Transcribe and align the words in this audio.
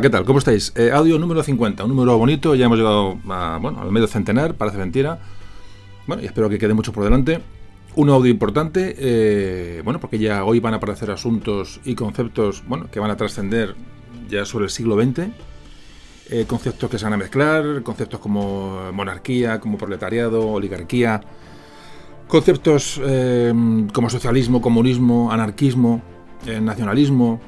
¿qué 0.00 0.10
tal? 0.10 0.24
¿Cómo 0.26 0.40
estáis? 0.40 0.72
Eh, 0.76 0.90
audio 0.92 1.18
número 1.18 1.42
50, 1.42 1.84
un 1.84 1.90
número 1.90 2.18
bonito, 2.18 2.54
ya 2.54 2.66
hemos 2.66 2.76
llegado 2.76 3.18
a, 3.30 3.58
bueno, 3.60 3.80
al 3.80 3.90
medio 3.90 4.06
centenar, 4.06 4.54
parece 4.54 4.76
mentira. 4.76 5.20
Bueno, 6.06 6.22
y 6.22 6.26
espero 6.26 6.50
que 6.50 6.58
quede 6.58 6.74
mucho 6.74 6.92
por 6.92 7.04
delante. 7.04 7.40
Un 7.94 8.10
audio 8.10 8.30
importante, 8.30 8.94
eh, 8.98 9.80
bueno, 9.84 9.98
porque 9.98 10.18
ya 10.18 10.44
hoy 10.44 10.60
van 10.60 10.74
a 10.74 10.76
aparecer 10.76 11.10
asuntos 11.10 11.80
y 11.84 11.94
conceptos, 11.94 12.62
bueno, 12.68 12.90
que 12.90 13.00
van 13.00 13.10
a 13.10 13.16
trascender 13.16 13.74
ya 14.28 14.44
sobre 14.44 14.66
el 14.66 14.70
siglo 14.70 15.00
XX. 15.02 15.28
Eh, 16.28 16.44
conceptos 16.46 16.90
que 16.90 16.98
se 16.98 17.04
van 17.04 17.14
a 17.14 17.16
mezclar, 17.16 17.82
conceptos 17.82 18.20
como 18.20 18.92
monarquía, 18.92 19.60
como 19.60 19.78
proletariado, 19.78 20.46
oligarquía, 20.46 21.22
conceptos 22.28 23.00
como 23.92 24.10
socialismo, 24.10 24.60
comunismo, 24.60 25.32
anarquismo, 25.32 26.02
nacionalismo, 26.60 27.40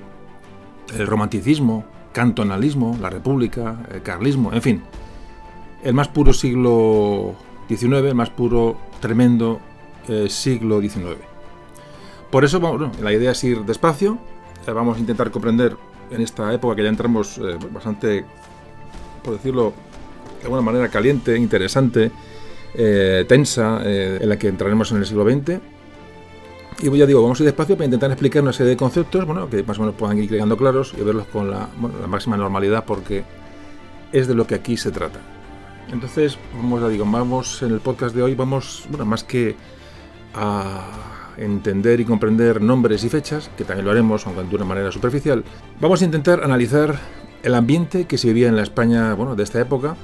romanticismo, 0.97 1.84
cantonalismo, 2.12 2.97
la 3.01 3.11
república, 3.11 3.87
el 3.92 4.03
carlismo, 4.03 4.53
en 4.53 4.62
fin, 4.62 4.83
el 5.83 5.95
más 5.95 6.09
puro 6.09 6.33
siglo 6.33 7.34
XIX, 7.69 7.95
el 8.06 8.15
más 8.15 8.31
puro, 8.31 8.77
tremendo 9.00 9.61
eh, 10.09 10.28
siglo 10.28 10.81
XIX. 10.81 11.17
Por 12.31 12.45
eso, 12.45 12.61
la 13.00 13.12
idea 13.12 13.33
es 13.33 13.45
ir 13.45 13.61
despacio, 13.65 14.19
eh, 14.67 14.73
vamos 14.73 14.97
a 14.97 15.00
intentar 15.00 15.31
comprender 15.31 15.77
en 16.11 16.20
esta 16.20 16.53
época 16.53 16.77
que 16.77 16.83
ya 16.83 16.89
entramos 16.89 17.39
eh, 17.39 17.56
bastante, 17.73 18.25
por 19.22 19.34
decirlo 19.34 19.72
de 20.39 20.45
alguna 20.45 20.62
manera, 20.62 20.89
caliente, 20.89 21.37
interesante, 21.37 22.11
tensa, 23.27 23.81
en 23.83 24.28
la 24.28 24.39
que 24.39 24.47
entraremos 24.47 24.93
en 24.93 24.98
el 24.98 25.06
siglo 25.06 25.28
XX 25.28 25.59
y 26.81 26.97
ya 26.97 27.07
digo, 27.07 27.23
vamos 27.23 27.41
a 27.41 27.43
ir 27.43 27.47
despacio 27.47 27.77
para 27.77 27.87
intentar 27.87 28.11
explicar 28.11 28.43
una 28.43 28.53
serie 28.53 28.71
de 28.71 28.77
conceptos 28.77 29.25
bueno, 29.27 29.51
que 29.51 29.62
más 29.62 29.79
o 29.79 29.81
menos 29.81 29.97
puedan 29.97 30.19
ir 30.19 30.29
quedando 30.29 30.57
claros 30.57 30.95
y 30.97 31.03
verlos 31.03 31.27
con 31.27 31.51
la, 31.51 31.69
máxima 32.07 32.37
normalidad 32.37 32.84
porque 32.84 33.25
es 34.12 34.29
de 34.29 34.34
lo 34.34 34.47
que 34.47 34.55
aquí 34.55 34.77
se 34.77 34.91
trata. 34.91 35.19
Entonces, 35.91 36.39
vamos, 36.55 36.81
ya 36.81 36.89
digo, 36.89 37.05
vamos 37.05 37.62
en 37.62 37.73
el 37.73 37.81
podcast 37.81 38.15
de 38.15 38.23
hoy, 38.23 38.34
vamos, 38.34 38.84
bueno, 38.91 39.05
más 39.06 39.25
que 39.25 39.56
a 40.34 40.84
entender 41.37 42.01
y 42.01 42.05
comprender 42.05 42.61
nombres 42.61 43.05
y 43.05 43.09
fechas, 43.09 43.51
que 43.56 43.65
también 43.65 43.84
lo 43.84 43.91
haremos, 43.91 44.27
aunque 44.27 44.45
de 44.45 44.56
una 44.56 44.65
manera 44.65 44.93
superficial, 44.93 45.44
vamos 45.81 46.03
a 46.03 46.05
intentar 46.05 46.44
analizar 46.44 46.99
el 47.43 47.55
ambiente 47.55 48.06
que 48.06 48.19
se 48.19 48.28
vivía 48.28 48.49
en 48.49 48.56
la 48.56 48.62
España, 48.62 49.15
bueno, 49.15 49.34
de 49.34 49.44
esta 49.44 49.61
época, 49.61 49.97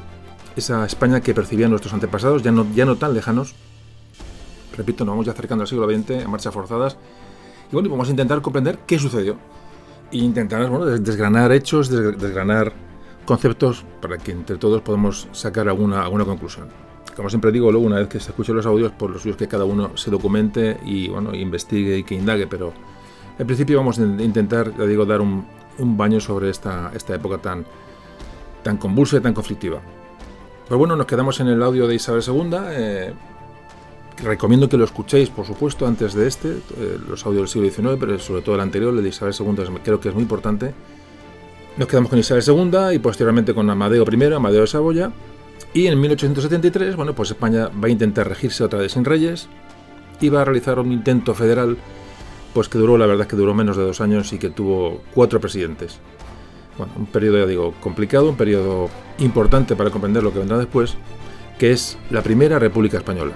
esa 0.56 0.86
España 0.86 1.20
que 1.20 1.34
percibían 1.34 1.70
nuestros 1.70 1.92
antepasados, 1.92 2.42
ya 2.42 2.52
no, 2.52 2.66
ya 2.74 2.84
no 2.84 2.96
tan 2.96 3.14
lejanos, 3.14 3.54
repito, 4.76 5.04
nos 5.04 5.12
vamos 5.12 5.26
ya 5.26 5.32
acercando 5.32 5.62
al 5.62 5.68
siglo 5.68 5.88
XX, 5.88 6.24
a 6.24 6.28
marchas 6.28 6.52
forzadas. 6.52 6.96
Y 7.70 7.74
bueno, 7.74 7.88
vamos 7.88 8.08
a 8.08 8.10
intentar 8.10 8.40
comprender 8.42 8.80
qué 8.86 8.98
sucedió. 8.98 9.36
E 10.12 10.18
intentar 10.18 10.68
bueno, 10.68 10.86
desgranar 10.86 11.52
hechos, 11.52 11.88
desgranar 11.88 12.72
conceptos 13.24 13.84
para 14.00 14.18
que 14.18 14.32
entre 14.32 14.56
todos 14.56 14.82
podamos 14.82 15.28
sacar 15.32 15.68
alguna, 15.68 16.02
alguna 16.02 16.24
conclusión. 16.24 16.68
Como 17.16 17.30
siempre 17.30 17.52
digo, 17.52 17.70
luego 17.70 17.86
una 17.86 17.96
vez 17.96 18.08
que 18.08 18.20
se 18.20 18.30
escuchen 18.30 18.56
los 18.56 18.66
audios, 18.66 18.92
por 18.92 19.10
los 19.10 19.22
suyos 19.22 19.36
que 19.36 19.48
cada 19.48 19.64
uno 19.64 19.96
se 19.96 20.10
documente 20.10 20.78
y 20.84 21.08
bueno, 21.08 21.34
investigue 21.34 21.98
y 21.98 22.04
que 22.04 22.14
indague, 22.14 22.46
pero 22.46 22.72
en 23.38 23.46
principio 23.46 23.78
vamos 23.78 23.98
a 23.98 24.02
intentar, 24.02 24.76
ya 24.76 24.84
digo, 24.84 25.04
dar 25.06 25.20
un, 25.20 25.46
baño 25.78 26.20
sobre 26.20 26.50
esta, 26.50 26.92
esta 26.94 27.14
época 27.14 27.38
tan, 27.38 27.64
tan 28.62 28.76
convulsa 28.76 29.16
y 29.16 29.20
tan 29.20 29.34
conflictiva. 29.34 29.80
Pues 30.68 30.78
bueno, 30.78 30.96
nos 30.96 31.06
quedamos 31.06 31.40
en 31.40 31.48
el 31.48 31.62
audio 31.62 31.86
de 31.86 31.96
Isabel 31.96 32.22
II. 32.26 33.14
Recomiendo 34.22 34.68
que 34.68 34.76
lo 34.76 34.84
escuchéis, 34.84 35.28
por 35.28 35.44
supuesto, 35.44 35.86
antes 35.86 36.14
de 36.14 36.28
este, 36.28 36.48
eh, 36.48 36.98
los 37.08 37.26
audios 37.26 37.52
del 37.52 37.72
siglo 37.72 37.90
XIX, 37.90 37.96
pero 37.98 38.18
sobre 38.18 38.42
todo 38.42 38.54
el 38.54 38.60
anterior, 38.60 38.94
el 38.94 39.02
de 39.02 39.08
Isabel 39.08 39.34
II, 39.38 39.80
creo 39.82 40.00
que 40.00 40.08
es 40.08 40.14
muy 40.14 40.22
importante. 40.22 40.72
Nos 41.76 41.88
quedamos 41.88 42.10
con 42.10 42.18
Isabel 42.18 42.44
II 42.46 42.94
y 42.94 42.98
posteriormente 43.00 43.52
con 43.52 43.68
Amadeo 43.68 44.04
I, 44.08 44.32
Amadeo 44.32 44.60
de 44.60 44.66
Saboya. 44.68 45.10
Y 45.72 45.88
en 45.88 46.00
1873, 46.00 46.94
bueno, 46.94 47.14
pues 47.14 47.32
España 47.32 47.68
va 47.68 47.88
a 47.88 47.90
intentar 47.90 48.28
regirse 48.28 48.62
otra 48.62 48.78
vez 48.78 48.92
sin 48.92 49.04
reyes 49.04 49.48
y 50.20 50.28
va 50.28 50.42
a 50.42 50.44
realizar 50.44 50.78
un 50.78 50.92
intento 50.92 51.34
federal, 51.34 51.76
pues 52.52 52.68
que 52.68 52.78
duró, 52.78 52.96
la 52.96 53.06
verdad, 53.06 53.26
que 53.26 53.34
duró 53.34 53.54
menos 53.54 53.76
de 53.76 53.82
dos 53.82 54.00
años 54.00 54.32
y 54.32 54.38
que 54.38 54.50
tuvo 54.50 55.02
cuatro 55.12 55.40
presidentes. 55.40 55.98
Bueno, 56.78 56.92
un 56.96 57.06
periodo, 57.06 57.38
ya 57.38 57.46
digo, 57.46 57.74
complicado, 57.80 58.30
un 58.30 58.36
periodo 58.36 58.88
importante 59.18 59.74
para 59.74 59.90
comprender 59.90 60.22
lo 60.22 60.32
que 60.32 60.38
vendrá 60.38 60.58
después, 60.58 60.94
que 61.58 61.72
es 61.72 61.98
la 62.10 62.22
primera 62.22 62.60
República 62.60 62.98
Española. 62.98 63.32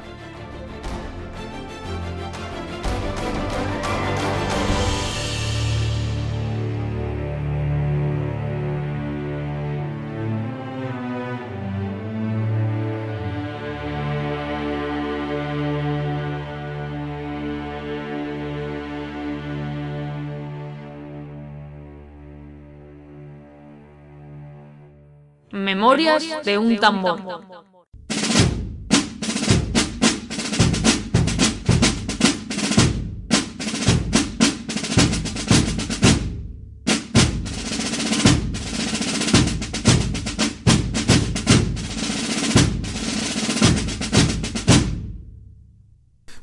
De 26.44 26.56
un 26.56 26.78
tambor. 26.78 27.20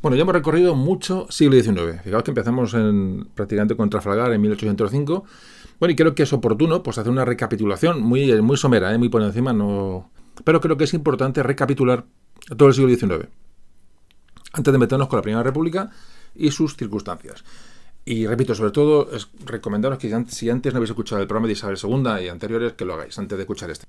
Bueno, 0.01 0.17
ya 0.17 0.23
hemos 0.23 0.35
recorrido 0.35 0.75
mucho 0.75 1.27
siglo 1.29 1.55
XIX. 1.55 2.01
Fijaos 2.03 2.23
que 2.23 2.31
empezamos 2.31 2.73
en, 2.73 3.29
prácticamente 3.33 3.77
con 3.77 3.89
Trafalgar 3.89 4.33
en 4.33 4.41
1805 4.41 5.23
bueno, 5.79 5.91
y 5.91 5.95
creo 5.95 6.15
que 6.15 6.23
es 6.23 6.33
oportuno 6.33 6.83
pues, 6.83 6.97
hacer 6.97 7.11
una 7.11 7.25
recapitulación 7.25 8.01
muy, 8.01 8.41
muy 8.41 8.57
somera, 8.57 8.93
¿eh? 8.93 8.97
muy 8.97 9.09
por 9.09 9.21
encima, 9.21 9.53
no... 9.53 10.09
pero 10.43 10.61
creo 10.61 10.77
que 10.77 10.85
es 10.85 10.93
importante 10.93 11.43
recapitular 11.43 12.05
todo 12.57 12.67
el 12.67 12.73
siglo 12.73 12.89
XIX, 12.89 13.27
antes 14.53 14.71
de 14.71 14.77
meternos 14.77 15.07
con 15.07 15.17
la 15.17 15.23
Primera 15.23 15.43
República 15.43 15.89
y 16.35 16.51
sus 16.51 16.75
circunstancias. 16.75 17.43
Y 18.05 18.27
repito, 18.27 18.53
sobre 18.53 18.71
todo, 18.71 19.09
es 19.11 19.27
recomendaros 19.43 19.97
que 19.97 20.15
si 20.27 20.49
antes 20.49 20.71
no 20.71 20.77
habéis 20.77 20.91
escuchado 20.91 21.21
el 21.21 21.27
programa 21.27 21.47
de 21.47 21.53
Isabel 21.53 21.77
II 21.81 22.23
y 22.23 22.29
anteriores, 22.29 22.73
que 22.73 22.85
lo 22.85 22.93
hagáis 22.93 23.17
antes 23.17 23.35
de 23.35 23.43
escuchar 23.43 23.71
este. 23.71 23.85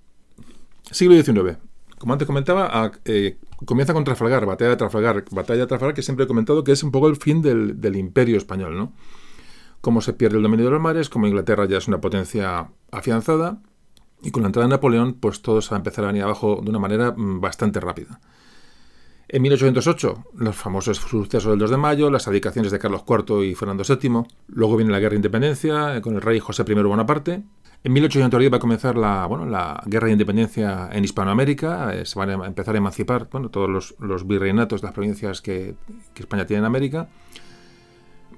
Siglo 0.90 1.22
XIX. 1.22 1.58
Como 1.98 2.14
antes 2.14 2.26
comentaba, 2.26 2.92
eh, 3.04 3.36
comienza 3.66 3.92
con 3.92 4.04
Trafalgar, 4.04 4.46
batalla 4.46 4.70
de 4.70 4.76
Trafalgar, 4.76 5.24
batalla 5.30 5.60
de 5.60 5.66
Trafalgar, 5.66 5.94
que 5.94 6.02
siempre 6.02 6.24
he 6.24 6.28
comentado 6.28 6.64
que 6.64 6.72
es 6.72 6.82
un 6.82 6.90
poco 6.90 7.08
el 7.08 7.16
fin 7.16 7.42
del 7.42 7.96
imperio 7.96 8.38
español, 8.38 8.76
¿no? 8.76 8.92
Cómo 9.80 10.00
se 10.00 10.12
pierde 10.12 10.36
el 10.36 10.42
dominio 10.42 10.66
de 10.66 10.72
los 10.72 10.80
mares, 10.80 11.08
como 11.08 11.26
Inglaterra 11.26 11.66
ya 11.66 11.78
es 11.78 11.88
una 11.88 12.00
potencia 12.00 12.70
afianzada, 12.90 13.60
y 14.22 14.30
con 14.30 14.42
la 14.42 14.48
entrada 14.48 14.66
de 14.66 14.70
Napoleón, 14.70 15.14
pues 15.14 15.42
todo 15.42 15.60
se 15.60 15.70
va 15.70 15.76
a 15.76 15.78
empezar 15.78 16.04
a 16.04 16.08
venir 16.08 16.22
abajo 16.22 16.60
de 16.62 16.70
una 16.70 16.78
manera 16.78 17.12
mm, 17.16 17.40
bastante 17.40 17.80
rápida. 17.80 18.20
En 19.28 19.42
1808, 19.42 20.24
los 20.34 20.54
famosos 20.54 20.98
sucesos 20.98 21.50
del 21.50 21.58
2 21.58 21.70
de 21.70 21.76
mayo, 21.76 22.10
las 22.10 22.28
abdicaciones 22.28 22.70
de 22.70 22.78
Carlos 22.78 23.02
IV 23.08 23.44
y 23.44 23.54
Fernando 23.56 23.82
VII. 23.82 24.22
Luego 24.46 24.76
viene 24.76 24.92
la 24.92 25.00
Guerra 25.00 25.10
de 25.10 25.16
Independencia 25.16 25.96
eh, 25.96 26.00
con 26.00 26.14
el 26.14 26.22
rey 26.22 26.38
José 26.38 26.64
I 26.66 26.74
Bonaparte. 26.74 27.42
En 27.82 27.92
1810 27.92 28.52
va 28.52 28.56
a 28.56 28.60
comenzar 28.60 28.96
la, 28.96 29.26
bueno, 29.26 29.44
la 29.44 29.82
Guerra 29.86 30.06
de 30.06 30.12
Independencia 30.12 30.88
en 30.92 31.04
Hispanoamérica. 31.04 31.92
Eh, 31.94 32.06
se 32.06 32.16
van 32.18 32.30
a 32.30 32.46
empezar 32.46 32.76
a 32.76 32.78
emancipar 32.78 33.28
bueno, 33.30 33.48
todos 33.50 33.68
los, 33.68 33.96
los 33.98 34.26
virreinatos 34.28 34.80
de 34.80 34.86
las 34.86 34.94
provincias 34.94 35.40
que, 35.40 35.74
que 36.14 36.22
España 36.22 36.46
tiene 36.46 36.60
en 36.60 36.66
América. 36.66 37.08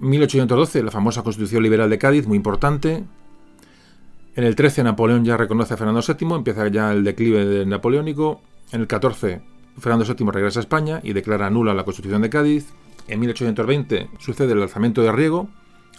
1812, 0.01 0.83
la 0.83 0.91
famosa 0.91 1.23
Constitución 1.23 1.63
Liberal 1.63 1.91
de 1.91 1.99
Cádiz, 1.99 2.27
muy 2.27 2.37
importante. 2.37 3.05
En 4.37 4.45
el 4.45 4.55
13, 4.55 4.85
Napoleón 4.85 5.25
ya 5.25 5.37
reconoce 5.37 5.75
a 5.75 5.77
Fernando 5.77 6.01
VII, 6.01 6.37
empieza 6.37 6.69
ya 6.69 6.93
el 6.93 7.03
declive 7.03 7.67
napoleónico. 7.67 8.41
En 8.71 8.83
el 8.83 8.87
14, 8.87 9.41
Fernando 9.79 10.05
VII 10.05 10.31
regresa 10.31 10.61
a 10.61 10.63
España 10.63 11.01
y 11.03 11.13
declara 11.13 11.51
nula 11.51 11.75
la 11.75 11.85
Constitución 11.85 12.23
de 12.23 12.31
Cádiz. 12.31 12.67
En 13.09 13.21
1820 13.21 14.09
sucede 14.19 14.53
el 14.53 14.63
alzamiento 14.63 15.03
de 15.03 15.11
Riego, 15.11 15.49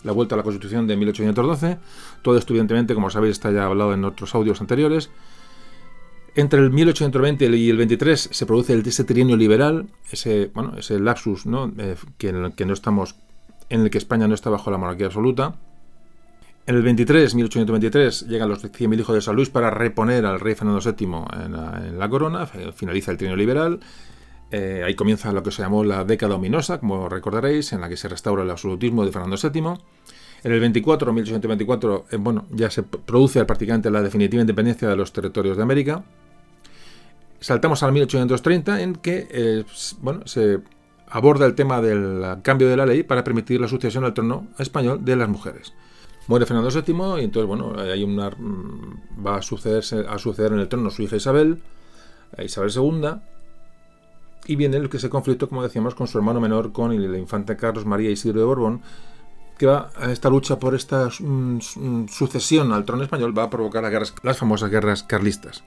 la 0.03 0.11
vuelta 0.13 0.35
a 0.35 0.37
la 0.37 0.43
Constitución 0.43 0.87
de 0.87 0.95
1812. 0.95 1.79
Todo 2.21 2.37
esto, 2.37 2.53
evidentemente, 2.53 2.93
como 2.93 3.09
sabéis, 3.09 3.33
está 3.33 3.51
ya 3.51 3.65
hablado 3.65 3.93
en 3.93 4.05
otros 4.05 4.33
audios 4.35 4.61
anteriores. 4.61 5.09
Entre 6.35 6.61
el 6.61 6.69
1820 6.69 7.45
y 7.57 7.69
el 7.69 7.75
23 7.75 8.29
se 8.31 8.45
produce 8.45 8.77
ese 8.77 9.03
trienio 9.03 9.35
liberal, 9.35 9.87
ese, 10.11 10.51
bueno, 10.53 10.77
ese 10.77 10.99
lapsus 10.99 11.45
¿no? 11.45 11.73
Eh, 11.77 11.95
que 12.17 12.31
no 12.31 12.73
estamos 12.73 13.15
en 13.69 13.81
el 13.81 13.89
que 13.89 13.97
España 13.97 14.27
no 14.27 14.35
está 14.35 14.49
bajo 14.49 14.71
la 14.71 14.77
monarquía 14.77 15.07
absoluta. 15.07 15.55
En 16.65 16.75
el 16.75 16.83
23, 16.83 17.33
1823, 17.33 18.27
llegan 18.27 18.49
los 18.49 18.63
100.000 18.63 18.99
hijos 18.99 19.15
de 19.15 19.21
San 19.21 19.35
Luis 19.35 19.49
para 19.49 19.71
reponer 19.71 20.25
al 20.25 20.39
rey 20.39 20.53
Fernando 20.53 20.79
VII 20.79 21.45
en 21.45 21.97
la, 21.97 22.09
corona, 22.09 22.45
finaliza 22.45 23.11
el 23.11 23.17
trino 23.17 23.35
liberal. 23.35 23.79
Eh, 24.51 24.83
ahí 24.85 24.93
comienza 24.93 25.31
lo 25.31 25.41
que 25.41 25.51
se 25.51 25.61
llamó 25.61 25.83
la 25.83 26.03
década 26.03 26.35
ominosa, 26.35 26.79
como 26.79 27.09
recordaréis, 27.09 27.73
en 27.73 27.81
la 27.81 27.89
que 27.89 27.97
se 27.97 28.07
restaura 28.07 28.43
el 28.43 28.49
absolutismo 28.51 29.03
de 29.03 29.11
Fernando 29.11 29.35
VII. 29.35 29.63
En 30.43 30.51
el 30.51 30.59
24, 30.59 31.11
1824, 31.11 32.05
eh, 32.11 32.17
bueno, 32.17 32.45
ya 32.51 32.69
se 32.69 32.83
produce 32.83 33.43
prácticamente 33.45 33.89
la 33.89 34.01
definitiva 34.01 34.41
independencia 34.41 34.87
de 34.87 34.95
los 34.95 35.11
territorios 35.11 35.57
de 35.57 35.63
América. 35.63 36.03
Saltamos 37.39 37.83
al 37.83 37.93
1830 37.93 38.81
en 38.81 38.95
que 38.95 39.27
eh, 39.31 39.63
bueno, 40.01 40.21
se 40.25 40.59
aborda 41.09 41.45
el 41.45 41.55
tema 41.55 41.81
del 41.81 42.41
cambio 42.41 42.69
de 42.69 42.77
la 42.77 42.85
ley 42.85 43.03
para 43.03 43.23
permitir 43.23 43.59
la 43.59 43.67
sucesión 43.67 44.03
al 44.03 44.13
trono 44.13 44.47
español 44.57 45.03
de 45.03 45.15
las 45.15 45.29
mujeres. 45.29 45.73
Muere 46.27 46.45
Fernando 46.45 46.69
VII 46.69 47.21
y 47.21 47.25
entonces, 47.25 47.47
bueno, 47.47 47.73
hay 47.79 48.03
una, 48.03 48.29
mm, 48.29 49.25
va 49.25 49.37
a, 49.37 49.41
sucederse, 49.41 50.05
a 50.07 50.19
suceder 50.19 50.53
en 50.53 50.59
el 50.59 50.67
trono 50.67 50.91
su 50.91 51.01
hija 51.01 51.15
Isabel, 51.15 51.59
eh, 52.37 52.45
Isabel 52.45 52.71
II, 52.75 53.09
y 54.45 54.55
viene 54.55 54.77
el 54.77 54.89
que 54.89 54.97
ese 54.97 55.09
conflicto, 55.09 55.49
como 55.49 55.63
decíamos, 55.63 55.95
con 55.95 56.07
su 56.07 56.19
hermano 56.19 56.39
menor, 56.39 56.71
con 56.71 56.91
el 56.91 57.15
infante 57.15 57.57
Carlos 57.57 57.85
María 57.85 58.11
Isidro 58.11 58.39
de 58.39 58.45
Borbón, 58.45 58.81
que 59.57 59.65
va 59.65 59.89
a 59.97 60.11
esta 60.11 60.29
lucha 60.29 60.57
por 60.57 60.73
esta 60.73 61.09
mm, 61.19 61.59
mm, 61.75 62.07
sucesión 62.07 62.71
al 62.71 62.85
trono 62.85 63.03
español 63.03 63.37
va 63.37 63.43
a 63.43 63.49
provocar 63.49 63.83
las, 63.83 64.37
famosas 64.37 64.71
guerras 64.71 65.03
carlistas. 65.03 65.63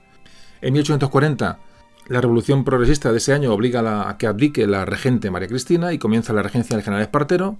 En 0.60 0.72
1840, 0.72 1.58
la 2.08 2.20
revolución 2.20 2.64
progresista 2.64 3.12
de 3.12 3.18
ese 3.18 3.32
año 3.32 3.52
obliga 3.52 4.08
a, 4.08 4.18
que 4.18 4.26
abdique 4.26 4.66
la 4.66 4.84
regente 4.84 5.30
María 5.30 5.48
Cristina 5.48 5.92
y 5.92 5.98
comienza 5.98 6.32
la 6.32 6.42
regencia 6.42 6.76
del 6.76 6.84
general 6.84 7.02
Espartero. 7.02 7.58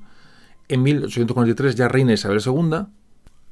En 0.68 0.82
1843 0.82 1.74
ya 1.74 1.88
reina 1.88 2.12
Isabel 2.12 2.40
II. 2.44 2.86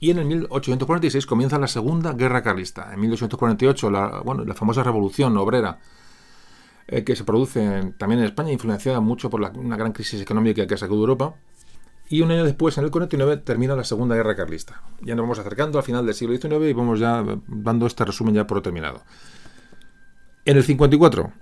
Y 0.03 0.11
en 0.11 0.19
el 0.19 0.25
1846 0.25 1.27
comienza 1.27 1.59
la 1.59 1.69
Segunda 1.69 2.15
Guerra 2.15 2.43
Carlista. 2.43 2.91
En 2.93 3.01
1848, 3.01 3.91
la, 3.91 4.23
la 4.47 4.55
famosa 4.55 4.83
revolución 4.83 5.37
obrera 5.37 5.79
eh, 6.93 7.05
que 7.05 7.15
se 7.15 7.23
produce 7.23 7.93
también 7.99 8.21
en 8.21 8.27
España, 8.27 8.51
influenciada 8.51 9.01
mucho 9.01 9.31
por 9.31 9.41
una 9.41 9.77
gran 9.77 9.93
crisis 9.93 10.21
económica 10.21 10.67
que 10.67 10.77
sacado 10.77 10.99
Europa. 10.99 11.35
Y 12.09 12.23
un 12.23 12.33
año 12.33 12.45
después, 12.45 12.77
en 12.79 12.85
el 12.85 12.91
49, 12.91 13.37
termina 13.37 13.77
la 13.77 13.85
Segunda 13.85 14.17
Guerra 14.17 14.35
Carlista. 14.35 14.83
Ya 15.01 15.15
nos 15.15 15.23
vamos 15.23 15.39
acercando 15.39 15.79
al 15.79 15.85
final 15.85 16.05
del 16.05 16.15
siglo 16.17 16.37
XIX 16.37 16.69
y 16.69 16.73
vamos 16.73 16.99
ya 16.99 17.25
dando 17.47 17.87
este 17.87 18.05
resumen 18.05 18.35
ya 18.35 18.49
por 18.49 18.61
terminado. 18.63 19.03
En 20.45 20.57
el 20.57 20.65
54 20.65 21.33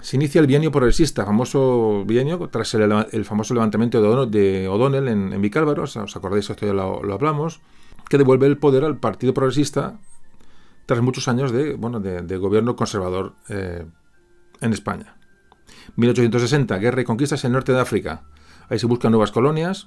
se 0.00 0.16
inicia 0.16 0.40
el 0.40 0.46
bienio 0.46 0.70
progresista, 0.70 1.24
famoso 1.24 2.04
bienio 2.06 2.48
tras 2.48 2.72
el, 2.74 3.24
famoso 3.24 3.54
levantamiento 3.54 4.00
de 4.26 4.68
O'Donnell 4.68 5.08
en, 5.08 5.32
en 5.32 5.78
os 5.80 6.16
acordáis, 6.16 6.48
esto 6.48 6.64
ya 6.64 6.72
lo, 6.72 7.12
hablamos, 7.12 7.60
que 8.08 8.18
devuelve 8.18 8.46
el 8.46 8.56
poder 8.56 8.84
al 8.84 8.98
Partido 8.98 9.34
Progresista 9.34 9.98
tras 10.86 11.00
muchos 11.02 11.26
años 11.26 11.50
de, 11.50 11.74
bueno, 11.74 11.98
de, 11.98 12.36
gobierno 12.36 12.76
conservador 12.76 13.34
eh, 13.48 13.84
en 14.60 14.72
España. 14.72 15.16
1860, 15.96 16.78
guerra 16.78 17.00
y 17.00 17.04
conquistas 17.04 17.44
en 17.44 17.48
el 17.48 17.54
norte 17.54 17.72
de 17.72 17.80
África. 17.80 18.22
Ahí 18.68 18.78
se 18.78 18.86
buscan 18.86 19.10
nuevas 19.10 19.32
colonias, 19.32 19.86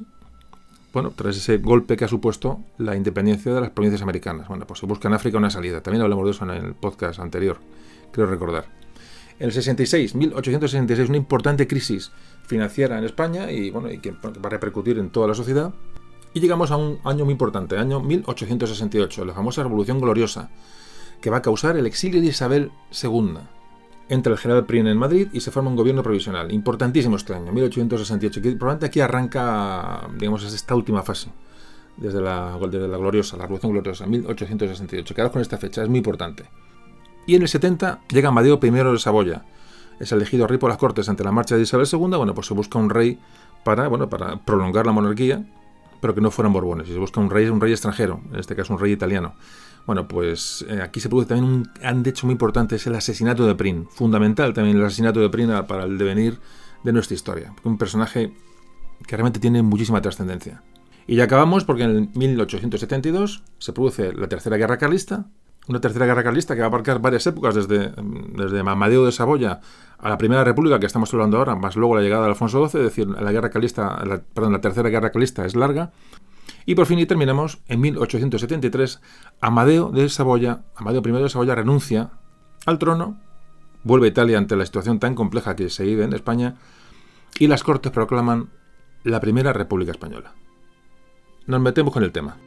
bueno, 0.91 1.13
tras 1.15 1.37
ese 1.37 1.57
golpe 1.59 1.95
que 1.95 2.05
ha 2.05 2.07
supuesto 2.09 2.59
la 2.77 2.95
independencia 2.95 3.53
de 3.53 3.61
las 3.61 3.69
provincias 3.69 4.01
americanas. 4.01 4.47
Bueno, 4.47 4.65
pues 4.65 4.79
se 4.79 4.85
busca 4.85 5.07
en 5.07 5.13
África 5.13 5.37
una 5.37 5.49
salida. 5.49 5.81
También 5.81 6.01
hablamos 6.01 6.25
de 6.25 6.31
eso 6.31 6.43
en 6.43 6.51
el 6.51 6.73
podcast 6.73 7.19
anterior, 7.19 7.59
creo 8.11 8.27
recordar. 8.27 8.65
En 9.39 9.45
el 9.45 9.51
66, 9.53 10.15
1866, 10.15 11.09
una 11.09 11.17
importante 11.17 11.67
crisis 11.67 12.11
financiera 12.45 12.97
en 12.97 13.05
España 13.05 13.51
y, 13.51 13.69
bueno, 13.69 13.91
y 13.91 13.99
que 13.99 14.11
va 14.11 14.31
a 14.43 14.49
repercutir 14.49 14.97
en 14.99 15.09
toda 15.09 15.27
la 15.27 15.33
sociedad. 15.33 15.73
Y 16.33 16.41
llegamos 16.41 16.71
a 16.71 16.77
un 16.77 16.99
año 17.05 17.25
muy 17.25 17.31
importante, 17.31 17.77
año 17.77 18.01
1868, 18.01 19.25
la 19.25 19.33
famosa 19.33 19.63
Revolución 19.63 19.99
Gloriosa, 19.99 20.49
que 21.21 21.29
va 21.29 21.37
a 21.37 21.41
causar 21.41 21.77
el 21.77 21.87
exilio 21.87 22.21
de 22.21 22.27
Isabel 22.27 22.71
II 23.01 23.39
entra 24.09 24.33
el 24.33 24.39
general 24.39 24.65
Prin 24.65 24.87
en 24.87 24.97
Madrid 24.97 25.27
y 25.31 25.39
se 25.39 25.51
forma 25.51 25.69
un 25.69 25.75
gobierno 25.75 26.03
provisional. 26.03 26.51
Importantísimo 26.51 27.15
este 27.15 27.33
año, 27.33 27.51
1868. 27.51 28.41
Que 28.41 28.51
probablemente 28.53 28.87
aquí 28.87 28.99
arranca, 28.99 30.09
digamos, 30.17 30.43
esta 30.43 30.75
última 30.75 31.03
fase, 31.03 31.29
desde 31.95 32.19
la, 32.19 32.57
la 32.59 32.97
gloriosa, 32.97 33.37
la 33.37 33.43
Revolución 33.43 33.71
Gloriosa, 33.71 34.07
1868. 34.07 35.15
Quedaos 35.15 35.31
con 35.31 35.41
esta 35.41 35.57
fecha, 35.57 35.83
es 35.83 35.89
muy 35.89 35.99
importante. 35.99 36.45
Y 37.29 37.35
en 37.35 37.43
el 37.43 37.47
70 37.47 37.99
llega 38.09 38.29
Amadeo 38.29 38.59
I 38.59 38.69
de 38.71 38.97
Saboya. 38.97 39.45
Es 39.99 40.11
elegido 40.11 40.47
rey 40.47 40.57
por 40.57 40.71
las 40.71 40.79
Cortes 40.79 41.09
ante 41.09 41.23
la 41.23 41.31
marcha 41.31 41.55
de 41.55 41.61
Isabel 41.61 41.85
II. 41.85 42.17
Bueno, 42.17 42.33
pues 42.33 42.47
se 42.47 42.55
busca 42.55 42.79
un 42.79 42.89
rey 42.89 43.19
para, 43.63 43.87
bueno, 43.87 44.09
para 44.09 44.43
prolongar 44.43 44.87
la 44.87 44.93
monarquía, 44.93 45.45
pero 46.01 46.15
que 46.15 46.21
no 46.21 46.31
fueran 46.31 46.53
borbones. 46.53 46.89
Y 46.89 46.93
se 46.93 46.97
busca 46.97 47.19
un 47.19 47.29
rey, 47.29 47.47
un 47.47 47.61
rey 47.61 47.71
extranjero, 47.71 48.19
en 48.33 48.39
este 48.39 48.55
caso 48.55 48.73
un 48.73 48.79
rey 48.79 48.93
italiano. 48.93 49.35
Bueno, 49.85 50.07
pues 50.07 50.65
eh, 50.67 50.81
aquí 50.81 50.99
se 50.99 51.07
produce 51.07 51.27
también 51.27 51.69
un 51.83 52.07
hecho 52.07 52.25
muy 52.25 52.31
importante, 52.31 52.77
es 52.77 52.87
el 52.87 52.95
asesinato 52.95 53.45
de 53.45 53.53
Prin. 53.53 53.87
Fundamental 53.91 54.51
también 54.55 54.77
el 54.77 54.83
asesinato 54.83 55.19
de 55.19 55.29
Prin 55.29 55.51
para 55.67 55.83
el 55.83 55.99
devenir 55.99 56.39
de 56.83 56.93
nuestra 56.93 57.13
historia. 57.13 57.53
Un 57.63 57.77
personaje 57.77 58.33
que 59.05 59.15
realmente 59.15 59.39
tiene 59.39 59.61
muchísima 59.61 60.01
trascendencia. 60.01 60.63
Y 61.05 61.17
ya 61.17 61.25
acabamos 61.25 61.63
porque 61.63 61.83
en 61.83 62.11
1872 62.15 63.43
se 63.59 63.71
produce 63.71 64.13
la 64.13 64.27
Tercera 64.27 64.57
Guerra 64.57 64.79
Carlista, 64.79 65.27
una 65.69 65.79
Tercera 65.79 66.07
Guerra 66.07 66.23
Carlista 66.23 66.55
que 66.55 66.61
va 66.61 66.65
a 66.65 66.69
abarcar 66.69 66.99
varias 66.99 67.25
épocas, 67.27 67.53
desde, 67.53 67.93
desde 68.35 68.63
Mamadeo 68.63 69.05
de 69.05 69.11
Saboya 69.11 69.61
a 69.99 70.09
la 70.09 70.17
Primera 70.17 70.43
República 70.43 70.79
que 70.79 70.87
estamos 70.87 71.13
hablando 71.13 71.37
ahora, 71.37 71.55
más 71.55 71.75
luego 71.75 71.95
la 71.95 72.01
llegada 72.01 72.23
de 72.23 72.29
Alfonso 72.29 72.67
XII, 72.67 72.81
es 72.81 72.85
decir, 72.87 73.07
la 73.07 73.31
Guerra 73.31 73.51
Carlista, 73.51 74.03
perdón, 74.33 74.53
la 74.53 74.61
Tercera 74.61 74.89
Guerra 74.89 75.11
Carlista 75.11 75.45
es 75.45 75.55
larga, 75.55 75.91
y 76.65 76.73
por 76.73 76.87
fin 76.87 76.97
y 76.99 77.05
terminamos 77.05 77.59
en 77.67 77.81
1873. 77.81 79.01
Amadeo 79.41 79.91
de 79.91 80.09
Saboya, 80.09 80.63
Amadeo 80.75 81.01
I 81.05 81.11
de 81.23 81.29
Saboya 81.29 81.55
renuncia 81.55 82.11
al 82.65 82.79
trono, 82.79 83.19
vuelve 83.83 84.07
a 84.07 84.09
Italia 84.09 84.37
ante 84.37 84.55
la 84.55 84.65
situación 84.65 84.99
tan 84.99 85.13
compleja 85.15 85.55
que 85.55 85.69
se 85.69 85.83
vive 85.83 86.03
en 86.03 86.13
España 86.13 86.55
y 87.37 87.47
las 87.47 87.63
Cortes 87.63 87.91
proclaman 87.91 88.49
la 89.03 89.19
primera 89.19 89.53
República 89.53 89.91
Española. 89.91 90.33
Nos 91.45 91.61
metemos 91.61 91.93
con 91.93 92.03
el 92.03 92.11
tema. 92.11 92.37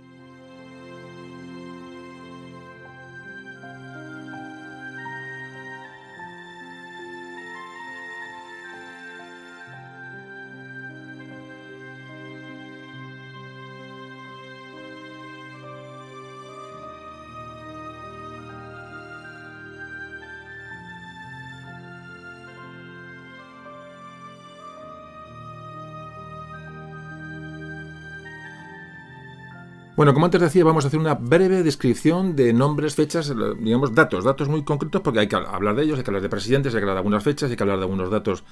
Bueno, 30.03 30.15
como 30.15 30.27
antes 30.27 30.41
decía, 30.41 30.65
vamos 30.65 30.85
a 30.85 30.89
hacer 30.89 30.99
una 30.99 31.15
breve 31.15 31.63
descripción 31.63 32.35
de 32.35 32.53
nombres, 32.53 32.97
fechas, 32.97 33.33
digamos, 33.61 33.95
datos, 33.95 34.25
datos 34.25 34.49
muy 34.49 34.65
concretos, 34.65 35.01
porque 35.01 35.21
hay 35.21 35.29
que 35.29 35.37
hablar 35.37 35.77
de 35.77 35.85
ellos, 35.85 35.97
hay 35.97 36.03
que 36.03 36.11
hablar 36.11 36.23
de 36.23 36.29
presidentes, 36.29 36.75
hay 36.75 36.81
que 36.81 36.83
hablar 36.83 36.97
de 36.97 36.99
algunas 36.99 37.23
fechas, 37.23 37.51
hay 37.53 37.57
que 37.57 37.63
hablar 37.63 37.79
de 37.79 37.85
algunos 37.85 38.11
datos 38.11 38.43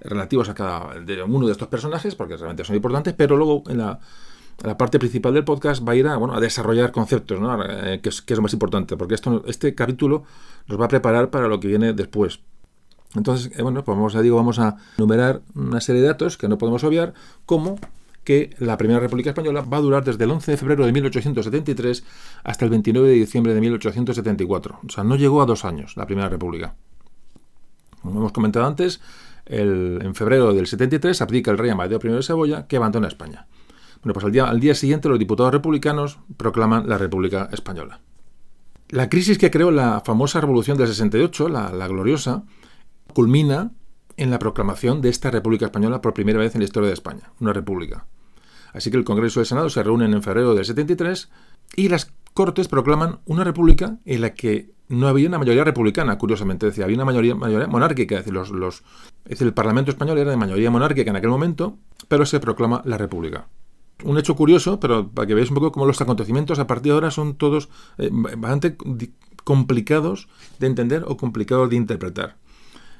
relativos 0.00 0.48
a 0.48 0.54
cada 0.54 0.98
de 0.98 1.22
uno 1.22 1.46
de 1.46 1.52
estos 1.52 1.68
personajes, 1.68 2.16
porque 2.16 2.36
realmente 2.36 2.64
son 2.64 2.74
importantes, 2.74 3.14
pero 3.16 3.36
luego 3.36 3.62
en 3.68 3.78
la, 3.78 4.00
parte 4.76 4.98
principal 4.98 5.32
del 5.32 5.44
podcast 5.44 5.86
va 5.86 5.92
a 5.92 5.94
ir 5.94 6.08
a, 6.08 6.16
bueno, 6.16 6.34
a 6.34 6.40
desarrollar 6.40 6.90
conceptos, 6.90 7.38
¿no? 7.38 7.56
Eh, 7.64 8.00
que, 8.02 8.08
es, 8.08 8.24
lo 8.28 8.42
más 8.42 8.52
importante, 8.52 8.96
porque 8.96 9.14
esto, 9.14 9.44
este 9.46 9.76
capítulo 9.76 10.24
nos 10.66 10.80
va 10.80 10.86
a 10.86 10.88
preparar 10.88 11.30
para 11.30 11.46
lo 11.46 11.60
que 11.60 11.68
viene 11.68 11.92
después. 11.92 12.40
Entonces, 13.14 13.56
eh, 13.56 13.62
bueno, 13.62 13.84
pues 13.84 13.96
vamos, 13.96 14.12
ya 14.12 14.22
digo, 14.22 14.34
vamos 14.34 14.58
a 14.58 14.76
enumerar 14.98 15.40
una 15.54 15.80
serie 15.80 16.02
de 16.02 16.08
datos 16.08 16.36
que 16.36 16.48
no 16.48 16.58
podemos 16.58 16.82
obviar, 16.82 17.14
como 17.44 17.78
que 18.26 18.50
la 18.58 18.76
Primera 18.76 18.98
República 18.98 19.30
Española 19.30 19.60
va 19.62 19.76
a 19.76 19.80
durar 19.80 20.04
desde 20.04 20.24
el 20.24 20.32
11 20.32 20.50
de 20.50 20.56
febrero 20.56 20.84
de 20.84 20.92
1873 20.92 22.04
hasta 22.42 22.64
el 22.64 22.72
29 22.72 23.08
de 23.08 23.14
diciembre 23.14 23.54
de 23.54 23.60
1874. 23.60 24.80
O 24.84 24.90
sea, 24.90 25.04
no 25.04 25.14
llegó 25.14 25.40
a 25.40 25.46
dos 25.46 25.64
años 25.64 25.96
la 25.96 26.06
Primera 26.06 26.28
República. 26.28 26.74
Como 28.02 28.18
hemos 28.18 28.32
comentado 28.32 28.66
antes, 28.66 29.00
en 29.46 30.12
febrero 30.16 30.52
del 30.52 30.66
73 30.66 31.22
abdica 31.22 31.52
el 31.52 31.58
rey 31.58 31.70
Amadeo 31.70 32.00
I 32.02 32.08
de 32.08 32.22
Saboya, 32.24 32.66
que 32.66 32.76
abandona 32.76 33.06
España. 33.06 33.46
Bueno, 34.02 34.12
pues 34.12 34.26
al 34.26 34.32
día, 34.32 34.46
al 34.46 34.58
día 34.58 34.74
siguiente 34.74 35.08
los 35.08 35.20
diputados 35.20 35.52
republicanos 35.52 36.18
proclaman 36.36 36.88
la 36.88 36.98
República 36.98 37.48
Española. 37.52 38.00
La 38.88 39.08
crisis 39.08 39.38
que 39.38 39.52
creó 39.52 39.70
la 39.70 40.02
famosa 40.04 40.40
Revolución 40.40 40.76
del 40.76 40.88
68, 40.88 41.48
la, 41.48 41.70
la 41.70 41.86
gloriosa, 41.86 42.42
culmina 43.14 43.70
en 44.16 44.30
la 44.30 44.40
proclamación 44.40 45.00
de 45.00 45.10
esta 45.10 45.30
República 45.30 45.66
Española 45.66 46.00
por 46.00 46.12
primera 46.12 46.40
vez 46.40 46.56
en 46.56 46.60
la 46.60 46.64
historia 46.64 46.88
de 46.88 46.94
España, 46.94 47.30
una 47.38 47.52
república. 47.52 48.06
Así 48.76 48.90
que 48.90 48.98
el 48.98 49.04
Congreso 49.04 49.40
del 49.40 49.46
Senado 49.46 49.70
se 49.70 49.82
reúne 49.82 50.04
en 50.04 50.22
febrero 50.22 50.54
del 50.54 50.64
73 50.64 51.30
y 51.76 51.88
las 51.88 52.12
Cortes 52.34 52.68
proclaman 52.68 53.20
una 53.24 53.44
república 53.44 53.96
en 54.04 54.20
la 54.20 54.34
que 54.34 54.70
no 54.88 55.08
había 55.08 55.28
una 55.28 55.38
mayoría 55.38 55.64
republicana, 55.64 56.18
curiosamente, 56.18 56.66
decía, 56.66 56.84
había 56.84 56.96
una 56.96 57.06
mayoría, 57.06 57.34
mayoría 57.34 57.66
monárquica, 57.66 58.16
es 58.16 58.20
decir, 58.20 58.34
los, 58.34 58.50
los, 58.50 58.84
el 59.24 59.54
Parlamento 59.54 59.90
español 59.90 60.18
era 60.18 60.30
de 60.30 60.36
mayoría 60.36 60.70
monárquica 60.70 61.10
en 61.10 61.16
aquel 61.16 61.30
momento, 61.30 61.78
pero 62.08 62.26
se 62.26 62.38
proclama 62.38 62.82
la 62.84 62.98
república. 62.98 63.48
Un 64.04 64.18
hecho 64.18 64.36
curioso, 64.36 64.78
pero 64.78 65.08
para 65.08 65.26
que 65.26 65.34
veáis 65.34 65.48
un 65.48 65.54
poco 65.54 65.72
cómo 65.72 65.86
los 65.86 66.00
acontecimientos 66.02 66.58
a 66.58 66.66
partir 66.66 66.92
de 66.92 66.96
ahora 66.96 67.10
son 67.10 67.36
todos 67.36 67.70
eh, 67.96 68.10
bastante 68.12 68.76
complicados 69.42 70.28
de 70.58 70.66
entender 70.66 71.04
o 71.06 71.16
complicados 71.16 71.70
de 71.70 71.76
interpretar. 71.76 72.36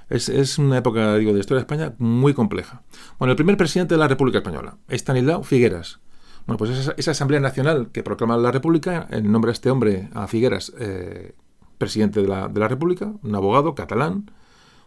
Es, 0.08 0.58
una 0.58 0.78
época, 0.78 1.16
digo, 1.16 1.32
de 1.32 1.40
historia 1.40 1.58
de 1.58 1.62
España 1.62 1.94
muy 1.98 2.32
compleja. 2.32 2.82
Bueno, 3.18 3.32
el 3.32 3.36
primer 3.36 3.56
presidente 3.56 3.94
de 3.94 3.98
la 3.98 4.08
República 4.08 4.38
Española, 4.38 4.78
Estanislao 4.88 5.42
Figueras. 5.42 6.00
Bueno, 6.46 6.58
pues 6.58 6.70
esa, 6.96 7.10
Asamblea 7.10 7.40
Nacional 7.40 7.90
que 7.90 8.04
proclama 8.04 8.36
la 8.36 8.52
República, 8.52 9.08
en 9.10 9.32
nombre 9.32 9.48
de 9.48 9.54
este 9.54 9.70
hombre, 9.70 10.08
a 10.14 10.28
Figueras, 10.28 10.72
eh, 10.78 11.34
presidente 11.78 12.22
de 12.22 12.28
la, 12.28 12.46
de 12.46 12.60
la, 12.60 12.68
República, 12.68 13.12
un 13.20 13.34
abogado 13.34 13.74
catalán, 13.74 14.30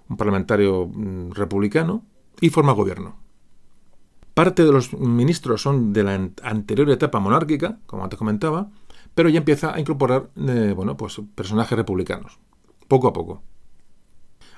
un 0.07 0.15
parlamentario 0.15 0.87
mm, 0.87 1.31
republicano, 1.31 2.05
y 2.39 2.49
forma 2.49 2.71
gobierno. 2.71 3.17
Parte 4.33 4.63
de 4.63 4.71
los 4.71 4.93
ministros 4.93 5.61
son 5.61 5.91
de 5.91 6.03
la 6.03 6.29
anterior 6.43 6.89
etapa 6.89 7.19
monárquica, 7.19 7.79
como 7.85 8.05
antes 8.05 8.17
comentaba, 8.17 8.69
pero 9.13 9.27
ya 9.27 9.39
empieza 9.39 9.73
a 9.73 9.81
incorporar 9.81 10.29
eh, 10.37 10.71
bueno, 10.73 10.95
pues 10.95 11.21
personajes 11.35 11.77
republicanos, 11.77 12.39
poco 12.87 13.09
a 13.09 13.13
poco. 13.13 13.43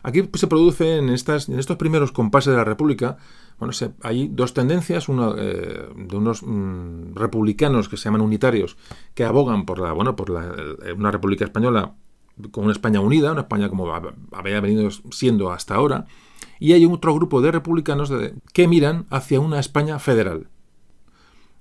Aquí 0.04 0.28
se 0.34 0.48
produce 0.48 0.98
en, 0.98 1.10
estas, 1.10 1.48
estos 1.50 1.78
primeros 1.78 2.12
compases 2.12 2.52
de 2.52 2.58
la 2.58 2.64
República, 2.64 3.18
bueno, 3.60 3.74
hay 4.02 4.28
dos 4.28 4.54
tendencias, 4.54 5.08
una 5.08 5.36
eh, 5.38 5.88
de 5.96 6.18
unos 6.18 6.42
mm, 6.42 7.14
republicanos 7.14 7.88
que 7.88 7.98
se 7.98 8.06
llaman 8.06 8.22
unitarios, 8.22 8.78
que 9.14 9.24
abogan 9.24 9.66
por 9.66 9.80
la, 9.80 9.94
por 10.16 10.30
la, 10.32 10.56
eh, 10.84 10.94
una 10.94 11.12
República 11.12 11.46
española 11.46 11.94
con 12.50 12.64
una 12.64 12.74
España 12.74 13.02
unida, 13.02 13.32
una 13.32 13.42
España 13.42 13.70
como 13.70 13.94
había 14.32 14.60
venido 14.62 14.90
siendo 15.12 15.52
hasta 15.52 15.76
ahora, 15.76 16.08
y 16.60 16.74
hay 16.74 16.86
otro 16.86 17.14
grupo 17.14 17.42
de 17.42 17.52
republicanos 17.52 18.12
que 18.54 18.68
miran 18.68 19.06
hacia 19.12 19.40
una 19.40 19.60
España 19.60 20.00
federal. 20.00 20.48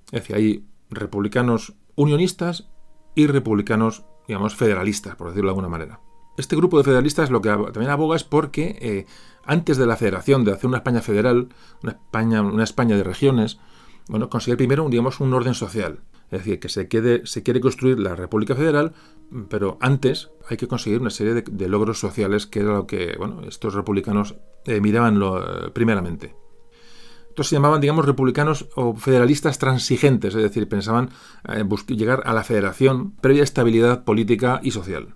Es 0.05 0.21
decir, 0.21 0.35
hay 0.35 0.65
republicanos 0.89 1.75
unionistas 1.95 2.69
y 3.15 3.27
republicanos, 3.27 4.05
digamos, 4.27 4.55
federalistas, 4.55 5.15
por 5.15 5.27
decirlo 5.27 5.49
de 5.49 5.51
alguna 5.51 5.69
manera. 5.69 5.99
Este 6.37 6.55
grupo 6.55 6.77
de 6.77 6.83
federalistas 6.83 7.29
lo 7.29 7.41
que 7.41 7.49
también 7.49 7.89
aboga 7.89 8.15
es 8.15 8.23
porque 8.23 8.77
eh, 8.81 9.05
antes 9.43 9.77
de 9.77 9.85
la 9.85 9.97
federación, 9.97 10.43
de 10.43 10.53
hacer 10.53 10.67
una 10.67 10.77
España 10.77 11.01
federal, 11.01 11.49
una 11.83 12.63
España, 12.63 12.95
de 12.95 13.03
regiones, 13.03 13.59
bueno, 14.07 14.29
conseguir 14.29 14.57
primero, 14.57 14.87
digamos, 14.89 15.19
un 15.19 15.33
orden 15.33 15.53
social. 15.53 16.01
Es 16.31 16.39
decir, 16.39 16.59
que 16.59 16.69
se, 16.69 16.87
quede, 16.87 17.25
se 17.25 17.43
quiere 17.43 17.59
construir 17.59 17.99
la 17.99 18.15
República 18.15 18.55
Federal, 18.55 18.93
pero 19.49 19.77
antes 19.81 20.29
hay 20.49 20.55
que 20.55 20.67
conseguir 20.67 21.01
una 21.01 21.09
serie 21.09 21.33
de, 21.33 21.69
logros 21.69 21.99
sociales, 21.99 22.47
que 22.47 22.59
era 22.59 22.73
lo 22.73 22.87
que 22.87 23.15
bueno, 23.17 23.41
estos 23.47 23.73
republicanos 23.73 24.35
eh, 24.65 24.79
miraban 24.79 25.19
lo, 25.19 25.39
eh, 25.39 25.71
primeramente. 25.71 26.35
Estos 27.27 27.47
se 27.47 27.55
llamaban, 27.55 27.81
digamos, 27.81 28.05
republicanos 28.05 28.67
o 28.75 28.93
federalistas 28.93 29.57
transigentes, 29.57 30.35
es 30.35 30.41
decir, 30.41 30.67
pensaban 30.67 31.09
llegar 31.87 32.23
a 32.25 32.33
la 32.33 32.43
federación 32.43 33.11
previa 33.17 33.43
estabilidad 33.43 34.03
política 34.03 34.59
y 34.63 34.71
social. 34.71 35.15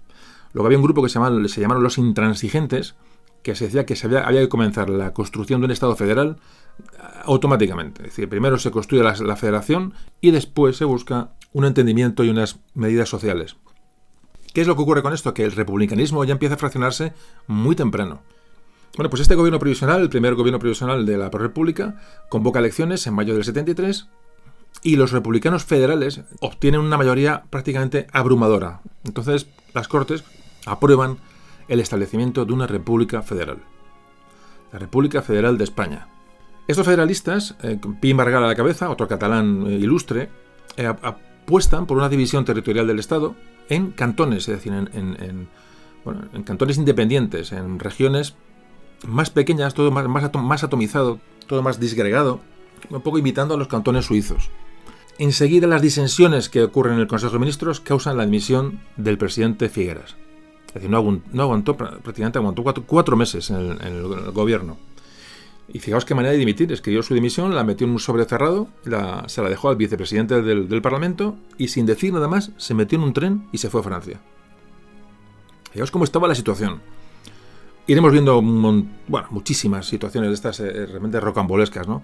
Luego 0.55 0.67
había 0.67 0.77
un 0.77 0.85
grupo 0.85 1.03
que 1.03 1.09
se, 1.09 1.19
llamaron 1.59 1.83
los 1.83 1.97
intransigentes, 1.97 2.95
que 3.43 3.55
se 3.55 3.65
decía 3.65 3.85
que 3.85 3.97
había, 4.01 4.39
que 4.39 4.47
comenzar 4.47 4.89
la 4.89 5.13
construcción 5.13 5.59
de 5.59 5.65
un 5.65 5.71
Estado 5.71 5.97
federal 5.97 6.37
eh, 6.79 6.83
automáticamente. 7.25 8.03
Es 8.03 8.11
decir, 8.11 8.29
primero 8.29 8.57
se 8.57 8.71
construye 8.71 9.03
la, 9.03 9.35
federación 9.35 9.93
y 10.21 10.31
después 10.31 10.77
se 10.77 10.85
busca 10.85 11.31
un 11.51 11.65
entendimiento 11.65 12.23
y 12.23 12.29
unas 12.29 12.61
medidas 12.73 13.09
sociales. 13.09 13.57
¿Qué 14.53 14.61
es 14.61 14.67
lo 14.67 14.77
que 14.77 14.83
ocurre 14.83 15.03
con 15.03 15.11
esto? 15.11 15.33
Que 15.33 15.43
el 15.43 15.51
republicanismo 15.51 16.23
ya 16.23 16.31
empieza 16.31 16.55
a 16.55 16.57
fraccionarse 16.57 17.11
muy 17.47 17.75
temprano. 17.75 18.21
Bueno, 18.95 19.09
pues 19.09 19.23
este 19.23 19.35
gobierno 19.35 19.59
provisional, 19.59 20.03
el 20.03 20.09
primer 20.09 20.35
gobierno 20.35 20.59
provisional 20.59 21.05
de 21.05 21.17
la 21.17 21.29
República, 21.29 21.99
convoca 22.29 22.59
elecciones 22.59 23.05
en 23.07 23.13
mayo 23.13 23.33
del 23.33 23.43
73 23.43 24.07
y 24.83 24.95
los 24.95 25.11
republicanos 25.11 25.65
federales 25.65 26.21
obtienen 26.39 26.79
una 26.79 26.95
mayoría 26.95 27.43
prácticamente 27.49 28.07
abrumadora. 28.13 28.79
Entonces, 29.03 29.47
las 29.73 29.89
Cortes 29.89 30.23
aprueban 30.65 31.17
el 31.67 31.79
establecimiento 31.79 32.45
de 32.45 32.53
una 32.53 32.67
República 32.67 33.21
Federal. 33.21 33.59
La 34.71 34.79
República 34.79 35.21
Federal 35.21 35.57
de 35.57 35.63
España. 35.63 36.07
Estos 36.67 36.85
federalistas, 36.85 37.55
eh, 37.61 37.79
Pi 38.01 38.13
Margal 38.13 38.43
a 38.43 38.47
la 38.47 38.55
cabeza, 38.55 38.89
otro 38.89 39.07
catalán 39.07 39.65
eh, 39.67 39.73
ilustre, 39.73 40.29
eh, 40.77 40.87
apuestan 40.87 41.85
por 41.85 41.97
una 41.97 42.09
división 42.09 42.43
territorial 42.43 42.87
del 42.87 42.99
Estado 42.99 43.35
en 43.69 43.91
cantones, 43.91 44.47
es 44.49 44.55
decir, 44.55 44.73
en, 44.73 45.47
cantones 46.43 46.77
independientes, 46.77 47.51
en 47.51 47.79
regiones 47.79 48.35
más 49.07 49.29
pequeñas, 49.29 49.73
todo 49.73 49.91
más, 49.91 50.07
más, 50.07 50.63
atomizado, 50.63 51.19
todo 51.47 51.61
más 51.61 51.79
disgregado, 51.79 52.41
un 52.89 53.01
poco 53.01 53.19
imitando 53.19 53.53
a 53.53 53.57
los 53.57 53.67
cantones 53.67 54.05
suizos. 54.05 54.49
Enseguida 55.17 55.67
las 55.67 55.81
disensiones 55.81 56.49
que 56.49 56.63
ocurren 56.63 56.95
en 56.95 56.99
el 56.99 57.07
Consejo 57.07 57.33
de 57.33 57.39
Ministros 57.39 57.79
causan 57.79 58.17
la 58.17 58.23
admisión 58.23 58.81
del 58.97 59.17
presidente 59.17 59.69
Figueras. 59.69 60.15
Es 60.75 60.81
decir, 60.81 60.89
no 60.89 61.41
aguantó, 61.41 61.77
prácticamente 61.77 62.37
aguantó 62.37 62.61
cuatro, 62.85 63.15
meses 63.15 63.49
en 63.49 63.81
el, 63.81 64.31
gobierno. 64.33 64.75
Y 65.69 65.79
fijaos 65.79 66.03
qué 66.03 66.13
manera 66.13 66.33
de 66.33 66.37
dimitir. 66.37 66.69
Escribió 66.73 67.01
su 67.01 67.13
dimisión, 67.13 67.55
la 67.55 67.63
metió 67.63 67.87
en 67.87 67.93
un 67.93 67.99
sobre 67.99 68.25
cerrado, 68.25 68.67
se 69.27 69.41
la 69.41 69.49
dejó 69.49 69.69
al 69.69 69.77
vicepresidente 69.77 70.41
del, 70.41 70.81
Parlamento 70.81 71.37
y 71.57 71.69
sin 71.69 71.85
decir 71.85 72.11
nada 72.11 72.27
más 72.27 72.51
se 72.57 72.73
metió 72.73 72.97
en 72.97 73.05
un 73.05 73.13
tren 73.13 73.47
y 73.53 73.59
se 73.59 73.69
fue 73.69 73.79
a 73.79 73.83
Francia. 73.85 74.19
Fijaos 75.71 75.91
cómo 75.91 76.03
estaba 76.03 76.27
la 76.27 76.35
situación. 76.35 76.81
Iremos 77.87 78.11
viendo 78.11 78.41
bueno, 78.41 79.27
muchísimas 79.29 79.85
situaciones 79.85 80.29
de 80.29 80.33
estas 80.33 80.59
eh, 80.59 80.87
realmente 80.87 81.21
rocambolescas, 81.21 81.87
¿no? 81.87 82.03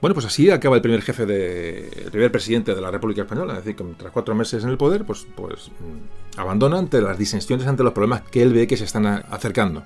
Bueno, 0.00 0.14
pues 0.14 0.26
así 0.26 0.48
acaba 0.50 0.76
el 0.76 0.82
primer 0.82 1.02
jefe 1.02 1.26
de. 1.26 1.88
el 1.88 2.10
primer 2.10 2.30
presidente 2.30 2.74
de 2.74 2.80
la 2.80 2.90
República 2.90 3.22
Española. 3.22 3.54
Es 3.54 3.64
decir, 3.64 3.74
que 3.74 3.84
tras 3.96 4.12
cuatro 4.12 4.34
meses 4.34 4.62
en 4.62 4.70
el 4.70 4.76
poder, 4.76 5.04
pues, 5.04 5.26
pues 5.34 5.70
mm, 5.70 6.38
abandona 6.38 6.78
ante 6.78 7.00
las 7.00 7.18
disensiones, 7.18 7.66
ante 7.66 7.82
los 7.82 7.92
problemas 7.92 8.22
que 8.22 8.42
él 8.42 8.52
ve 8.52 8.68
que 8.68 8.76
se 8.76 8.84
están 8.84 9.06
acercando. 9.06 9.82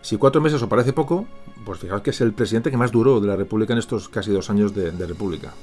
Si 0.00 0.16
cuatro 0.16 0.40
meses 0.40 0.60
os 0.60 0.68
parece 0.68 0.92
poco, 0.92 1.28
pues 1.64 1.78
fijaos 1.78 2.02
que 2.02 2.10
es 2.10 2.20
el 2.20 2.32
presidente 2.32 2.72
que 2.72 2.76
más 2.76 2.90
duró 2.90 3.20
de 3.20 3.28
la 3.28 3.36
República 3.36 3.72
en 3.72 3.78
estos 3.78 4.08
casi 4.08 4.32
dos 4.32 4.50
años 4.50 4.74
de, 4.74 4.90
República. 5.06 5.54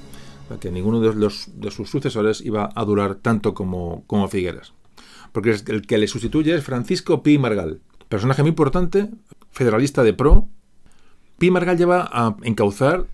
que 0.61 0.71
ninguno 0.71 1.01
de, 1.01 1.13
los, 1.13 1.49
de 1.55 1.69
sus 1.71 1.89
sucesores 1.89 2.39
iba 2.39 2.69
a 2.73 2.85
durar 2.85 3.15
tanto 3.15 3.53
como, 3.53 4.05
como 4.07 4.29
Figueras. 4.29 4.73
Porque 5.33 5.57
el 5.67 5.85
que 5.85 5.97
le 5.97 6.07
sustituye 6.07 6.55
es 6.55 6.63
Francisco 6.63 7.21
Pi 7.21 7.37
Margal, 7.37 7.81
personaje 8.07 8.41
muy 8.41 8.49
importante, 8.49 9.09
federalista 9.51 10.03
de 10.03 10.13
pro. 10.13 10.47
Pi 11.37 11.51
Margal 11.51 11.77
lleva 11.77 12.09
a 12.09 12.37
encauzar 12.43 13.07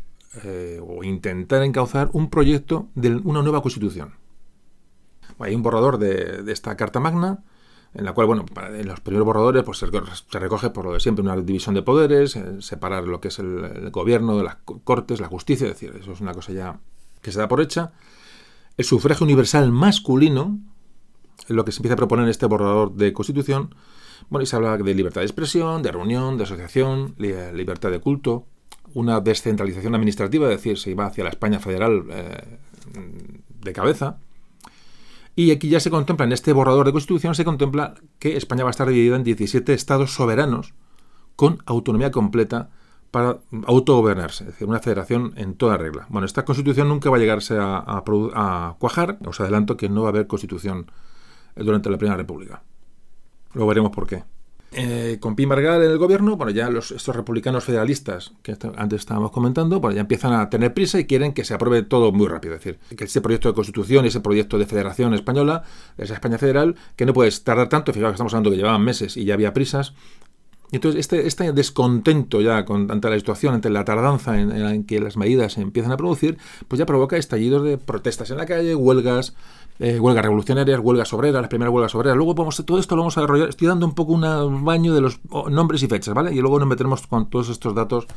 eh, 0.44 0.82
o 0.86 1.04
intentar 1.04 1.64
encauzar 1.64 2.10
un 2.14 2.30
proyecto 2.30 2.88
de 2.96 3.16
una 3.24 3.42
nueva 3.42 3.62
constitución. 3.62 4.16
Hay 5.40 5.56
un 5.56 5.64
borrador 5.64 5.98
de, 5.98 6.44
esta 6.52 6.76
Carta 6.76 7.00
Magna, 7.00 7.44
en 7.94 8.06
la 8.06 8.14
cual, 8.14 8.28
bueno, 8.28 8.46
en 8.74 8.88
los 8.88 9.00
primeros 9.00 9.26
borradores 9.26 9.64
pues, 9.64 9.78
se 9.78 10.40
recoge 10.40 10.70
por 10.70 10.86
lo 10.86 10.94
de 10.94 11.00
siempre 11.00 11.24
una 11.24 11.38
división 11.38 11.76
de 11.76 11.82
poderes, 11.82 12.36
eh, 12.36 12.62
separar 12.62 13.06
lo 13.06 13.22
que 13.22 13.30
es 13.30 13.40
el, 13.40 13.90
gobierno 13.92 14.38
de 14.38 14.44
las 14.44 14.58
cortes, 14.84 15.22
la 15.22 15.28
justicia, 15.28 15.68
es 15.68 15.74
decir, 15.74 15.96
eso 16.00 16.12
es 16.12 16.22
una 16.22 16.34
cosa 16.34 16.52
ya 16.52 16.80
que 17.22 17.32
se 17.32 17.40
da 17.40 17.48
por 17.48 17.62
hecha. 17.62 17.94
El 18.78 18.86
sufragio 18.86 19.24
universal 19.24 19.72
masculino, 19.72 20.60
es 21.44 21.50
lo 21.50 21.64
que 21.64 21.72
se 21.72 21.80
empieza 21.80 21.94
a 21.94 21.98
proponer 21.98 22.26
en 22.26 22.32
este 22.32 22.46
borrador 22.46 22.94
de 22.94 23.14
constitución, 23.14 23.76
bueno, 24.30 24.44
y 24.44 24.46
se 24.48 24.56
habla 24.56 24.78
de 24.78 24.94
libertad 24.94 25.22
de 25.22 25.28
expresión, 25.28 25.82
de 25.82 25.92
reunión, 25.92 26.38
de 26.38 26.44
asociación, 26.44 27.16
libertad 27.18 27.92
de 27.92 28.00
culto, 28.00 28.48
una 28.96 29.20
descentralización 29.20 29.94
administrativa, 29.94 30.46
es 30.46 30.58
decir, 30.58 30.78
se 30.78 30.92
iba 30.92 31.06
hacia 31.06 31.26
la 31.26 31.30
España 31.30 31.60
federal 31.60 32.06
eh, 32.10 32.58
de 33.62 33.74
cabeza. 33.74 34.18
Y 35.36 35.52
aquí 35.52 35.68
ya 35.68 35.82
se 35.82 35.92
contempla, 35.92 36.26
en 36.26 36.32
este 36.32 36.54
borrador 36.54 36.86
de 36.86 36.94
constitución, 36.94 37.36
se 37.36 37.44
contempla 37.44 37.96
que 38.20 38.38
España 38.38 38.64
va 38.64 38.70
a 38.70 38.72
estar 38.72 38.88
dividida 38.88 39.18
en 39.18 39.26
17 39.26 39.74
estados 39.74 40.14
soberanos 40.14 40.74
con 41.36 41.62
autonomía 41.66 42.10
completa 42.10 42.70
para 43.12 43.40
autogobernarse, 43.68 44.46
es 44.46 44.52
decir, 44.52 44.68
una 44.68 44.80
federación 44.80 45.34
en 45.36 45.56
toda 45.56 45.76
regla. 45.76 46.06
Bueno, 46.10 46.26
esta 46.26 46.46
constitución 46.46 46.88
nunca 46.88 47.10
va 47.10 47.18
a 47.18 47.20
llegarse 47.20 47.58
a, 47.58 47.84
a 47.86 48.76
cuajar, 48.80 49.18
os 49.26 49.42
adelanto 49.42 49.76
que 49.76 49.90
no 49.90 50.04
va 50.04 50.08
a 50.08 50.12
haber 50.12 50.28
constitución 50.28 50.90
durante 51.58 51.90
la 51.90 51.98
Primera 51.98 52.16
República. 52.16 52.64
Luego 53.54 53.68
veremos 53.68 53.92
por 53.92 54.08
qué. 54.08 54.24
Eh, 54.72 55.20
con 55.22 55.36
Pi 55.36 55.46
Margal 55.46 55.84
en 55.84 55.92
el 55.92 55.98
gobierno, 55.98 56.36
bueno, 56.36 56.52
ya 56.52 56.70
los, 56.70 56.92
estos 56.92 57.16
republicanos 57.16 57.64
federalistas 57.64 58.34
que 58.44 58.58
antes 58.76 59.00
estábamos 59.00 59.32
comentando, 59.32 59.80
bueno, 59.80 59.96
ya 59.96 60.02
empiezan 60.02 60.34
a 60.34 60.50
tener 60.50 60.74
prisa 60.74 61.00
y 61.00 61.06
quieren 61.06 61.34
que 61.34 61.46
se 61.46 61.54
apruebe 61.54 61.84
todo 61.84 62.12
muy 62.12 62.28
rápido. 62.28 62.56
Es 62.56 62.60
decir, 62.62 62.80
que 62.98 63.06
ese 63.06 63.22
proyecto 63.22 63.48
de 63.48 63.54
constitución 63.54 64.04
y 64.04 64.10
ese 64.10 64.20
proyecto 64.20 64.58
de 64.58 64.66
federación 64.66 65.14
española, 65.14 65.64
esa 65.98 66.16
España 66.16 66.38
federal, 66.38 66.76
que 66.98 67.06
no 67.06 67.14
puede 67.14 67.32
tardar 67.32 67.70
tanto, 67.70 67.94
fijaos 67.94 68.12
que 68.12 68.16
estamos 68.16 68.34
hablando 68.34 68.52
que 68.52 68.58
llevaban 68.58 68.84
meses 68.84 69.16
y 69.16 69.24
ya 69.24 69.36
había 69.36 69.54
prisas. 69.54 69.94
Entonces 70.72 71.00
este, 71.00 71.28
este 71.28 71.54
descontento 71.54 72.42
ya 72.42 72.66
con, 72.66 72.90
ante 72.92 73.10
la 73.10 73.16
situación, 73.16 73.54
ante 73.54 73.70
la 73.70 73.86
tardanza 73.86 74.42
en, 74.42 74.52
en 74.52 74.84
que 74.84 75.00
las 75.00 75.16
medidas 75.16 75.54
se 75.54 75.62
empiezan 75.62 75.92
a 75.92 75.98
producir, 75.98 76.38
pues 76.68 76.80
ya 76.80 76.86
provoca 76.86 77.16
estallidos 77.16 77.64
de 77.64 77.78
protestas 77.78 78.32
en 78.32 78.38
la 78.38 78.46
calle, 78.46 78.76
huelgas, 78.76 79.36
eh, 79.80 80.00
huelgas 80.00 80.24
revolucionarias, 80.24 80.80
huelgas 80.80 81.12
obreras, 81.14 81.42
las 81.42 81.50
primeras 81.50 81.74
huelgas 81.74 81.96
obreras. 81.96 82.16
Luego 82.16 82.34
vamos, 82.34 82.64
todo 82.66 82.80
esto 82.80 82.96
lo 82.96 83.02
vamos 83.02 83.18
a 83.18 83.22
desarrollar. 83.22 83.50
Estoy 83.50 83.68
dando 83.68 83.86
un 83.86 83.94
poco 83.94 84.14
un 84.14 84.66
baño 84.66 84.94
de 84.94 85.02
los 85.02 85.20
nombres 85.50 85.84
y 85.84 85.88
fechas, 85.88 86.14
¿vale? 86.14 86.34
Y 86.34 86.40
luego 86.40 86.60
nos 86.60 86.68
meteremos 86.68 87.06
con 87.08 87.30
todos 87.30 87.50
estos 87.50 87.76
datos. 87.76 88.08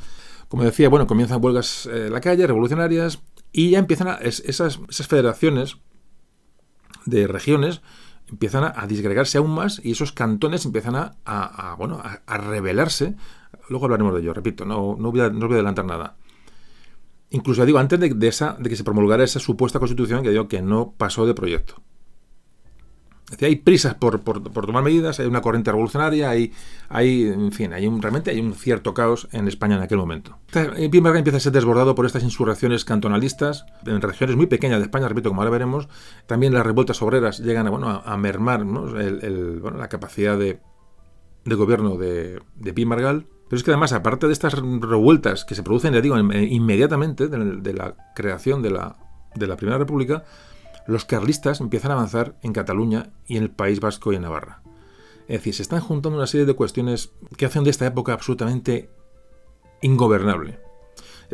Como 0.48 0.62
decía, 0.62 0.88
bueno, 0.88 1.06
comienzan 1.06 1.44
huelgas 1.44 1.86
eh, 1.86 2.08
la 2.10 2.20
calle, 2.20 2.46
revolucionarias, 2.46 3.20
y 3.52 3.70
ya 3.70 3.78
empiezan 3.78 4.08
a, 4.08 4.14
esas, 4.16 4.78
federaciones 5.06 5.78
de 7.06 7.26
regiones 7.26 7.80
empiezan 8.28 8.64
a, 8.64 8.86
disgregarse 8.86 9.38
aún 9.38 9.54
más 9.54 9.80
y 9.82 9.92
esos 9.92 10.12
cantones 10.12 10.66
empiezan 10.66 10.94
a, 10.96 11.74
bueno, 11.78 12.02
a, 12.02 12.36
rebelarse. 12.36 13.16
Luego 13.70 13.86
hablaremos 13.86 14.12
de 14.14 14.20
ello, 14.20 14.34
repito, 14.34 14.66
no, 14.66 14.96
no, 14.98 15.10
no 15.10 15.10
voy 15.10 15.20
a 15.20 15.26
adelantar 15.26 15.86
nada. 15.86 16.16
Incluso 17.30 17.66
digo, 17.66 17.78
antes 17.78 18.00
de, 18.00 18.28
esa, 18.28 18.56
de 18.58 18.70
que 18.70 18.76
se 18.76 18.85
promulgara 18.85 19.25
esa 19.25 19.38
supuesta 19.38 19.78
constitución 19.78 20.23
que 20.23 20.30
digo 20.30 20.49
que 20.49 20.62
no 20.62 20.94
pasó 20.97 21.26
de 21.26 21.35
proyecto. 21.35 21.82
Hay 23.42 23.56
prisas 23.56 23.94
por, 23.94 24.20
tomar 24.20 24.82
medidas, 24.82 25.20
hay 25.20 25.26
una 25.26 25.42
corriente 25.42 25.70
revolucionaria, 25.70 26.30
hay, 26.30 26.54
hay 26.88 27.25
en 27.25 27.52
fin, 27.52 27.75
hay 27.75 27.87
un, 27.87 28.00
realmente 28.00 28.30
hay 28.30 28.40
un 28.40 28.54
cierto 28.54 28.94
caos 28.94 29.28
en 29.32 29.47
España 29.49 29.76
en 29.76 29.82
aquel 29.82 29.99
momento. 29.99 30.38
Pimberga 30.90 31.18
empieza 31.18 31.37
a 31.37 31.40
ser 31.40 31.52
desbordado 31.52 31.94
por 31.94 32.06
estas 32.06 32.23
insurrecciones 32.23 32.87
cantonalistas 32.87 33.66
en 33.85 34.00
regiones 34.00 34.37
muy 34.37 34.47
pequeñas 34.47 34.78
de 34.78 34.85
España, 34.85 35.08
repito, 35.08 35.28
como 35.28 35.42
ahora 35.42 35.50
veremos. 35.50 35.88
También 36.26 36.54
las 36.54 36.64
revueltas 36.64 37.02
obreras 37.02 37.40
llegan 37.40 37.66
a, 37.66 37.70
bueno, 37.70 38.02
a, 38.02 38.16
mermar 38.16 38.64
la 38.64 39.88
capacidad 39.90 40.38
de, 40.38 40.61
gobierno 41.44 41.99
de, 41.99 42.40
de 42.56 42.73
Pimargal. 42.73 43.26
Pero 43.49 43.57
es 43.57 43.62
que 43.62 43.71
además, 43.71 43.93
aparte 43.93 44.26
de 44.26 44.33
estas 44.33 44.55
revueltas 44.55 45.45
que 45.45 45.55
se 45.55 45.62
producen, 45.62 45.95
ya 45.95 46.00
digo, 46.00 46.19
inmediatamente 46.19 47.28
de, 47.28 47.73
la 47.73 47.95
creación 48.14 48.62
de 48.62 48.71
la, 48.71 48.97
de 49.35 49.47
la 49.47 49.57
Primera 49.57 49.78
República, 49.78 50.25
los 50.87 51.05
carlistas 51.05 51.61
empiezan 51.61 51.90
a 51.90 51.95
avanzar 51.95 52.37
en 52.43 52.52
Cataluña 52.52 53.11
y 53.26 53.37
en 53.37 53.45
el 53.45 53.50
País 53.50 53.81
Vasco 53.81 54.12
y 54.12 54.17
en 54.17 54.23
Navarra. 54.23 54.62
Es 55.28 55.40
decir, 55.40 55.55
se 55.55 55.62
están 55.62 55.81
juntando 55.81 56.17
una 56.17 56.26
serie 56.26 56.47
de 56.47 56.55
cuestiones 56.55 57.12
que 57.37 57.47
hacen 57.47 57.64
de 57.64 57.71
esta 57.71 57.87
época 57.87 58.14
absolutamente 58.14 58.88
ingobernable. 59.83 60.59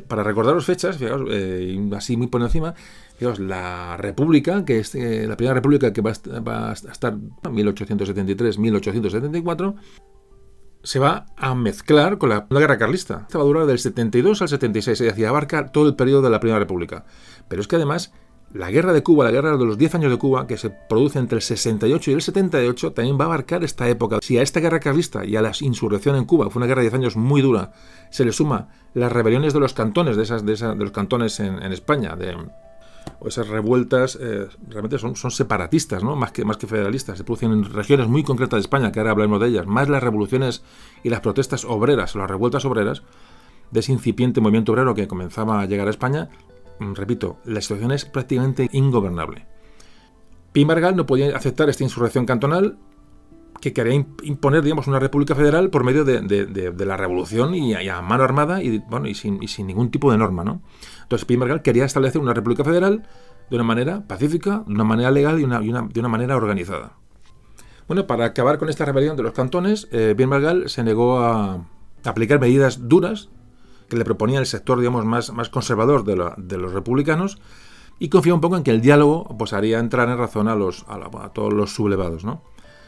Para 0.08 0.24
recordaros 0.24 0.66
fechas, 0.66 0.98
fijaos, 0.98 1.22
eh, 1.30 1.78
así 1.96 2.16
muy 2.16 2.26
por 2.26 2.42
encima, 2.42 2.74
fijaos, 3.16 3.38
la 3.38 3.96
República, 3.96 4.64
que 4.64 4.80
es 4.80 4.96
eh, 4.96 5.28
la 5.28 5.36
primera 5.36 5.54
República 5.54 5.92
que 5.92 6.00
va 6.00 6.10
a, 6.10 6.72
estar 6.72 7.14
1873-1874, 7.44 9.76
se 10.84 10.98
va 10.98 11.26
a 11.36 11.54
mezclar 11.54 12.18
con 12.18 12.28
la, 12.28 12.46
Guerra 12.48 12.78
Carlista. 12.78 13.22
Esta 13.22 13.38
va 13.38 13.44
a 13.44 13.46
durar 13.46 13.66
del 13.66 13.78
72 13.78 14.42
al 14.42 14.48
76, 14.48 15.00
es 15.00 15.06
decir, 15.06 15.26
abarca 15.26 15.72
todo 15.72 15.88
el 15.88 15.96
periodo 15.96 16.22
de 16.22 16.30
la 16.30 16.40
Primera 16.40 16.58
República. 16.58 17.04
Pero 17.48 17.62
es 17.62 17.68
que 17.68 17.76
además 17.76 18.12
la 18.52 18.70
guerra 18.70 18.92
de 18.92 19.02
Cuba, 19.02 19.24
la 19.24 19.32
guerra 19.32 19.56
de 19.56 19.64
los 19.64 19.78
10 19.78 19.96
años 19.96 20.12
de 20.12 20.18
Cuba, 20.18 20.46
que 20.46 20.56
se 20.56 20.70
produce 20.70 21.18
entre 21.18 21.36
el 21.36 21.42
68 21.42 22.10
y 22.10 22.14
el 22.14 22.22
78, 22.22 22.92
también 22.92 23.18
va 23.18 23.24
a 23.24 23.26
abarcar 23.26 23.64
esta 23.64 23.88
época. 23.88 24.18
Si 24.22 24.38
a 24.38 24.42
esta 24.42 24.60
guerra 24.60 24.78
carlista 24.78 25.24
y 25.24 25.36
a 25.36 25.42
la 25.42 25.52
insurrección 25.60 26.16
en 26.16 26.24
Cuba, 26.24 26.50
fue 26.50 26.60
una 26.60 26.66
guerra 26.66 26.82
de 26.82 26.90
10 26.90 26.94
años 26.94 27.16
muy 27.16 27.40
dura, 27.40 27.72
se 28.10 28.24
le 28.24 28.32
suma 28.32 28.68
las 28.92 29.10
rebeliones 29.10 29.54
de 29.54 29.60
los 29.60 29.72
cantones, 29.72 30.16
de, 30.16 30.22
esas, 30.22 30.44
de, 30.44 30.56
los 30.76 30.92
cantones 30.92 31.40
en, 31.40 31.72
España, 31.72 32.14
de, 32.14 32.36
o 33.20 33.28
esas 33.28 33.48
revueltas 33.48 34.18
eh, 34.20 34.48
realmente 34.68 34.98
son, 34.98 35.16
son, 35.16 35.30
separatistas, 35.30 36.02
¿no? 36.02 36.16
más, 36.16 36.32
que, 36.32 36.44
más 36.44 36.56
que 36.56 36.66
federalistas. 36.66 37.18
Se 37.18 37.24
producen 37.24 37.52
en 37.52 37.64
regiones 37.64 38.08
muy 38.08 38.22
concretas 38.22 38.58
de 38.58 38.62
España, 38.62 38.92
que 38.92 39.00
ahora 39.00 39.12
hablaremos 39.12 39.40
de 39.40 39.48
ellas, 39.48 39.66
más 39.66 39.88
las 39.88 40.02
revoluciones 40.02 40.62
y 41.02 41.10
las 41.10 41.20
protestas 41.20 41.64
obreras, 41.64 42.14
las 42.14 42.28
revueltas 42.28 42.64
obreras, 42.64 43.02
de 43.70 43.80
ese 43.80 43.92
incipiente 43.92 44.40
movimiento 44.40 44.72
obrero 44.72 44.94
que 44.94 45.08
comenzaba 45.08 45.60
a 45.60 45.66
llegar 45.66 45.88
a 45.88 45.90
España, 45.90 46.28
Mm, 46.78 46.94
repito, 46.94 47.38
la 47.44 47.60
situación 47.60 47.92
es 47.92 48.04
prácticamente 48.04 48.68
ingobernable. 48.72 49.46
Pimargal 50.52 50.96
no 50.96 51.06
podía 51.06 51.36
aceptar 51.36 51.68
esta 51.68 51.84
insurrección 51.84 52.26
cantonal 52.26 52.78
que 53.64 53.72
quería 53.72 53.94
imponer, 54.24 54.62
digamos, 54.62 54.88
una 54.88 54.98
república 54.98 55.34
federal 55.34 55.70
por 55.70 55.84
medio 55.84 56.04
de, 56.04 56.74
la 56.84 56.98
revolución 56.98 57.54
y, 57.54 57.72
a 57.72 58.02
mano 58.02 58.22
armada 58.22 58.62
y, 58.62 58.80
bueno, 58.90 59.08
y 59.08 59.14
sin, 59.14 59.40
ningún 59.40 59.90
tipo 59.90 60.12
de 60.12 60.18
norma, 60.18 60.44
¿no? 60.44 60.60
Entonces 61.00 61.24
Pimargal 61.24 61.62
quería 61.62 61.86
establecer 61.86 62.20
una 62.20 62.34
república 62.34 62.62
federal 62.62 63.08
de 63.48 63.56
una 63.56 63.64
manera 63.64 64.06
pacífica, 64.06 64.64
de 64.66 64.74
una 64.74 64.84
manera 64.84 65.10
legal 65.10 65.40
y, 65.40 65.46
de 65.46 66.00
una 66.00 66.08
manera 66.08 66.36
organizada. 66.36 66.98
Bueno, 67.88 68.06
para 68.06 68.26
acabar 68.26 68.58
con 68.58 68.68
esta 68.68 68.84
rebelión 68.84 69.16
de 69.16 69.22
los 69.22 69.32
cantones, 69.32 69.88
eh, 69.92 70.14
se 70.66 70.84
negó 70.84 71.20
a 71.20 71.64
aplicar 72.04 72.40
medidas 72.40 72.86
duras 72.86 73.30
que 73.88 73.96
le 73.96 74.04
proponía 74.04 74.40
el 74.40 74.46
sector 74.46 74.78
digamos, 74.78 75.06
más, 75.06 75.48
conservador 75.48 76.04
de, 76.04 76.58
los 76.58 76.72
republicanos 76.74 77.38
y 77.98 78.10
confía 78.10 78.34
un 78.34 78.42
poco 78.42 78.58
en 78.58 78.62
que 78.62 78.72
el 78.72 78.82
diálogo 78.82 79.34
pues, 79.38 79.54
haría 79.54 79.78
entrar 79.78 80.10
en 80.10 80.18
razón 80.18 80.48
a, 80.48 80.54
los, 80.54 80.84
a, 80.86 81.30
todos 81.32 81.54
los 81.54 81.74
sublevados. 81.74 82.26
¿no? 82.26 82.42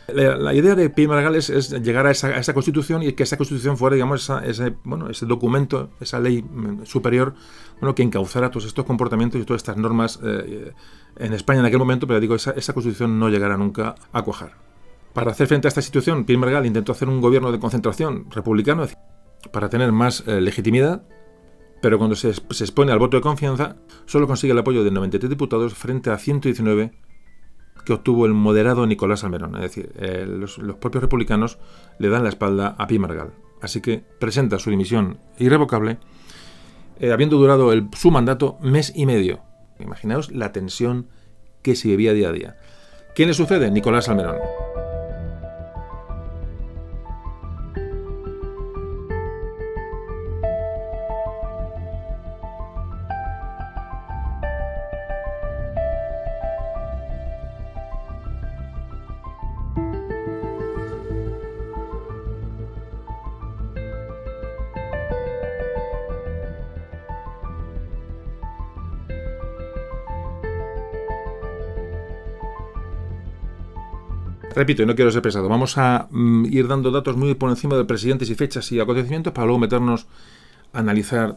La, 0.09 0.55
idea 0.55 0.77
de 0.77 0.88
Pi 0.88 1.09
Maragall 1.09 1.35
es, 1.35 1.71
llegar 1.83 2.07
a 2.07 2.12
esa, 2.12 2.55
constitución 2.55 3.03
y 3.03 3.12
que 3.12 3.25
esa 3.25 3.37
constitución 3.37 3.77
fuera 3.77 3.95
digamos, 3.95 4.31
ese, 4.45 4.75
bueno, 4.85 5.11
ese 5.11 5.27
documento, 5.27 5.90
esa 6.01 6.21
ley 6.21 6.42
mm, 6.42 6.85
superior 6.85 7.35
bueno, 7.81 7.95
que 7.95 8.05
encauzara 8.05 8.51
todos 8.51 8.66
estos 8.66 8.85
comportamientos 8.85 9.40
y 9.40 9.45
todas 9.45 9.61
estas 9.61 9.77
normas 9.77 10.21
eh, 10.23 10.73
en 11.16 11.33
España 11.33 11.61
en 11.61 11.66
aquel 11.66 11.81
momento, 11.81 12.07
pero 12.07 12.21
digo, 12.21 12.37
esa, 12.37 12.53
esa 12.53 12.73
constitución 12.73 13.19
no 13.19 13.29
llegara 13.29 13.57
nunca 13.57 13.97
a 14.12 14.23
cuajar. 14.23 14.53
Para 15.12 15.33
hacer 15.33 15.49
frente 15.49 15.66
a 15.66 15.71
esta 15.71 15.83
situación, 15.83 16.25
Pi 16.25 16.37
Maragall 16.37 16.66
intentó 16.66 16.92
hacer 16.92 17.09
un 17.09 17.21
gobierno 17.21 17.51
de 17.51 17.59
concentración 17.59 18.31
republicano, 18.31 18.87
para 19.51 19.69
tener 19.69 19.92
más 19.92 20.23
eh, 20.27 20.40
legitimidad, 20.40 21.03
pero 21.81 21.99
cuando 21.99 22.16
se, 22.16 22.31
expone 22.31 22.92
al 22.92 22.99
voto 22.99 23.16
de 23.16 23.23
confianza, 23.23 23.77
solo 24.07 24.27
consigue 24.27 24.53
el 24.53 24.59
apoyo 24.59 24.85
de 24.85 24.90
93 24.90 25.31
diputados 25.31 25.75
frente 25.75 26.11
a 26.11 26.19
119 26.19 26.92
que 27.87 27.92
obtuvo 27.92 28.27
el 28.27 28.35
moderado 28.35 28.87
Nicolás 28.87 29.25
Almerón. 29.25 29.55
Es 29.55 29.62
decir, 29.62 29.92
eh, 29.96 30.27
los, 30.29 30.59
propios 30.81 31.03
republicanos 31.03 31.59
le 31.99 32.09
dan 32.09 32.25
la 32.25 32.29
espalda 32.29 32.75
a 32.77 32.87
Pi 32.87 32.99
Margal. 32.99 33.31
Así 33.62 33.81
que 33.81 34.05
presenta 34.18 34.59
su 34.59 34.70
dimisión 34.70 35.18
irrevocable, 35.38 35.99
eh, 36.99 37.12
habiendo 37.12 37.38
durado 37.38 37.72
su 37.96 38.11
mandato 38.11 38.59
mes 38.61 38.92
y 38.94 39.07
medio. 39.07 39.40
Imaginaos 39.79 40.33
la 40.33 40.53
tensión 40.53 41.07
que 41.62 41.77
se 41.77 41.88
vivía 41.88 42.12
día 42.12 42.29
a 42.29 42.33
día. 42.33 42.57
¿Quién 43.14 43.29
le 43.29 43.35
sucede? 43.35 43.70
Nicolás 43.70 44.09
Almerón. 44.09 44.37
Repito, 74.57 74.83
y 74.83 74.87
no 74.87 74.95
quiero 74.95 75.11
ser 75.11 75.21
pesado, 75.21 75.51
vamos 75.51 75.77
a 75.77 76.09
mm, 76.11 76.47
ir 76.47 76.66
dando 76.66 76.90
datos 76.90 77.14
muy 77.14 77.35
por 77.35 77.51
encima 77.51 77.77
de 77.77 77.85
presidentes 77.85 78.31
y 78.31 78.35
fechas 78.35 78.73
y 78.73 78.81
acontecimientos 78.81 79.35
para 79.35 79.45
luego 79.45 79.59
meternos 79.59 80.07
a 80.73 80.79
analizar 80.79 81.37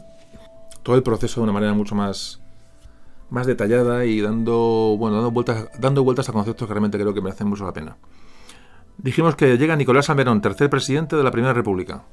todo 0.84 0.96
el 0.96 1.04
proceso 1.04 1.42
de 1.42 1.44
una 1.44 1.52
manera 1.52 1.74
mucho 1.74 1.96
más, 1.96 2.40
más 3.30 3.46
detallada 3.46 4.06
y 4.06 4.22
dando, 4.22 4.96
bueno, 4.98 5.18
dando, 5.18 5.32
vueltas, 5.32 5.68
dando 5.78 6.06
vueltas 6.06 6.30
a 6.30 6.32
conceptos 6.32 6.66
que 6.66 6.74
realmente 6.74 6.98
creo 6.98 7.14
que 7.14 7.20
merecen 7.20 7.50
mucho 7.50 7.66
la 7.66 7.74
pena. 7.74 7.98
Dijimos 8.98 9.36
que 9.36 9.58
llega 9.58 9.76
Nicolás 9.76 10.10
Almerón, 10.10 10.40
tercer 10.40 10.70
presidente 10.70 11.18
de 11.18 11.24
la 11.24 11.32
Primera 11.32 11.54
República. 11.54 12.06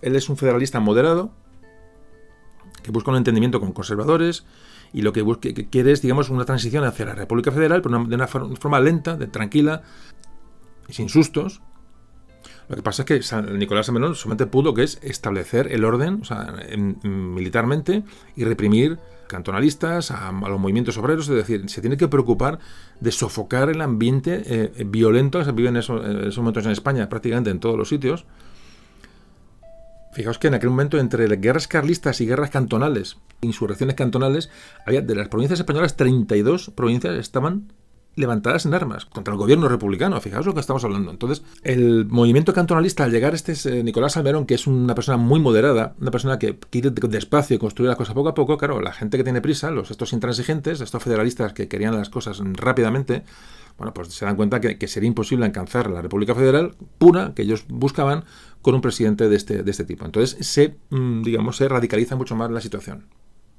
Él 0.00 0.16
es 0.16 0.28
un 0.28 0.36
federalista 0.36 0.80
moderado 0.80 1.30
que 2.82 2.90
busca 2.90 3.12
un 3.12 3.16
entendimiento 3.16 3.60
con 3.60 3.70
conservadores 3.70 4.44
y 4.92 5.02
lo 5.02 5.12
que, 5.12 5.24
quiere 5.70 5.92
es, 5.92 6.02
digamos, 6.02 6.30
una 6.30 6.44
transición 6.44 6.82
hacia 6.82 7.06
la 7.06 7.14
República 7.14 7.52
Federal, 7.52 7.80
pero 7.80 8.04
de 8.04 8.14
una 8.16 8.26
forma 8.26 8.80
lenta, 8.80 9.16
de, 9.16 9.28
tranquila, 9.28 9.82
sin 10.88 11.08
sustos. 11.08 11.60
Lo 12.68 12.76
que 12.76 12.82
pasa 12.82 13.02
es 13.02 13.06
que 13.06 13.42
Nicolás 13.52 13.88
Amelón 13.88 14.14
solamente 14.14 14.46
pudo 14.46 14.72
que 14.72 14.82
es 14.82 14.98
establecer 15.02 15.72
el 15.72 15.84
orden 15.84 16.24
sea, 16.24 16.54
militarmente 17.02 18.02
y 18.36 18.44
reprimir 18.44 18.98
cantonalistas, 19.32 20.10
a, 20.10 20.30
los 20.30 20.60
movimientos 20.60 20.96
obreros, 20.98 21.28
es 21.28 21.36
decir, 21.36 21.68
se 21.68 21.80
tiene 21.80 21.96
que 21.96 22.06
preocupar 22.06 22.58
de 23.00 23.10
sofocar 23.10 23.70
el 23.70 23.80
ambiente 23.80 24.42
eh, 24.44 24.84
violento 24.84 25.38
que 25.38 25.46
se 25.46 25.52
vive 25.52 25.70
en 25.70 25.78
esos, 25.78 26.04
en 26.04 26.20
esos, 26.20 26.38
momentos 26.38 26.66
en 26.66 26.72
España, 26.72 27.08
prácticamente 27.08 27.50
en 27.50 27.58
todos 27.58 27.76
los 27.76 27.88
sitios. 27.88 28.26
Fijaos 30.12 30.38
que 30.38 30.48
en 30.48 30.54
aquel 30.54 30.68
momento, 30.68 30.98
entre 30.98 31.26
guerras 31.36 31.66
carlistas 31.66 32.20
y 32.20 32.26
guerras 32.26 32.50
cantonales, 32.50 33.16
insurrecciones 33.40 33.96
cantonales, 33.96 34.50
había 34.86 35.00
de 35.00 35.14
las 35.14 35.28
provincias 35.28 35.60
españolas 35.60 35.96
32 35.96 36.70
provincias 36.74 37.14
estaban 37.14 37.72
levantadas 38.14 38.66
en 38.66 38.74
armas 38.74 39.06
contra 39.06 39.32
el 39.32 39.38
gobierno 39.38 39.68
republicano. 39.68 40.20
Fijaos 40.20 40.46
lo 40.46 40.54
que 40.54 40.60
estamos 40.60 40.84
hablando. 40.84 41.10
Entonces, 41.10 41.42
el 41.62 42.06
movimiento 42.06 42.52
cantonalista, 42.52 43.04
al 43.04 43.10
llegar 43.10 43.34
este 43.34 43.52
eh, 43.64 43.82
Nicolás 43.82 44.16
Almerón, 44.16 44.46
que 44.46 44.54
es 44.54 44.66
una 44.66 44.94
persona 44.94 45.16
muy 45.16 45.40
moderada, 45.40 45.94
una 46.00 46.10
persona 46.10 46.38
que 46.38 46.58
quiere 46.58 46.90
despacio 46.90 47.56
y 47.56 47.58
construir 47.58 47.88
las 47.88 47.96
cosas 47.96 48.14
poco 48.14 48.28
a 48.28 48.34
poco, 48.34 48.58
claro, 48.58 48.80
la 48.80 48.92
gente 48.92 49.16
que 49.16 49.24
tiene 49.24 49.40
prisa, 49.40 49.70
los 49.70 49.90
estos 49.90 50.12
intransigentes, 50.12 50.80
estos 50.80 51.02
federalistas 51.02 51.52
que 51.52 51.68
querían 51.68 51.96
las 51.96 52.10
cosas 52.10 52.40
rápidamente, 52.54 53.24
bueno, 53.78 53.94
pues 53.94 54.08
se 54.08 54.24
dan 54.24 54.36
cuenta 54.36 54.60
que, 54.60 54.86
sería 54.86 55.08
imposible 55.08 55.46
alcanzar 55.46 55.90
la 55.90 56.02
República 56.02 56.34
Federal 56.34 56.74
pura 56.98 57.32
que 57.34 57.42
ellos 57.42 57.64
buscaban 57.68 58.24
con 58.60 58.74
un 58.74 58.80
presidente 58.80 59.28
de 59.28 59.36
este, 59.36 59.62
de 59.62 59.70
este 59.70 59.84
tipo. 59.84 60.04
Entonces, 60.04 60.36
se, 60.46 60.76
mm, 60.90 61.22
digamos, 61.22 61.56
se 61.56 61.68
radicaliza 61.68 62.14
mucho 62.14 62.36
más 62.36 62.50
la 62.50 62.60
situación. 62.60 63.06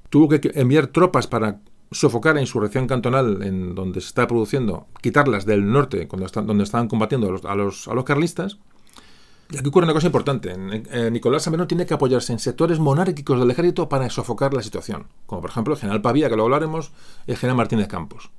Tuvo 0.09 0.29
que 0.29 0.51
enviar 0.53 0.87
tropas 0.87 1.25
para 1.25 1.59
sofocar 1.93 2.35
la 2.35 2.41
insurrección 2.41 2.87
cantonal 2.87 3.41
en 3.43 3.75
donde 3.75 4.01
se 4.01 4.07
está 4.07 4.27
produciendo, 4.27 4.87
quitarlas 5.01 5.45
del 5.45 5.71
norte, 5.71 6.07
cuando 6.07 6.25
están, 6.25 6.45
donde 6.45 6.63
estaban 6.63 6.87
combatiendo 6.87 7.27
a 7.27 7.55
los, 7.55 7.87
a 7.87 7.93
los, 7.93 8.03
carlistas. 8.03 8.57
Y 9.51 9.57
aquí 9.57 9.67
ocurre 9.67 9.85
una 9.85 9.93
cosa 9.93 10.07
importante. 10.07 10.53
Eh, 10.53 11.09
Nicolás 11.11 11.43
Samerón 11.43 11.67
tiene 11.67 11.85
que 11.85 11.93
apoyarse 11.93 12.33
en 12.33 12.39
sectores 12.39 12.79
monárquicos 12.79 13.39
del 13.39 13.51
ejército 13.51 13.87
para 13.87 14.09
sofocar 14.09 14.53
la 14.53 14.63
situación. 14.63 15.05
Como 15.25 15.41
por 15.41 15.51
ejemplo 15.51 15.73
el 15.73 15.79
general 15.79 16.01
Pavía, 16.01 16.29
que 16.29 16.35
lo 16.35 16.43
hablaremos, 16.43 16.91
y 17.27 17.31
el 17.31 17.37
general 17.37 17.57
Martínez 17.57 17.87
Campos. 17.87 18.31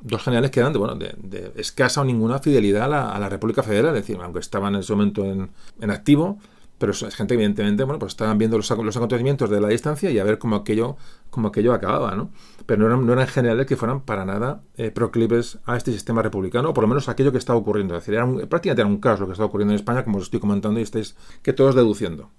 Dos 0.00 0.22
generales 0.22 0.50
que 0.50 0.60
eran 0.60 0.72
de, 0.72 0.78
bueno, 0.78 0.94
de, 0.94 1.52
escasa 1.56 2.00
o 2.00 2.04
ninguna 2.04 2.38
fidelidad 2.38 2.84
a 2.84 3.18
la, 3.18 3.28
República 3.28 3.62
Federal, 3.62 3.94
es 3.94 4.06
decir, 4.06 4.18
aunque 4.22 4.38
estaban 4.38 4.74
en 4.74 4.80
ese 4.80 4.94
momento 4.94 5.26
en, 5.26 5.50
en 5.78 5.90
activo, 5.90 6.38
pero 6.80 6.92
es 6.92 7.14
gente 7.14 7.34
evidentemente, 7.34 7.84
bueno, 7.84 7.98
pues 7.98 8.12
estaban 8.12 8.38
viendo 8.38 8.56
los, 8.56 8.70
acontecimientos 8.70 9.50
de 9.50 9.60
la 9.60 9.68
distancia 9.68 10.10
y 10.10 10.18
a 10.18 10.24
ver 10.24 10.38
cómo 10.38 10.56
aquello, 10.56 10.96
cómo 11.28 11.48
aquello 11.48 11.74
acababa, 11.74 12.16
¿no? 12.16 12.30
Pero 12.64 12.96
no 12.96 13.12
eran, 13.12 13.28
generales 13.28 13.66
que 13.66 13.76
fueran 13.76 14.00
para 14.00 14.24
nada 14.24 14.62
eh, 14.78 14.90
proclives 14.90 15.58
a 15.66 15.76
este 15.76 15.92
sistema 15.92 16.22
republicano, 16.22 16.70
o 16.70 16.74
por 16.74 16.80
lo 16.80 16.88
menos 16.88 17.10
aquello 17.10 17.32
que 17.32 17.38
estaba 17.38 17.58
ocurriendo. 17.58 17.94
Es 17.98 18.06
decir, 18.06 18.18
prácticamente 18.48 18.80
era 18.80 18.88
un 18.88 18.98
caos 18.98 19.20
lo 19.20 19.26
que 19.26 19.32
estaba 19.32 19.48
ocurriendo 19.48 19.74
en 19.74 19.76
España, 19.76 20.04
como 20.04 20.16
os 20.16 20.24
estoy 20.24 20.40
comentando 20.40 20.80
y 20.80 20.82
estáis 20.82 21.16
que 21.42 21.52
todos 21.52 21.74
deduciendo. 21.74 22.30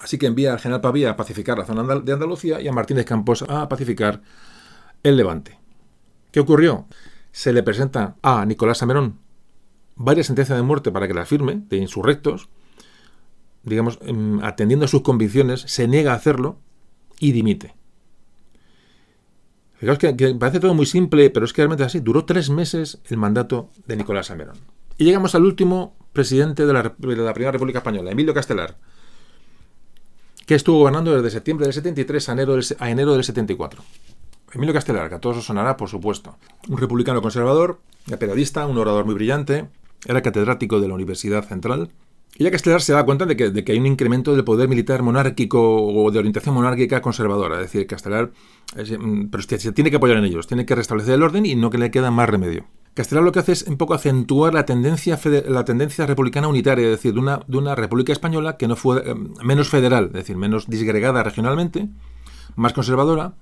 Así 0.00 0.16
que 0.16 0.24
envía 0.24 0.54
al 0.54 0.58
general 0.58 0.80
Pavía 0.80 1.10
a 1.10 1.16
pacificar 1.16 1.58
la 1.58 1.66
zona 1.66 1.82
de 2.00 2.10
Andalucía 2.10 2.58
y 2.62 2.68
a 2.68 2.72
Martínez 2.72 3.04
Campos 3.04 3.44
a 3.46 3.68
pacificar 3.68 4.22
el 5.02 5.18
Levante. 5.18 5.58
¿Qué 6.32 6.40
ocurrió? 6.40 6.86
Se 7.32 7.52
le 7.52 7.62
presenta 7.62 8.16
a 8.22 8.46
Nicolás 8.46 8.78
Samerón 8.78 9.18
varias 9.94 10.26
sentencias 10.26 10.56
de 10.56 10.62
muerte 10.62 10.90
para 10.90 11.06
que 11.06 11.12
las 11.12 11.28
firme, 11.28 11.64
de 11.68 11.76
insurrectos, 11.76 12.48
digamos, 13.64 13.98
em, 14.02 14.42
atendiendo 14.42 14.84
a 14.84 14.88
sus 14.88 15.02
convicciones, 15.02 15.62
se 15.62 15.88
niega 15.88 16.12
a 16.12 16.16
hacerlo 16.16 16.58
y 17.18 17.32
dimite. 17.32 17.74
Fijaos 19.76 19.98
que, 19.98 20.34
parece 20.38 20.60
todo 20.60 20.74
muy 20.74 20.86
simple, 20.86 21.30
pero 21.30 21.44
es 21.44 21.52
que 21.52 21.62
realmente 21.62 21.82
es 21.82 21.88
así. 21.88 22.00
Duró 22.00 22.24
tres 22.24 22.50
meses 22.50 23.00
el 23.06 23.16
mandato 23.16 23.70
de 23.86 23.96
Nicolás 23.96 24.30
Amerón. 24.30 24.56
Y 24.96 25.04
llegamos 25.04 25.34
al 25.34 25.44
último 25.44 25.96
presidente 26.12 26.64
de 26.64 26.72
la, 26.72 26.94
Primera 26.94 27.50
República 27.50 27.78
Española, 27.78 28.10
Emilio 28.10 28.32
Castelar, 28.32 28.76
que 30.46 30.54
estuvo 30.54 30.78
gobernando 30.78 31.14
desde 31.14 31.30
septiembre 31.30 31.66
del 31.66 31.74
73 31.74 32.28
a 32.28 32.32
enero 32.32 32.54
del, 32.54 32.64
enero 32.80 33.14
del 33.14 33.24
74. 33.24 33.82
Emilio 34.52 34.72
Castelar, 34.72 35.08
que 35.08 35.16
a 35.16 35.20
todos 35.20 35.38
os 35.38 35.44
sonará, 35.44 35.76
por 35.76 35.88
supuesto. 35.88 36.36
Un 36.68 36.78
republicano 36.78 37.20
conservador, 37.20 37.80
periodista, 38.20 38.66
un 38.66 38.78
orador 38.78 39.04
muy 39.04 39.14
brillante, 39.14 39.68
era 40.06 40.22
catedrático 40.22 40.80
de 40.80 40.86
la 40.86 40.94
Universidad 40.94 41.44
Central 41.44 41.90
y 42.36 42.42
ya 42.42 42.50
Castelar 42.50 42.82
se 42.82 42.92
da 42.92 43.04
cuenta 43.04 43.26
de 43.26 43.36
que, 43.36 43.72
hay 43.72 43.78
un 43.78 43.86
incremento 43.86 44.34
del 44.34 44.42
poder 44.42 44.68
militar 44.68 45.02
monárquico 45.02 45.86
o 45.86 46.10
de 46.10 46.18
orientación 46.18 46.54
monárquica 46.54 47.00
conservadora. 47.00 47.56
Es 47.56 47.72
decir, 47.72 47.86
Castelar 47.86 48.32
mm, 48.74 49.26
pero 49.26 49.42
se 49.42 49.72
tiene 49.72 49.90
que 49.90 49.96
apoyar 49.96 50.16
en 50.16 50.24
ellos, 50.24 50.48
tiene 50.48 50.66
que 50.66 50.74
restablecer 50.74 51.14
el 51.14 51.22
orden 51.22 51.46
y 51.46 51.54
no 51.54 51.70
que 51.70 51.78
le 51.78 51.92
queda 51.92 52.10
más 52.10 52.28
remedio. 52.28 52.66
Castelar 52.94 53.24
lo 53.24 53.30
que 53.32 53.38
hace 53.38 53.52
es 53.52 53.62
un 53.62 53.76
poco 53.76 53.94
acentuar 53.94 54.52
la 54.52 54.64
tendencia, 54.64 55.18
la 55.48 55.64
tendencia 55.64 56.06
republicana 56.06 56.48
unitaria, 56.48 56.84
es 56.84 56.90
decir, 56.92 57.12
de 57.14 57.20
una, 57.20 57.40
de 57.46 57.56
una 57.56 57.74
república 57.74 58.12
española 58.12 58.56
que 58.56 58.68
no 58.68 58.76
fue 58.76 59.02
eh, 59.04 59.14
menos 59.42 59.68
federal, 59.68 60.06
es 60.06 60.12
decir, 60.12 60.36
menos 60.36 60.68
disgregada 60.68 61.22
regionalmente, 61.22 61.88
más 62.56 62.72
conservadora, 62.72 63.34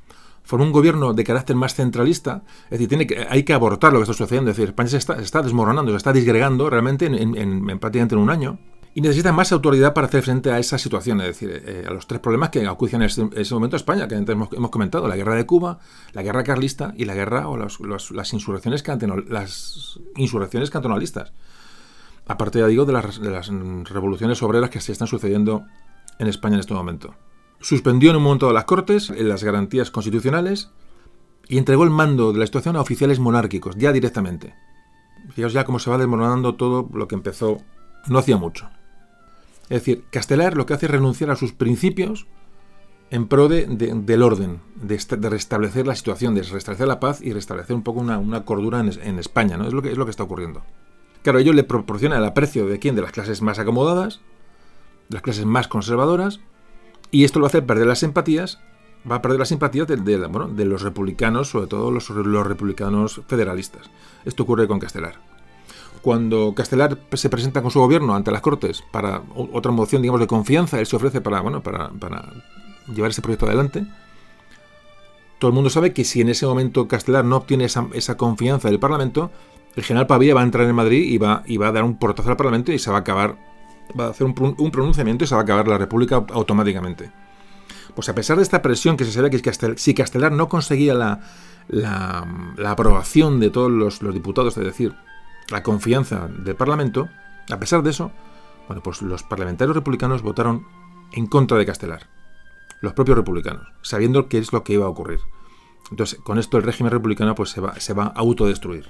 formó 0.42 0.64
un 0.64 0.72
gobierno 0.72 1.14
de 1.14 1.24
carácter 1.24 1.56
más 1.56 1.74
centralista, 1.74 2.44
es 2.64 2.72
decir, 2.72 2.88
tiene 2.88 3.06
que, 3.06 3.26
hay 3.28 3.42
que 3.42 3.52
abortar 3.52 3.92
lo 3.92 3.98
que 3.98 4.04
está 4.04 4.14
sucediendo, 4.14 4.50
es 4.50 4.56
decir, 4.56 4.70
España 4.70 4.88
se 4.88 4.96
está, 4.96 5.42
desmoronando, 5.42 5.92
se 5.92 5.96
está 5.98 6.12
disgregando 6.12 6.68
realmente 6.68 7.06
en, 7.06 7.36
en, 7.36 7.78
prácticamente 7.78 8.14
en 8.14 8.20
un 8.20 8.30
año 8.30 8.58
y 8.94 9.00
necesita 9.00 9.32
más 9.32 9.52
autoridad 9.52 9.94
para 9.94 10.06
hacer 10.06 10.22
frente 10.22 10.50
a 10.50 10.58
esa 10.58 10.76
situación, 10.76 11.20
es 11.22 11.28
decir, 11.28 11.62
eh, 11.64 11.84
a 11.88 11.90
los 11.92 12.06
tres 12.06 12.20
problemas 12.20 12.50
que 12.50 12.66
acucian 12.66 13.02
en 13.02 13.08
ese, 13.08 13.54
momento 13.54 13.76
a 13.76 13.78
España, 13.78 14.06
que 14.06 14.16
antes 14.16 14.34
hemos, 14.34 14.70
comentado, 14.70 15.08
la 15.08 15.16
guerra 15.16 15.34
de 15.34 15.46
Cuba, 15.46 15.78
la 16.12 16.22
guerra 16.22 16.44
carlista 16.44 16.92
y 16.96 17.06
la 17.06 17.14
guerra 17.14 17.48
o 17.48 17.56
las 17.56 18.32
insurrecciones 18.32 18.84
las 19.28 19.98
insurrecciones 20.16 20.70
cantonalistas. 20.70 21.32
Aparte, 22.26 22.58
ya 22.58 22.66
digo, 22.66 22.84
de 22.84 22.92
las, 22.92 23.18
revoluciones 23.84 24.42
obreras 24.42 24.70
que 24.70 24.80
se 24.80 24.92
están 24.92 25.08
sucediendo 25.08 25.64
en 26.18 26.28
España 26.28 26.54
en 26.54 26.60
este 26.60 26.74
momento. 26.74 27.14
Suspendió 27.60 28.10
en 28.10 28.16
un 28.16 28.22
momento 28.22 28.52
las 28.52 28.64
Cortes 28.64 29.10
las 29.10 29.42
garantías 29.42 29.90
constitucionales 29.90 30.70
y 31.48 31.58
entregó 31.58 31.84
el 31.84 31.90
mando 31.90 32.32
de 32.32 32.38
la 32.38 32.46
situación 32.46 32.76
a 32.76 32.80
oficiales 32.80 33.18
monárquicos, 33.18 33.76
ya 33.76 33.92
directamente. 33.92 34.54
Fijaos 35.30 35.52
ya 35.52 35.64
cómo 35.64 35.78
se 35.78 35.90
va 35.90 35.98
desmoronando 35.98 36.56
todo 36.56 36.88
lo 36.92 37.08
que 37.08 37.14
empezó 37.14 37.58
no 38.08 38.18
hacía 38.18 38.36
mucho. 38.36 38.68
Es 39.72 39.80
decir, 39.80 40.04
Castelar 40.10 40.54
lo 40.54 40.66
que 40.66 40.74
hace 40.74 40.84
es 40.84 40.92
renunciar 40.92 41.30
a 41.30 41.36
sus 41.36 41.52
principios 41.52 42.26
en 43.10 43.26
pro 43.26 43.48
de, 43.48 43.64
del 43.66 44.22
orden, 44.22 44.60
de, 44.74 44.98
restablecer 45.30 45.86
la 45.86 45.96
situación, 45.96 46.34
de 46.34 46.42
restablecer 46.42 46.86
la 46.86 47.00
paz 47.00 47.22
y 47.22 47.32
restablecer 47.32 47.74
un 47.74 47.82
poco 47.82 48.00
una, 48.00 48.44
cordura 48.44 48.80
en, 48.80 49.18
España, 49.18 49.56
¿no? 49.56 49.66
Es 49.66 49.72
lo, 49.72 49.80
que, 49.80 50.10
está 50.10 50.24
ocurriendo. 50.24 50.62
Claro, 51.22 51.38
ello 51.38 51.54
le 51.54 51.64
proporciona 51.64 52.18
el 52.18 52.24
aprecio 52.26 52.66
de 52.66 52.78
quién, 52.78 52.96
de 52.96 53.00
las 53.00 53.12
clases 53.12 53.40
más 53.40 53.58
acomodadas, 53.58 54.20
de 55.08 55.14
las 55.14 55.22
clases 55.22 55.46
más 55.46 55.68
conservadoras, 55.68 56.40
y 57.10 57.24
esto 57.24 57.40
lo 57.40 57.46
hace 57.46 57.62
perder 57.62 57.86
las 57.86 58.00
simpatías, 58.00 58.60
va 59.10 59.16
a 59.16 59.22
perder 59.22 59.38
las 59.38 59.48
simpatías 59.48 59.88
de, 59.88 59.96
de 59.96 60.64
los 60.66 60.82
republicanos, 60.82 61.48
sobre 61.48 61.66
todo 61.66 61.90
los, 61.90 62.10
los 62.10 62.46
republicanos 62.46 63.22
federalistas. 63.26 63.90
Esto 64.26 64.42
ocurre 64.42 64.68
con 64.68 64.80
Castelar 64.80 65.31
cuando 66.02 66.52
Castelar 66.54 66.98
se 67.12 67.30
presenta 67.30 67.62
con 67.62 67.70
su 67.70 67.78
gobierno 67.78 68.14
ante 68.14 68.32
las 68.32 68.40
Cortes 68.40 68.82
para 68.90 69.22
otra 69.34 69.70
moción, 69.70 70.02
digamos, 70.02 70.20
de 70.20 70.26
confianza, 70.26 70.80
él 70.80 70.86
se 70.86 70.96
ofrece 70.96 71.20
para, 71.20 71.40
bueno, 71.40 71.62
para, 71.62 71.90
llevar 72.92 73.12
ese 73.12 73.22
proyecto 73.22 73.46
adelante. 73.46 73.86
Todo 75.38 75.50
el 75.50 75.54
mundo 75.54 75.70
sabe 75.70 75.92
que 75.92 76.04
si 76.04 76.20
en 76.20 76.28
ese 76.28 76.44
momento 76.44 76.88
Castelar 76.88 77.24
no 77.24 77.36
obtiene 77.36 77.64
esa, 77.64 78.16
confianza 78.16 78.68
del 78.68 78.80
Parlamento, 78.80 79.30
el 79.76 79.84
general 79.84 80.08
Pavía 80.08 80.34
va 80.34 80.40
a 80.40 80.44
entrar 80.44 80.66
en 80.68 80.74
Madrid 80.74 81.04
y 81.04 81.18
va, 81.18 81.42
a 81.44 81.72
dar 81.72 81.84
un 81.84 81.96
portazo 81.98 82.30
al 82.30 82.36
Parlamento 82.36 82.72
y 82.72 82.80
se 82.80 82.90
va 82.90 82.98
a 82.98 83.00
acabar, 83.00 83.36
va 83.98 84.06
a 84.06 84.10
hacer 84.10 84.26
un, 84.26 84.34
pronunciamiento 84.34 85.24
y 85.24 85.28
se 85.28 85.36
va 85.36 85.40
a 85.40 85.44
acabar 85.44 85.68
la 85.68 85.78
República 85.78 86.24
automáticamente. 86.32 87.12
Pues 87.94 88.08
a 88.08 88.14
pesar 88.14 88.38
de 88.38 88.42
esta 88.42 88.60
presión 88.60 88.96
que 88.96 89.04
se 89.04 89.12
sabe 89.12 89.30
que 89.30 89.76
si 89.76 89.94
Castelar 89.94 90.32
no 90.32 90.48
conseguía 90.48 90.94
la, 90.94 91.20
aprobación 92.66 93.38
de 93.38 93.50
todos 93.50 93.70
los, 93.70 94.02
los 94.02 94.14
diputados, 94.14 94.56
es 94.56 94.64
decir, 94.64 94.94
la 95.52 95.62
confianza 95.62 96.28
del 96.28 96.56
Parlamento, 96.56 97.08
a 97.50 97.58
pesar 97.58 97.82
de 97.82 97.90
eso, 97.90 98.10
bueno, 98.66 98.82
pues 98.82 99.02
los 99.02 99.22
parlamentarios 99.22 99.76
republicanos 99.76 100.22
votaron 100.22 100.66
en 101.12 101.26
contra 101.26 101.58
de 101.58 101.66
Castelar. 101.66 102.08
Los 102.80 102.94
propios 102.94 103.16
republicanos, 103.16 103.68
sabiendo 103.82 104.28
qué 104.28 104.38
es 104.38 104.52
lo 104.52 104.64
que 104.64 104.72
iba 104.72 104.86
a 104.86 104.88
ocurrir. 104.88 105.20
Entonces, 105.90 106.18
con 106.20 106.38
esto 106.38 106.56
el 106.56 106.64
régimen 106.64 106.90
republicano 106.90 107.34
pues, 107.34 107.50
se, 107.50 107.60
va, 107.60 107.78
se 107.78 107.92
va 107.92 108.04
a 108.04 108.12
autodestruir. 108.20 108.88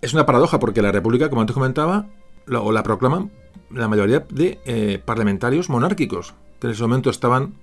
Es 0.00 0.14
una 0.14 0.26
paradoja 0.26 0.58
porque 0.58 0.82
la 0.82 0.92
República, 0.92 1.28
como 1.28 1.42
antes 1.42 1.54
comentaba, 1.54 2.06
o 2.48 2.72
la 2.72 2.82
proclaman 2.82 3.30
la 3.70 3.88
mayoría 3.88 4.20
de 4.20 4.60
eh, 4.64 5.02
parlamentarios 5.04 5.68
monárquicos, 5.68 6.34
que 6.60 6.66
en 6.66 6.72
ese 6.72 6.82
momento 6.82 7.10
estaban 7.10 7.54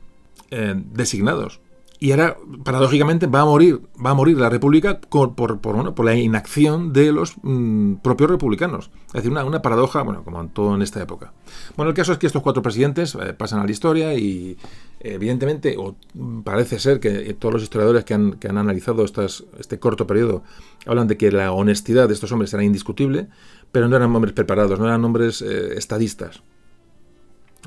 eh, 0.52 0.74
designados 0.76 1.60
y 2.04 2.14
ahora, 2.14 2.36
paradójicamente, 2.64 3.28
va 3.28 3.42
a 3.42 3.46
morir, 3.46 3.80
va 4.04 4.10
a 4.10 4.14
morir 4.16 4.36
la 4.36 4.50
República 4.50 5.00
por, 5.00 5.36
por, 5.36 6.04
la 6.04 6.16
inacción 6.16 6.94
de 6.94 7.12
los 7.12 7.36
mm, 7.44 7.98
propios 7.98 8.32
republicanos. 8.32 8.90
Es 9.10 9.22
decir, 9.22 9.32
una, 9.32 9.62
paradoja, 9.62 10.02
bueno, 10.02 10.24
como 10.24 10.42
en 10.42 10.50
todo 10.50 10.74
en 10.74 10.82
esta 10.82 11.00
época. 11.00 11.32
Bueno, 11.78 11.92
el 11.92 11.96
caso 11.96 12.12
es 12.14 12.18
que 12.18 12.26
estos 12.26 12.42
cuatro 12.42 12.64
presidentes 12.64 13.14
eh, 13.14 13.34
pasan 13.34 13.60
a 13.60 13.66
la 13.66 13.72
historia 13.72 14.16
y, 14.16 14.58
evidentemente, 15.00 15.76
o 15.78 15.96
parece 16.44 16.80
ser 16.80 17.00
que 17.00 17.36
todos 17.36 17.54
los 17.54 17.62
historiadores 17.62 18.04
que 18.04 18.16
han, 18.16 18.58
analizado 18.58 19.06
este 19.06 19.78
corto 19.78 20.08
periodo 20.08 20.42
hablan 20.88 21.08
de 21.08 21.18
que 21.18 21.32
la 21.32 21.52
honestidad 21.52 22.08
de 22.08 22.16
estos 22.16 22.32
hombres 22.32 22.52
era 22.52 22.64
indiscutible, 22.64 23.28
pero 23.72 23.88
no 23.88 23.96
eran 23.96 24.16
hombres 24.16 24.34
preparados, 24.34 24.80
no 24.80 24.88
eran 24.88 25.06
hombres 25.06 25.44
eh, 25.44 25.78
estadistas. 25.78 26.42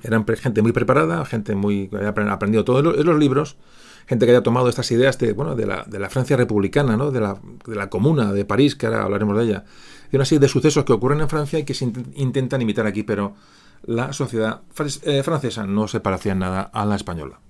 Eran 0.03 0.27
gente 0.27 0.61
muy 0.61 0.73
preparada, 0.73 1.25
gente 1.25 1.55
muy 1.55 1.87
que 1.87 1.99
había 1.99 2.09
aprendido 2.09 2.65
todos 2.65 2.83
los 2.83 3.17
libros 3.17 3.57
gente 4.07 4.27
que 4.27 4.33
haya 4.33 4.43
tomado 4.43 4.69
estas 4.69 4.91
ideas 4.91 5.19
de, 5.19 5.33
bueno, 5.33 5.57
de, 5.57 5.67
la, 5.67 5.85
de 5.85 5.99
la 5.99 6.11
Francia 6.11 6.37
republicana, 6.37 6.97
¿no? 6.97 7.11
de, 7.11 7.21
la, 7.21 7.39
de 7.67 7.75
la 7.75 7.89
comuna 7.89 8.33
de 8.33 8.45
París, 8.45 8.77
que 8.77 8.87
ahora 8.87 9.03
hablaremos 9.03 9.37
de 9.39 9.45
ella, 9.45 9.65
de 10.11 10.17
una 10.17 10.25
serie 10.25 10.41
de 10.41 10.49
sucesos 10.49 10.85
que 10.85 10.93
ocurren 10.93 11.21
en 11.21 11.29
Francia 11.29 11.59
y 11.59 11.65
que 11.65 11.75
se 11.75 11.91
intentan 12.15 12.63
imitar 12.63 12.87
aquí, 12.87 13.03
pero 13.03 13.35
la 13.83 14.13
sociedad 14.13 14.63
eh, 15.03 15.23
francesa 15.23 15.67
no 15.67 15.89
se 15.89 16.01
parecía 16.01 16.33
en 16.33 16.39
nada 16.41 16.63
a 16.63 16.85
la 16.85 16.97
española. 16.97 17.41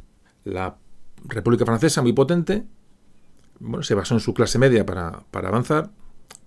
La 0.45 0.77
República 1.25 1.65
Francesa, 1.65 2.03
muy 2.03 2.13
potente, 2.13 2.65
bueno, 3.61 3.83
se 3.83 3.95
basó 3.95 4.15
en 4.15 4.21
su 4.21 4.35
clase 4.35 4.59
media 4.59 4.85
para, 4.85 5.25
para 5.31 5.49
avanzar, 5.49 5.91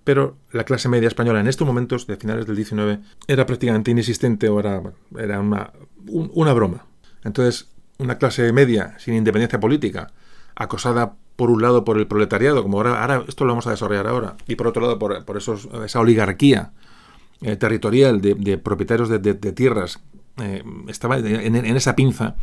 pero 0.03 0.37
la 0.51 0.63
clase 0.63 0.87
media 0.87 1.07
española 1.07 1.39
en 1.39 1.47
estos 1.47 1.67
momentos, 1.67 2.07
de 2.07 2.17
finales 2.17 2.45
del 2.45 2.55
19, 2.55 2.99
era 3.27 3.45
prácticamente 3.45 3.91
inexistente 3.91 4.49
o 4.49 4.59
era, 4.59 4.81
era 5.17 5.39
una, 5.39 5.73
una 6.05 6.53
broma. 6.53 6.85
Entonces, 7.23 7.69
una 7.97 8.17
clase 8.17 8.51
media 8.53 8.95
sin 8.99 9.15
independencia 9.15 9.59
política, 9.59 10.11
acosada 10.55 11.13
por 11.35 11.51
un 11.51 11.61
lado 11.61 11.83
por 11.83 11.97
el 11.97 12.07
proletariado, 12.07 12.63
como 12.63 12.77
ahora, 12.77 13.01
ahora 13.01 13.23
esto 13.27 13.45
lo 13.45 13.51
vamos 13.51 13.67
a 13.67 13.71
desarrollar 13.71 14.07
ahora, 14.07 14.35
y 14.47 14.55
por 14.55 14.67
otro 14.67 14.81
lado 14.81 14.99
por, 14.99 15.23
por 15.23 15.37
esos, 15.37 15.69
esa 15.85 15.99
oligarquía 15.99 16.71
eh, 17.41 17.55
territorial 17.55 18.19
de, 18.19 18.57
propietarios 18.57 19.09
de, 19.09 19.35
tierras, 19.53 19.99
eh, 20.41 20.63
estaba 20.87 21.19
en, 21.19 21.55
esa 21.77 21.95
pinza 21.95 22.35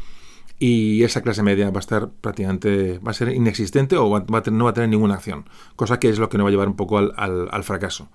y 0.60 1.02
esa 1.02 1.22
clase 1.22 1.42
media 1.42 1.70
va 1.70 1.78
a 1.78 1.80
estar 1.80 2.10
prácticamente, 2.20 2.98
va 2.98 3.10
a 3.10 3.14
ser 3.14 3.34
inexistente 3.34 3.96
o 3.96 4.08
va, 4.08 4.24
no 4.52 4.64
va 4.64 4.70
a 4.70 4.74
tener 4.74 4.88
ninguna 4.88 5.14
acción, 5.14 5.46
cosa 5.74 5.98
que 5.98 6.08
es 6.08 6.20
lo 6.20 6.28
que 6.28 6.38
nos 6.38 6.44
va 6.44 6.48
a 6.48 6.52
llevar 6.52 6.68
un 6.68 6.76
poco 6.76 6.98
al, 6.98 7.12
al, 7.16 7.64
fracaso. 7.64 8.08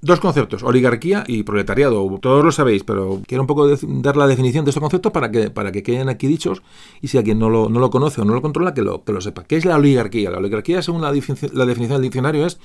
Dos 0.00 0.20
conceptos, 0.20 0.62
oligarquía 0.62 1.24
y 1.26 1.42
proletariado. 1.42 2.08
Todos 2.22 2.44
lo 2.44 2.52
sabéis, 2.52 2.84
pero 2.84 3.20
quiero 3.26 3.42
un 3.42 3.48
poco 3.48 3.66
dar 3.66 4.16
la 4.16 4.28
definición 4.28 4.64
de 4.64 4.70
estos 4.70 4.80
conceptos 4.80 5.10
para 5.10 5.32
que, 5.32 5.50
para 5.50 5.72
que 5.72 5.82
queden 5.82 6.08
aquí 6.08 6.28
dichos 6.28 6.62
y 7.02 7.08
si 7.08 7.18
alguien 7.18 7.40
no 7.40 7.50
lo, 7.50 7.68
no 7.68 7.80
lo 7.80 7.90
conoce 7.90 8.20
o 8.20 8.24
no 8.24 8.32
lo 8.32 8.40
controla, 8.40 8.74
que 8.74 8.82
lo, 8.82 9.02
que 9.02 9.12
lo 9.12 9.20
sepa. 9.20 9.42
¿Qué 9.42 9.56
es 9.56 9.64
la 9.64 9.74
oligarquía? 9.74 10.30
La 10.30 10.38
oligarquía, 10.38 10.82
según 10.82 11.02
la, 11.02 11.10
la 11.10 11.66
definición 11.66 11.96
del 11.96 12.02
diccionario, 12.02 12.46
es 12.46 12.60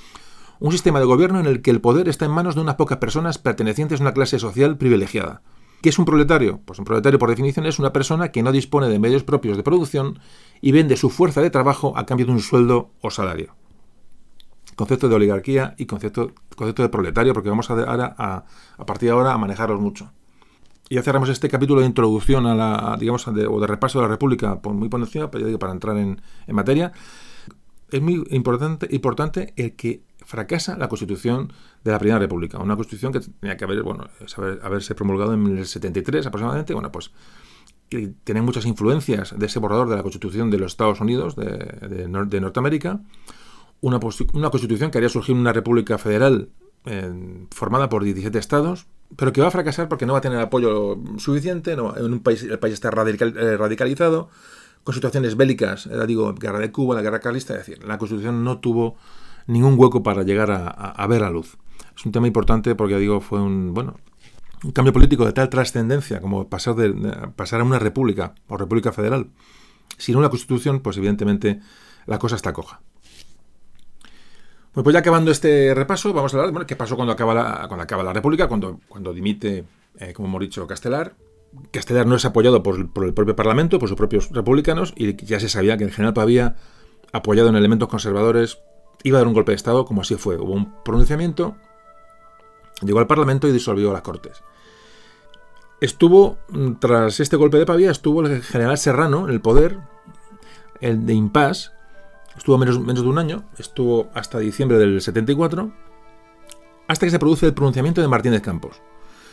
un 0.59 0.71
sistema 0.71 0.99
de 0.99 1.05
gobierno 1.05 1.39
en 1.39 1.47
el 1.47 1.63
que 1.63 1.71
el 1.71 1.81
poder 1.81 2.07
está 2.07 2.25
en 2.25 2.31
manos 2.31 2.53
de 2.53 2.61
unas 2.61 2.75
pocas 2.75 2.99
personas 2.99 3.39
pertenecientes 3.39 3.99
a 3.99 4.03
una 4.03 4.13
clase 4.13 4.37
social 4.37 4.77
privilegiada. 4.77 5.41
¿Qué 5.81 5.89
es 5.89 5.97
un 5.97 6.05
proletario? 6.05 6.61
Pues 6.65 6.77
un 6.77 6.85
proletario, 6.85 7.17
por 7.17 7.29
definición, 7.29 7.65
es 7.65 7.79
una 7.79 7.91
persona 7.91 8.31
que 8.31 8.43
no 8.43 8.51
dispone 8.51 8.89
de 8.89 8.99
medios 8.99 9.23
propios 9.23 9.57
de 9.57 9.63
producción 9.63 10.19
y 10.61 10.71
vende 10.71 10.97
su 10.97 11.09
fuerza 11.09 11.41
de 11.41 11.49
trabajo 11.49 11.97
a 11.97 12.05
cambio 12.05 12.27
de 12.27 12.33
un 12.33 12.41
sueldo 12.41 12.91
o 13.01 13.09
salario 13.09 13.55
concepto 14.75 15.09
de 15.09 15.15
oligarquía 15.15 15.75
y 15.77 15.85
concepto, 15.85 16.31
concepto 16.55 16.83
de 16.83 16.89
proletario, 16.89 17.33
porque 17.33 17.49
vamos 17.49 17.69
a, 17.69 17.73
a, 17.75 18.45
a 18.77 18.85
partir 18.85 19.09
de 19.09 19.13
ahora 19.13 19.33
a 19.33 19.37
manejarlos 19.37 19.79
mucho. 19.79 20.11
Y 20.89 20.95
ya 20.95 21.01
cerramos 21.01 21.29
este 21.29 21.49
capítulo 21.49 21.81
de 21.81 21.87
introducción 21.87 22.45
a 22.45 22.55
la, 22.55 22.97
digamos, 22.99 23.27
o 23.27 23.31
de 23.31 23.67
repaso 23.67 23.99
de 23.99 24.03
la 24.03 24.09
República, 24.09 24.61
por 24.61 24.73
muy 24.73 24.89
por 24.89 24.99
encima, 24.99 25.31
pero 25.31 25.45
digo, 25.45 25.57
para 25.59 25.73
entrar 25.73 25.97
en, 25.97 26.21
en, 26.45 26.55
materia. 26.55 26.91
Es 27.89 28.01
muy 28.01 28.23
importante, 28.31 28.87
importante 28.91 29.53
el 29.55 29.75
que 29.75 30.03
fracasa 30.25 30.77
la 30.77 30.89
Constitución 30.89 31.53
de 31.83 31.91
la 31.91 31.99
Primera 31.99 32.19
República, 32.19 32.59
una 32.59 32.75
Constitución 32.75 33.13
que 33.13 33.21
tenía 33.21 33.55
que 33.55 33.63
haber, 33.63 33.81
bueno, 33.83 34.07
haberse 34.61 34.93
promulgado 34.93 35.33
en 35.33 35.57
el 35.57 35.65
73 35.65 36.25
aproximadamente, 36.27 36.73
bueno, 36.73 36.91
pues 36.91 37.11
tiene 38.23 38.41
muchas 38.41 38.65
influencias 38.65 39.37
de 39.37 39.45
ese 39.45 39.59
borrador 39.59 39.87
de 39.87 39.95
la 39.95 40.01
Constitución 40.01 40.49
de 40.49 40.57
los 40.57 40.73
Estados 40.73 40.99
Unidos, 40.99 41.35
de, 41.35 41.47
de 41.47 42.41
Norteamérica, 42.41 43.01
una, 43.83 43.99
constitución 43.99 44.91
que 44.91 44.97
haría 44.97 45.09
surgir 45.09 45.35
una 45.35 45.51
república 45.51 45.97
federal 45.97 46.49
eh, 46.85 47.11
formada 47.51 47.89
por 47.89 48.03
17 48.03 48.37
estados, 48.39 48.87
pero 49.17 49.33
que 49.33 49.41
va 49.41 49.47
a 49.47 49.51
fracasar 49.51 49.89
porque 49.89 50.05
no 50.05 50.13
va 50.13 50.19
a 50.19 50.21
tener 50.21 50.39
apoyo 50.39 50.97
suficiente, 51.17 51.73
en 51.73 51.81
un 51.81 52.19
país, 52.21 52.43
el 52.43 52.59
país 52.59 52.73
está 52.73 52.89
eh, 52.89 53.57
radicalizado, 53.57 54.29
con 54.85 54.95
situaciones 54.95 55.35
bélicas, 55.35 55.85
eh, 55.87 56.07
digo, 56.07 56.33
guerra 56.33 56.59
de 56.59 56.71
Cuba, 56.71 56.95
la 56.95 57.01
guerra 57.01 57.19
carlista, 57.19 57.53
es 57.53 57.67
decir, 57.67 57.83
la 57.83 57.97
constitución 57.97 58.43
no 58.43 58.59
tuvo 58.59 58.95
ningún 59.47 59.77
hueco 59.77 60.01
para 60.01 60.23
llegar 60.23 60.51
a, 60.51 60.67
a, 60.67 61.07
ver 61.07 61.21
la 61.21 61.29
luz. 61.29 61.57
Es 61.95 62.05
un 62.05 62.13
tema 62.13 62.27
importante 62.27 62.75
porque, 62.75 62.97
digo, 62.97 63.19
fue 63.19 63.41
un, 63.41 63.73
bueno, 63.73 63.97
un 64.63 64.71
cambio 64.71 64.93
político 64.93 65.25
de 65.25 65.33
tal 65.33 65.49
trascendencia 65.49 66.21
como 66.21 66.47
pasar, 66.47 66.75
de, 66.75 66.93
pasar 67.35 67.59
a 67.59 67.65
una 67.65 67.79
república 67.79 68.33
o 68.47 68.55
república 68.55 68.93
federal. 68.93 69.27
Sin 69.97 70.15
una 70.15 70.29
constitución, 70.29 70.79
pues 70.79 70.95
evidentemente 70.95 71.59
la 72.05 72.17
cosa 72.17 72.37
está 72.37 72.53
coja. 72.53 72.81
Pues, 74.73 74.83
pues 74.83 74.93
ya 74.93 74.99
acabando 74.99 75.29
este 75.29 75.73
repaso, 75.75 76.13
vamos 76.13 76.33
a 76.33 76.37
hablar 76.37 76.51
bueno, 76.51 76.65
qué 76.65 76.75
pasó 76.75 76.95
cuando 76.95 77.13
acaba 77.13 77.33
la, 77.35 77.67
cuando 77.67 77.83
acaba 77.83 78.03
la 78.03 78.11
República, 78.11 78.47
cuando, 78.47 78.79
cuando 78.87 79.13
dimite, 79.13 79.65
eh, 79.99 80.13
como 80.13 80.27
hemos 80.27 80.41
dicho, 80.41 80.65
Castelar. 80.65 81.15
Castelar 81.69 82.07
no 82.07 82.15
es 82.15 82.25
apoyado 82.25 82.63
por, 82.63 82.77
el 82.79 83.13
propio 83.13 83.35
Parlamento, 83.35 83.77
por 83.77 83.87
sus 83.87 83.97
propios 83.97 84.31
republicanos, 84.31 84.93
y 84.97 85.15
ya 85.23 85.39
se 85.39 85.47
sabía 85.47 85.77
que 85.77 85.83
el 85.83 85.91
general 85.91 86.15
Pavía, 86.15 86.55
apoyado 87.11 87.49
en 87.49 87.55
elementos 87.55 87.87
conservadores, 87.87 88.57
iba 89.03 89.19
a 89.19 89.21
dar 89.21 89.27
un 89.27 89.35
golpe 89.35 89.51
de 89.51 89.57
Estado, 89.57 89.85
como 89.85 90.01
así 90.01 90.15
fue. 90.15 90.37
Hubo 90.37 90.53
un 90.53 90.81
pronunciamiento, 90.83 91.55
llegó 92.81 92.97
al 92.97 93.05
Parlamento 93.05 93.47
y 93.47 93.51
disolvió 93.51 93.93
las 93.93 94.01
Cortes. 94.01 94.43
Estuvo, 95.81 96.39
tras 96.79 97.19
este 97.19 97.35
golpe 97.35 97.59
de 97.59 97.67
Pavía, 97.67 97.91
estuvo 97.91 98.25
el 98.25 98.41
general 98.41 98.79
Serrano 98.79 99.27
en 99.27 99.33
el 99.35 99.41
poder, 99.41 99.77
el 100.81 101.05
de 101.05 101.13
Impas, 101.13 101.73
Estuvo 102.37 102.57
menos, 102.57 102.83
de 102.85 103.01
un 103.01 103.17
año, 103.17 103.43
estuvo 103.57 104.09
hasta 104.13 104.39
diciembre 104.39 104.77
del 104.77 105.01
74, 105.01 105.71
hasta 106.87 107.05
que 107.05 107.11
se 107.11 107.19
produce 107.19 107.45
el 107.45 107.53
pronunciamiento 107.53 108.01
de 108.01 108.07
Martínez 108.07 108.41
Campos. 108.41 108.81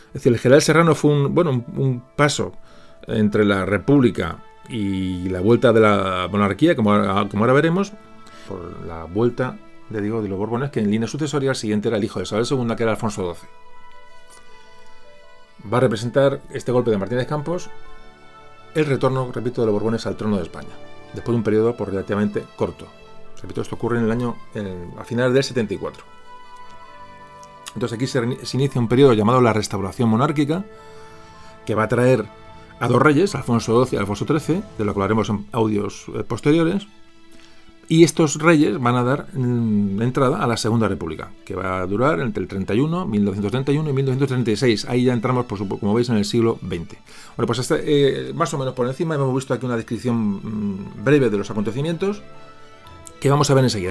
Es 0.09 0.15
decir, 0.15 0.33
el 0.33 0.39
general 0.39 0.63
Serrano 0.63 0.95
fue 0.95 1.13
un, 1.13 1.35
bueno, 1.35 1.65
un, 1.77 2.03
paso 2.17 2.53
entre 3.07 3.45
la 3.45 3.65
República 3.65 4.39
y 4.69 5.29
la 5.29 5.41
vuelta 5.41 5.73
de 5.73 5.81
la 5.81 6.29
monarquía, 6.31 6.77
como 6.77 6.93
ahora, 6.93 7.53
veremos, 7.53 7.93
por 8.47 8.87
la 8.87 9.05
vuelta 9.05 9.57
de, 9.89 10.01
digo, 10.01 10.23
de 10.23 10.29
los 10.29 10.39
Borbones, 10.39 10.71
que 10.71 10.81
en 10.81 10.91
línea 10.91 11.09
sucesoria 11.09 11.51
el 11.51 11.57
siguiente 11.57 11.89
era 11.89 11.97
el 11.97 12.05
hijo 12.05 12.19
de 12.19 12.25
Isabel 12.25 12.47
II, 12.49 12.77
que 12.77 12.83
era 12.83 12.93
Alfonso 12.93 13.35
XII. 13.35 13.49
Va 15.73 15.79
a 15.79 15.81
representar 15.81 16.41
este 16.51 16.73
golpe 16.73 16.91
de 16.91 16.99
Martínez 16.99 17.27
Campos 17.27 17.71
el 18.75 18.87
retorno, 18.87 19.31
repito, 19.33 19.63
de 19.63 19.67
los 19.67 19.73
Borbones 19.73 20.07
al 20.07 20.17
trono 20.17 20.37
de 20.37 20.43
España 20.45 20.89
después 21.14 21.35
de 21.35 21.37
un 21.37 21.42
periodo 21.42 21.77
por 21.77 21.88
relativamente 21.88 22.44
corto. 22.57 22.87
Repito, 23.40 23.62
esto 23.62 23.77
ocurre 23.77 23.99
en 23.99 24.05
el 24.05 24.11
año, 24.11 24.37
en, 24.55 24.92
a 24.99 25.05
finales 25.05 25.33
del 25.33 25.44
74. 25.44 26.05
Entonces 27.75 27.96
aquí 27.96 28.07
se, 28.07 28.44
se, 28.44 28.57
inicia 28.57 28.81
un 28.81 28.88
periodo 28.88 29.12
llamado 29.12 29.40
la 29.40 29.53
restauración 29.53 30.09
monárquica, 30.09 30.64
que 31.64 31.75
va 31.75 31.85
a 31.85 31.88
traer 31.88 32.27
a 32.81 32.88
dos 32.88 33.01
reyes, 33.01 33.35
Alfonso 33.35 33.85
XII 33.85 33.96
y 33.96 34.01
Alfonso 34.01 34.27
XIII, 34.27 34.62
de 34.79 34.85
lo 34.85 34.92
que 34.92 34.99
hablaremos 34.99 35.29
en 35.29 35.46
audios 35.53 36.07
eh, 36.14 36.25
posteriores, 36.25 36.87
y 37.90 38.05
estos 38.05 38.37
reyes 38.37 38.79
van 38.79 38.94
a 38.94 39.03
dar 39.03 39.26
mm, 39.33 40.00
entrada 40.00 40.38
a 40.40 40.46
la 40.46 40.57
Segunda 40.57 40.87
República, 40.87 41.33
que 41.44 41.57
va 41.57 41.81
a 41.81 41.87
durar 41.88 42.20
entre 42.20 42.40
el 42.40 42.48
31, 42.48 43.05
1931 43.05 43.90
y 43.90 43.92
1936. 43.92 44.85
Ahí 44.85 45.03
ya 45.03 45.12
entramos, 45.12 45.46
por 45.46 45.59
supuesto, 45.59 45.81
como 45.81 45.94
veis, 45.94 46.09
en 46.09 46.16
el 46.16 46.24
siglo 46.24 46.57
XX. 46.62 46.96
Bueno, 47.37 47.46
pues 47.48 47.59
hasta, 47.59 47.79
eh, 47.81 48.33
más 48.33 48.55
o 48.55 48.59
menos 48.59 48.74
por 48.74 48.87
encima 48.87 49.16
hemos 49.16 49.35
visto 49.35 49.53
aquí 49.53 49.66
una 49.66 49.76
descripción 49.76 50.14
mmm, 50.16 51.05
breve 51.05 51.31
de 51.31 51.38
los 51.38 51.50
acontecimientos 51.50 52.22
que 53.18 53.29
vamos 53.29 53.50
a 53.50 53.55
ver 53.55 53.64
enseguida. 53.64 53.90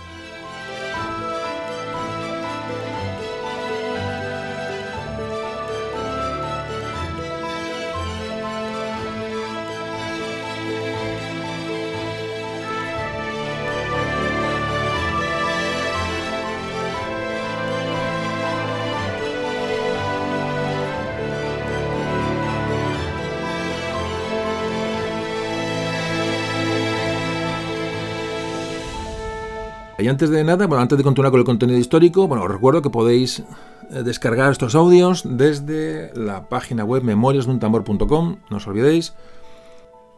Antes 30.10 30.30
de 30.30 30.43
nada, 30.43 30.67
bueno, 30.67 30.82
antes 30.82 30.98
de 30.98 31.04
continuar 31.04 31.32
con 31.32 31.39
el 31.39 31.45
contenido 31.45 31.80
histórico, 31.80 32.28
bueno, 32.28 32.43
os 32.43 32.52
recuerdo 32.52 32.82
que 32.82 32.89
podéis 32.89 33.39
eh, 33.39 34.04
descargar 34.04 34.52
estos 34.52 34.76
audios 34.76 35.24
desde 35.26 36.12
la 36.15 36.48
página 36.50 36.84
web 36.84 37.04
memoriasduntambor.com, 37.04 38.38
no 38.50 38.58
os 38.58 38.67
olvidéis. 38.67 39.13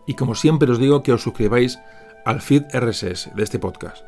Y 0.07 0.15
como 0.15 0.35
siempre 0.35 0.71
os 0.71 0.79
digo 0.79 1.03
que 1.03 1.13
os 1.13 1.21
suscribáis 1.21 1.79
al 2.25 2.41
feed 2.41 2.63
RSS 2.73 3.35
de 3.35 3.43
este 3.43 3.59
podcast. 3.59 4.03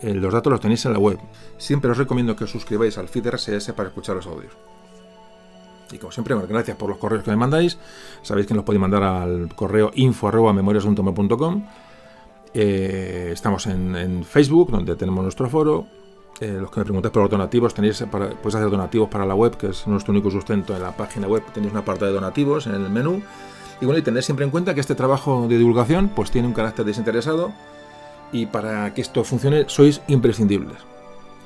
Eh, 0.00 0.14
los 0.14 0.32
datos 0.32 0.50
los 0.50 0.60
tenéis 0.60 0.84
en 0.86 0.92
la 0.92 0.98
web. 0.98 1.18
Siempre 1.58 1.90
os 1.90 1.98
recomiendo 1.98 2.36
que 2.36 2.44
os 2.44 2.50
suscribáis 2.50 2.98
al 2.98 3.08
feed 3.08 3.28
RSS 3.28 3.72
para 3.72 3.88
escuchar 3.88 4.16
los 4.16 4.26
audios. 4.26 4.52
Y 5.92 5.98
como 5.98 6.10
siempre, 6.10 6.34
gracias 6.48 6.76
por 6.76 6.88
los 6.88 6.98
correos 6.98 7.22
que 7.22 7.30
me 7.30 7.36
mandáis. 7.36 7.78
Sabéis 8.22 8.46
que 8.46 8.54
nos 8.54 8.64
podéis 8.64 8.80
mandar 8.80 9.02
al 9.02 9.54
correo 9.54 9.90
info 9.94 10.28
arroba 10.28 10.52
memoriasduntambor.com 10.52 11.66
eh, 12.54 13.30
estamos 13.32 13.66
en, 13.66 13.96
en, 13.96 14.24
Facebook, 14.24 14.70
donde 14.70 14.96
tenemos 14.96 15.22
nuestro 15.22 15.48
foro. 15.48 15.86
Eh, 16.40 16.58
los 16.60 16.70
que 16.70 16.80
me 16.80 16.84
preguntáis 16.84 17.12
por 17.12 17.22
los 17.22 17.30
donativos, 17.30 17.72
tenéis 17.74 18.04
para, 18.10 18.30
podéis 18.30 18.56
hacer 18.56 18.70
donativos 18.70 19.08
para 19.08 19.24
la 19.24 19.34
web, 19.34 19.56
que 19.56 19.68
es 19.68 19.86
nuestro 19.86 20.12
único 20.12 20.30
sustento 20.30 20.74
en 20.74 20.82
la 20.82 20.96
página 20.96 21.26
web. 21.28 21.42
Tenéis 21.52 21.72
una 21.72 21.84
parte 21.84 22.04
de 22.04 22.12
donativos 22.12 22.66
en 22.66 22.74
el 22.74 22.90
menú. 22.90 23.22
Y 23.80 23.84
bueno, 23.84 23.98
y 23.98 24.02
tenéis 24.02 24.26
siempre 24.26 24.44
en 24.44 24.50
cuenta 24.50 24.74
que 24.74 24.80
este 24.80 24.94
trabajo 24.94 25.46
de 25.48 25.58
divulgación 25.58 26.10
pues 26.14 26.30
tiene 26.30 26.48
un 26.48 26.54
carácter 26.54 26.84
desinteresado 26.84 27.52
y 28.32 28.46
para 28.46 28.94
que 28.94 29.02
esto 29.02 29.24
funcione 29.24 29.64
sois 29.68 30.00
imprescindibles. 30.08 30.78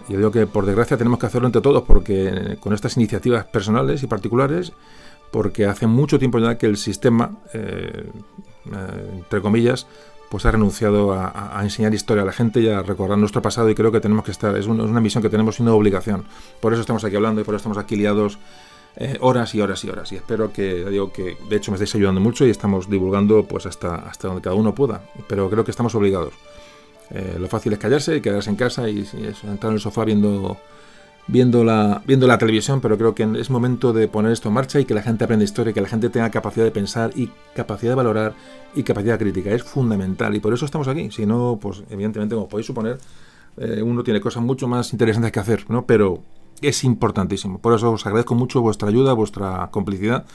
Yo 0.08 0.18
digo 0.18 0.30
que 0.30 0.46
por 0.46 0.66
desgracia 0.66 0.96
tenemos 0.96 1.18
que 1.18 1.26
hacerlo 1.26 1.48
entre 1.48 1.62
todos 1.62 1.82
porque 1.82 2.58
con 2.60 2.72
estas 2.72 2.96
iniciativas 2.96 3.44
personales 3.46 4.02
y 4.02 4.06
particulares, 4.06 4.72
porque 5.32 5.66
hace 5.66 5.86
mucho 5.86 6.18
tiempo 6.18 6.38
ya 6.38 6.56
que 6.56 6.66
el 6.66 6.76
sistema, 6.76 7.32
eh, 7.52 8.08
eh, 8.72 9.10
entre 9.14 9.40
comillas, 9.40 9.86
pues 10.30 10.44
ha 10.46 10.50
renunciado 10.50 11.12
a, 11.12 11.60
enseñar 11.62 11.94
historia 11.94 12.22
a 12.22 12.26
la 12.26 12.32
gente 12.32 12.60
y 12.60 12.68
a 12.68 12.82
recordar 12.82 13.18
nuestro 13.18 13.42
pasado 13.42 13.70
y 13.70 13.74
creo 13.74 13.92
que 13.92 14.00
tenemos 14.00 14.24
que 14.24 14.30
estar, 14.30 14.56
es, 14.56 14.66
un, 14.66 14.80
es 14.80 14.86
una 14.86 15.00
misión 15.00 15.22
que 15.22 15.30
tenemos 15.30 15.58
y 15.58 15.62
una 15.62 15.74
obligación. 15.74 16.24
Por 16.60 16.72
eso 16.72 16.80
estamos 16.80 17.04
aquí 17.04 17.16
hablando 17.16 17.40
y 17.40 17.44
por 17.44 17.54
eso 17.54 17.58
estamos 17.58 17.78
aquí 17.78 17.96
liados 17.96 18.38
eh, 18.96 19.18
horas 19.20 19.54
y 19.54 19.60
horas 19.60 19.84
y 19.84 19.90
horas. 19.90 20.10
Y 20.12 20.16
espero 20.16 20.52
que, 20.52 20.84
digo 20.86 21.12
que 21.12 21.36
de 21.48 21.56
hecho 21.56 21.70
me 21.70 21.76
estáis 21.76 21.94
ayudando 21.94 22.20
mucho 22.20 22.46
y 22.46 22.50
estamos 22.50 22.88
divulgando 22.88 23.44
pues 23.44 23.66
hasta, 23.66 23.96
hasta 23.96 24.28
donde 24.28 24.42
cada 24.42 24.56
uno 24.56 24.74
pueda. 24.74 25.02
Pero 25.28 25.50
creo 25.50 25.64
que 25.64 25.70
estamos 25.70 25.94
obligados. 25.94 26.34
Eh, 27.10 27.36
lo 27.38 27.46
fácil 27.46 27.72
es 27.72 27.78
callarse 27.78 28.16
y 28.16 28.20
quedarse 28.20 28.50
en 28.50 28.56
casa 28.56 28.88
y, 28.88 29.06
entrar 29.44 29.70
en 29.70 29.74
el 29.74 29.80
sofá 29.80 30.04
viendo 30.04 30.56
viendo 31.28 31.64
la, 31.64 32.02
viendo 32.06 32.26
la 32.26 32.38
televisión, 32.38 32.80
pero 32.80 32.96
creo 32.96 33.14
que 33.14 33.28
es 33.38 33.50
momento 33.50 33.92
de 33.92 34.08
poner 34.08 34.32
esto 34.32 34.48
en 34.48 34.54
marcha 34.54 34.80
y 34.80 34.84
que 34.84 34.94
la 34.94 35.02
gente 35.02 35.24
aprenda 35.24 35.44
historia, 35.44 35.72
que 35.72 35.80
la 35.80 35.88
gente 35.88 36.08
tenga 36.10 36.30
capacidad 36.30 36.64
de 36.64 36.70
pensar 36.70 37.10
y 37.16 37.30
capacidad 37.54 37.92
de 37.92 37.96
valorar 37.96 38.34
y 38.74 38.82
capacidad 38.82 39.18
crítica. 39.18 39.50
Es 39.50 39.64
fundamental 39.64 40.34
y 40.34 40.40
por 40.40 40.52
eso 40.52 40.64
estamos 40.64 40.88
aquí. 40.88 41.10
Si 41.10 41.26
no, 41.26 41.58
pues 41.60 41.82
evidentemente, 41.90 42.34
como 42.34 42.48
podéis 42.48 42.66
suponer, 42.66 42.98
eh, 43.56 43.82
uno 43.82 44.02
tiene 44.02 44.20
cosas 44.20 44.42
mucho 44.42 44.68
más 44.68 44.92
interesantes 44.92 45.32
que 45.32 45.40
hacer, 45.40 45.64
¿no? 45.68 45.86
Pero 45.86 46.22
es 46.60 46.84
importantísimo. 46.84 47.58
Por 47.58 47.74
eso 47.74 47.92
os 47.92 48.06
agradezco 48.06 48.34
mucho 48.34 48.60
vuestra 48.60 48.88
ayuda, 48.88 49.12
vuestra 49.12 49.68
complicidad 49.70 50.26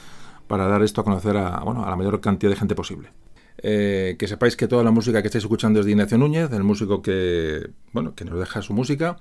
para 0.46 0.66
dar 0.66 0.82
esto 0.82 1.00
a 1.00 1.04
conocer 1.04 1.36
a, 1.36 1.60
bueno, 1.60 1.84
a 1.84 1.90
la 1.90 1.96
mayor 1.96 2.20
cantidad 2.20 2.50
de 2.50 2.56
gente 2.56 2.74
posible. 2.74 3.10
Eh, 3.58 4.16
que 4.18 4.26
sepáis 4.26 4.56
que 4.56 4.66
toda 4.66 4.82
la 4.82 4.90
música 4.90 5.22
que 5.22 5.28
estáis 5.28 5.44
escuchando 5.44 5.80
es 5.80 5.86
de 5.86 5.92
Ignacio 5.92 6.18
Núñez, 6.18 6.50
el 6.52 6.64
músico 6.64 7.00
que, 7.00 7.70
bueno, 7.92 8.14
que 8.14 8.24
nos 8.24 8.38
deja 8.38 8.60
su 8.60 8.72
música. 8.72 9.16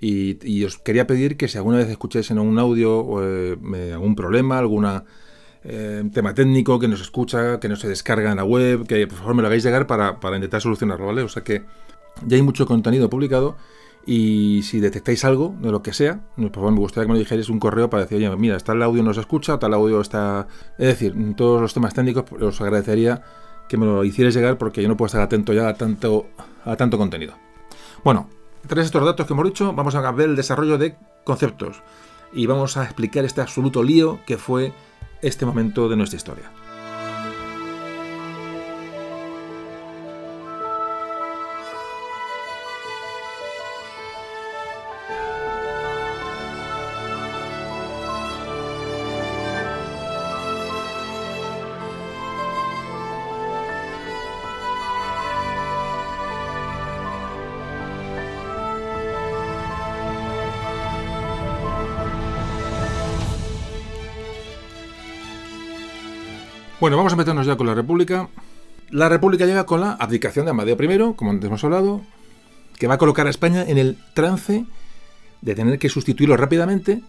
Y, 0.00 0.64
os 0.64 0.78
quería 0.78 1.06
pedir 1.06 1.36
que 1.36 1.48
si 1.48 1.56
alguna 1.58 1.78
vez 1.78 1.88
escucháis 1.88 2.30
en 2.30 2.38
un 2.38 2.58
audio 2.58 3.22
eh, 3.22 3.92
algún 3.92 4.14
problema, 4.16 4.58
alguna 4.58 5.04
eh, 5.62 6.02
tema 6.12 6.34
técnico 6.34 6.78
que 6.78 6.88
nos 6.88 7.00
escucha, 7.00 7.60
que 7.60 7.68
no 7.68 7.76
se 7.76 7.88
descarga 7.88 8.30
en 8.30 8.36
la 8.36 8.44
web, 8.44 8.86
que 8.86 9.06
por 9.06 9.18
favor 9.18 9.34
me 9.34 9.42
lo 9.42 9.48
hagáis 9.48 9.62
llegar 9.62 9.86
para, 9.86 10.20
para 10.20 10.36
intentar 10.36 10.60
solucionarlo, 10.60 11.06
¿vale? 11.06 11.22
O 11.22 11.28
sea 11.28 11.44
que 11.44 11.62
ya 12.26 12.36
hay 12.36 12.42
mucho 12.42 12.66
contenido 12.66 13.08
publicado 13.08 13.56
y 14.06 14.62
si 14.64 14.80
detectáis 14.80 15.24
algo 15.24 15.54
de 15.60 15.70
lo 15.70 15.82
que 15.82 15.92
sea, 15.92 16.20
por 16.36 16.52
favor 16.52 16.72
me 16.72 16.78
gustaría 16.78 17.06
que 17.06 17.12
me 17.12 17.18
dijerais 17.18 17.48
un 17.48 17.58
correo 17.58 17.88
para 17.88 18.02
decir, 18.02 18.18
oye, 18.18 18.36
mira, 18.36 18.56
está 18.56 18.72
el 18.72 18.82
audio 18.82 19.02
no 19.02 19.14
se 19.14 19.20
escucha, 19.20 19.58
tal 19.58 19.72
audio 19.72 20.00
está... 20.00 20.46
Es 20.78 20.88
decir, 20.88 21.14
todos 21.36 21.60
los 21.62 21.72
temas 21.72 21.94
técnicos 21.94 22.24
os 22.40 22.60
agradecería 22.60 23.22
que 23.68 23.78
me 23.78 23.86
lo 23.86 24.04
hicierais 24.04 24.34
llegar 24.34 24.58
porque 24.58 24.82
yo 24.82 24.88
no 24.88 24.96
puedo 24.96 25.06
estar 25.06 25.22
atento 25.22 25.54
ya 25.54 25.68
a 25.68 25.74
tanto, 25.74 26.26
a 26.64 26.76
tanto 26.76 26.98
contenido. 26.98 27.34
Bueno, 28.04 28.28
tras 28.66 28.86
estos 28.86 29.04
datos 29.04 29.26
que 29.26 29.32
hemos 29.32 29.44
dicho, 29.44 29.72
vamos 29.72 29.94
a 29.94 30.10
ver 30.12 30.30
el 30.30 30.36
desarrollo 30.36 30.78
de 30.78 30.96
conceptos 31.24 31.82
y 32.32 32.46
vamos 32.46 32.76
a 32.76 32.84
explicar 32.84 33.24
este 33.24 33.40
absoluto 33.40 33.82
lío 33.82 34.20
que 34.26 34.38
fue 34.38 34.72
este 35.22 35.46
momento 35.46 35.88
de 35.88 35.96
nuestra 35.96 36.16
historia. 36.16 36.50
Bueno, 66.84 66.98
vamos 66.98 67.14
a 67.14 67.16
meternos 67.16 67.46
ya 67.46 67.56
con 67.56 67.66
la 67.66 67.72
República. 67.72 68.28
La 68.90 69.08
República 69.08 69.46
llega 69.46 69.64
con 69.64 69.80
la 69.80 69.92
abdicación 69.92 70.44
de 70.44 70.50
Amadeo 70.50 70.76
I, 70.78 71.14
como 71.14 71.30
antes 71.30 71.48
hemos 71.48 71.64
hablado, 71.64 72.02
que 72.78 72.86
va 72.86 72.96
a 72.96 72.98
colocar 72.98 73.26
a 73.26 73.30
España 73.30 73.64
en 73.66 73.78
el 73.78 73.96
trance 74.12 74.66
de 75.40 75.54
tener 75.54 75.78
que 75.78 75.88
sustituirlo 75.88 76.36
rápidamente 76.36 77.00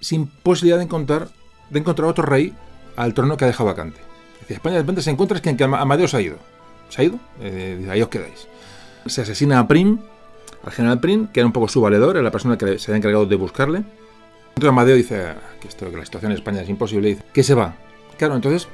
sin 0.00 0.26
posibilidad 0.26 0.78
de 0.78 0.82
encontrar, 0.86 1.28
de 1.70 1.78
encontrar 1.78 2.08
otro 2.08 2.24
rey 2.24 2.52
al 2.96 3.14
trono 3.14 3.36
que 3.36 3.44
ha 3.44 3.46
dejado 3.46 3.68
vacante. 3.68 4.00
España 4.48 4.74
de 4.74 4.82
repente 4.82 5.02
se 5.02 5.10
encuentra 5.10 5.36
es 5.38 5.42
que 5.42 5.62
Amadeo 5.62 6.08
se 6.08 6.16
ha 6.16 6.20
ido. 6.20 6.38
¿Se 6.88 7.02
ha 7.02 7.04
ido? 7.04 7.20
Eh, 7.40 7.86
ahí 7.92 8.02
os 8.02 8.08
quedáis. 8.08 8.48
Se 9.06 9.22
asesina 9.22 9.60
a 9.60 9.68
Prim, 9.68 10.00
al 10.64 10.72
general 10.72 10.98
Prim, 10.98 11.28
que 11.28 11.38
era 11.38 11.46
un 11.46 11.52
poco 11.52 11.68
su 11.68 11.80
valedor, 11.80 12.16
era 12.16 12.24
la 12.24 12.32
persona 12.32 12.58
que 12.58 12.76
se 12.80 12.90
había 12.90 12.96
encargado 12.96 13.26
de 13.26 13.36
buscarle. 13.36 13.84
Entonces 14.48 14.68
Amadeo 14.68 14.96
dice 14.96 15.26
ah, 15.26 15.36
que, 15.60 15.68
esto, 15.68 15.88
que 15.92 15.96
la 15.96 16.04
situación 16.04 16.32
en 16.32 16.38
España 16.38 16.62
es 16.62 16.68
imposible, 16.68 17.10
dice 17.10 17.22
que 17.32 17.44
se 17.44 17.54
va. 17.54 17.76
Claro, 18.18 18.34
entonces 18.34 18.66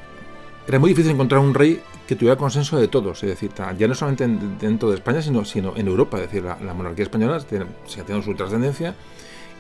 era 0.69 0.79
muy 0.79 0.91
difícil 0.91 1.13
encontrar 1.13 1.41
un 1.41 1.55
rey 1.55 1.81
que 2.07 2.15
tuviera 2.15 2.37
consenso 2.37 2.79
de 2.79 2.89
todos, 2.89 3.23
es 3.23 3.31
decir, 3.31 3.51
ya 3.79 3.89
no 3.89 3.95
solamente 3.95 4.29
dentro 4.61 4.91
de 4.91 4.97
España, 4.97 5.23
sino, 5.23 5.47
sino 5.47 5.75
en 5.75 5.89
Europa, 5.89 6.19
es 6.19 6.25
decir, 6.25 6.43
la, 6.45 6.75
monarquía 6.75 7.05
española 7.05 7.41
tiene, 7.41 7.65
tenido 8.07 8.23
su 8.23 8.35
trascendencia 8.35 8.95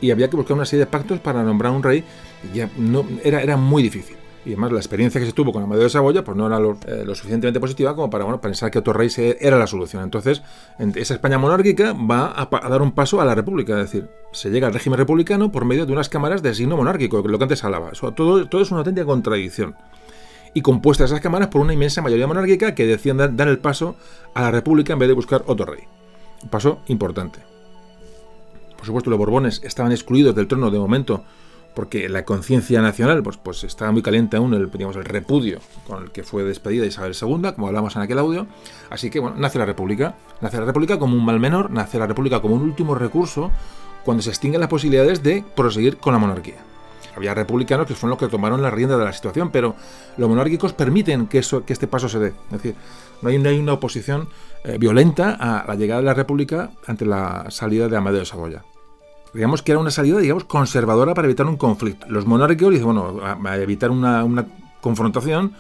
y 0.02 0.10
había 0.10 0.28
que 0.28 0.36
buscar 0.36 0.54
una 0.54 0.66
serie 0.66 0.84
de 0.84 0.90
pactos 0.90 1.18
para 1.20 1.42
nombrar 1.42 1.72
un 1.72 1.82
rey, 1.82 2.04
ya 2.52 2.68
no, 2.76 3.06
era, 3.24 3.42
era 3.42 3.56
muy 3.56 3.82
difícil. 3.82 4.16
Y 4.44 4.50
además 4.50 4.72
la 4.72 4.78
experiencia 4.78 5.18
que 5.18 5.26
se 5.26 5.32
tuvo 5.32 5.52
con 5.52 5.62
Amadeo 5.62 5.84
de 5.84 5.90
Saboya 5.90 6.22
pues 6.24 6.36
no 6.36 6.46
era 6.46 6.60
lo, 6.60 6.78
eh, 6.86 7.04
suficientemente 7.14 7.58
positiva 7.58 7.94
como 7.94 8.08
para 8.08 8.24
bueno, 8.24 8.40
pensar 8.40 8.70
que 8.70 8.78
otro 8.78 8.92
rey 8.92 9.10
era 9.40 9.58
la 9.58 9.66
solución. 9.66 10.04
Entonces, 10.04 10.42
esa 10.94 11.14
España 11.14 11.38
monárquica 11.38 11.94
va 11.94 12.32
a, 12.36 12.68
dar 12.68 12.82
un 12.82 12.92
paso 12.92 13.20
a 13.20 13.24
la 13.24 13.34
república, 13.34 13.80
es 13.80 13.90
decir, 13.90 14.08
se 14.32 14.50
llega 14.50 14.66
al 14.66 14.74
régimen 14.74 14.98
republicano 14.98 15.50
por 15.50 15.64
medio 15.64 15.86
de 15.86 15.92
unas 15.92 16.08
cámaras 16.08 16.42
de 16.42 16.54
signo 16.54 16.76
monárquico, 16.76 17.26
lo 17.26 17.38
que 17.38 17.44
antes 17.44 17.64
hablaba. 17.64 17.92
todo, 18.14 18.46
todo 18.46 18.60
es 18.60 18.70
una 18.70 18.80
auténtica 18.80 19.06
contradicción 19.06 19.74
y 20.58 20.60
compuestas 20.60 21.12
esas 21.12 21.20
cámaras 21.20 21.48
por 21.48 21.60
una 21.60 21.72
inmensa 21.72 22.02
mayoría 22.02 22.26
monárquica 22.26 22.74
que 22.74 22.84
decían 22.84 23.16
dar, 23.16 23.46
el 23.46 23.60
paso 23.60 23.94
a 24.34 24.42
la 24.42 24.50
república 24.50 24.92
en 24.92 24.98
vez 24.98 25.08
de 25.08 25.14
buscar 25.14 25.44
otro 25.46 25.66
rey. 25.66 25.84
Un 26.42 26.48
paso 26.48 26.80
importante. 26.88 27.38
Por 28.76 28.84
supuesto, 28.84 29.08
los 29.08 29.20
Borbones 29.20 29.60
estaban 29.62 29.92
excluidos 29.92 30.34
del 30.34 30.48
trono 30.48 30.72
de 30.72 30.80
momento 30.80 31.22
porque 31.76 32.08
la 32.08 32.24
conciencia 32.24 32.82
nacional 32.82 33.22
pues, 33.22 33.36
pues 33.36 33.62
estaba 33.62 33.92
muy 33.92 34.02
caliente 34.02 34.36
aún 34.36 34.52
el, 34.52 34.68
digamos, 34.68 34.96
el 34.96 35.04
repudio 35.04 35.60
con 35.86 36.02
el 36.02 36.10
que 36.10 36.24
fue 36.24 36.42
despedida 36.42 36.84
Isabel 36.84 37.14
II, 37.14 37.52
como 37.54 37.68
hablamos 37.68 37.94
en 37.94 38.02
aquel 38.02 38.18
audio. 38.18 38.48
Así 38.90 39.10
que 39.10 39.20
bueno, 39.20 39.36
nace 39.38 39.60
la 39.60 39.64
República. 39.64 40.16
Nace 40.40 40.58
la 40.58 40.64
República 40.64 40.98
como 40.98 41.14
un 41.16 41.24
mal 41.24 41.38
menor, 41.38 41.70
nace 41.70 42.00
la 42.00 42.08
República 42.08 42.40
como 42.40 42.56
un 42.56 42.62
último 42.62 42.96
recurso 42.96 43.52
cuando 44.04 44.24
se 44.24 44.30
extinguen 44.30 44.60
las 44.60 44.70
posibilidades 44.70 45.22
de 45.22 45.44
proseguir 45.54 45.98
con 45.98 46.14
la 46.14 46.18
monarquía. 46.18 46.67
Había 47.18 47.34
republicanos 47.34 47.86
que 47.86 47.94
fueron 47.94 48.10
los 48.10 48.18
que 48.18 48.28
tomaron 48.28 48.62
la 48.62 48.70
rienda 48.70 48.96
de 48.96 49.04
la 49.04 49.12
situación, 49.12 49.50
pero 49.50 49.74
los 50.16 50.28
monárquicos 50.28 50.72
permiten 50.72 51.26
que, 51.26 51.38
eso, 51.38 51.64
que 51.64 51.72
este 51.72 51.88
paso 51.88 52.08
se 52.08 52.20
dé. 52.20 52.28
Es 52.28 52.52
decir, 52.52 52.76
no 53.22 53.28
hay, 53.28 53.58
una 53.58 53.72
oposición 53.72 54.28
eh, 54.62 54.78
violenta 54.78 55.36
a 55.38 55.66
la 55.66 55.74
llegada 55.74 56.00
de 56.00 56.06
la 56.06 56.14
República 56.14 56.70
ante 56.86 57.04
la 57.04 57.46
salida 57.50 57.88
de 57.88 57.96
Amadeo 57.96 58.20
de 58.20 58.26
Saboya. 58.26 58.62
Digamos 59.34 59.62
que 59.62 59.72
era 59.72 59.80
una 59.80 59.90
salida, 59.90 60.18
digamos, 60.18 60.44
conservadora 60.44 61.12
para 61.12 61.26
evitar 61.26 61.46
un 61.46 61.56
conflicto. 61.56 62.06
Los 62.08 62.24
monárquicos 62.24 62.72
dicen, 62.72 62.86
bueno, 62.86 63.20
a, 63.22 63.56
evitar 63.56 63.90
una, 63.90 64.46
confrontación, 64.80 65.54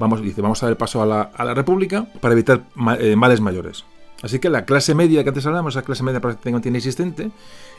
vamos, 0.00 0.20
dice, 0.20 0.42
vamos 0.42 0.60
a 0.64 0.66
dar 0.66 0.76
paso 0.76 1.00
a 1.00 1.06
la, 1.06 1.54
República 1.54 2.06
para 2.20 2.34
evitar 2.34 2.62
eh, 2.98 3.14
males 3.14 3.40
mayores. 3.40 3.84
Así 4.22 4.40
que 4.40 4.50
la 4.50 4.64
clase 4.64 4.94
media 4.94 5.22
que 5.22 5.28
antes 5.28 5.46
hablábamos, 5.46 5.76
esa 5.76 5.84
clase 5.84 6.02
media 6.02 6.20
prácticamente 6.20 6.68
inexistente, 6.68 7.30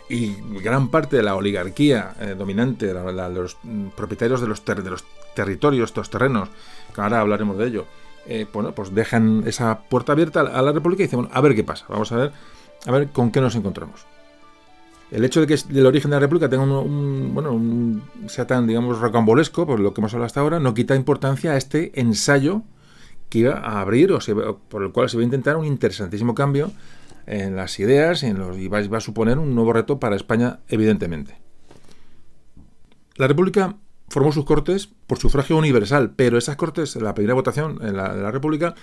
y 0.10 0.36
gran 0.62 0.90
parte 0.90 1.18
de 1.18 1.24
la 1.24 1.36
oligarquía 1.36 2.16
eh, 2.20 2.36
dominante, 2.38 2.88
de 2.88 3.30
los 3.32 3.58
mm, 3.64 3.88
propietarios 3.90 4.42
de 4.42 4.48
los, 4.48 4.64
de 4.64 4.90
los 4.90 5.04
territorios, 5.36 5.90
estos 5.90 6.10
terrenos, 6.10 6.50
que 6.94 7.02
ahora 7.02 7.22
hablaremos 7.22 7.58
de 7.58 7.68
ello, 7.68 7.86
eh, 8.28 8.46
bueno, 8.52 8.74
pues 8.74 8.94
dejan 8.94 9.44
esa 9.46 9.80
puerta 9.80 10.14
abierta 10.14 10.42
a 10.42 10.62
la 10.62 10.72
República 10.72 11.04
y 11.04 11.06
dicen, 11.06 11.22
bueno, 11.22 11.34
a 11.34 11.42
ver 11.42 11.56
qué 11.56 11.64
pasa, 11.64 11.86
vamos 11.90 12.12
a 12.12 12.18
ver, 12.18 12.32
a 12.86 12.92
ver 12.92 13.08
con 13.10 13.32
qué 13.32 13.42
nos 13.42 13.56
encontramos. 13.56 14.06
El 15.12 15.24
hecho 15.24 15.40
de 15.40 15.48
que 15.48 15.56
el 15.70 15.86
origen 15.86 16.10
de 16.10 16.16
la 16.16 16.22
República 16.22 16.50
tenga 16.50 16.64
un, 16.64 17.32
bueno, 17.34 17.60
sea 18.28 18.48
tan, 18.48 18.66
digamos, 18.66 19.00
rocambolesco, 19.00 19.68
por 19.68 19.80
lo 19.80 19.94
que 19.94 20.02
hemos 20.02 20.14
hablado 20.14 20.26
hasta 20.26 20.40
ahora, 20.40 20.60
no 20.60 20.74
quita 20.74 20.96
importancia 20.96 21.52
a 21.52 21.58
este 21.58 22.00
ensayo 22.00 22.64
que 23.30 23.40
iba 23.40 23.54
a 23.54 23.82
abrir, 23.82 24.12
o 24.12 24.20
por 24.70 24.84
el 24.84 24.92
cual 24.92 25.10
se 25.10 25.18
va 25.18 25.22
a 25.22 25.26
intentar 25.26 25.58
un 25.58 25.66
interesantísimo 25.66 26.34
cambio 26.34 26.72
en 27.28 27.56
las 27.56 27.80
ideas 27.80 28.24
y, 28.24 28.28
en 28.28 28.38
los, 28.38 28.58
y 28.58 28.68
va, 28.68 28.80
a 28.80 29.02
suponer 29.02 29.40
un 29.40 29.56
nuevo 29.56 29.74
reto 29.74 30.00
para 30.00 30.16
España, 30.16 30.60
evidentemente. 30.68 31.38
La 33.16 33.28
República 33.28 33.78
formó 34.10 34.32
sus 34.32 34.46
cortes 34.46 34.90
por 35.08 35.18
sufragio 35.18 35.58
universal, 35.58 36.14
pero 36.16 36.38
esas 36.38 36.56
cortes, 36.56 36.96
la 36.96 37.14
primera 37.14 37.34
votación 37.34 37.80
en 37.82 37.98
la, 37.98 38.32
República, 38.32 38.76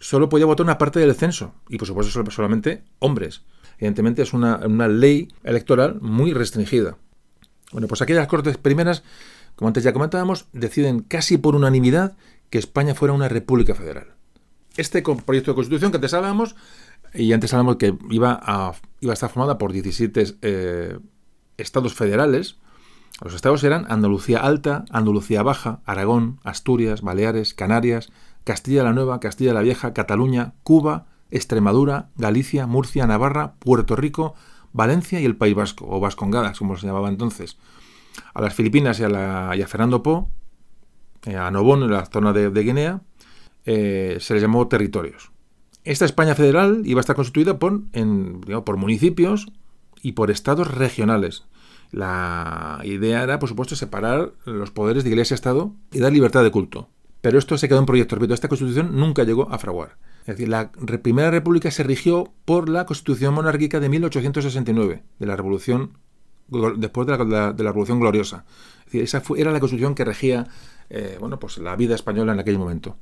solo 0.00 0.28
podía 0.28 0.46
votar 0.46 0.64
una 0.64 0.78
parte 0.78 1.00
del 1.00 1.14
censo, 1.14 1.54
y 1.68 1.78
por 1.78 1.86
supuesto 1.86 2.30
solamente 2.30 2.84
hombres. 2.98 3.42
Evidentemente 3.78 4.22
es 4.22 4.32
una, 4.32 4.56
una 4.66 4.88
ley 4.88 5.28
electoral 5.44 5.98
muy 6.00 6.32
restringida. 6.32 6.96
Bueno, 7.72 7.88
pues 7.88 8.02
aquellas 8.02 8.26
cortes 8.26 8.58
primeras, 8.58 9.02
como 9.56 9.68
antes 9.68 9.82
ya 9.82 9.92
comentábamos, 9.92 10.46
deciden 10.52 11.00
casi 11.00 11.38
por 11.38 11.56
unanimidad 11.56 12.16
que 12.50 12.58
España 12.58 12.94
fuera 12.94 13.14
una 13.14 13.28
república 13.28 13.74
federal. 13.74 14.08
Este 14.76 15.02
proyecto 15.02 15.52
de 15.52 15.54
constitución 15.54 15.90
que 15.90 15.96
antes 15.96 16.14
hablábamos 16.14 16.54
y 17.14 17.32
antes 17.32 17.52
hablamos 17.52 17.76
que 17.76 17.96
iba 18.10 18.38
a, 18.42 18.72
iba 19.00 19.12
a 19.12 19.14
estar 19.14 19.30
formada 19.30 19.58
por 19.58 19.72
17 19.72 20.36
eh, 20.42 20.98
estados 21.56 21.94
federales. 21.94 22.56
Los 23.22 23.34
estados 23.34 23.62
eran 23.64 23.86
Andalucía 23.90 24.38
Alta, 24.38 24.84
Andalucía 24.90 25.42
Baja, 25.42 25.80
Aragón, 25.84 26.40
Asturias, 26.42 27.02
Baleares, 27.02 27.54
Canarias, 27.54 28.10
Castilla 28.44 28.82
la 28.82 28.92
Nueva, 28.92 29.20
Castilla 29.20 29.52
la 29.52 29.60
Vieja, 29.60 29.92
Cataluña, 29.92 30.54
Cuba, 30.62 31.06
Extremadura, 31.30 32.10
Galicia, 32.16 32.66
Murcia, 32.66 33.06
Navarra, 33.06 33.54
Puerto 33.58 33.94
Rico, 33.96 34.34
Valencia 34.72 35.20
y 35.20 35.24
el 35.24 35.36
País 35.36 35.54
Vasco, 35.54 35.86
o 35.88 36.00
Vascongadas, 36.00 36.58
como 36.58 36.76
se 36.76 36.86
llamaba 36.86 37.08
entonces. 37.08 37.58
A 38.34 38.40
las 38.40 38.54
Filipinas 38.54 38.98
y 39.00 39.04
a, 39.04 39.08
la, 39.08 39.66
Fernando 39.68 40.02
Po, 40.02 40.30
eh, 41.24 41.36
a 41.36 41.50
Nobón, 41.50 41.82
en 41.82 41.92
la 41.92 42.06
zona 42.06 42.32
de, 42.32 42.48
Guinea, 42.50 43.00
eh, 43.64 44.16
se 44.20 44.34
les 44.34 44.42
llamó 44.42 44.66
territorios. 44.68 45.31
Esta 45.84 46.04
España 46.04 46.34
federal 46.34 46.82
iba 46.84 47.00
a 47.00 47.02
estar 47.02 47.16
constituida 47.16 47.58
por, 47.58 48.76
municipios 48.76 49.48
y 50.00 50.12
por 50.12 50.30
estados 50.30 50.72
regionales. 50.72 51.44
La 51.90 52.80
idea 52.84 53.22
era, 53.22 53.38
por 53.38 53.48
supuesto, 53.48 53.74
separar 53.74 54.32
los 54.44 54.70
poderes 54.70 55.02
de 55.02 55.10
Iglesia-Estado 55.10 55.74
y 55.90 55.98
dar 55.98 56.12
libertad 56.12 56.44
de 56.44 56.52
culto. 56.52 56.88
Pero 57.20 57.38
esto 57.38 57.58
se 57.58 57.68
quedó 57.68 57.80
en 57.80 57.86
proyecto. 57.86 58.14
Repito, 58.14 58.32
esta 58.32 58.48
constitución 58.48 58.96
nunca 58.96 59.24
llegó 59.24 59.50
a 59.50 59.58
fraguar. 59.58 59.96
Es 60.20 60.36
decir, 60.36 60.48
la 60.48 60.70
Primera 60.70 61.30
República 61.30 61.70
se 61.70 61.82
rigió 61.82 62.32
por 62.44 62.68
la 62.68 62.86
Constitución 62.86 63.34
Monárquica 63.34 63.80
de 63.80 63.88
1869, 63.88 65.02
de 65.18 65.26
la 65.26 65.36
Revolución 65.36 65.98
después 66.76 67.06
de 67.06 67.16
la, 67.16 67.52
de 67.52 67.64
la 67.64 67.70
Revolución 67.70 67.98
Gloriosa. 67.98 68.44
Es 68.80 68.84
decir, 68.86 69.02
esa 69.02 69.20
fue, 69.20 69.40
era 69.40 69.50
la 69.50 69.60
constitución 69.60 69.94
que 69.94 70.04
regía 70.04 70.46
eh, 70.94 71.16
bueno, 71.18 71.38
pues 71.38 71.56
la 71.56 71.74
vida 71.74 71.94
española 71.94 72.34
en 72.34 72.40
aquel 72.40 72.58
momento. 72.58 72.96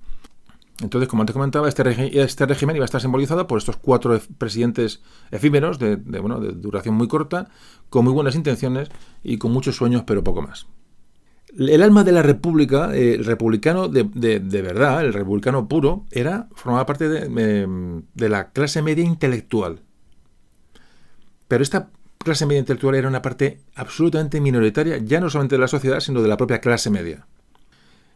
Entonces, 0.82 1.08
como 1.08 1.22
antes 1.22 1.34
comentaba, 1.34 1.68
este, 1.68 2.22
este, 2.22 2.46
régimen 2.46 2.76
iba 2.76 2.84
a 2.84 2.86
estar 2.86 3.00
simbolizado 3.00 3.46
por 3.46 3.58
estos 3.58 3.76
cuatro 3.76 4.18
presidentes 4.38 5.02
efímeros 5.30 5.78
de, 5.78 5.96
bueno, 5.96 6.40
de 6.40 6.52
duración 6.52 6.94
muy 6.94 7.08
corta, 7.08 7.48
con 7.90 8.04
muy 8.04 8.12
buenas 8.12 8.34
intenciones 8.34 8.88
y 9.22 9.38
con 9.38 9.52
muchos 9.52 9.76
sueños, 9.76 10.04
pero 10.06 10.24
poco 10.24 10.42
más. 10.42 10.66
El 11.56 11.82
alma 11.82 12.04
de 12.04 12.12
la 12.12 12.22
república, 12.22 12.94
eh, 12.94 13.14
el 13.14 13.24
republicano 13.24 13.88
de, 13.88 14.04
verdad, 14.62 15.04
el 15.04 15.12
republicano 15.12 15.68
puro, 15.68 16.06
era 16.10 16.48
formaba 16.54 16.86
parte 16.86 17.08
de, 17.08 18.28
la 18.28 18.50
clase 18.50 18.82
media 18.82 19.04
intelectual. 19.04 19.80
Pero 21.48 21.62
esta 21.62 21.90
clase 22.18 22.46
media 22.46 22.60
intelectual 22.60 22.94
era 22.94 23.08
una 23.08 23.22
parte 23.22 23.60
absolutamente 23.74 24.40
minoritaria, 24.40 24.98
ya 24.98 25.20
no 25.20 25.28
solamente 25.28 25.56
de 25.56 25.60
la 25.60 25.68
sociedad, 25.68 26.00
sino 26.00 26.22
de 26.22 26.28
la 26.28 26.36
propia 26.36 26.60
clase 26.60 26.88
media. 26.88 27.26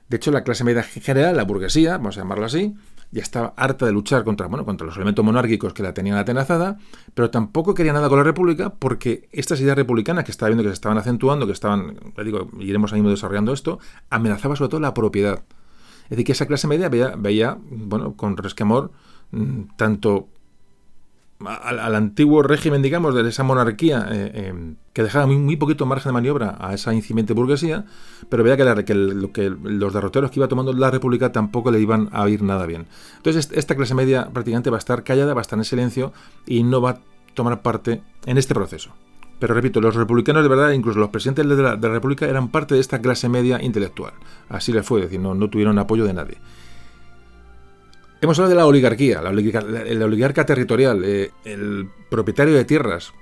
De 0.08 0.16
hecho, 0.16 0.30
la 0.30 0.44
clase 0.44 0.64
media 0.64 0.82
general, 0.82 1.36
la 1.36 1.44
burguesía, 1.44 1.92
vamos 1.92 2.18
a 2.18 2.20
llamarla 2.20 2.46
así, 2.46 2.74
ya 3.10 3.22
estaba 3.22 3.54
harta 3.56 3.86
de 3.86 3.92
luchar 3.92 4.24
contra, 4.24 4.48
bueno, 4.48 4.64
contra 4.64 4.86
los 4.86 4.96
elementos 4.96 5.24
monárquicos 5.24 5.72
que 5.72 5.82
la 5.82 5.94
tenían 5.94 6.18
atenazada, 6.18 6.78
pero 7.14 7.30
tampoco 7.30 7.72
quería 7.72 7.92
nada 7.92 8.08
con 8.08 8.18
la 8.18 8.24
República 8.24 8.70
porque 8.70 9.28
estas 9.32 9.60
ideas 9.60 9.76
republicanas 9.76 10.24
que 10.24 10.32
estaba 10.32 10.48
viendo 10.48 10.64
que 10.64 10.70
se 10.70 10.74
estaban 10.74 10.98
acentuando, 10.98 11.46
que 11.46 11.52
estaban, 11.52 11.96
le 12.16 12.24
digo, 12.24 12.48
iremos 12.58 12.92
ahí 12.92 13.00
desarrollando 13.02 13.52
esto, 13.52 13.78
amenazaba 14.10 14.56
sobre 14.56 14.70
todo 14.70 14.80
la 14.80 14.94
propiedad. 14.94 15.44
Es 16.04 16.10
decir, 16.10 16.26
que 16.26 16.32
esa 16.32 16.46
clase 16.46 16.66
media 16.66 16.88
veía, 16.88 17.14
veía 17.16 17.56
bueno, 17.60 18.14
con 18.14 18.36
resquemor 18.36 18.90
mm, 19.30 19.76
tanto 19.76 20.28
al, 21.46 21.94
antiguo 21.94 22.42
régimen, 22.42 22.82
digamos, 22.82 23.14
de 23.14 23.28
esa 23.28 23.42
monarquía 23.42 24.06
eh, 24.10 24.30
eh, 24.34 24.74
que 24.92 25.02
dejaba 25.02 25.26
muy, 25.26 25.56
poquito 25.56 25.86
margen 25.86 26.10
de 26.10 26.12
maniobra 26.12 26.56
a 26.58 26.74
esa 26.74 26.94
incipiente 26.94 27.32
burguesía, 27.32 27.84
pero 28.28 28.44
veía 28.44 28.56
que, 28.56 28.84
que, 28.84 29.30
que, 29.32 29.50
los 29.50 29.92
derroteros 29.92 30.30
que 30.30 30.40
iba 30.40 30.48
tomando 30.48 30.72
la 30.72 30.90
República 30.90 31.32
tampoco 31.32 31.70
le 31.70 31.80
iban 31.80 32.08
a 32.12 32.28
ir 32.28 32.42
nada 32.42 32.66
bien. 32.66 32.86
Entonces, 33.16 33.50
esta 33.52 33.74
clase 33.74 33.94
media 33.94 34.30
prácticamente 34.32 34.70
va 34.70 34.76
a 34.76 34.78
estar 34.78 35.02
callada, 35.04 35.34
va 35.34 35.40
a 35.40 35.42
estar 35.42 35.58
en 35.58 35.64
silencio 35.64 36.12
y 36.46 36.62
no 36.62 36.80
va 36.80 36.90
a 36.90 36.98
tomar 37.34 37.62
parte 37.62 38.02
en 38.26 38.38
este 38.38 38.54
proceso. 38.54 38.92
Pero 39.38 39.54
repito, 39.54 39.80
los 39.80 39.94
republicanos 39.94 40.42
de 40.42 40.48
verdad, 40.48 40.70
incluso 40.70 40.98
los 40.98 41.10
presidentes 41.10 41.46
de 41.46 41.62
la, 41.62 41.76
República, 41.76 42.26
eran 42.26 42.48
parte 42.48 42.74
de 42.74 42.80
esta 42.80 43.00
clase 43.00 43.28
media 43.28 43.62
intelectual. 43.62 44.14
Así 44.48 44.72
le 44.72 44.82
fue, 44.82 45.00
es 45.00 45.06
decir, 45.06 45.20
no, 45.20 45.34
no 45.34 45.50
tuvieron 45.50 45.78
apoyo 45.78 46.04
de 46.04 46.14
nadie. 46.14 46.38
Hemos 48.24 48.38
hablado 48.38 48.48
de 48.48 48.56
la 48.56 48.66
oligarquía, 48.66 49.20
la, 49.20 50.06
oligarca, 50.06 50.46
territorial, 50.46 51.04
eh, 51.04 51.30
el 51.44 51.90
propietario 52.08 52.54
de 52.54 52.64
tierras. 52.64 53.12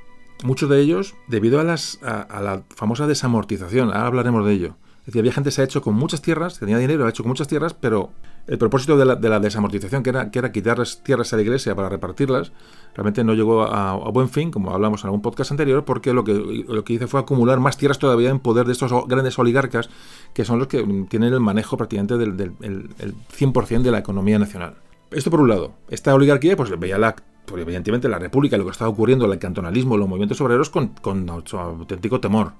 Muchos 0.45 0.71
de 0.71 0.79
ellos 0.81 1.17
debido 1.27 1.59
a, 1.59 1.65
las, 1.65 1.99
a, 2.05 2.41
la 2.41 2.63
famosa 2.77 3.09
desamortización. 3.09 3.89
Ahora 3.89 4.07
hablaremos 4.07 4.47
de 4.47 4.53
ello. 4.53 4.77
Es 5.05 5.17
había 5.17 5.33
gente 5.33 5.49
que 5.49 5.55
se 5.57 5.63
ha 5.63 5.65
hecho 5.65 5.83
con 5.83 5.95
muchas 5.97 6.23
tierras, 6.23 6.61
tenía 6.61 6.79
dinero, 6.79 7.05
ha 7.05 7.09
hecho 7.11 7.25
con 7.25 7.31
muchas 7.31 7.49
tierras, 7.49 7.75
pero 7.75 8.13
el 8.47 8.59
propósito 8.59 8.97
de 8.97 9.29
la, 9.29 9.41
desamortización, 9.41 10.05
que 10.05 10.11
era, 10.11 10.31
que 10.31 10.39
era 10.39 10.53
quitarles 10.53 11.03
tierras 11.03 11.33
a 11.33 11.37
la 11.37 11.43
iglesia 11.43 11.75
para 11.75 11.89
repartirlas, 11.89 12.53
realmente 12.95 13.25
no 13.25 13.35
llegó 13.35 13.65
a, 13.65 14.09
buen 14.11 14.29
fin, 14.29 14.53
como 14.53 14.71
hablamos 14.71 15.03
en 15.03 15.09
algún 15.09 15.21
podcast 15.21 15.51
anterior, 15.51 15.85
porque 15.85 16.13
lo 16.13 16.23
que, 16.23 16.65
lo 16.69 16.85
que 16.85 16.93
hizo 16.93 17.09
fue 17.09 17.19
acumular 17.19 17.59
más 17.59 17.77
tierras 17.77 17.99
todavía 17.99 18.31
en 18.31 18.39
poder 18.39 18.67
de 18.67 18.73
estos 18.73 18.93
grandes 19.09 19.37
oligarcas, 19.37 19.91
que 20.33 20.45
son 20.45 20.61
los 20.61 20.69
que 20.69 21.07
tienen 21.09 21.33
el 21.33 21.41
manejo 21.41 21.77
prácticamente 21.77 22.17
del, 22.19 22.37
del 22.37 22.55
100% 22.57 23.83
de 23.83 23.91
la 23.91 23.99
economía 23.99 24.39
nacional. 24.39 24.77
Esto 25.15 25.31
por 25.31 25.41
un 25.41 25.49
lado. 25.49 25.73
Esta 25.89 26.15
oligarquía 26.15 26.57
pues 26.57 26.79
veía 26.79 26.99
la, 26.99 27.17
pues, 27.47 27.63
evidentemente 27.63 28.09
la 28.09 28.19
República, 28.19 28.57
lo 28.57 28.65
que 28.65 28.71
estaba 28.71 28.91
ocurriendo, 28.91 29.31
el 29.31 29.39
cantonalismo, 29.39 29.97
los 29.97 30.09
movimientos 30.09 30.41
obreros 30.41 30.71
con, 30.71 30.89
con 30.89 31.29
auténtico 31.29 32.21
temor. 32.21 32.53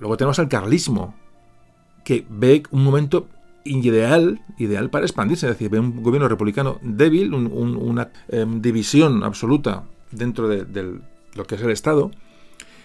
Luego 0.00 0.16
tenemos 0.16 0.38
al 0.38 0.48
carlismo, 0.48 1.14
que 2.04 2.26
ve 2.28 2.62
un 2.70 2.84
momento 2.84 3.28
ideal, 3.64 4.40
ideal 4.58 4.90
para 4.90 5.06
expandirse, 5.06 5.46
es 5.46 5.52
decir, 5.52 5.70
ve 5.70 5.78
un 5.78 6.02
gobierno 6.02 6.28
republicano 6.28 6.78
débil, 6.82 7.32
una 7.34 8.10
em, 8.28 8.60
división 8.60 9.22
absoluta 9.22 9.84
dentro 10.10 10.48
de, 10.48 11.00
lo 11.34 11.44
que 11.44 11.54
es 11.54 11.62
el 11.62 11.70
Estado. 11.70 12.10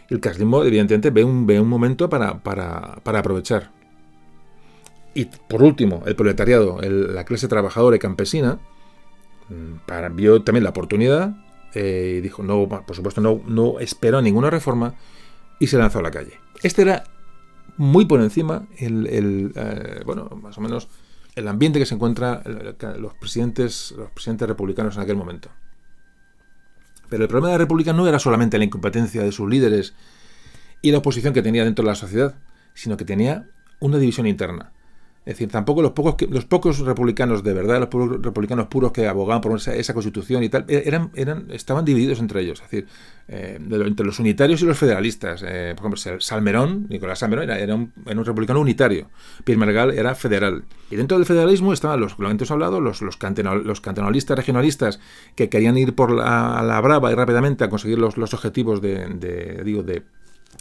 El 0.09 0.19
carlismo, 0.19 0.63
evidentemente, 0.63 1.11
ve 1.11 1.23
un, 1.23 1.45
ve 1.45 1.59
un 1.59 1.67
momento 1.67 2.09
para, 2.09 2.39
para, 2.39 2.99
para 3.03 3.19
aprovechar. 3.19 3.71
Y 5.13 5.25
por 5.25 5.63
último, 5.63 6.03
el 6.05 6.15
proletariado, 6.15 6.79
la 6.81 7.23
clase 7.25 7.47
trabajadora 7.47 7.95
y 7.95 7.99
campesina, 7.99 8.59
mm, 9.49 9.85
para, 9.87 10.09
vio 10.09 10.41
también 10.43 10.63
la 10.63 10.69
oportunidad 10.69 11.35
eh, 11.73 12.15
y 12.17 12.21
dijo, 12.21 12.43
no, 12.43 12.67
por 12.67 12.95
supuesto, 12.95 13.21
no, 13.21 13.41
no 13.45 13.79
esperó 13.79 14.21
ninguna 14.21 14.49
reforma 14.49 14.95
y 15.59 15.67
se 15.67 15.77
lanzó 15.77 15.99
a 15.99 16.03
la 16.03 16.11
calle. 16.11 16.39
Este 16.63 16.81
era 16.83 17.03
muy 17.77 18.05
por 18.05 18.21
encima 18.21 18.67
el, 18.77 19.51
eh, 19.55 20.01
bueno, 20.05 20.29
más 20.41 20.57
o 20.57 20.61
menos 20.61 20.89
el 21.35 21.47
ambiente 21.47 21.79
que 21.79 21.85
se 21.85 21.95
encuentra 21.95 22.43
los 22.97 23.13
presidentes, 23.13 23.93
los 23.97 24.11
presidentes 24.11 24.47
republicanos 24.47 24.97
en 24.97 25.03
aquel 25.03 25.15
momento. 25.15 25.49
Pero 27.09 27.23
el 27.23 27.29
problema 27.29 27.47
de 27.47 27.53
la 27.53 27.59
República 27.59 27.93
no 27.93 28.07
era 28.07 28.19
solamente 28.19 28.57
la 28.57 28.65
incompetencia 28.65 29.23
de 29.23 29.31
sus 29.31 29.49
líderes 29.49 29.93
y 30.81 30.91
la 30.91 30.99
oposición 30.99 31.33
que 31.33 31.41
tenía 31.41 31.63
dentro 31.63 31.83
de 31.83 31.91
la 31.91 31.95
sociedad, 31.95 32.35
sino 32.73 32.97
que 32.97 33.05
tenía 33.05 33.49
una 33.79 33.97
división 33.97 34.27
interna. 34.27 34.73
Es 35.29 35.35
decir, 35.35 35.49
tampoco 35.49 35.83
los 35.83 35.91
pocos, 35.91 36.15
los 36.27 36.45
pocos 36.45 36.79
republicanos 36.79 37.43
de 37.43 37.53
verdad, 37.53 37.79
los 37.79 38.23
republicanos 38.23 38.65
puros 38.65 38.91
que 38.91 39.05
abogaban 39.05 39.41
por 39.41 39.55
esa, 39.55 39.93
constitución 39.93 40.41
y 40.41 40.49
tal, 40.49 40.65
e-, 40.67 40.81
eran, 40.87 41.11
eran, 41.13 41.45
estaban 41.51 41.85
divididos 41.85 42.19
entre 42.19 42.41
ellos. 42.41 42.59
Es 42.61 42.71
decir, 42.71 42.87
eh, 43.27 43.59
entre 43.61 44.07
los 44.07 44.17
unitarios 44.17 44.63
y 44.63 44.65
los 44.65 44.75
federalistas. 44.75 45.43
Eh, 45.45 45.75
por 45.77 45.93
ejemplo, 45.93 46.19
Salmerón, 46.19 46.87
Nicolás 46.89 47.19
Salmerón, 47.19 47.51
era, 47.51 47.75
un, 47.75 47.93
republicano 48.25 48.59
unitario. 48.59 49.11
Pierre 49.43 49.59
Margal 49.59 49.91
era 49.91 50.15
federal. 50.15 50.63
Y 50.89 50.95
dentro 50.95 51.19
del 51.19 51.27
federalismo 51.27 51.73
estaban 51.73 51.99
los, 51.99 52.17
lo 52.17 52.27
antes 52.27 52.49
hablado, 52.49 52.81
los, 52.81 53.03
los, 53.03 53.19
los 53.21 53.81
cantonalistas, 53.81 54.35
regionalistas, 54.35 54.99
que 55.35 55.47
querían 55.47 55.77
ir 55.77 55.93
por 55.93 56.09
la, 56.09 56.57
a 56.57 56.63
la 56.63 56.81
brava 56.81 57.11
y 57.11 57.13
rápidamente 57.13 57.63
a 57.63 57.69
conseguir 57.69 57.99
los, 57.99 58.17
los 58.17 58.33
objetivos 58.33 58.81
de, 58.81 59.05
de, 59.05 59.61
digo, 59.63 59.83
de 59.83 60.01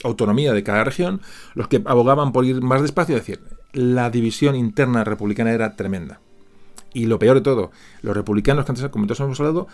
autonomía 0.05 0.53
de 0.53 0.63
cada 0.63 0.85
región, 0.85 1.23
los 1.55 1.69
que 1.69 1.81
abogaban 1.87 2.33
por 2.33 2.45
ir 2.45 2.61
más 2.61 2.83
despacio, 2.83 3.17
es 3.17 3.23
decir, 3.23 3.41
la 3.79 4.11
división 4.11 4.57
interna 4.57 5.05
republicana 5.05 5.53
era 5.53 5.77
tremenda. 5.77 6.21
Y 6.93 7.07
lo 7.07 7.21
peor 7.21 7.37
de 7.37 7.43
todo, 7.43 7.71
los 8.03 8.17
republicanos 8.17 8.65
que 8.65 8.73
antes, 8.73 8.89
como 8.89 9.07
todos 9.07 9.21
hemos 9.21 9.39
hablado, 9.39 9.69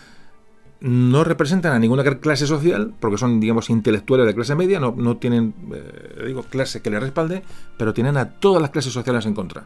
no 0.80 1.24
representan 1.24 1.72
a 1.72 1.78
ninguna 1.78 2.05
clase 2.05 2.46
social, 2.46 2.92
porque 3.00 3.16
son, 3.16 3.40
digamos, 3.40 3.70
intelectuales 3.70 4.26
de 4.26 4.34
clase 4.34 4.55
media, 4.55 4.78
no, 4.78 5.16
tienen, 5.16 5.55
eh, 5.72 6.24
digo, 6.26 6.42
clase 6.42 6.82
que 6.82 6.90
les 6.90 7.00
respalde, 7.00 7.44
pero 7.78 7.94
tienen 7.94 8.18
a 8.18 8.28
todas 8.28 8.61
las 8.61 8.70
clases 8.70 8.92
sociales 8.92 9.24
en 9.24 9.32
contra. 9.32 9.64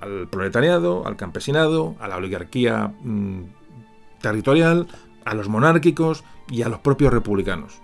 Al 0.00 0.28
proletariado, 0.28 1.06
al 1.06 1.16
campesinado, 1.16 1.96
a 1.98 2.08
la 2.08 2.18
oligarquía 2.18 2.92
mm, 3.02 3.44
territorial, 4.20 4.86
a 5.24 5.32
los 5.32 5.48
monárquicos 5.48 6.24
y 6.50 6.60
a 6.60 6.68
los 6.68 6.80
propios 6.80 7.10
republicanos. 7.10 7.80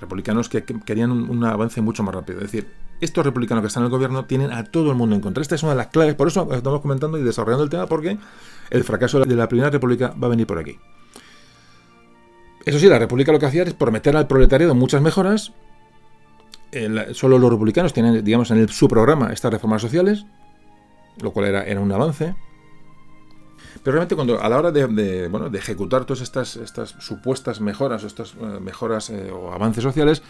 Republicanos 0.00 0.48
que, 0.48 0.64
querían 0.64 1.12
un 1.12 1.44
avance 1.44 1.80
mucho 1.80 2.02
más 2.02 2.14
rápido. 2.16 2.38
Es 2.40 2.50
decir, 2.50 2.83
estos 3.00 3.24
republicanos 3.24 3.62
que 3.62 3.68
están 3.68 3.82
en 3.82 3.86
el 3.86 3.90
gobierno 3.90 4.24
tienen 4.24 4.52
a 4.52 4.64
todo 4.64 4.90
el 4.90 4.96
mundo 4.96 5.14
en 5.14 5.20
contra. 5.20 5.42
Esta 5.42 5.54
es 5.54 5.62
una 5.62 5.72
de 5.72 5.78
las 5.78 5.88
claves, 5.88 6.14
por 6.14 6.28
eso 6.28 6.48
estamos 6.52 6.80
comentando 6.80 7.18
y 7.18 7.22
desarrollando 7.22 7.64
el 7.64 7.70
tema, 7.70 7.86
porque 7.86 8.18
el 8.70 8.84
fracaso 8.84 9.20
de 9.20 9.36
la 9.36 9.48
Primera 9.48 9.70
República 9.70 10.14
va 10.20 10.26
a 10.26 10.30
venir 10.30 10.46
por 10.46 10.58
aquí. 10.58 10.78
Eso 12.64 12.78
sí, 12.78 12.88
la 12.88 12.98
República 12.98 13.32
lo 13.32 13.38
que 13.38 13.46
hacía 13.46 13.62
es 13.62 13.74
prometer 13.74 14.16
al 14.16 14.26
proletariado 14.26 14.74
muchas 14.74 15.02
mejoras. 15.02 15.52
solo 17.12 17.38
los 17.38 17.50
republicanos 17.50 17.92
tienen, 17.92 18.24
digamos, 18.24 18.50
en 18.50 18.68
su 18.68 18.88
programa 18.88 19.32
estas 19.32 19.52
reformas 19.52 19.82
sociales, 19.82 20.24
lo 21.20 21.30
cual 21.32 21.46
era, 21.46 21.80
un 21.80 21.92
avance. 21.92 22.34
Pero 23.82 23.92
realmente 23.92 24.14
cuando 24.14 24.40
a 24.40 24.48
la 24.48 24.58
hora 24.58 24.70
de, 24.70 25.28
bueno, 25.28 25.50
de 25.50 25.58
ejecutar 25.58 26.06
todas 26.06 26.22
estas, 26.22 26.56
estas 26.56 26.94
supuestas 27.00 27.60
mejoras 27.60 28.02
estas 28.04 28.34
eh, 28.34 28.60
mejoras 28.60 29.10
eh, 29.10 29.30
o 29.30 29.52
avances 29.52 29.82
sociales, 29.82 30.22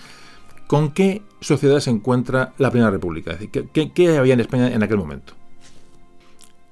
¿Con 0.67 0.93
qué 0.93 1.23
sociedad 1.41 1.81
se 1.81 1.91
encuentra 1.91 2.55
la 2.59 2.71
Primera 2.71 2.91
República? 2.91 3.33
Es 3.33 3.41
decir, 3.41 3.69
¿qué, 3.73 4.19
había 4.19 4.35
en 4.35 4.41
España 4.41 4.69
en 4.73 4.83
aquel 4.83 4.97
momento? 4.97 5.35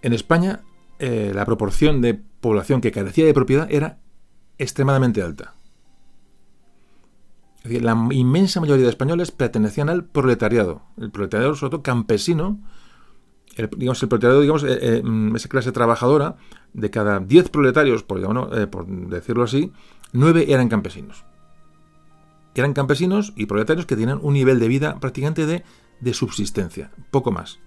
En 0.01 0.13
España, 0.13 0.63
eh, 0.99 1.33
la 1.35 1.45
proporción 1.45 2.01
de 2.01 2.15
población 2.15 2.81
que 2.81 2.91
carecía 2.91 3.27
de 3.27 3.35
propiedad 3.35 3.71
era 3.71 3.99
extremadamente 4.59 5.23
alta. 5.23 5.55
Es 7.59 7.65
decir, 7.65 7.83
la 7.83 8.09
inmensa 8.11 8.61
mayoría 8.61 8.85
de 8.85 8.91
españoles 8.91 9.31
pertenecían 9.31 9.89
al 9.89 10.05
proletariado. 10.05 10.83
El 10.99 11.11
proletariado, 11.11 11.55
sobre 11.55 11.71
todo 11.73 11.83
campesino, 11.83 12.61
digamos, 13.77 14.03
el 14.03 14.09
proletariado, 14.09 14.41
digamos, 14.41 14.65
eh, 14.65 14.79
eh, 14.81 15.03
mm, 15.05 15.37
esa 15.37 15.49
clase 15.49 15.71
trabajadora, 15.71 16.37
de 16.73 16.91
cada 16.91 17.21
10 17.21 17.51
proletarios, 17.51 18.03
por, 18.03 18.71
por 18.71 18.87
decirlo 18.87 19.45
así, 19.45 19.71
9 20.13 20.47
eran 20.49 20.71
campesinos 20.71 21.25
eran 22.55 22.75
campesinos 22.75 23.33
y 23.37 23.47
proletarios 23.47 23.87
que 23.87 23.97
tenían 23.97 24.21
un 24.23 24.35
nivel 24.35 24.59
de 24.59 24.69
vida 24.69 25.01
prácticamente 25.01 25.47
de, 25.47 26.15
subsistencia, 26.15 26.91
poco 27.11 27.31
más. 27.31 27.59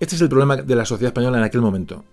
Este 0.00 0.16
es 0.16 0.20
el 0.20 0.28
problema 0.28 0.56
de 0.56 0.74
la 0.74 0.84
sociedad 0.84 1.10
española 1.10 1.38
en 1.38 1.44
aquel 1.44 1.60
momento. 1.60 2.04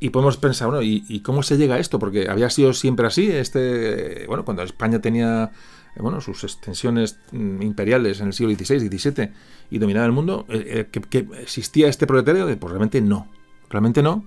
Y 0.00 0.10
podemos 0.10 0.36
pensar, 0.36 0.68
bueno, 0.68 0.82
¿y, 0.82 1.20
cómo 1.20 1.42
se 1.42 1.56
llega 1.56 1.76
a 1.76 1.78
esto? 1.78 1.98
Porque 1.98 2.28
había 2.28 2.50
sido 2.50 2.72
siempre 2.72 3.06
así. 3.06 3.30
Este, 3.30 4.26
bueno, 4.26 4.44
cuando 4.44 4.62
España 4.62 5.00
tenía 5.00 5.52
bueno, 5.96 6.20
sus 6.20 6.42
extensiones 6.42 7.18
mm, 7.30 7.62
imperiales 7.62 8.20
en 8.20 8.28
el 8.28 8.32
siglo 8.32 8.52
XVI 8.52 8.88
XVII 8.88 9.30
y 9.70 9.78
dominaba 9.78 10.06
el 10.06 10.12
mundo, 10.12 10.44
que, 10.48 10.86
que, 11.08 11.28
existía 11.40 11.88
este 11.88 12.06
proletariado, 12.06 12.48
pues 12.58 12.70
realmente 12.70 13.00
no. 13.00 13.28
Realmente 13.70 14.02
no, 14.02 14.24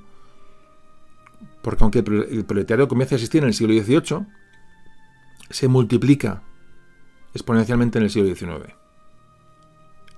porque 1.65 1.84
aunque 1.84 1.99
el 1.99 2.45
proletariado 2.45 2.88
comienza 2.88 3.15
a 3.15 3.17
existir 3.17 3.41
en 3.41 3.47
el 3.47 3.53
siglo 3.55 3.73
XVIII, 3.73 4.28
se 5.49 5.67
multiplica 5.67 6.43
exponencialmente 7.33 7.97
en 7.97 8.05
el 8.05 8.09
siglo 8.09 8.33
XIX. 8.33 8.73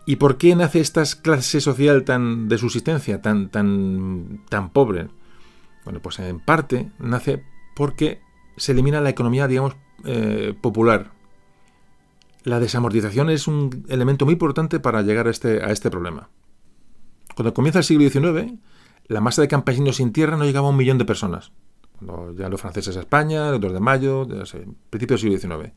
¿Y 0.06 0.16
por 0.16 0.38
qué 0.38 0.56
nace 0.56 0.80
esta 0.80 1.04
clase 1.22 1.60
social 1.60 2.06
tan 2.06 2.48
de 2.48 2.58
subsistencia, 2.58 3.22
tan, 3.22 3.50
tan, 3.50 4.46
tan 4.48 4.70
pobre? 4.70 5.10
Bueno, 5.84 6.02
pues 6.02 6.20
en 6.20 6.40
parte 6.40 6.92
nace 6.98 7.44
porque 7.76 8.22
se 8.56 8.72
elimina 8.72 9.02
la 9.02 9.10
economía, 9.10 9.48
digamos, 9.48 9.76
eh, 10.06 10.54
popular. 10.62 11.12
La 12.44 12.60
desamortización 12.60 13.30
es 13.30 13.48
un 13.48 13.86
elemento 13.90 14.26
muy 14.26 14.34
importante 14.34 14.80
para 14.80 15.02
llegar 15.02 15.28
a 15.28 15.32
este, 15.32 15.62
a 15.64 15.72
este 15.72 15.92
problema. 15.92 16.30
Cuando 17.36 17.54
comienza 17.54 17.80
el 17.80 17.86
siglo 17.86 18.10
XIX, 18.10 18.54
la 19.08 19.22
masa 19.22 19.42
de 19.42 19.48
campesinos 19.48 19.98
sin 19.98 20.14
tierra 20.14 20.38
no 20.38 20.46
llegaba 20.46 20.68
a 20.68 20.72
un 20.72 20.78
millón 20.78 20.98
de 20.98 21.06
personas. 21.06 21.52
Ya 22.38 22.50
los 22.50 22.62
franceses 22.62 22.98
a 22.98 23.02
España, 23.02 23.50
el 23.50 23.60
2 23.60 23.74
de 23.74 23.80
mayo, 23.80 24.28
principios 24.90 25.22
del 25.22 25.40
siglo 25.40 25.58
XIX. 25.58 25.74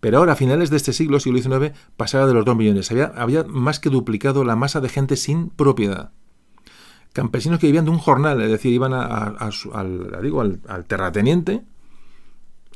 Pero 0.00 0.18
ahora, 0.18 0.32
a 0.32 0.36
finales 0.36 0.70
de 0.70 0.76
este 0.76 0.92
siglo, 0.92 1.18
siglo 1.18 1.40
XIX, 1.40 1.76
pasaba 1.96 2.26
de 2.26 2.34
los 2.34 2.44
2 2.44 2.56
millones. 2.56 2.90
Había, 2.90 3.06
había 3.16 3.44
más 3.44 3.80
que 3.80 3.90
duplicado 3.90 4.44
la 4.44 4.56
masa 4.56 4.80
de 4.80 4.88
gente 4.88 5.16
sin 5.16 5.50
propiedad. 5.50 6.12
Campesinos 7.12 7.58
que 7.58 7.66
vivían 7.66 7.84
de 7.84 7.90
un 7.90 7.98
jornal, 7.98 8.40
es 8.42 8.50
decir, 8.50 8.72
iban 8.72 8.92
a, 8.92 9.04
al, 9.04 10.22
digo, 10.22 10.40
al, 10.40 10.84
terrateniente, 10.86 11.64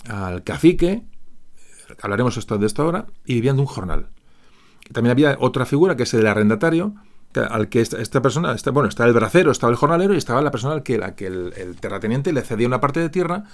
al 0.09 0.43
cacique, 0.43 1.03
hablaremos 2.01 2.37
esto 2.37 2.59
de 2.59 2.67
esto 2.67 2.83
ahora, 2.83 3.07
y 3.25 3.35
vivían 3.35 3.57
de 3.57 3.63
un 3.63 3.69
jornal. 3.69 4.09
También 4.93 5.13
había 5.13 5.37
otra 5.39 5.65
figura 5.65 5.97
que 5.97 6.03
es 6.03 6.15
el 6.15 6.27
arrendatario, 6.27 6.95
al 7.41 7.69
que 7.69 7.81
esta, 7.81 8.23
persona, 8.23 8.57
bueno, 8.73 8.89
estaba 8.89 9.09
el 9.09 9.15
bracero, 9.15 9.51
estaba 9.51 9.71
el 9.71 9.77
jornalero 9.77 10.15
y 10.15 10.19
estaba 10.19 10.43
la 10.43 10.51
persona 10.51 10.75
al 10.75 10.83
que, 10.83 10.99
la 10.99 11.15
que 11.15 11.27
el 11.27 11.77
terrateniente 11.81 12.33
le 12.33 12.43
cedía 12.43 12.67
una 12.67 12.81
parte 12.81 13.01
de 13.01 13.09
tierra 13.09 13.45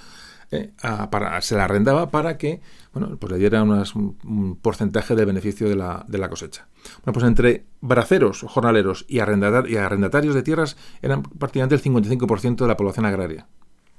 eh, 0.51 0.73
para, 1.11 1.43
se 1.43 1.57
la 1.57 1.65
arrendaba 1.65 2.11
para 2.11 2.39
que 2.39 2.63
bueno, 2.95 3.19
pues 3.19 3.31
le 3.31 3.39
diera 3.39 3.63
un 3.63 4.59
porcentaje 4.63 5.15
del 5.15 5.27
beneficio 5.27 5.69
de 5.69 5.77
la, 5.77 6.07
de 6.09 6.17
la, 6.17 6.31
cosecha. 6.31 6.69
Bueno, 7.05 7.13
pues 7.13 7.27
entre 7.27 7.67
braceros, 7.83 8.47
jornaleros 8.49 9.05
y, 9.09 9.17
y 9.17 9.21
arrendatarios 9.21 10.35
de 10.35 10.43
tierras 10.43 10.79
eran 11.03 11.23
prácticamente 11.23 11.75
el 11.75 11.83
55% 11.83 12.57
de 12.57 12.67
la 12.67 12.79
población 12.79 13.05
agraria. 13.05 13.47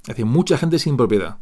Es 0.01 0.07
decir, 0.07 0.25
mucha 0.25 0.57
gente 0.57 0.80
sin 0.80 0.97
propiedad. 0.97 1.38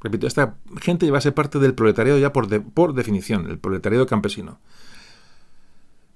Repito, 0.00 0.28
esta 0.28 0.58
gente 0.80 1.06
iba 1.06 1.18
a 1.18 1.20
ser 1.20 1.34
parte 1.34 1.58
del 1.58 1.74
proletariado 1.74 2.18
ya 2.20 2.32
por, 2.32 2.62
por 2.62 2.94
definición, 2.94 3.50
el 3.50 3.58
proletariado 3.58 4.06
campesino. 4.06 4.60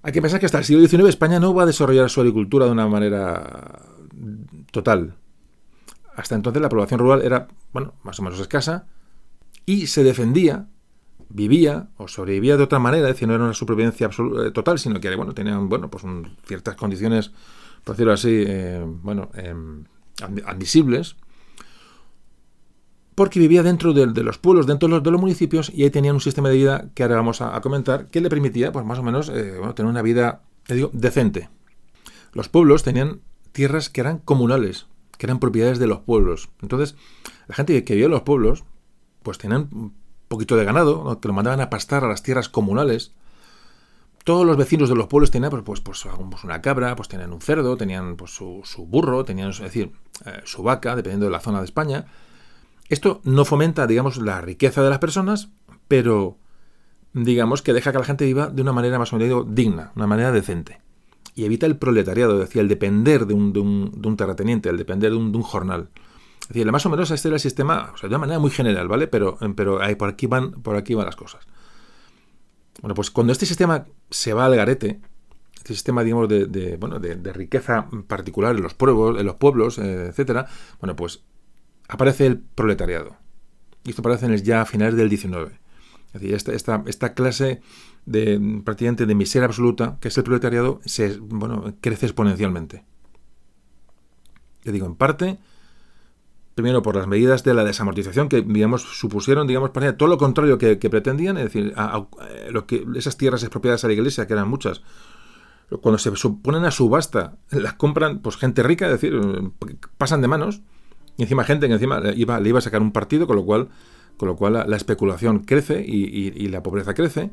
Hay 0.02 0.12
que 0.12 0.22
pensar 0.22 0.38
que 0.40 0.46
hasta 0.46 0.58
el 0.58 0.64
siglo 0.64 0.86
XIX 0.86 1.08
España 1.08 1.40
no 1.40 1.54
va 1.54 1.64
a 1.64 1.66
desarrollar 1.66 2.08
su 2.08 2.20
agricultura 2.20 2.66
de 2.66 2.72
una 2.72 2.86
manera 2.86 3.82
total. 4.70 5.14
Hasta 6.14 6.34
entonces 6.34 6.62
la 6.62 6.68
población 6.68 7.00
rural 7.00 7.22
era, 7.22 7.48
bueno, 7.72 7.94
más 8.02 8.18
o 8.18 8.22
menos 8.22 8.40
escasa 8.40 8.86
y 9.66 9.86
se 9.86 10.02
defendía, 10.02 10.66
vivía 11.28 11.88
o 11.96 12.08
sobrevivía 12.08 12.56
de 12.56 12.62
otra 12.62 12.78
manera, 12.78 13.08
es 13.08 13.14
decir, 13.14 13.28
no 13.28 13.34
era 13.34 13.44
una 13.44 13.54
supervivencia 13.54 14.08
eh, 14.08 14.50
total, 14.50 14.78
sino 14.78 15.00
que, 15.00 15.14
bueno, 15.14 15.34
tenían, 15.34 15.68
bueno, 15.68 15.90
pues 15.90 16.04
ciertas 16.46 16.74
condiciones, 16.74 17.32
por 17.84 17.94
decirlo 17.94 18.12
así, 18.12 18.44
eh, 18.46 18.82
bueno, 18.84 19.30
em, 19.34 19.84
admisibles, 20.46 21.16
porque 23.18 23.40
vivía 23.40 23.64
dentro 23.64 23.92
de, 23.92 24.06
los 24.22 24.38
pueblos, 24.38 24.68
dentro 24.68 25.00
de 25.00 25.10
los, 25.10 25.20
municipios, 25.20 25.72
y 25.74 25.82
ahí 25.82 25.90
tenían 25.90 26.14
un 26.14 26.20
sistema 26.20 26.50
de 26.50 26.54
vida 26.54 26.88
que 26.94 27.02
ahora 27.02 27.16
vamos 27.16 27.40
a, 27.40 27.60
comentar, 27.60 28.06
que 28.10 28.20
le 28.20 28.30
permitía, 28.30 28.70
pues 28.70 28.86
más 28.86 29.00
o 29.00 29.02
menos, 29.02 29.28
eh, 29.28 29.56
bueno, 29.58 29.74
tener 29.74 29.90
una 29.90 30.02
vida, 30.02 30.42
te 30.62 30.76
digo, 30.76 30.90
decente. 30.92 31.50
Los 32.32 32.48
pueblos 32.48 32.84
tenían 32.84 33.20
tierras 33.50 33.88
que 33.88 34.02
eran 34.02 34.18
comunales, 34.18 34.86
que 35.16 35.26
eran 35.26 35.40
propiedades 35.40 35.80
de 35.80 35.88
los 35.88 35.98
pueblos. 35.98 36.50
Entonces, 36.62 36.94
la 37.48 37.56
gente 37.56 37.82
que 37.82 37.94
vivía 37.94 38.06
en 38.06 38.12
los 38.12 38.22
pueblos, 38.22 38.62
pues 39.24 39.36
tenían 39.36 39.68
un 39.72 39.94
poquito 40.28 40.54
de 40.54 40.64
ganado, 40.64 41.18
que 41.20 41.26
lo 41.26 41.34
mandaban 41.34 41.60
a 41.60 41.70
pastar 41.70 42.04
a 42.04 42.08
las 42.08 42.22
tierras 42.22 42.48
comunales. 42.48 43.16
Todos 44.22 44.46
los 44.46 44.56
vecinos 44.56 44.90
de 44.90 44.94
los 44.94 45.08
pueblos 45.08 45.32
tenían 45.32 45.50
pues, 45.50 45.64
pues, 45.64 45.80
pues, 45.80 46.06
pues 46.30 46.44
una 46.44 46.62
cabra, 46.62 46.94
pues 46.94 47.08
tenían 47.08 47.32
un 47.32 47.40
cerdo, 47.40 47.76
tenían 47.76 48.14
pues, 48.14 48.30
su, 48.30 48.62
burro, 48.86 49.24
tenían, 49.24 49.50
es 49.50 49.58
decir, 49.58 49.90
eh, 50.24 50.40
su 50.44 50.62
vaca, 50.62 50.94
dependiendo 50.94 51.26
de 51.26 51.32
la 51.32 51.40
zona 51.40 51.58
de 51.58 51.64
España. 51.64 52.06
Esto 52.88 53.20
no 53.24 53.44
fomenta, 53.44 53.86
digamos, 53.86 54.16
la 54.18 54.40
riqueza 54.40 54.82
de 54.82 54.90
las 54.90 54.98
personas, 54.98 55.50
pero 55.88 56.38
digamos 57.12 57.62
que 57.62 57.72
deja 57.72 57.92
que 57.92 57.98
la 57.98 58.04
gente 58.04 58.24
viva 58.24 58.48
de 58.48 58.62
una 58.62 58.72
manera 58.72 58.98
más 58.98 59.12
o 59.12 59.18
menos 59.18 59.44
digna, 59.48 59.92
una 59.94 60.06
manera 60.06 60.32
decente 60.32 60.80
y 61.38 61.44
evita 61.44 61.66
el 61.66 61.76
proletariado, 61.76 62.36
decía, 62.36 62.60
el 62.60 62.68
depender 62.68 63.24
de 63.24 63.34
un, 63.34 64.16
terrateniente, 64.16 64.68
el 64.70 64.76
depender 64.76 65.12
de 65.12 65.16
un, 65.16 65.42
jornal. 65.42 65.88
Es 66.42 66.48
decir, 66.48 66.70
más 66.72 66.84
o 66.84 66.90
menos 66.90 67.12
este 67.12 67.28
era 67.28 67.36
el 67.36 67.40
sistema, 67.40 67.92
o 67.94 67.96
sea, 67.96 68.08
de 68.08 68.14
una 68.16 68.18
manera 68.18 68.40
muy 68.40 68.50
general, 68.50 68.88
¿vale? 68.88 69.06
Pero, 69.06 69.38
pero 69.54 69.80
ahí, 69.80 69.94
por, 69.94 70.08
aquí 70.08 70.26
van, 70.26 70.50
por 70.50 70.74
aquí 70.74 70.94
van 70.94 71.06
las 71.06 71.14
cosas. 71.14 71.46
Bueno, 72.80 72.96
pues 72.96 73.12
cuando 73.12 73.32
este 73.32 73.46
sistema 73.46 73.86
se 74.10 74.32
va 74.32 74.46
al 74.46 74.56
garete, 74.56 75.00
este 75.54 75.74
sistema, 75.74 76.02
digamos, 76.02 76.28
de, 76.28 76.76
bueno, 76.80 76.98
de, 76.98 77.32
riqueza 77.32 77.88
particular 78.08 78.56
en 78.56 78.62
los 78.62 78.74
pueblos, 78.74 79.20
en 79.20 79.26
los 79.26 79.36
pueblos 79.36 79.78
eh, 79.78 80.06
etcétera, 80.08 80.46
bueno, 80.80 80.96
pues 80.96 81.22
aparece 81.88 82.26
el 82.26 82.38
proletariado. 82.38 83.16
Y 83.84 83.90
esto 83.90 84.02
aparece 84.02 84.26
en 84.26 84.32
el, 84.32 84.42
ya 84.42 84.62
a 84.62 84.66
finales 84.66 84.96
del 84.96 85.08
19. 85.08 85.58
Es 86.14 86.20
decir, 86.20 86.34
esta, 86.34 87.14
clase 87.14 87.60
de 88.06 88.60
prácticamente 88.64 89.06
de 89.06 89.14
miseria 89.14 89.46
absoluta, 89.46 89.98
que 90.00 90.08
es 90.08 90.16
el 90.16 90.24
proletariado, 90.24 90.80
se, 90.84 91.18
bueno, 91.18 91.74
crece 91.80 92.06
exponencialmente. 92.06 92.84
Yo 94.64 94.72
digo, 94.72 94.86
en 94.86 94.94
parte, 94.94 95.38
primero 96.54 96.82
por 96.82 96.96
las 96.96 97.06
medidas 97.06 97.44
de 97.44 97.54
la 97.54 97.64
desamortización 97.64 98.28
que, 98.28 98.42
digamos, 98.42 98.82
supusieron, 98.82 99.46
digamos, 99.46 99.70
todo 99.96 100.08
lo 100.08 100.18
contrario 100.18 100.58
que, 100.58 100.76
pretendían, 100.76 101.36
es 101.36 101.44
decir, 101.44 101.74
lo 102.50 102.66
que, 102.66 102.86
esas 102.96 103.16
tierras 103.16 103.42
expropiadas 103.42 103.84
a 103.84 103.88
la 103.88 103.92
iglesia, 103.92 104.26
que 104.26 104.32
eran 104.32 104.48
muchas, 104.48 104.82
cuando 105.82 105.98
se 105.98 106.10
ponen 106.42 106.64
a 106.64 106.70
subasta, 106.70 107.36
las 107.50 107.74
compran 107.74 108.20
pues 108.20 108.36
gente 108.38 108.62
rica, 108.62 108.86
es 108.86 108.92
decir, 108.92 109.20
pasan 109.98 110.22
de 110.22 110.28
manos, 110.28 110.62
y 111.18 111.22
encima 111.22 111.44
gente 111.44 111.66
que 111.66 111.74
encima 111.74 112.00
iba, 112.16 112.40
le 112.40 112.48
iba 112.48 112.58
a 112.58 112.62
sacar 112.62 112.80
un 112.80 112.92
partido, 112.92 113.26
con 113.26 113.36
lo 113.36 113.44
cual, 113.44 113.68
con 114.16 114.28
lo 114.28 114.36
cual 114.36 114.64
la, 114.66 114.76
especulación 114.76 115.40
crece 115.40 115.84
y 115.86 116.48
la 116.48 116.62
pobreza 116.62 116.94
crece. 116.94 117.30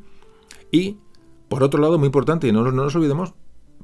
Y, 0.71 0.97
por 1.47 1.63
otro 1.63 1.81
lado, 1.81 1.97
muy 1.97 2.07
importante, 2.07 2.47
y 2.47 2.51
no, 2.51 2.69
nos 2.71 2.95
olvidemos, 2.95 3.33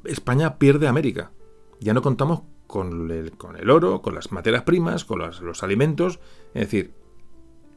España 0.03 0.57
pierde 0.57 0.87
América. 0.87 1.31
Ya 1.79 1.93
no 1.93 2.01
contamos 2.01 2.41
con 2.67 3.09
el, 3.11 3.31
con 3.31 3.55
el 3.57 3.69
oro, 3.69 4.01
con 4.01 4.15
las 4.15 4.31
materias 4.31 4.63
primas, 4.63 5.05
con 5.05 5.19
los, 5.19 5.63
alimentos. 5.63 6.19
Es 6.53 6.63
decir, 6.63 6.93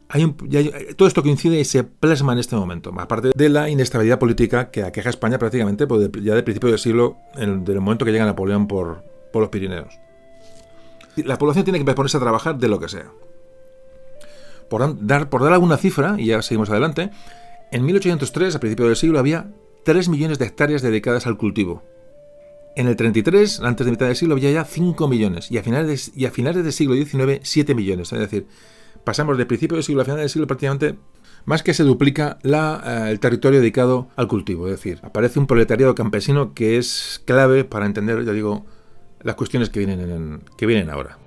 hay, 0.09 0.27
todo 0.97 1.09
esto 1.09 1.23
coincide 1.23 1.59
y 1.59 1.65
se 1.65 1.85
plasma 1.85 2.33
en 2.33 2.39
este 2.39 2.57
momento, 2.57 2.93
aparte 2.99 3.33
de 3.35 3.49
la 3.49 3.69
inestabilidad 3.71 4.19
política 4.19 4.71
que 4.71 4.83
aqueja 4.83 5.09
a 5.09 5.11
España 5.11 5.39
prácticamente 5.39 5.87
pues, 5.87 6.11
ya 6.23 6.35
del 6.35 6.45
principio 6.45 6.71
del 6.71 6.79
siglo, 6.79 7.17
en, 7.37 7.65
del 7.65 7.81
momento 7.81 8.05
que 8.05 8.13
llega 8.13 8.25
Napoleón 8.25 8.69
por, 8.69 9.03
por 9.33 9.43
los 9.43 9.51
Pirineos. 9.51 9.99
La 11.17 11.39
población 11.39 11.65
tiene 11.65 11.79
que 11.79 11.95
ponerse 11.95 12.17
a 12.17 12.21
trabajar 12.21 12.59
de 12.59 12.69
lo 12.69 12.79
que 12.79 12.89
sea. 12.89 13.11
Por 14.69 15.07
dar, 15.07 15.29
alguna 15.53 15.77
cifra, 15.77 16.17
y 16.19 16.27
ya 16.27 16.43
seguimos 16.43 16.71
adelante, 16.71 17.11
en 17.71 17.85
1803, 17.85 18.57
a 18.57 18.61
principios 18.61 18.89
del 18.89 18.97
siglo, 18.97 19.19
había 19.19 19.51
3 19.85 20.09
millones 20.09 20.39
de 20.39 20.47
hectáreas 20.47 20.83
dedicadas 20.83 21.27
al 21.27 21.37
cultivo. 21.37 21.83
En 22.77 22.89
el 22.89 22.97
33, 22.97 23.61
antes 23.61 23.85
de 23.85 23.93
mitad 23.93 24.07
del 24.07 24.17
siglo, 24.17 24.35
había 24.35 24.51
ya 24.51 24.65
5 24.65 25.07
millones. 25.07 25.51
Y 25.51 25.59
a 25.59 25.63
finales, 25.63 26.13
y 26.17 26.27
a 26.27 26.31
del 26.31 26.73
siglo 26.73 26.95
XIX, 26.95 27.41
7 27.43 27.75
millones. 27.75 28.13
Es 28.13 28.19
decir, 28.19 28.47
pasamos 29.05 29.39
de 29.39 29.47
principio 29.47 29.77
del 29.77 29.85
siglo 29.85 30.03
a 30.03 30.05
final 30.05 30.21
del 30.21 30.31
siglo 30.31 30.47
prácticamente 30.47 30.97
más 31.45 31.63
que 31.63 31.75
se 31.75 31.83
duplica 31.83 32.39
eh, 32.43 33.11
el 33.11 33.21
territorio 33.21 33.61
dedicado 33.61 34.09
al 34.17 34.29
cultivo. 34.29 34.67
Es 34.67 34.73
decir, 34.73 35.01
aparece 35.03 35.39
un 35.39 35.47
proletariado 35.47 35.95
campesino 35.95 36.55
que 36.55 36.79
es 36.79 37.23
clave 37.25 37.65
para 37.65 37.87
entender, 37.87 38.25
ya 38.25 38.33
digo, 38.33 38.65
las 39.25 39.35
cuestiones 39.35 39.71
que 39.71 39.81
vienen, 39.81 40.43
que 40.57 40.67
vienen 40.67 40.91
ahora. 40.91 41.19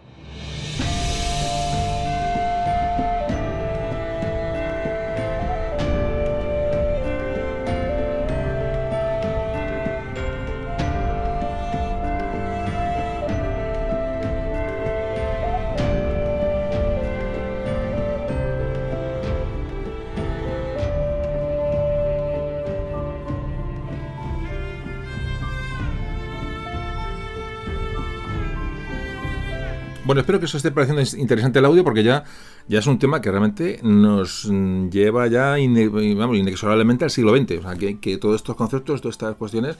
Bueno, 30.07 30.21
espero 30.21 30.39
que 30.39 30.45
os 30.45 30.55
esté 30.55 30.71
pareciendo 30.71 31.03
interesante 31.17 31.59
el 31.59 31.65
audio 31.65 31.83
porque 31.83 32.01
ya, 32.01 32.23
ya 32.69 32.79
es 32.79 32.87
un 32.87 32.97
tema 32.97 33.19
que 33.19 33.29
realmente 33.29 33.81
nos 33.83 34.45
lleva 34.89 35.27
ya 35.27 35.59
inexorablemente 35.59 37.03
al 37.03 37.11
siglo 37.11 37.35
XX. 37.35 37.57
O 37.59 37.61
sea, 37.63 37.75
que, 37.75 38.17
todos 38.17 38.37
estos 38.37 38.55
conceptos, 38.55 39.01
todas 39.01 39.15
estas 39.15 39.35
cuestiones 39.35 39.75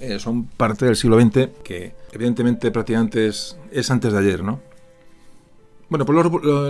eh, 0.00 0.20
son 0.20 0.44
parte 0.44 0.84
del 0.84 0.94
siglo 0.94 1.20
XX 1.20 1.48
que 1.64 1.96
evidentemente 2.12 2.70
prácticamente 2.70 3.26
es, 3.26 3.58
es 3.72 3.90
antes 3.90 4.12
de 4.12 4.18
ayer, 4.20 4.44
¿no? 4.44 4.60
Bueno, 5.88 6.06
pues 6.06 6.16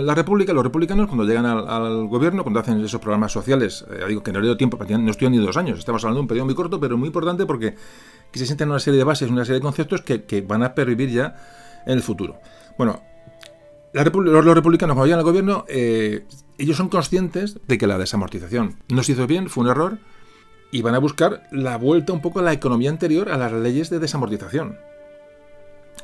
la 0.03 0.15
República, 0.15 0.51
los 0.53 0.63
republicanos, 0.63 1.05
cuando 1.05 1.23
llegan 1.23 1.45
al, 1.45 2.07
gobierno, 2.07 2.41
cuando 2.41 2.61
hacen 2.61 2.83
esos 2.83 2.99
programas 2.99 3.31
sociales, 3.31 3.85
eh, 3.91 4.05
digo 4.07 4.23
que 4.23 4.31
no 4.31 4.39
le 4.39 4.47
dio 4.47 4.57
tiempo, 4.57 4.75
no 4.83 5.11
estoy 5.11 5.29
ni 5.29 5.37
dos 5.37 5.55
años, 5.57 5.77
estamos 5.77 6.03
hablando 6.03 6.17
de 6.17 6.21
un 6.21 6.27
periodo 6.27 6.45
muy 6.45 6.55
corto, 6.55 6.79
pero 6.79 6.97
muy 6.97 7.07
importante 7.07 7.45
porque 7.45 7.75
que 8.31 8.39
se 8.39 8.47
sienten 8.47 8.69
una 8.69 8.79
serie 8.79 8.97
de 8.97 9.03
bases, 9.03 9.29
una 9.29 9.45
serie 9.45 9.59
de 9.59 9.63
conceptos 9.63 10.01
que 10.01 10.41
van 10.47 10.63
a 10.63 10.73
pervivir 10.73 11.11
ya 11.11 11.35
en 11.85 11.93
el 11.93 12.01
futuro. 12.01 12.39
Bueno, 12.77 13.01
los, 13.93 14.55
republicanos 14.55 14.95
cuando 14.95 15.05
llegan 15.05 15.19
al 15.19 15.25
gobierno, 15.25 15.65
eh, 15.67 16.25
ellos 16.57 16.77
son 16.77 16.89
conscientes 16.89 17.59
de 17.67 17.77
que 17.77 17.87
la 17.87 17.97
desamortización 17.97 18.77
no 18.89 19.03
se 19.03 19.13
hizo 19.13 19.27
bien, 19.27 19.49
fue 19.49 19.63
un 19.63 19.69
error, 19.69 19.99
y 20.71 20.81
van 20.81 20.95
a 20.95 20.99
buscar 20.99 21.47
la 21.51 21.77
vuelta 21.77 22.13
un 22.13 22.21
poco 22.21 22.39
a 22.39 22.43
la 22.43 22.53
economía 22.53 22.89
anterior 22.89 23.29
a 23.29 23.37
las 23.37 23.51
leyes 23.53 23.89
de 23.89 23.99
desamortización. 23.99 24.77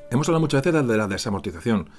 Hemos 0.10 0.28
hablado 0.28 0.42
muchas 0.42 0.64
veces 0.64 0.88
de 0.88 0.98
la 0.98 1.08
desamortización. 1.08 1.90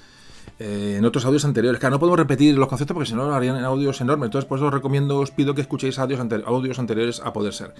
Eh, 0.59 0.95
en 0.97 1.05
otros 1.05 1.25
audios 1.25 1.43
anteriores. 1.43 1.79
Claro, 1.79 1.95
no 1.95 1.99
podemos 1.99 2.19
repetir 2.19 2.57
los 2.57 2.67
conceptos 2.67 2.93
porque 2.93 3.09
si 3.09 3.15
no 3.15 3.33
harían 3.33 3.57
audios 3.65 3.99
enormes. 3.99 4.27
Entonces, 4.27 4.47
por 4.47 4.57
eso 4.57 4.67
os 4.67 4.73
recomiendo, 4.73 5.19
os 5.19 5.31
pido 5.31 5.53
que 5.53 5.61
escuchéis 5.61 5.99
audios 5.99 6.79
anteriores 6.79 7.19
a 7.19 7.33
poder 7.33 7.53
ser. 7.53 7.73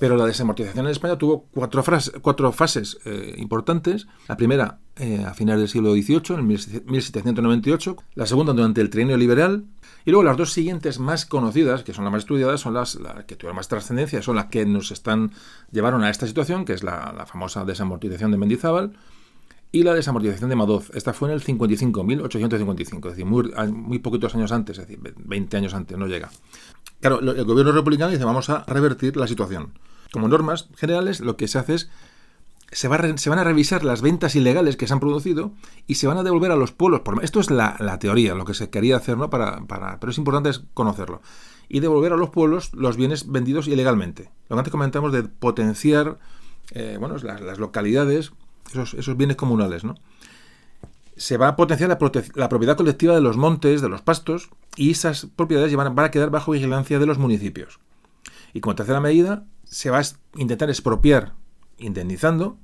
Pero 0.00 0.16
la 0.16 0.24
desamortización 0.24 0.86
en 0.86 0.92
España 0.92 1.18
tuvo 1.18 1.44
cuatro, 1.52 2.52
fases 2.52 2.98
eh, 3.04 3.34
importantes. 3.36 4.06
La 4.28 4.36
primera 4.38 4.78
eh, 4.96 5.22
a 5.26 5.34
finales 5.34 5.60
del 5.60 5.68
siglo 5.68 5.92
XVIII, 5.92 6.38
en 6.38 6.46
1798. 6.46 7.96
La 8.14 8.24
segunda 8.24 8.54
durante 8.54 8.80
el 8.80 8.88
trienio 8.88 9.18
liberal. 9.18 9.66
Y 10.06 10.10
luego 10.10 10.24
las 10.24 10.38
dos 10.38 10.54
siguientes 10.54 10.98
más 11.00 11.26
conocidas, 11.26 11.82
que 11.82 11.92
son 11.92 12.04
las 12.04 12.12
más 12.12 12.22
estudiadas, 12.22 12.62
son 12.62 12.72
las, 12.72 12.98
que 13.26 13.36
tuvieron 13.36 13.56
más 13.56 13.68
trascendencia, 13.68 14.22
son 14.22 14.36
las 14.36 14.46
que 14.46 14.64
nos 14.64 14.90
están 14.90 15.32
llevaron 15.70 16.02
a 16.02 16.08
esta 16.08 16.26
situación, 16.26 16.64
que 16.64 16.72
es 16.72 16.82
la, 16.82 17.12
la 17.14 17.26
famosa 17.26 17.66
desamortización 17.66 18.30
de 18.30 18.38
Mendizábal 18.38 18.94
y 19.70 19.82
la 19.82 19.92
desamortización 19.92 20.48
de 20.48 20.56
Madoz. 20.56 20.90
Esta 20.94 21.12
fue 21.12 21.28
en 21.28 21.34
el 21.34 21.42
55, 21.42 22.02
1855, 22.02 23.08
es 23.08 23.16
decir, 23.16 23.26
muy, 23.26 23.52
muy 23.70 23.98
poquitos 23.98 24.34
años 24.34 24.50
antes, 24.50 24.78
es 24.78 24.88
decir, 24.88 25.14
20 25.16 25.56
años 25.58 25.74
antes, 25.74 25.98
no 25.98 26.06
llega. 26.06 26.30
Claro, 27.00 27.20
el 27.20 27.44
gobierno 27.44 27.72
republicano 27.72 28.10
dice 28.10 28.24
vamos 28.24 28.48
a 28.48 28.64
revertir 28.66 29.18
la 29.18 29.26
situación. 29.26 29.72
Como 30.12 30.28
normas 30.28 30.68
generales, 30.76 31.20
lo 31.20 31.36
que 31.36 31.48
se 31.48 31.58
hace 31.58 31.74
es 31.74 31.90
se, 32.72 32.88
se, 33.16 33.30
van 33.30 33.38
a 33.38 33.44
revisar 33.44 33.84
las 33.84 34.00
ventas 34.00 34.36
ilegales 34.36 34.76
que 34.76 34.86
se 34.86 34.92
han 34.92 35.00
producido 35.00 35.52
y 35.86 35.96
se 35.96 36.06
van 36.06 36.18
a 36.18 36.22
devolver 36.22 36.52
a 36.52 36.56
los 36.56 36.72
pueblos. 36.72 37.02
Esto 37.22 37.40
es 37.40 37.50
la, 37.50 37.98
teoría, 37.98 38.34
lo 38.34 38.44
que 38.44 38.54
se 38.54 38.70
quería 38.70 38.96
hacer, 38.96 39.16
¿no? 39.16 39.28
Para, 39.28 39.66
pero 39.98 40.10
es 40.10 40.18
importante 40.18 40.50
conocerlo. 40.74 41.20
Y 41.68 41.80
devolver 41.80 42.12
a 42.12 42.16
los 42.16 42.30
pueblos 42.30 42.72
los 42.74 42.96
bienes 42.96 43.30
vendidos 43.30 43.66
ilegalmente. 43.66 44.30
Lo 44.48 44.56
que 44.56 44.60
antes 44.60 44.70
comentamos 44.70 45.12
de 45.12 45.24
potenciar 45.24 46.18
eh, 46.72 46.96
bueno, 46.98 47.16
las, 47.18 47.58
localidades 47.58 48.32
esos, 48.72 49.16
bienes 49.16 49.36
comunales, 49.36 49.82
¿no? 49.82 49.96
Se 51.16 51.36
va 51.36 51.48
a 51.48 51.56
potenciar 51.56 51.90
la, 51.90 52.48
propiedad 52.48 52.76
colectiva 52.76 53.14
de 53.14 53.20
los 53.20 53.36
montes, 53.36 53.82
de 53.82 53.88
los 53.88 54.00
pastos, 54.00 54.48
y 54.76 54.92
esas 54.92 55.26
propiedades 55.26 55.74
van 55.74 55.98
a 55.98 56.10
quedar 56.10 56.30
bajo 56.30 56.52
vigilancia 56.52 56.98
de 56.98 57.06
los 57.06 57.18
municipios. 57.18 57.80
Y 58.54 58.60
como 58.60 58.74
tercera 58.74 59.00
medida, 59.00 59.44
se 59.70 59.88
va 59.88 60.00
a 60.00 60.02
intentar 60.36 60.68
expropiar, 60.68 61.34
indemnizando, 61.78 62.58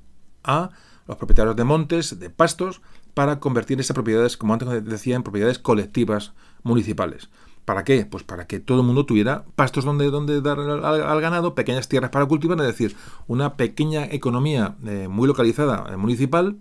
a 0.44 0.70
los 1.06 1.16
propietarios 1.16 1.56
de 1.56 1.64
montes, 1.64 2.18
de 2.18 2.30
pastos, 2.30 2.82
para 3.14 3.40
convertir 3.40 3.80
esas 3.80 3.94
propiedades, 3.94 4.36
como 4.36 4.52
antes 4.52 4.84
decía, 4.84 5.16
en 5.16 5.22
propiedades 5.22 5.58
colectivas 5.58 6.34
municipales. 6.62 7.30
¿Para 7.64 7.82
qué? 7.82 8.06
Pues 8.06 8.22
para 8.22 8.46
que 8.46 8.60
todo 8.60 8.80
el 8.80 8.86
mundo 8.86 9.06
tuviera 9.06 9.44
pastos 9.56 9.84
donde, 9.84 10.10
donde 10.10 10.40
dar 10.40 10.60
al, 10.60 11.20
ganado, 11.20 11.54
pequeñas 11.54 11.88
tierras 11.88 12.10
para 12.10 12.26
cultivar, 12.26 12.60
es 12.60 12.66
decir, 12.66 12.96
una 13.26 13.56
pequeña 13.56 14.04
economía 14.04 14.76
eh, 14.84 15.08
muy 15.08 15.26
localizada 15.26 15.92
eh, 15.92 15.96
municipal 15.96 16.58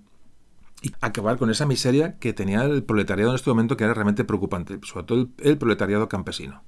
y 0.82 0.94
acabar 1.02 1.38
con 1.38 1.50
esa 1.50 1.66
miseria 1.66 2.18
que 2.20 2.34
tenía 2.34 2.64
el 2.64 2.84
proletariado 2.84 3.32
en 3.32 3.36
este 3.36 3.50
momento 3.50 3.78
que 3.78 3.84
era 3.84 3.94
realmente 3.94 4.24
preocupante, 4.24 4.80
sobre 4.84 5.06
todo 5.06 5.28
el, 5.38 5.58
proletariado 5.58 6.10
campesino. 6.10 6.64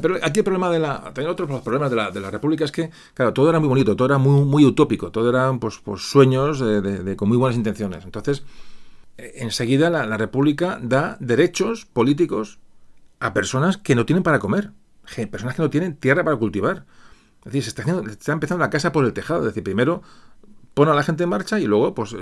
Pero 0.00 0.16
aquí 0.22 0.40
el 0.40 0.44
problema 0.44 0.70
de 0.70 0.78
la. 0.78 1.02
También 1.02 1.28
otros 1.28 1.60
problemas 1.62 1.90
de 1.90 1.96
la, 1.96 2.10
de 2.10 2.20
la 2.20 2.30
República 2.30 2.64
es 2.64 2.72
que, 2.72 2.90
claro, 3.14 3.32
todo 3.32 3.48
era 3.50 3.60
muy 3.60 3.68
bonito, 3.68 3.96
todo 3.96 4.06
era 4.06 4.18
muy, 4.18 4.44
muy 4.44 4.64
utópico, 4.64 5.10
todo 5.10 5.28
eran 5.28 5.58
pues, 5.58 5.78
pues 5.78 6.02
sueños 6.02 6.60
de, 6.60 7.16
con 7.16 7.28
muy 7.28 7.36
buenas 7.36 7.56
intenciones. 7.56 8.04
Entonces, 8.04 8.44
eh, 9.18 9.32
enseguida 9.36 9.90
la, 9.90 10.06
la 10.06 10.16
República 10.16 10.78
da 10.82 11.16
derechos 11.20 11.84
políticos 11.84 12.58
a 13.20 13.32
personas 13.34 13.76
que 13.76 13.94
no 13.94 14.06
tienen 14.06 14.22
para 14.22 14.38
comer, 14.38 14.72
personas 15.30 15.54
que 15.54 15.62
no 15.62 15.70
tienen 15.70 15.96
tierra 15.96 16.24
para 16.24 16.36
cultivar. 16.36 16.84
Es 17.40 17.46
decir, 17.46 17.62
se 17.62 17.68
está, 17.70 17.82
haciendo, 17.82 18.08
está 18.08 18.32
empezando 18.32 18.64
la 18.64 18.70
casa 18.70 18.92
por 18.92 19.04
el 19.04 19.12
tejado. 19.12 19.40
Es 19.40 19.46
decir, 19.46 19.64
primero 19.64 20.02
pone 20.74 20.90
a 20.90 20.94
la 20.94 21.02
gente 21.02 21.24
en 21.24 21.28
marcha 21.28 21.60
y 21.60 21.66
luego, 21.66 21.94
pues, 21.94 22.14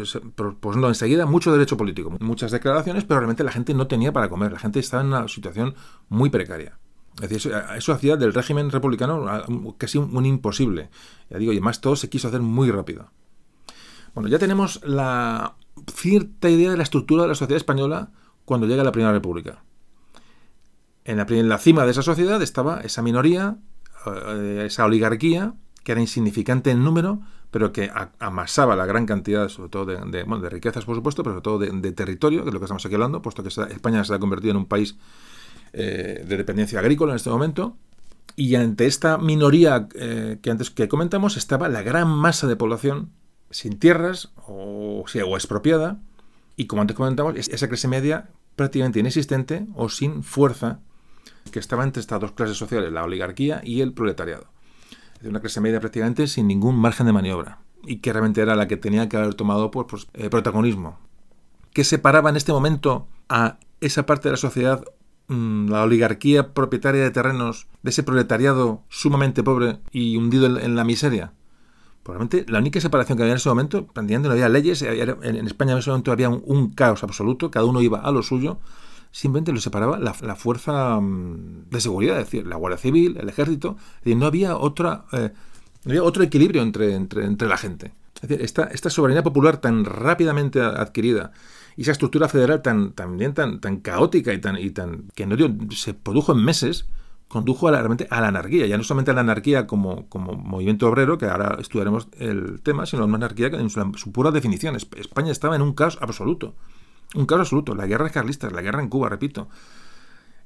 pues 0.61 0.77
no, 0.77 0.89
enseguida 0.89 1.27
mucho 1.27 1.53
derecho 1.53 1.77
político, 1.77 2.11
muchas 2.21 2.51
declaraciones, 2.51 3.05
pero 3.05 3.21
realmente 3.21 3.45
la 3.45 3.53
gente 3.53 3.75
no 3.75 3.87
tenía 3.87 4.13
para 4.13 4.29
comer, 4.29 4.53
la 4.53 4.59
gente 4.59 4.81
estaba 4.81 5.03
en 5.03 5.09
una 5.09 5.29
situación 5.29 5.75
muy 6.09 6.31
precaria. 6.31 6.80
Es 7.17 7.29
decir, 7.29 7.53
eso, 7.77 7.93
hacía 7.93 8.17
del 8.17 8.33
régimen 8.33 8.71
republicano 8.71 9.27
casi 9.77 9.99
un, 9.99 10.27
imposible. 10.27 10.91
Ya 11.29 11.39
digo, 11.39 11.53
y 11.53 11.57
además 11.57 11.81
todo 11.81 11.97
se 11.97 12.09
quiso 12.09 12.29
hacer 12.29 12.41
muy 12.41 12.71
rápido. 12.71 13.11
Bueno, 14.15 14.29
ya 14.29 14.39
tenemos 14.39 14.81
la 14.85 15.55
cierta 15.93 16.49
idea 16.49 16.71
de 16.71 16.77
la 16.77 16.83
estructura 16.83 17.23
de 17.23 17.29
la 17.29 17.35
sociedad 17.35 17.57
española 17.57 18.11
cuando 18.45 18.67
llega 18.67 18.85
la 18.85 18.93
Primera 18.93 19.13
República 19.13 19.63
en 21.05 21.49
la, 21.49 21.59
cima 21.59 21.85
de 21.85 21.91
esa 21.91 22.03
sociedad 22.03 22.41
estaba 22.43 22.81
esa 22.81 23.03
minoría, 23.03 23.57
eh, 24.07 24.65
esa 24.67 24.85
oligarquía, 24.85 25.55
que 25.83 25.93
era 25.93 26.01
insignificante 26.01 26.71
en 26.71 26.85
número, 26.85 27.21
pero 27.51 27.73
que 27.73 27.91
amasaba 28.19 28.77
la 28.77 28.87
gran 28.87 29.07
cantidad, 29.07 29.49
sobre 29.49 29.71
todo 29.71 29.87
de, 29.87 30.51
riquezas, 30.51 30.85
por 30.85 30.95
supuesto, 30.95 31.23
pero 31.23 31.35
sobre 31.35 31.43
todo 31.43 31.59
de, 31.59 31.93
territorio, 31.93 32.43
que 32.43 32.51
es 32.51 32.55
lo 32.55 32.61
que 32.61 32.67
estamos 32.67 32.85
aquí 32.87 32.95
hablando, 32.95 33.23
puesto 33.23 33.43
que 33.43 33.49
España 33.49 34.05
se 34.05 34.15
ha 34.15 34.19
convertido 34.21 34.53
en 34.53 34.59
un 34.59 34.67
país 34.67 34.97
eh, 35.73 36.25
de 36.27 36.37
dependencia 36.37 36.79
agrícola 36.79 37.13
en 37.13 37.17
este 37.17 37.31
momento. 37.31 37.77
Y 38.37 38.55
ante 38.55 38.87
esta 38.87 39.19
minoría 39.19 39.89
eh, 39.95 40.39
que 40.43 40.51
antes 40.51 40.71
que 40.71 40.89
comentamos 40.89 41.37
estaba 41.37 41.69
la 41.69 41.83
gran 41.83 42.09
masa 42.09 42.47
de 42.47 42.57
población 42.57 43.11
sin 43.51 43.79
tierras 43.79 44.33
o, 44.47 45.05
o 45.05 45.37
expropiada. 45.37 46.01
Y 46.57 46.67
como 46.67 46.83
antes 46.83 46.97
comentamos, 46.97 47.37
esa 47.37 47.69
clase 47.69 47.89
media 47.89 48.31
prácticamente 48.57 49.01
inexistente 49.01 49.67
o 49.75 49.89
sin 49.89 50.23
fuerza 50.23 50.81
que 51.51 51.59
estaba 51.59 51.85
entre 51.85 52.01
estas 52.01 52.21
dos 52.21 52.33
clases 52.33 52.57
sociales, 52.57 52.93
la 52.93 53.05
oligarquía 53.05 53.61
y 53.65 53.81
el 53.81 53.93
proletariado. 53.93 54.47
Es 55.21 55.27
una 55.27 55.41
clase 55.41 55.61
media 55.61 55.81
prácticamente 55.81 56.27
sin 56.27 56.47
ningún 56.47 56.77
margen 56.77 57.07
de 57.07 57.13
maniobra 57.13 57.59
y 57.85 57.97
que 57.97 58.13
realmente 58.13 58.41
era 58.41 58.57
la 58.57 58.69
que 58.69 58.77
tenía 58.77 59.09
que 59.09 59.17
haber 59.17 59.35
tomado 59.35 59.71
pues 59.71 60.09
eh, 60.15 60.29
protagonismo. 60.29 60.99
¿Qué 61.73 61.85
separaba 61.85 62.31
en 62.31 62.37
este 62.37 62.53
momento 62.53 63.07
a 63.29 63.59
esa 63.81 64.07
parte 64.07 64.29
de 64.29 64.33
la 64.33 64.37
sociedad, 64.37 64.85
la 65.31 65.83
oligarquía 65.83 66.53
propietaria 66.53 67.03
de 67.03 67.11
terrenos, 67.11 67.67
de 67.83 67.91
ese 67.91 68.03
proletariado 68.03 68.83
sumamente 68.89 69.43
pobre 69.43 69.79
y 69.93 70.17
hundido 70.17 70.59
en, 70.59 70.77
la 70.77 70.85
miseria? 70.85 71.33
Probablemente 72.03 72.51
la 72.51 72.59
única 72.59 72.81
separación 72.81 73.17
que 73.17 73.23
había 73.23 73.35
en 73.35 73.39
ese 73.39 73.49
momento, 73.49 73.87
prácticamente 73.87 74.29
no 74.29 74.33
había 74.33 74.49
leyes, 74.49 74.83
en 74.83 75.47
España 75.47 75.73
en 75.73 75.79
ese 75.79 75.91
momento 75.91 76.13
había 76.13 76.29
un 76.29 76.71
caos 76.71 77.05
absoluto, 77.05 77.51
cada 77.51 77.67
uno 77.67 77.81
iba 77.81 78.01
a 78.01 78.11
lo 78.11 78.23
suyo, 78.23 78.59
simplemente 79.13 79.53
lo 79.53 79.61
separaba 79.61 79.99
la, 79.99 80.37
fuerza 80.37 81.01
mm, 81.01 81.71
de 81.71 81.81
seguridad, 81.81 82.19
es 82.19 82.27
decir, 82.27 82.47
la 82.47 82.57
Guardia 82.57 82.79
Civil, 82.79 83.17
el 83.21 83.29
Ejército, 83.29 83.77
no 84.05 84.27
había 84.27 84.57
otra 84.57 85.05
eh, 85.13 85.31
no 85.85 85.93
había 85.93 86.03
otro 86.03 86.23
equilibrio 86.23 86.63
entre, 86.63 86.95
entre, 86.95 87.25
entre, 87.25 87.49
la 87.49 87.57
gente. 87.57 87.93
Es 88.17 88.29
decir, 88.29 88.45
esta, 88.45 88.65
esta 88.65 88.91
soberanía 88.91 89.23
popular 89.23 89.59
tan 89.59 89.85
rápidamente 89.85 90.61
adquirida 90.61 91.33
y 91.77 91.83
esa 91.83 91.93
estructura 91.93 92.29
federal 92.29 92.63
tan, 92.63 92.93
también 92.93 93.35
tan, 93.35 93.61
tan 93.61 93.79
caótica 93.79 94.33
y 94.33 94.41
tan, 94.41 94.59
y 94.59 94.71
tan 94.71 95.05
que 95.15 95.27
no 95.27 95.37
se 95.71 95.95
produjo 95.95 96.33
en 96.33 96.45
meses, 96.45 96.87
condujo 97.29 97.69
a 97.69 97.71
la, 97.71 97.79
realmente 97.79 98.09
a 98.11 98.21
la 98.21 98.29
anarquía, 98.29 98.67
ya 98.67 98.77
no 98.77 98.83
solamente 98.83 99.13
a 99.13 99.15
la 99.15 99.21
anarquía 99.21 99.67
como, 99.67 100.09
como 100.09 100.33
movimiento 100.33 100.89
obrero, 100.89 101.17
que 101.17 101.27
ahora 101.27 101.59
estudiaremos 101.61 102.09
el 102.19 102.61
tema, 102.61 102.87
sino 102.87 103.03
a 103.03 103.07
una 103.07 103.17
anarquía 103.17 103.47
en 103.49 103.71
su, 103.71 103.93
su 103.95 104.11
pura 104.11 104.33
definición. 104.33 104.75
España 104.75 105.31
estaba 105.31 105.55
en 105.55 105.63
un 105.63 105.73
caos 105.73 105.99
absoluto. 106.01 106.55
Un 107.15 107.27
caso 107.27 107.43
absoluto, 107.43 107.75
la 107.75 107.87
guerra 107.87 108.11
carlista, 108.11 108.51
la 108.51 108.63
guerra 108.63 108.83
en 108.83 108.89
Cuba, 108.89 109.09
repito. 109.09 109.49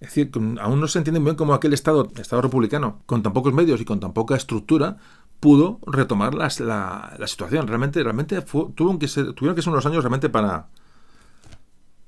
Es 0.00 0.08
decir, 0.08 0.30
aún 0.60 0.80
no 0.80 0.86
se 0.86 0.98
entiende 0.98 1.20
bien 1.20 1.36
cómo 1.36 1.54
aquel 1.54 1.72
Estado, 1.72 2.10
Estado 2.16 2.42
republicano, 2.42 3.00
con 3.06 3.22
tan 3.22 3.32
pocos 3.32 3.54
medios 3.54 3.80
y 3.80 3.86
con 3.86 4.00
tan 4.00 4.12
poca 4.12 4.36
estructura, 4.36 4.98
pudo 5.40 5.78
retomar 5.86 6.34
la, 6.34 6.48
la, 7.18 7.26
situación. 7.26 7.66
Realmente, 7.66 8.02
realmente 8.02 8.42
tuvieron, 8.42 8.98
que 8.98 9.08
tuvieron 9.08 9.54
que 9.54 9.62
ser 9.62 9.72
unos 9.72 9.86
años 9.86 10.02
realmente 10.02 10.28
para, 10.28 10.68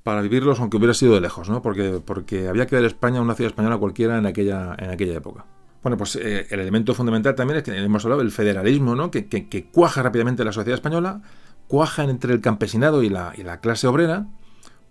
para 0.07 0.22
vivirlos, 0.22 0.61
aunque 0.61 0.76
hubiera 0.76 0.94
sido 0.94 1.14
de 1.14 1.20
lejos, 1.20 1.50
¿no? 1.50 1.62
Porque, 1.62 2.00
porque 2.04 2.46
había 2.46 2.64
que 2.68 2.76
ver 2.76 2.84
España 2.84 3.20
una 3.20 3.34
ciudad 3.34 3.50
española 3.50 3.76
cualquiera 3.76 4.16
en 4.16 4.26
aquella, 4.26 4.76
en 4.78 4.90
aquella 4.90 5.16
época. 5.16 5.44
Bueno, 5.82 5.96
pues 5.96 6.14
eh, 6.14 6.46
el 6.48 6.61
elemento 6.61 6.94
fundamental 6.94 7.34
también 7.34 7.57
es 7.57 7.64
que 7.64 7.76
hemos 7.76 8.04
hablado 8.04 8.20
del 8.20 8.30
federalismo, 8.30 8.94
¿no? 8.94 9.11
Que, 9.11 9.26
que, 9.26 9.48
que 9.48 9.64
cuaja 9.64 10.04
rápidamente 10.04 10.44
la 10.44 10.52
sociedad 10.52 10.76
española, 10.76 11.22
cuaja 11.66 12.04
entre 12.04 12.32
el 12.32 12.40
campesinado 12.40 13.02
y 13.02 13.09
la, 13.09 13.32
y 13.36 13.42
la 13.42 13.59
clase 13.59 13.88
obrera, 13.88 14.28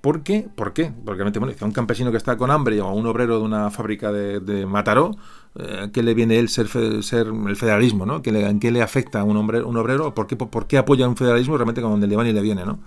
¿Por 0.02 0.22
qué? 0.22 0.48
¿Por 0.54 0.74
qué? 0.74 0.92
Porque 1.06 1.24
bueno, 1.24 1.56
a 1.60 1.66
un 1.66 1.72
campesino 1.72 2.12
que 2.12 2.18
está 2.18 2.36
con 2.36 2.52
hambre 2.52 2.80
o 2.82 2.88
a 2.88 2.94
un 2.94 3.08
obrero 3.08 3.40
de 3.40 3.44
una 3.46 3.72
fábrica 3.72 4.12
de, 4.12 4.66
Mataró, 4.66 5.12
eh, 5.56 5.90
¿qué 5.94 6.04
le 6.04 6.14
viene 6.14 6.38
él 6.40 6.50
ser, 6.50 6.68
ser 7.02 7.28
el 7.28 7.56
federalismo? 7.56 8.06
¿no? 8.06 8.22
¿Qué 8.22 8.34
le, 8.34 8.46
¿En 8.48 8.60
qué 8.60 8.70
le 8.70 8.82
afecta 8.82 9.22
a 9.22 9.24
un, 9.24 9.38
hombre, 9.38 9.64
un 9.64 9.78
obrero? 9.78 10.14
¿Por 10.14 10.28
qué, 10.28 10.36
¿Por 10.36 10.68
qué 10.68 10.78
apoya 10.78 11.08
un 11.08 11.16
federalismo 11.16 11.58
realmente 11.58 11.80
donde 11.80 12.06
le 12.06 12.18
va 12.18 12.28
y 12.28 12.34
le 12.34 12.42
viene? 12.42 12.66
¿no? 12.66 12.80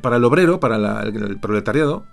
Para, 0.00 0.16
el 0.16 0.24
obrero, 0.24 0.60
para 0.60 1.02
el, 1.02 1.38
proletariado, 1.38 2.04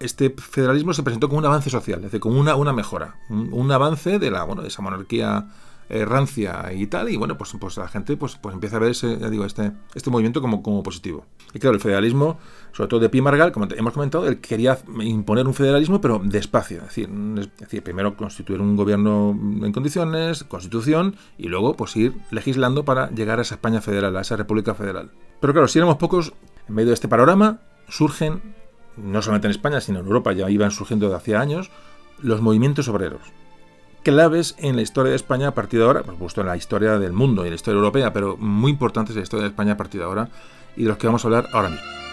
este 0.00 0.30
federalismo 0.30 0.94
se 0.94 1.02
presentó 1.02 1.28
como 1.28 1.38
un 1.38 1.46
avance 1.46 1.70
social, 1.70 1.98
es 1.98 2.04
decir, 2.04 2.20
como 2.20 2.38
una, 2.38 2.56
una 2.56 2.72
mejora, 2.72 3.16
un, 3.28 3.70
avance 3.72 4.18
de, 4.18 4.30
la, 4.30 4.44
bueno, 4.44 4.62
de 4.62 4.68
esa 4.68 4.82
monarquía 4.82 5.48
eh, 5.88 6.04
rancia 6.04 6.72
y 6.72 6.86
tal, 6.86 7.08
y 7.10 7.16
bueno, 7.16 7.36
pues, 7.36 7.52
pues 7.58 7.76
la 7.76 7.88
gente 7.88 8.16
pues, 8.16 8.36
pues 8.36 8.54
empieza 8.54 8.76
a 8.76 8.78
ver 8.80 8.92
ese, 8.92 9.16
digo, 9.28 9.44
este, 9.44 9.72
este 9.94 10.10
movimiento 10.10 10.40
como, 10.40 10.62
como 10.62 10.82
positivo. 10.82 11.26
Y 11.52 11.58
claro, 11.58 11.74
el 11.74 11.80
federalismo, 11.80 12.38
sobre 12.72 12.88
todo 12.88 13.00
de 13.00 13.08
Pi 13.08 13.20
Margal, 13.20 13.50
como 13.50 13.66
hemos 13.76 13.92
comentado, 13.92 14.26
él 14.28 14.40
quería 14.40 14.78
imponer 15.00 15.46
un 15.46 15.54
federalismo, 15.54 16.00
pero 16.00 16.20
despacio, 16.22 16.78
es 16.78 16.84
decir, 16.84 17.10
es 17.38 17.48
decir, 17.58 17.82
primero 17.82 18.16
constituir 18.16 18.60
un 18.60 18.76
gobierno 18.76 19.30
en 19.30 19.72
condiciones, 19.72 20.44
constitución, 20.44 21.16
y 21.36 21.48
luego 21.48 21.76
pues 21.76 21.96
ir 21.96 22.14
legislando 22.30 22.84
para 22.84 23.10
llegar 23.10 23.38
a 23.38 23.42
esa 23.42 23.56
España 23.56 23.80
federal, 23.80 24.16
a 24.16 24.20
esa 24.20 24.36
República 24.36 24.74
Federal. 24.74 25.10
Pero 25.40 25.52
claro, 25.52 25.68
si 25.68 25.78
éramos 25.78 25.96
pocos, 25.96 26.34
en 26.70 26.74
medio 26.74 26.88
de 26.88 26.94
este 26.94 27.08
panorama 27.08 27.58
surgen, 27.88 28.54
no 28.96 29.20
solamente 29.20 29.48
en 29.48 29.50
España, 29.50 29.80
sino 29.80 29.98
en 29.98 30.06
Europa, 30.06 30.32
ya 30.32 30.48
iban 30.48 30.70
surgiendo 30.70 31.08
de 31.08 31.16
hacía 31.16 31.40
años, 31.40 31.70
los 32.22 32.40
movimientos 32.40 32.88
obreros 32.88 33.22
claves 34.02 34.54
en 34.58 34.76
la 34.76 34.82
historia 34.82 35.10
de 35.10 35.16
España 35.16 35.48
a 35.48 35.54
partir 35.54 35.80
de 35.80 35.86
ahora, 35.86 36.02
por 36.02 36.14
supuesto 36.14 36.40
en 36.40 36.46
la 36.46 36.56
historia 36.56 36.98
del 36.98 37.12
mundo 37.12 37.42
y 37.42 37.48
en 37.48 37.50
la 37.50 37.56
historia 37.56 37.78
europea, 37.78 38.12
pero 38.12 38.36
muy 38.38 38.70
importantes 38.70 39.14
en 39.14 39.20
la 39.20 39.24
historia 39.24 39.42
de 39.42 39.50
España 39.50 39.72
a 39.72 39.76
partir 39.76 40.00
de 40.00 40.06
ahora 40.06 40.28
y 40.76 40.84
de 40.84 40.88
los 40.88 40.98
que 40.98 41.06
vamos 41.06 41.24
a 41.24 41.28
hablar 41.28 41.48
ahora 41.52 41.68
mismo. 41.68 42.09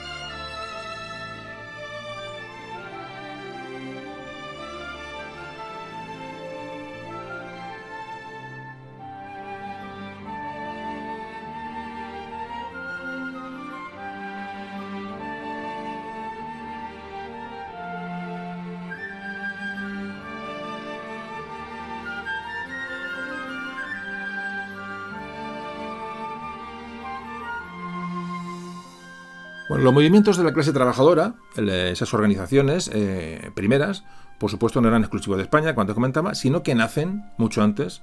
Los 29.88 29.93
movimientos 29.93 30.35
de 30.35 30.43
la 30.43 30.51
clase 30.53 30.73
trabajadora, 30.73 31.35
esas 31.55 32.13
organizaciones 32.13 32.91
eh, 32.93 33.51
primeras, 33.55 34.03
por 34.38 34.51
supuesto 34.51 34.81
no 34.81 34.89
eran 34.89 35.03
exclusivos 35.03 35.38
de 35.38 35.43
España, 35.43 35.75
cuando 35.75 35.95
comentaba, 35.95 36.35
sino 36.35 36.61
que 36.61 36.75
nacen 36.75 37.23
mucho 37.38 37.63
antes 37.63 38.01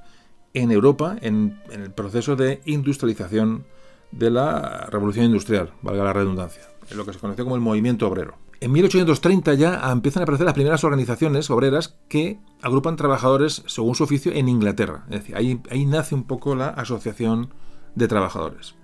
en 0.55 0.71
Europa, 0.71 1.19
en, 1.21 1.61
el 1.71 1.91
proceso 1.91 2.37
de 2.37 2.63
industrialización 2.65 3.67
de 4.13 4.31
la 4.31 4.87
revolución 4.91 5.27
industrial, 5.27 5.75
valga 5.83 6.05
la 6.05 6.15
redundancia, 6.15 6.63
en 6.91 6.97
lo 6.97 7.05
que 7.05 7.13
se 7.13 7.19
conoció 7.19 7.45
como 7.45 7.57
el 7.57 7.61
movimiento 7.61 8.09
obrero. 8.09 8.39
En 8.63 8.73
1830 8.73 9.53
ya 9.53 9.93
empiezan 9.93 10.23
a 10.23 10.25
aparecer 10.25 10.47
las 10.47 10.55
primeras 10.55 10.85
organizaciones 10.85 11.51
obreras 11.51 11.99
que 12.09 12.41
agrupan 12.63 12.97
trabajadores 12.97 13.63
según 13.67 13.95
su 13.95 14.05
oficio 14.05 14.33
en 14.33 14.49
Inglaterra. 14.49 15.05
Es 15.11 15.19
decir, 15.19 15.37
ahí, 15.37 15.61
ahí 15.71 15.85
nace 15.85 16.15
un 16.15 16.25
poco 16.25 16.55
la 16.55 16.69
asociación 16.69 17.53
de 17.95 18.09
trabajadores. 18.09 18.75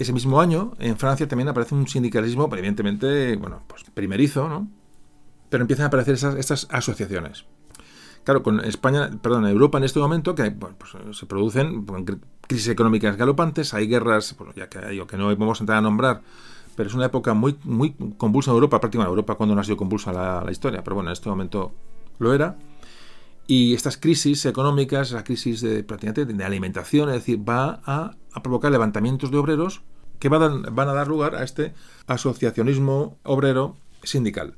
Ese 0.00 0.14
mismo 0.14 0.40
año, 0.40 0.72
en 0.78 0.96
Francia 0.96 1.28
también 1.28 1.50
aparece 1.50 1.74
un 1.74 1.86
sindicalismo, 1.86 2.48
evidentemente, 2.50 3.36
bueno, 3.36 3.60
pues 3.66 3.84
primerizo, 3.92 4.48
¿no? 4.48 4.66
Pero 5.50 5.60
empiezan 5.60 5.84
a 5.84 5.86
aparecer 5.88 6.14
esas, 6.14 6.36
estas 6.36 6.66
asociaciones. 6.70 7.44
Claro, 8.24 8.42
con 8.42 8.60
España, 8.64 9.10
perdón, 9.20 9.46
Europa 9.46 9.76
en 9.76 9.84
este 9.84 9.98
momento, 9.98 10.34
que 10.34 10.52
pues, 10.52 10.72
se 11.14 11.26
producen 11.26 11.84
crisis 12.48 12.68
económicas 12.68 13.18
galopantes, 13.18 13.74
hay 13.74 13.88
guerras, 13.88 14.34
ya 14.56 14.70
que, 14.70 14.80
digo, 14.88 15.06
que 15.06 15.18
no 15.18 15.36
vamos 15.36 15.60
a 15.60 15.64
entrar 15.64 15.76
a 15.76 15.82
nombrar, 15.82 16.22
pero 16.76 16.88
es 16.88 16.94
una 16.94 17.04
época 17.04 17.34
muy, 17.34 17.58
muy 17.64 17.94
convulsa 18.16 18.52
en 18.52 18.54
Europa, 18.54 18.80
prácticamente 18.80 19.10
en 19.10 19.16
Europa 19.18 19.34
cuando 19.34 19.54
no 19.54 19.60
ha 19.60 19.64
sido 19.64 19.76
convulsa 19.76 20.14
la, 20.14 20.42
la 20.42 20.50
historia, 20.50 20.82
pero 20.82 20.94
bueno, 20.94 21.10
en 21.10 21.12
este 21.12 21.28
momento 21.28 21.74
lo 22.18 22.32
era. 22.32 22.56
Y 23.50 23.74
estas 23.74 23.96
crisis 23.96 24.46
económicas, 24.46 25.10
la 25.10 25.24
crisis 25.24 25.60
de, 25.60 25.82
de 25.82 26.44
alimentación, 26.44 27.08
es 27.08 27.16
decir, 27.16 27.46
va 27.46 27.80
a, 27.84 28.12
provocar 28.42 28.70
levantamientos 28.70 29.32
de 29.32 29.38
obreros 29.38 29.82
que 30.20 30.28
van 30.28 30.42
a, 30.42 30.70
van 30.70 30.86
dar 30.86 31.08
lugar 31.08 31.34
a 31.34 31.42
este 31.42 31.74
asociacionismo 32.06 33.18
obrero 33.24 33.76
sindical. 34.04 34.56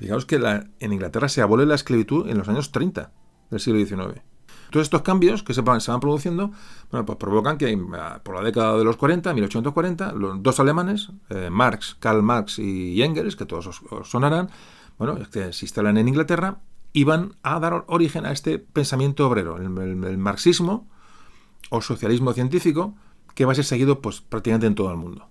Digamos 0.00 0.24
que 0.24 0.36
en 0.36 0.92
Inglaterra 0.92 1.28
se 1.28 1.42
abole 1.42 1.66
la 1.66 1.74
esclavitud 1.74 2.28
en 2.28 2.38
los 2.38 2.48
años 2.48 2.72
30 2.72 3.12
del 3.50 3.60
siglo 3.60 3.84
XIX. 3.84 4.22
Todos 4.70 4.84
estos 4.84 5.02
cambios 5.02 5.42
que 5.42 5.54
se 5.54 5.60
van, 5.60 5.80
se 5.80 5.90
van 5.90 6.00
produciendo 6.00 6.50
bueno, 6.90 7.06
pues 7.06 7.18
provocan 7.18 7.56
que 7.56 7.78
por 8.22 8.34
la 8.34 8.42
década 8.42 8.76
de 8.76 8.84
los 8.84 8.96
40, 8.96 9.32
1840, 9.32 10.12
los 10.12 10.42
dos 10.42 10.60
alemanes, 10.60 11.10
eh, 11.30 11.50
Marx, 11.50 11.96
Karl 12.00 12.22
Marx 12.22 12.58
y 12.58 13.00
Engels, 13.02 13.36
que 13.36 13.46
todos 13.46 13.66
os, 13.66 14.08
sonarán, 14.08 14.50
bueno, 14.98 15.18
que 15.30 15.52
se 15.52 15.64
instalan 15.64 15.98
en 15.98 16.08
Inglaterra 16.08 16.58
iban 16.92 17.34
a 17.42 17.60
dar 17.60 17.84
origen 17.88 18.24
a 18.24 18.32
este 18.32 18.58
pensamiento 18.58 19.28
obrero, 19.28 19.58
el, 19.58 20.16
marxismo 20.16 20.88
o 21.68 21.82
socialismo 21.82 22.32
científico, 22.32 22.94
que 23.36 23.44
va 23.44 23.52
a 23.52 23.54
ser 23.54 23.66
seguido 23.66 24.00
pues, 24.00 24.22
prácticamente 24.22 24.66
en 24.66 24.74
todo 24.74 24.90
el 24.90 24.96
mundo. 24.96 25.28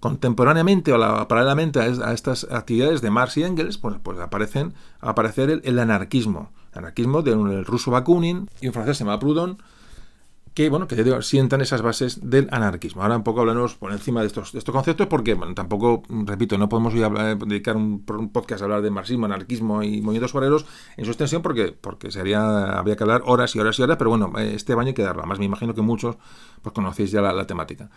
Contemporáneamente 0.00 0.92
o 0.92 1.28
paralelamente 1.28 1.80
a, 1.80 2.12
estas 2.12 2.46
actividades 2.50 3.02
de 3.02 3.10
Marx 3.10 3.36
y 3.36 3.42
Engels, 3.42 3.78
pues, 3.78 3.96
pues 4.02 4.18
aparecen, 4.20 4.74
aparecer 5.00 5.60
el, 5.62 5.78
anarquismo. 5.78 6.52
El 6.72 6.78
anarquismo 6.78 7.20
del 7.22 7.64
ruso 7.66 7.90
Bakunin 7.90 8.48
y 8.60 8.68
un 8.68 8.72
francés 8.72 8.96
se 8.96 9.04
llama 9.04 9.18
Proudhon, 9.18 9.58
que 10.54 10.68
bueno 10.68 10.86
que 10.86 11.22
sientan 11.22 11.60
esas 11.60 11.82
bases 11.82 12.20
del 12.22 12.48
anarquismo. 12.50 13.02
Ahora 13.02 13.16
un 13.16 13.22
poco 13.22 13.40
hablaremos 13.40 13.74
por 13.74 13.92
encima 13.92 14.20
de 14.20 14.26
estos, 14.26 14.54
estos 14.54 14.72
conceptos 14.72 15.06
porque 15.06 15.34
tampoco, 15.54 16.02
repito, 16.08 16.58
no 16.58 16.68
podemos 16.68 16.92
dedicar 16.94 17.76
un, 17.76 18.02
podcast 18.32 18.62
a 18.62 18.64
hablar 18.64 18.82
de 18.82 18.90
marxismo, 18.90 19.26
anarquismo 19.26 19.82
y 19.82 20.02
movimientos 20.02 20.34
obreros 20.34 20.66
en 20.96 21.04
su 21.04 21.10
extensión 21.10 21.42
porque, 21.42 21.72
porque 21.72 22.10
sería, 22.10 22.78
habría 22.78 22.96
que 22.96 23.04
hablar 23.04 23.22
horas 23.24 23.54
y 23.56 23.60
horas 23.60 23.78
y 23.78 23.82
horas, 23.82 23.96
pero 23.96 24.10
bueno, 24.10 24.32
este 24.38 24.74
baño 24.74 24.88
hay 24.88 24.94
que 24.94 25.02
darlo. 25.02 25.22
Además 25.22 25.38
me 25.38 25.46
imagino 25.46 25.74
que 25.74 25.82
muchos 25.82 26.16
pues, 26.60 26.74
conocéis 26.74 27.10
ya 27.10 27.22
la, 27.22 27.46
temática. 27.46 27.90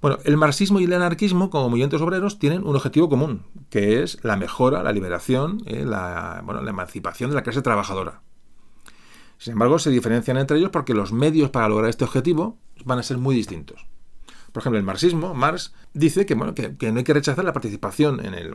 Bueno, 0.00 0.18
el 0.24 0.38
marxismo 0.38 0.80
y 0.80 0.84
el 0.84 0.92
anarquismo 0.94 1.50
como 1.50 1.68
movimientos 1.68 2.00
obreros 2.00 2.38
tienen 2.38 2.66
un 2.66 2.74
objetivo 2.74 3.10
común, 3.10 3.42
que 3.68 4.02
es 4.02 4.18
la 4.24 4.36
mejora, 4.36 4.82
la 4.82 4.92
liberación, 4.92 5.62
eh, 5.66 5.84
la, 5.84 6.40
bueno, 6.44 6.62
la 6.62 6.70
emancipación 6.70 7.28
de 7.30 7.36
la 7.36 7.42
clase 7.42 7.60
trabajadora. 7.60 8.22
Sin 9.40 9.54
embargo, 9.54 9.78
se 9.78 9.88
diferencian 9.88 10.36
entre 10.36 10.58
ellos 10.58 10.68
porque 10.68 10.92
los 10.92 11.12
medios 11.12 11.48
para 11.48 11.66
lograr 11.66 11.88
este 11.88 12.04
objetivo 12.04 12.58
van 12.84 12.98
a 12.98 13.02
ser 13.02 13.16
muy 13.16 13.34
distintos. 13.34 13.86
Por 14.52 14.60
ejemplo, 14.60 14.78
el 14.78 14.84
marxismo, 14.84 15.32
Marx, 15.32 15.72
dice 15.94 16.26
que, 16.26 16.34
bueno, 16.34 16.54
que, 16.54 16.92
no 16.92 16.98
hay 16.98 17.04
que 17.04 17.14
rechazar 17.14 17.42
la 17.42 17.54
participación 17.54 18.22
en 18.22 18.34
el, 18.34 18.52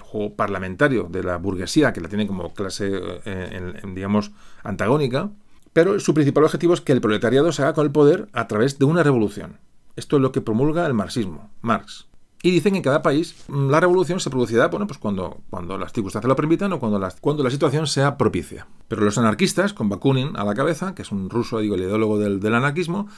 juego 0.00 0.34
parlamentario 0.34 1.04
de 1.10 1.22
la 1.22 1.38
burguesía, 1.38 1.94
que 1.94 2.02
la 2.02 2.10
tiene 2.10 2.26
como 2.26 2.52
clase, 2.52 2.90
eh, 3.24 3.82
digamos, 3.94 4.32
antagónica, 4.64 5.30
pero 5.72 5.98
su 5.98 6.12
principal 6.12 6.44
objetivo 6.44 6.74
es 6.74 6.82
que 6.82 6.92
el 6.92 7.00
proletariado 7.00 7.50
se 7.50 7.62
haga 7.62 7.72
con 7.72 7.86
el 7.86 7.92
poder 7.92 8.28
a 8.34 8.48
través 8.48 8.78
de 8.78 8.84
una 8.84 9.02
revolución. 9.02 9.56
Esto 9.96 10.16
es 10.16 10.22
lo 10.22 10.30
que 10.30 10.42
promulga 10.42 10.84
el 10.86 10.92
marxismo, 10.92 11.50
Marx. 11.62 12.07
Y 12.42 12.52
dicen 12.52 12.72
que 12.72 12.78
en 12.78 12.84
cada 12.84 13.02
país 13.02 13.34
mm, 13.48 13.68
la 13.68 13.80
revolución 13.80 14.20
se 14.20 14.30
producirá 14.30 14.68
bueno, 14.68 14.86
pues 14.86 14.98
cuando, 14.98 15.38
cuando 15.50 15.76
las 15.76 15.92
circunstancias 15.92 16.28
lo 16.28 16.36
permitan 16.36 16.72
o 16.72 16.78
cuando 16.78 16.98
la, 16.98 17.12
cuando 17.20 17.42
la 17.42 17.50
situación 17.50 17.86
sea 17.86 18.16
propicia. 18.16 18.66
Pero 18.86 19.02
los 19.02 19.18
anarquistas, 19.18 19.72
con 19.72 19.88
Bakunin 19.88 20.36
a 20.36 20.44
la 20.44 20.54
cabeza, 20.54 20.94
que 20.94 21.02
es 21.02 21.10
un 21.10 21.30
ruso, 21.30 21.58
digo, 21.58 21.74
el 21.74 21.82
ideólogo 21.82 22.18
del, 22.18 22.54
anarquismo, 22.54 23.08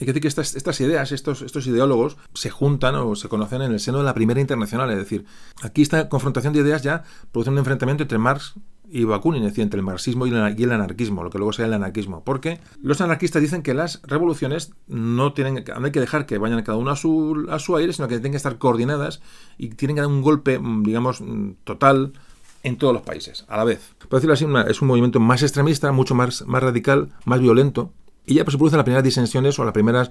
hay 0.00 0.06
que 0.06 0.06
decir 0.06 0.22
que 0.22 0.28
estas, 0.28 0.56
estas 0.56 0.80
ideas, 0.80 1.12
estos, 1.12 1.42
estos 1.42 1.66
ideólogos, 1.66 2.16
se 2.34 2.50
juntan 2.50 2.96
o 2.96 3.14
se 3.14 3.28
conocen 3.28 3.62
en 3.62 3.72
el 3.72 3.78
seno 3.78 3.98
de 3.98 4.04
la 4.04 4.14
Primera 4.14 4.40
Internacional. 4.40 4.90
Es 4.90 4.96
decir, 4.96 5.24
aquí 5.62 5.82
esta 5.82 6.08
confrontación 6.08 6.52
de 6.52 6.60
ideas 6.60 6.82
ya 6.82 7.04
produce 7.30 7.50
un 7.50 7.58
enfrentamiento 7.58 8.02
entre 8.02 8.18
Marx 8.18 8.54
y 8.92 9.04
Bakunin, 9.04 9.42
entre 9.44 9.78
el 9.78 9.82
marxismo 9.82 10.26
y 10.26 10.30
el 10.30 10.72
anarquismo, 10.72 11.24
lo 11.24 11.30
que 11.30 11.38
luego 11.38 11.54
sea 11.54 11.64
el 11.64 11.72
anarquismo. 11.72 12.22
Porque 12.24 12.60
los 12.82 13.00
anarquistas 13.00 13.40
dicen 13.40 13.62
que 13.62 13.72
las 13.72 14.02
revoluciones 14.02 14.74
no 14.86 15.32
tienen 15.32 15.64
hay 15.66 15.90
que 15.90 16.00
dejar 16.00 16.26
que 16.26 16.36
vayan 16.36 16.62
cada 16.62 16.76
uno 16.76 16.90
a 16.90 16.96
su, 16.96 17.46
a 17.50 17.58
su 17.58 17.74
aire, 17.76 17.94
sino 17.94 18.06
que 18.06 18.16
tienen 18.16 18.32
que 18.32 18.36
estar 18.36 18.58
coordinadas 18.58 19.22
y 19.56 19.70
tienen 19.70 19.96
que 19.96 20.02
dar 20.02 20.10
un 20.10 20.20
golpe, 20.20 20.58
mm, 20.58 20.82
digamos, 20.82 21.22
mm, 21.22 21.52
total 21.64 22.12
en 22.62 22.76
todos 22.76 22.92
los 22.92 23.02
países, 23.02 23.46
a 23.48 23.56
la 23.56 23.64
vez. 23.64 23.94
Por 23.98 24.20
decirlo 24.20 24.34
así, 24.34 24.46
es 24.70 24.82
un 24.82 24.88
movimiento 24.88 25.20
más 25.20 25.42
extremista, 25.42 25.90
mucho 25.90 26.14
más, 26.14 26.46
más 26.46 26.62
radical, 26.62 27.08
más 27.24 27.40
violento, 27.40 27.92
y 28.26 28.34
ya 28.34 28.44
se 28.44 28.58
producen 28.58 28.76
las 28.76 28.84
primeras 28.84 29.04
disensiones 29.04 29.58
o 29.58 29.64
la 29.64 29.72
primera 29.72 30.10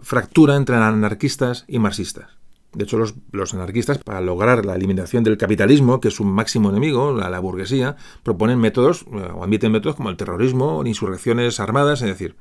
fractura 0.00 0.56
entre 0.56 0.76
anarquistas 0.76 1.64
y 1.68 1.78
marxistas. 1.78 2.41
De 2.74 2.84
hecho, 2.84 2.98
los, 2.98 3.54
anarquistas, 3.54 3.98
para 3.98 4.20
lograr 4.20 4.64
la 4.64 4.74
eliminación 4.74 5.24
del 5.24 5.36
capitalismo, 5.36 6.00
que 6.00 6.08
es 6.08 6.14
su 6.14 6.24
máximo 6.24 6.70
enemigo, 6.70 7.12
la, 7.12 7.38
burguesía, 7.38 7.96
proponen 8.22 8.58
métodos 8.58 9.02
eh, 9.12 9.28
o 9.34 9.44
admiten 9.44 9.72
métodos 9.72 9.96
como 9.96 10.08
el 10.08 10.16
terrorismo, 10.16 10.82
insurrecciones 10.86 11.60
armadas, 11.60 12.00
es 12.02 12.08
decir, 12.08 12.34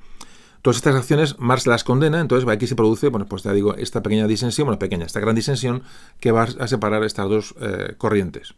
Todas 0.62 0.78
estas 0.78 0.96
acciones 0.96 1.40
Marx 1.40 1.66
las 1.66 1.84
condena, 1.84 2.20
entonces 2.20 2.48
aquí 2.48 2.68
se 2.68 2.76
produce, 2.76 3.08
bueno, 3.08 3.26
pues 3.26 3.42
ya 3.42 3.52
digo, 3.52 3.74
esta 3.76 4.04
pequeña 4.04 4.28
disensión, 4.28 4.68
bueno, 4.68 4.78
pequeña, 4.78 5.08
esta 5.08 5.20
gran 5.20 5.34
disensión 5.34 5.82
que 6.20 6.32
va 6.32 6.44
a 6.44 6.68
separar 6.68 7.04
estas 7.04 7.28
dos 7.28 7.56
eh, 7.60 7.96
corrientes. 7.98 8.54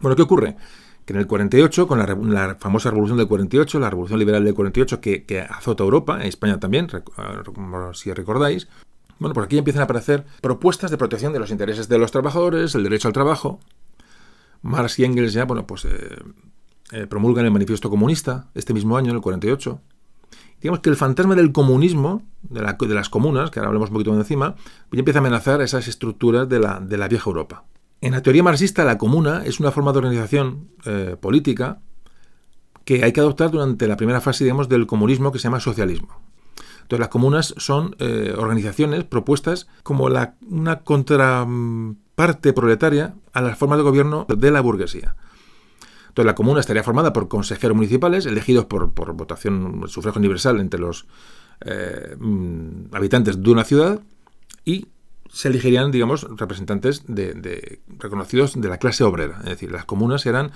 Bueno, 0.00 0.16
¿qué 0.16 0.22
ocurre? 0.22 0.56
Que 1.06 1.14
en 1.14 1.20
el 1.20 1.26
48, 1.26 1.86
con 1.86 1.98
la, 1.98 2.56
famosa 2.56 2.90
revolución 2.90 3.16
del 3.16 3.28
48, 3.28 3.80
la 3.80 3.88
revolución 3.88 4.18
liberal 4.18 4.44
del 4.44 4.52
48 4.52 5.00
que, 5.00 5.24
que 5.24 5.40
azota 5.40 5.82
Europa, 5.82 6.22
España 6.24 6.60
también, 6.60 6.88
si 7.94 8.12
recordáis, 8.12 8.68
bueno, 9.18 9.34
por 9.34 9.44
aquí 9.44 9.58
empiezan 9.58 9.80
a 9.80 9.84
aparecer 9.84 10.24
propuestas 10.40 10.90
de 10.90 10.98
protección 10.98 11.32
de 11.32 11.38
los 11.38 11.50
intereses 11.50 11.88
de 11.88 11.98
los 11.98 12.10
trabajadores, 12.10 12.74
el 12.74 12.82
derecho 12.82 13.08
al 13.08 13.14
trabajo. 13.14 13.60
Marx 14.62 14.98
y 14.98 15.04
Engels 15.04 15.32
ya, 15.32 15.44
bueno, 15.44 15.66
pues 15.66 15.84
eh, 15.84 16.16
eh, 16.92 17.06
promulgan 17.06 17.44
el 17.44 17.50
manifiesto 17.50 17.90
comunista 17.90 18.48
este 18.54 18.74
mismo 18.74 18.96
año, 18.96 19.10
en 19.10 19.16
el 19.16 19.22
48. 19.22 19.80
Digamos 20.60 20.80
que 20.80 20.90
el 20.90 20.96
fantasma 20.96 21.34
del 21.34 21.52
comunismo, 21.52 22.22
de, 22.42 22.60
las 22.60 23.08
comunas, 23.08 23.50
que 23.50 23.58
ahora 23.58 23.68
hablamos 23.68 23.90
un 23.90 23.94
poquito 23.94 24.10
más 24.10 24.20
encima, 24.20 24.56
ya 24.90 24.98
empieza 24.98 25.18
a 25.18 25.20
amenazar 25.20 25.60
esas 25.60 25.86
estructuras 25.88 26.48
de 26.48 26.58
la, 26.58 27.08
vieja 27.08 27.28
Europa. 27.28 27.64
En 28.00 28.12
la 28.12 28.22
teoría 28.22 28.42
marxista, 28.42 28.84
la 28.84 28.98
comuna 28.98 29.44
es 29.44 29.60
una 29.60 29.70
forma 29.70 29.92
de 29.92 29.98
organización 29.98 30.68
eh, 30.84 31.16
política 31.20 31.80
que 32.84 33.04
hay 33.04 33.12
que 33.12 33.20
adoptar 33.20 33.50
durante 33.50 33.86
la 33.86 33.96
primera 33.96 34.20
fase, 34.20 34.44
digamos, 34.44 34.68
del 34.68 34.86
comunismo 34.86 35.32
que 35.32 35.38
se 35.38 35.44
llama 35.44 35.60
socialismo. 35.60 36.25
Entonces 36.86 37.00
las 37.00 37.08
comunas 37.08 37.52
son 37.56 37.96
eh, 37.98 38.32
organizaciones 38.38 39.02
propuestas 39.02 39.66
como 39.82 40.04
una 40.04 40.78
contraparte 40.84 42.52
proletaria 42.52 43.16
a 43.32 43.42
las 43.42 43.58
formas 43.58 43.78
de 43.78 43.82
gobierno 43.82 44.24
de 44.28 44.52
la 44.52 44.60
burguesía. 44.60 45.16
Entonces 46.06 46.26
la 46.26 46.36
comuna 46.36 46.60
estaría 46.60 46.84
formada 46.84 47.12
por 47.12 47.26
consejeros 47.26 47.74
municipales 47.74 48.24
elegidos 48.24 48.66
por, 48.66 48.92
votación, 48.92 49.82
sufragio 49.88 50.20
universal 50.20 50.60
entre 50.60 50.78
los 50.78 51.08
eh, 51.62 52.14
mm, 52.16 52.94
habitantes 52.94 53.42
de 53.42 53.50
una 53.50 53.64
ciudad 53.64 54.00
y 54.64 54.86
se 55.28 55.48
elegirían, 55.48 55.90
digamos, 55.90 56.24
representantes 56.36 57.02
reconocidos 57.98 58.60
de 58.60 58.68
la 58.68 58.78
clase 58.78 59.02
obrera. 59.02 59.38
Es 59.40 59.50
decir, 59.50 59.72
las 59.72 59.84
comunas 59.84 60.24
eran, 60.24 60.52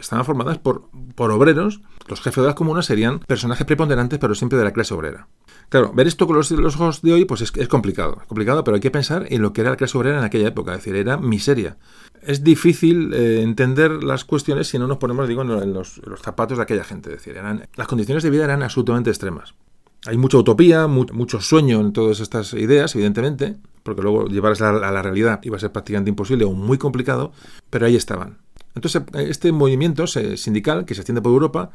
estaban 0.00 0.24
formadas 0.24 0.56
por, 0.56 0.88
por 1.14 1.30
obreros. 1.30 1.82
Los 2.08 2.22
jefes 2.22 2.42
de 2.42 2.46
las 2.46 2.54
comunas 2.54 2.86
serían 2.86 3.18
personajes 3.20 3.66
preponderantes, 3.66 4.18
pero 4.18 4.34
siempre 4.34 4.58
de 4.58 4.64
la 4.64 4.72
clase 4.72 4.94
obrera. 4.94 5.28
Claro, 5.68 5.92
ver 5.92 6.06
esto 6.06 6.26
con 6.26 6.36
los, 6.36 6.50
ojos 6.50 7.02
de 7.02 7.12
hoy 7.12 7.24
pues 7.26 7.42
es, 7.42 7.68
complicado. 7.68 8.18
Es 8.22 8.26
complicado, 8.26 8.64
pero 8.64 8.76
hay 8.76 8.80
que 8.80 8.90
pensar 8.90 9.26
en 9.28 9.42
lo 9.42 9.52
que 9.52 9.60
era 9.60 9.70
la 9.70 9.76
clase 9.76 9.98
obrera 9.98 10.18
en 10.18 10.24
aquella 10.24 10.48
época. 10.48 10.72
Es 10.72 10.78
decir, 10.78 10.96
era 10.96 11.18
miseria. 11.18 11.76
Es 12.22 12.42
difícil 12.42 13.12
eh, 13.12 13.42
entender 13.42 14.02
las 14.02 14.24
cuestiones 14.24 14.68
si 14.68 14.78
no 14.78 14.86
nos 14.86 14.96
ponemos, 14.96 15.28
digo, 15.28 15.42
en 15.42 15.74
los, 15.74 16.00
zapatos 16.22 16.56
de 16.56 16.62
aquella 16.62 16.84
gente. 16.84 17.10
Es 17.10 17.16
decir, 17.18 17.36
eran, 17.36 17.68
las 17.76 17.86
condiciones 17.86 18.22
de 18.22 18.30
vida 18.30 18.44
eran 18.44 18.62
absolutamente 18.62 19.10
extremas. 19.10 19.54
Hay 20.06 20.16
mucha 20.16 20.38
utopía, 20.38 20.86
mucho 20.86 21.40
sueño 21.40 21.80
en 21.80 21.92
todas 21.92 22.20
estas 22.20 22.54
ideas, 22.54 22.94
evidentemente, 22.94 23.56
porque 23.82 24.00
luego 24.00 24.26
llevarlas 24.26 24.62
a 24.62 24.72
la, 24.72 25.02
realidad 25.02 25.40
iba 25.42 25.56
a 25.56 25.60
ser 25.60 25.72
prácticamente 25.72 26.08
imposible 26.08 26.44
o 26.44 26.52
muy 26.52 26.78
complicado, 26.78 27.32
pero 27.68 27.84
ahí 27.84 27.96
estaban. 27.96 28.38
Entonces, 28.74 29.02
este 29.14 29.50
movimiento 29.50 30.06
sindical 30.06 30.84
que 30.84 30.94
se 30.94 31.00
extiende 31.00 31.20
por 31.20 31.32
Europa 31.32 31.72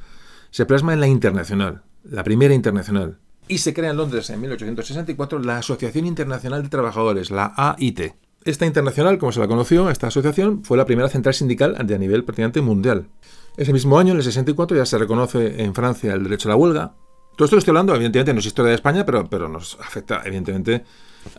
se 0.52 0.66
plasma 0.66 0.94
en 0.94 1.02
la 1.02 1.08
internacional, 1.08 1.84
la 2.04 2.24
primera 2.24 2.54
internacional, 2.54 3.20
y 3.48 3.60
se 3.60 3.74
crea 3.74 3.92
en 3.92 3.98
Londres 3.98 4.30
en 4.30 4.42
1864 4.42 5.40
la 5.40 5.58
Asociación 5.58 6.06
Internacional 6.06 6.64
de 6.64 6.70
Trabajadores, 6.70 7.32
la 7.32 7.54
AIT. 7.56 8.14
Esta 8.46 8.66
internacional, 8.66 9.18
como 9.18 9.32
se 9.32 9.40
la 9.40 9.48
conoció, 9.48 9.90
esta 9.90 10.08
asociación 10.08 10.64
fue 10.64 10.78
la 10.78 10.86
primera 10.86 11.10
central 11.10 11.34
sindical 11.34 11.76
a 11.78 11.84
nivel 11.84 12.24
prácticamente 12.24 12.62
mundial. 12.62 13.08
Ese 13.56 13.72
mismo 13.72 13.98
año, 13.98 14.12
en 14.12 14.18
el 14.18 14.24
64, 14.24 14.76
ya 14.76 14.86
se 14.86 14.98
reconoce 14.98 15.64
en 15.64 15.74
Francia 15.74 16.14
el 16.14 16.24
derecho 16.24 16.50
a 16.50 16.52
la 16.52 16.56
huelga, 16.56 16.94
todo 17.36 17.46
esto 17.46 17.56
que 17.56 17.60
estoy 17.60 17.72
hablando, 17.72 17.96
evidentemente, 17.96 18.32
no 18.34 18.40
es 18.40 18.46
historia 18.46 18.70
de 18.70 18.76
España, 18.76 19.06
pero, 19.06 19.28
pero 19.28 19.50
nos 19.50 19.80
afecta, 19.80 20.22
evidentemente, 20.24 20.84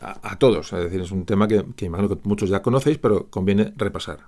a, 0.00 0.36
todos. 0.36 0.72
Es 0.72 0.84
decir, 0.84 1.00
es 1.00 1.12
un 1.12 1.24
tema 1.24 1.46
que, 1.46 1.64
que, 1.76 1.84
imagino 1.84 2.08
que 2.08 2.18
muchos 2.24 2.48
ya 2.50 2.62
conocéis, 2.62 2.98
pero 2.98 3.28
conviene 3.30 3.72
repasar. 3.76 4.26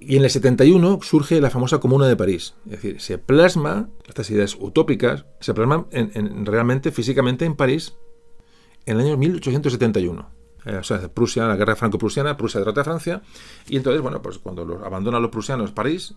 Y 0.00 0.16
en 0.16 0.24
el 0.24 0.30
71 0.30 1.00
surge 1.02 1.40
la 1.40 1.50
famosa 1.50 1.78
Comuna 1.78 2.06
de 2.06 2.16
París. 2.16 2.54
Es 2.66 2.70
decir, 2.72 3.00
se 3.00 3.18
plasma, 3.18 3.88
estas 4.06 4.30
ideas 4.30 4.56
utópicas, 4.58 5.26
se 5.40 5.54
plasman 5.54 5.86
en, 5.90 6.46
realmente, 6.46 6.92
físicamente, 6.92 7.44
en 7.44 7.56
París 7.56 7.94
en 8.86 8.98
el 8.98 9.06
año 9.06 9.16
1871. 9.16 10.30
Eh, 10.64 10.76
o 10.76 10.82
sea, 10.84 11.08
Prusia, 11.08 11.46
la 11.46 11.56
guerra 11.56 11.76
franco-prusiana, 11.76 12.36
Prusia 12.36 12.60
derrota 12.60 12.82
a 12.82 12.84
Francia, 12.84 13.22
y 13.68 13.76
entonces, 13.76 14.00
bueno, 14.00 14.22
pues 14.22 14.38
cuando 14.38 14.64
los, 14.64 14.82
abandonan 14.82 15.20
los 15.20 15.30
prusianos 15.30 15.72
París, 15.72 16.14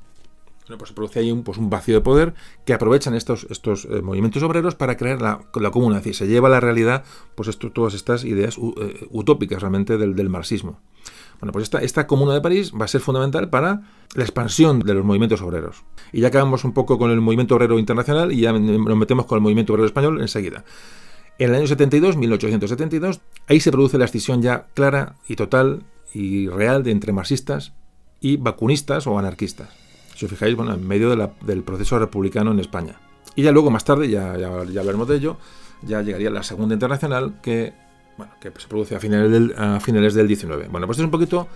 pues 0.77 0.89
se 0.89 0.95
produce 0.95 1.19
ahí 1.19 1.31
un, 1.31 1.43
pues 1.43 1.57
un 1.57 1.69
vacío 1.69 1.95
de 1.95 2.01
poder 2.01 2.33
que 2.65 2.73
aprovechan 2.73 3.13
estos, 3.13 3.47
estos 3.49 3.85
eh, 3.85 4.01
movimientos 4.01 4.43
obreros 4.43 4.75
para 4.75 4.97
crear 4.97 5.21
la, 5.21 5.45
la, 5.53 5.71
comuna. 5.71 5.97
Es 5.97 6.03
decir, 6.03 6.15
se 6.15 6.27
lleva 6.27 6.47
a 6.47 6.51
la 6.51 6.59
realidad 6.59 7.03
pues 7.35 7.49
esto, 7.49 7.71
todas 7.71 7.93
estas 7.93 8.23
ideas 8.23 8.57
eh, 8.57 9.07
utópicas 9.09 9.61
realmente 9.61 9.97
del, 9.97 10.29
marxismo. 10.29 10.79
Bueno, 11.41 11.51
pues 11.51 11.69
esta, 11.81 12.07
comuna 12.07 12.33
de 12.33 12.41
París 12.41 12.71
va 12.79 12.85
a 12.85 12.87
ser 12.87 13.01
fundamental 13.01 13.49
para 13.49 13.81
la 14.13 14.23
expansión 14.23 14.79
de 14.79 14.93
los 14.93 15.03
movimientos 15.03 15.41
obreros. 15.41 15.83
Y 16.13 16.21
ya 16.21 16.29
acabamos 16.29 16.63
un 16.63 16.73
poco 16.73 16.97
con 16.97 17.11
el 17.11 17.19
movimiento 17.19 17.55
obrero 17.55 17.77
internacional 17.79 18.31
y 18.31 18.41
ya 18.41 18.53
nos 18.53 18.97
metemos 18.97 19.25
con 19.25 19.37
el 19.37 19.41
movimiento 19.41 19.73
obrero 19.73 19.87
español 19.87 20.21
enseguida. 20.21 20.63
En 21.39 21.49
el 21.49 21.55
año 21.55 21.67
72, 21.67 22.15
1872, 22.15 23.21
ahí 23.47 23.59
se 23.59 23.71
produce 23.71 23.97
la 23.97 24.05
escisión 24.05 24.41
ya 24.41 24.67
clara 24.73 25.15
y 25.27 25.35
total 25.35 25.83
y 26.13 26.47
real 26.47 26.83
de 26.83 26.91
entre 26.91 27.11
marxistas 27.11 27.73
y 28.19 28.37
vacunistas 28.37 29.07
o 29.07 29.17
anarquistas 29.17 29.81
si 30.21 30.25
os 30.25 30.31
fijáis, 30.31 30.55
bueno, 30.55 30.75
en 30.75 30.87
medio 30.87 31.15
del 31.41 31.63
proceso 31.63 31.97
republicano 31.97 32.51
en 32.51 32.59
España. 32.59 32.99
Y 33.35 33.41
ya 33.41 33.51
luego, 33.51 33.71
más 33.71 33.85
tarde, 33.85 34.07
ya, 34.07 34.37
ya, 34.37 34.49
hablaremos 34.49 35.07
de 35.07 35.15
ello, 35.15 35.37
ya 35.81 36.03
llegaría 36.03 36.29
la 36.29 36.43
Segunda 36.43 36.75
Internacional 36.75 37.41
que, 37.41 37.73
que 38.39 38.51
se 38.57 38.67
produce 38.67 38.95
a 38.95 38.99
finales, 38.99 39.31
del, 39.31 39.53
a 39.57 39.79
finales 39.79 40.13
del 40.13 40.27
19. 40.27 40.67
Bueno, 40.69 40.87
pues 40.87 40.99
es 40.99 41.05
un 41.05 41.11
poquito 41.11 41.47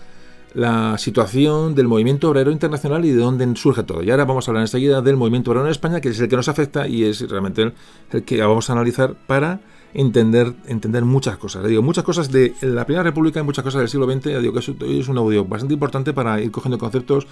la 0.56 0.98
situación 0.98 1.76
del 1.76 1.88
movimiento 1.88 2.30
obrero 2.30 2.50
internacional 2.50 3.04
y 3.04 3.12
de 3.12 3.22
dónde 3.22 3.46
surge 3.56 3.84
todo. 3.84 4.02
Y 4.02 4.10
ahora 4.10 4.24
vamos 4.24 4.48
a 4.48 4.52
hablar 4.52 4.62
enseguida 4.62 5.02
del 5.02 5.18
movimiento 5.18 5.52
obrero 5.52 5.66
en 5.66 5.72
España, 5.72 6.00
que 6.00 6.10
es 6.10 6.20
el 6.20 6.30
que 6.30 6.38
nos 6.38 6.48
afecta 6.48 6.88
y 6.88 7.04
es 7.04 7.30
realmente 7.30 7.74
el, 8.12 8.24
que 8.24 8.42
vamos 8.42 8.70
a 8.70 8.74
analizar 8.74 9.16
para 9.28 9.60
entender, 9.94 10.54
entender 10.66 11.04
muchas 11.04 11.38
cosas. 11.38 11.68
Digo, 11.68 11.82
muchas 11.82 12.06
cosas 12.06 12.32
de 12.32 12.54
la 12.62 12.86
Primera 12.86 13.04
República 13.04 13.42
y 13.42 13.44
muchas 13.44 13.66
cosas 13.66 13.82
del 13.82 13.90
siglo 13.90 14.10
XX. 14.10 14.42
Digo 14.42 14.54
que 14.54 14.60
es, 14.60 14.70
es 14.70 15.08
un 15.10 15.18
audio 15.18 15.44
bastante 15.44 15.74
importante 15.74 16.14
para 16.14 16.42
ir 16.42 16.52
cogiendo 16.52 16.78
conceptos 16.78 17.28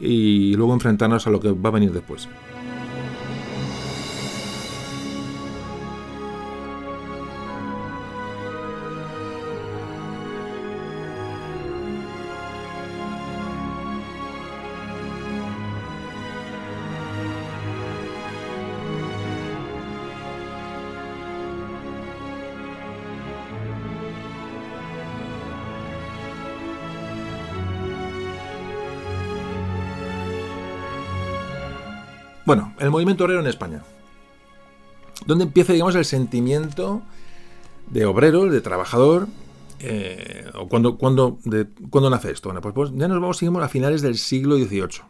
y 0.00 0.54
luego 0.56 0.72
enfrentarnos 0.72 1.26
a 1.26 1.30
lo 1.30 1.40
que 1.40 1.52
va 1.52 1.68
a 1.68 1.72
venir 1.72 1.92
después. 1.92 2.26
Bueno, 32.44 32.74
el 32.78 32.90
movimiento 32.90 33.24
obrero 33.24 33.40
en 33.40 33.46
España. 33.46 33.82
¿Dónde 35.26 35.44
empieza, 35.44 35.72
digamos, 35.72 35.94
el 35.94 36.04
sentimiento 36.04 37.02
de 37.88 38.04
obrero, 38.04 38.46
de 38.46 38.60
trabajador? 38.60 39.28
Eh, 39.78 40.50
¿O 40.54 40.68
cuándo 40.68 40.96
cuando, 40.98 41.38
nace 42.10 42.32
esto? 42.32 42.48
Bueno, 42.48 42.60
pues, 42.60 42.74
pues, 42.74 42.90
ya 42.94 43.06
nos 43.08 43.20
vamos, 43.20 43.36
seguimos 43.36 43.62
a 43.62 43.68
finales 43.68 44.02
del 44.02 44.16
siglo 44.16 44.56
XVIII. 44.56 45.02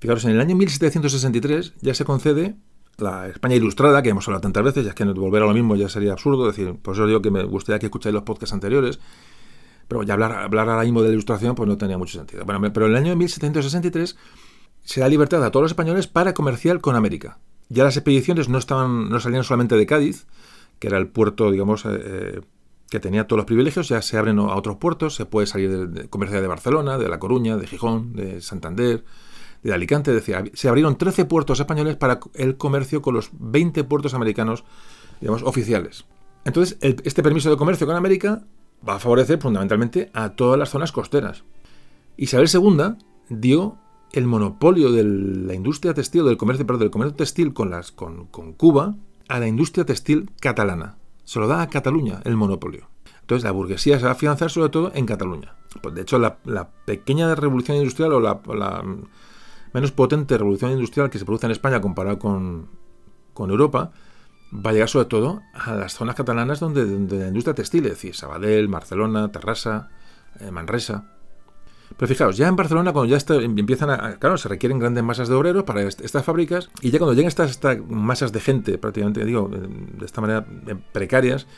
Fijaros, 0.00 0.24
en 0.24 0.32
el 0.32 0.40
año 0.40 0.54
1763 0.56 1.74
ya 1.80 1.94
se 1.94 2.04
concede 2.04 2.56
la 2.98 3.28
España 3.28 3.54
Ilustrada, 3.54 4.02
que 4.02 4.10
hemos 4.10 4.26
hablado 4.28 4.42
tantas 4.42 4.64
veces, 4.64 4.84
ya 4.84 4.90
es 4.90 4.94
que 4.94 5.04
volver 5.04 5.42
a 5.42 5.46
lo 5.46 5.54
mismo 5.54 5.76
ya 5.76 5.88
sería 5.88 6.12
absurdo, 6.12 6.46
decir, 6.46 6.74
por 6.82 6.94
eso 6.94 7.06
digo 7.06 7.22
que 7.22 7.30
me 7.30 7.44
gustaría 7.44 7.78
que 7.78 7.86
escucháis 7.86 8.12
los 8.12 8.24
podcasts 8.24 8.52
anteriores, 8.52 8.98
pero 9.86 10.02
ya 10.02 10.14
hablar, 10.14 10.32
hablar 10.32 10.68
ahora 10.68 10.82
mismo 10.82 11.02
de 11.02 11.10
Ilustración 11.10 11.54
pues 11.54 11.68
no 11.68 11.78
tenía 11.78 11.96
mucho 11.96 12.18
sentido. 12.18 12.44
Bueno, 12.44 12.60
pero 12.72 12.86
en 12.86 12.92
el 12.92 12.98
año 12.98 13.16
1763 13.16 14.16
se 14.88 15.00
da 15.00 15.08
libertad 15.08 15.44
a 15.44 15.50
todos 15.50 15.64
los 15.64 15.72
españoles 15.72 16.06
para 16.06 16.32
comerciar 16.32 16.80
con 16.80 16.96
América. 16.96 17.38
Ya 17.68 17.84
las 17.84 17.98
expediciones 17.98 18.48
no, 18.48 18.56
estaban, 18.56 19.10
no 19.10 19.20
salían 19.20 19.44
solamente 19.44 19.76
de 19.76 19.84
Cádiz, 19.84 20.26
que 20.78 20.86
era 20.86 20.96
el 20.96 21.08
puerto, 21.08 21.50
digamos, 21.50 21.84
eh, 21.84 21.88
eh, 21.92 22.40
que 22.88 22.98
tenía 22.98 23.26
todos 23.26 23.36
los 23.36 23.44
privilegios, 23.44 23.90
ya 23.90 24.00
se 24.00 24.16
abren 24.16 24.38
a 24.38 24.56
otros 24.56 24.76
puertos, 24.76 25.14
se 25.14 25.26
puede 25.26 25.46
salir 25.46 25.90
de, 25.90 26.08
comerciar 26.08 26.40
de 26.40 26.48
Barcelona, 26.48 26.96
de 26.96 27.06
La 27.06 27.18
Coruña, 27.18 27.58
de 27.58 27.66
Gijón, 27.66 28.14
de 28.14 28.40
Santander, 28.40 29.04
de 29.62 29.74
Alicante, 29.74 30.10
decía, 30.10 30.42
se 30.54 30.68
abrieron 30.70 30.96
13 30.96 31.26
puertos 31.26 31.60
españoles 31.60 31.96
para 31.96 32.20
el 32.32 32.56
comercio 32.56 33.02
con 33.02 33.12
los 33.12 33.28
20 33.32 33.84
puertos 33.84 34.14
americanos, 34.14 34.64
digamos, 35.20 35.42
oficiales. 35.42 36.06
Entonces, 36.46 36.78
este 36.80 37.22
permiso 37.22 37.50
de 37.50 37.58
comercio 37.58 37.86
con 37.86 37.96
América 37.96 38.42
va 38.88 38.94
a 38.94 39.00
favorecer 39.00 39.38
fundamentalmente 39.38 40.10
a 40.14 40.30
todas 40.30 40.58
las 40.58 40.70
zonas 40.70 40.92
costeras. 40.92 41.44
Isabel 42.16 42.48
II 42.50 42.94
dio 43.28 43.76
el 44.12 44.26
monopolio 44.26 44.92
de 44.92 45.04
la 45.04 45.54
industria 45.54 45.94
textil, 45.94 46.24
del 46.24 46.36
comercio, 46.36 46.66
perdón, 46.66 46.80
del 46.80 46.90
comercio 46.90 47.16
textil 47.16 47.52
con, 47.52 47.70
las, 47.70 47.92
con, 47.92 48.26
Cuba 48.56 48.96
a 49.28 49.38
la 49.38 49.46
industria 49.46 49.84
textil 49.84 50.30
catalana. 50.40 50.96
Se 51.24 51.38
lo 51.38 51.46
da 51.46 51.62
a 51.62 51.68
Cataluña 51.68 52.20
el 52.24 52.36
monopolio. 52.36 52.88
Entonces 53.20 53.44
la 53.44 53.50
burguesía 53.50 53.98
se 53.98 54.04
va 54.04 54.10
a 54.10 54.14
afianzar 54.14 54.50
sobre 54.50 54.70
todo 54.70 54.90
en 54.94 55.04
Cataluña. 55.04 55.54
Pues 55.82 55.94
de 55.94 56.00
hecho, 56.00 56.18
la, 56.18 56.38
pequeña 56.86 57.34
revolución 57.34 57.76
industrial 57.76 58.14
o 58.14 58.20
la, 58.20 58.82
menos 59.74 59.92
potente 59.92 60.38
revolución 60.38 60.72
industrial 60.72 61.10
que 61.10 61.18
se 61.18 61.26
produce 61.26 61.46
en 61.46 61.52
España 61.52 61.80
comparado 61.80 62.18
con, 62.18 62.70
Europa 63.36 63.92
va 64.52 64.70
a 64.70 64.72
llegar 64.72 64.88
sobre 64.88 65.04
todo 65.04 65.42
a 65.52 65.74
las 65.74 65.92
zonas 65.92 66.16
catalanas 66.16 66.58
donde, 66.58 66.86
donde 66.86 67.18
la 67.18 67.28
industria 67.28 67.54
textil, 67.54 67.84
es 67.84 67.92
decir, 67.92 68.16
Sabadell, 68.16 68.66
Barcelona, 68.66 69.30
Terrassa, 69.30 69.90
eh, 70.40 70.50
Manresa. 70.50 71.17
Pero 71.98 72.08
fijaos, 72.08 72.36
ya 72.36 72.46
en 72.46 72.54
Barcelona, 72.54 72.92
cuando 72.92 73.14
ya 73.14 73.18
empiezan 73.34 73.90
a. 73.90 74.18
Claro, 74.20 74.38
se 74.38 74.48
requieren 74.48 74.78
grandes 74.78 75.02
masas 75.02 75.28
de 75.28 75.34
obreros 75.34 75.64
para 75.64 75.82
estas 75.82 76.24
fábricas, 76.24 76.70
y 76.80 76.90
ya 76.90 76.98
cuando 76.98 77.14
llegan 77.14 77.28
estas, 77.28 77.58
masas 77.88 78.32
de 78.32 78.40
gente, 78.40 78.78
prácticamente, 78.78 79.24
digo, 79.24 79.50
de 79.50 80.06
esta 80.06 80.20
manera, 80.20 80.46
eh, 80.68 80.76
precarias, 80.92 81.48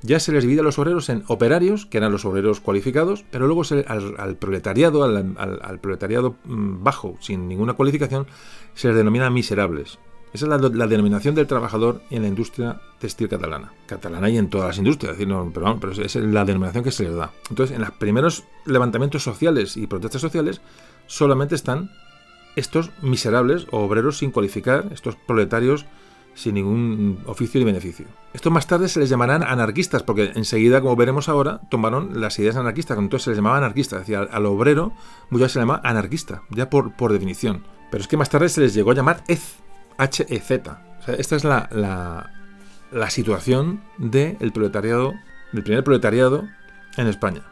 ya 0.00 0.18
se 0.18 0.32
les 0.32 0.44
divide 0.44 0.60
a 0.60 0.62
los 0.62 0.78
obreros 0.78 1.10
en 1.10 1.22
operarios, 1.26 1.84
que 1.84 1.98
eran 1.98 2.12
los 2.12 2.24
obreros 2.24 2.60
cualificados, 2.60 3.26
pero 3.30 3.46
luego 3.46 3.62
al, 3.86 4.36
proletariado, 4.36 5.04
al, 5.04 5.78
proletariado 5.80 6.36
mm, 6.44 6.82
bajo, 6.82 7.18
sin 7.20 7.46
ninguna 7.46 7.74
cualificación, 7.74 8.26
se 8.72 8.88
les 8.88 8.96
denomina 8.96 9.28
miserables. 9.28 9.98
Esa 10.32 10.46
es 10.46 10.62
la, 10.72 10.86
denominación 10.86 11.34
del 11.34 11.46
trabajador 11.46 12.02
en 12.10 12.22
la 12.22 12.28
industria 12.28 12.80
textil 12.98 13.28
catalana. 13.28 13.72
Catalana 13.86 14.30
y 14.30 14.38
en 14.38 14.48
todas 14.48 14.68
las 14.68 14.78
industrias, 14.78 15.16
pero, 15.18 15.78
pero 15.80 15.92
es 15.92 16.14
la 16.16 16.44
denominación 16.44 16.84
que 16.84 16.92
se 16.92 17.04
les 17.04 17.14
da. 17.14 17.32
Entonces, 17.48 17.74
en 17.74 17.82
los 17.82 17.90
primeros 17.92 18.44
levantamientos 18.64 19.24
sociales 19.24 19.76
y 19.76 19.86
protestas 19.86 20.20
sociales, 20.20 20.60
solamente 21.06 21.56
están 21.56 21.90
estos 22.54 22.90
miserables 23.02 23.66
o 23.70 23.80
obreros 23.80 24.18
sin 24.18 24.30
cualificar, 24.30 24.86
estos 24.92 25.16
proletarios 25.16 25.86
sin 26.34 26.54
ningún 26.54 27.18
oficio 27.26 27.58
ni 27.58 27.64
beneficio. 27.64 28.06
Estos 28.32 28.52
más 28.52 28.66
tarde 28.66 28.88
se 28.88 29.00
les 29.00 29.08
llamarán 29.08 29.42
anarquistas, 29.42 30.02
porque 30.04 30.32
enseguida, 30.36 30.80
como 30.80 30.96
veremos 30.96 31.28
ahora, 31.28 31.60
tomaron 31.70 32.20
las 32.20 32.38
ideas 32.38 32.56
anarquistas, 32.56 32.96
entonces 32.98 33.24
se 33.24 33.30
les 33.30 33.38
llamaba 33.38 33.58
anarquista, 33.58 33.96
es 33.96 34.02
decir, 34.02 34.16
al 34.16 34.46
obrero 34.46 34.92
muchas 35.28 35.52
se 35.52 35.58
le 35.58 35.62
llama 35.62 35.80
anarquista, 35.82 36.42
ya 36.50 36.70
por, 36.70 36.92
por 36.92 37.12
definición. 37.12 37.64
Pero 37.90 38.02
es 38.02 38.08
que 38.08 38.16
más 38.16 38.30
tarde 38.30 38.48
se 38.48 38.60
les 38.60 38.74
llegó 38.74 38.92
a 38.92 38.94
llamar 38.94 39.24
EZ, 39.26 39.56
H-E-Z. 40.00 40.82
esta 41.18 41.36
es 41.36 41.44
la, 41.44 42.30
situación 43.08 43.82
del 43.98 44.52
proletariado, 44.52 45.12
del 45.52 45.62
primer 45.62 45.84
proletariado 45.84 46.48
en 46.96 47.06
España. 47.06 47.42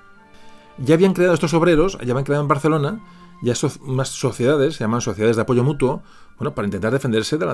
Ya 0.78 0.94
habían 0.94 1.12
creado 1.12 1.34
estos 1.34 1.54
obreros, 1.54 1.98
ya 1.98 2.12
habían 2.12 2.24
creado 2.24 2.42
en 2.42 2.48
Barcelona, 2.48 3.00
ya 3.42 3.54
más 3.82 4.08
sociedades, 4.08 4.76
se 4.76 4.84
llaman 4.84 5.00
sociedades 5.00 5.36
de 5.36 5.42
apoyo 5.42 5.62
mutuo, 5.62 6.02
bueno, 6.38 6.54
para 6.54 6.66
intentar 6.66 6.92
defenderse 6.92 7.36
de, 7.36 7.46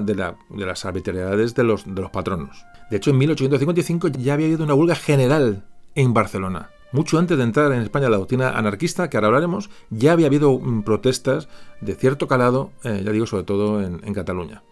las 0.64 0.84
arbitrariedades 0.84 1.54
de 1.54 1.64
los, 1.64 1.84
de 1.92 2.08
patronos. 2.10 2.64
De 2.90 2.98
hecho, 2.98 3.10
en 3.10 3.18
1855 3.18 4.08
ya 4.08 4.34
había 4.34 4.46
habido 4.46 4.64
una 4.64 4.74
huelga 4.74 4.94
general 4.94 5.64
en 5.94 6.14
Barcelona. 6.14 6.70
Mucho 6.92 7.18
antes 7.18 7.36
de 7.36 7.42
entrar 7.42 7.72
en 7.72 7.80
España 7.80 8.08
la 8.08 8.18
doctrina 8.18 8.50
anarquista, 8.50 9.10
que 9.10 9.16
ahora 9.16 9.26
hablaremos, 9.26 9.68
ya 9.90 10.12
había 10.12 10.26
habido 10.26 10.56
mm, 10.56 10.84
protestas 10.84 11.48
de 11.80 11.96
cierto 11.96 12.28
calado, 12.28 12.70
eh, 12.84 13.02
ya 13.04 13.10
digo, 13.10 13.26
sobre 13.26 13.42
todo 13.42 13.82
en, 13.82 14.14
Cataluña. 14.14 14.62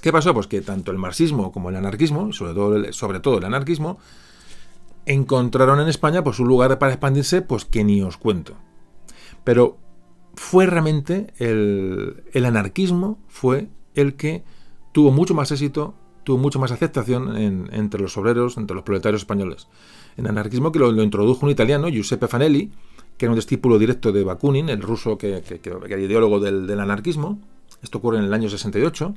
¿Qué 0.00 0.12
pasó? 0.12 0.32
Pues 0.32 0.46
que 0.46 0.60
tanto 0.60 0.92
el 0.92 0.98
marxismo 0.98 1.50
como 1.50 1.70
el 1.70 1.76
anarquismo, 1.76 2.32
sobre 2.32 2.54
todo, 2.54 3.38
el 3.38 3.44
anarquismo, 3.44 3.98
encontraron 5.06 5.80
en 5.80 5.88
España 5.88 6.22
pues, 6.22 6.38
un 6.38 6.48
lugar 6.48 6.78
para 6.78 6.92
expandirse 6.92 7.42
pues 7.42 7.64
que 7.64 7.82
ni 7.82 8.00
os 8.02 8.16
cuento. 8.16 8.54
Pero 9.42 9.78
fue 10.34 10.66
realmente 10.66 11.32
el, 11.38 12.44
anarquismo 12.44 13.18
fue 13.26 13.68
el 13.94 14.14
que 14.14 14.44
tuvo 14.92 15.10
mucho 15.10 15.34
más 15.34 15.50
éxito, 15.50 15.94
tuvo 16.22 16.38
mucho 16.38 16.60
más 16.60 16.70
aceptación 16.70 17.36
entre 17.72 18.00
los 18.00 18.16
obreros, 18.16 18.56
entre 18.56 18.76
los 18.76 18.84
proletarios 18.84 19.22
españoles. 19.22 19.66
El 20.16 20.28
anarquismo 20.28 20.70
que 20.70 20.78
lo, 20.78 21.02
introdujo 21.02 21.44
un 21.44 21.50
italiano, 21.50 21.88
Giuseppe 21.88 22.28
Fanelli, 22.28 22.70
que 23.16 23.26
era 23.26 23.32
un 23.32 23.38
discípulo 23.38 23.78
directo 23.78 24.12
de 24.12 24.22
Bakunin, 24.22 24.68
el 24.68 24.80
ruso 24.80 25.18
que, 25.18 25.42
era 25.64 26.00
ideólogo 26.00 26.38
del, 26.38 26.68
del, 26.68 26.78
anarquismo. 26.78 27.40
Esto 27.82 27.98
ocurre 27.98 28.18
en 28.18 28.24
el 28.24 28.34
año 28.34 28.48
68. 28.48 29.14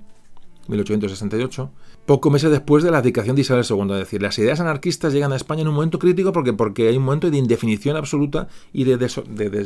1868, 0.68 1.72
poco 2.06 2.30
meses 2.30 2.52
después 2.52 2.84
de 2.84 2.92
la 2.92 3.00
abdicación 3.00 3.36
de 3.36 3.42
Isabel 3.42 3.66
II. 3.68 3.94
Es 3.94 4.00
decir, 4.00 4.22
las 4.22 4.38
ideas 4.40 4.60
anarquistas 4.60 5.14
llegan 5.14 5.34
a 5.34 5.36
España 5.36 5.62
en 5.62 5.68
un 5.68 5.76
momento 5.76 6.00
crítico 6.00 6.32
porque, 6.32 6.54
porque 6.54 6.88
hay 6.88 6.98
un 6.98 7.04
momento 7.04 7.30
de 7.30 7.38
indefinición 7.38 7.96
absoluta 7.98 8.48
y 8.74 8.84
de, 8.84 8.98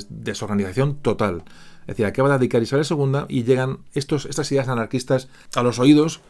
desorganización 0.10 0.98
total. 0.98 1.44
Es 1.82 1.88
decir, 1.88 2.06
acaba 2.06 2.30
de 2.30 2.36
abdicar 2.36 2.62
Isabel 2.62 2.86
II 2.90 3.26
y 3.30 3.44
llegan 3.44 3.80
estos, 3.94 4.26
estas 4.26 4.52
ideas 4.52 4.68
anarquistas 4.68 5.30
a 5.56 5.64
los 5.64 5.80
oídos 5.80 6.22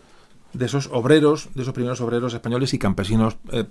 de 0.53 0.65
esos 0.65 0.89
obreros, 0.91 1.49
de 1.53 1.61
esos 1.63 1.73
primeros 1.73 2.01
obreros 2.01 2.33
españoles 2.33 2.73
y 2.73 2.79
campesinos 2.79 3.37
eh, 3.51 3.65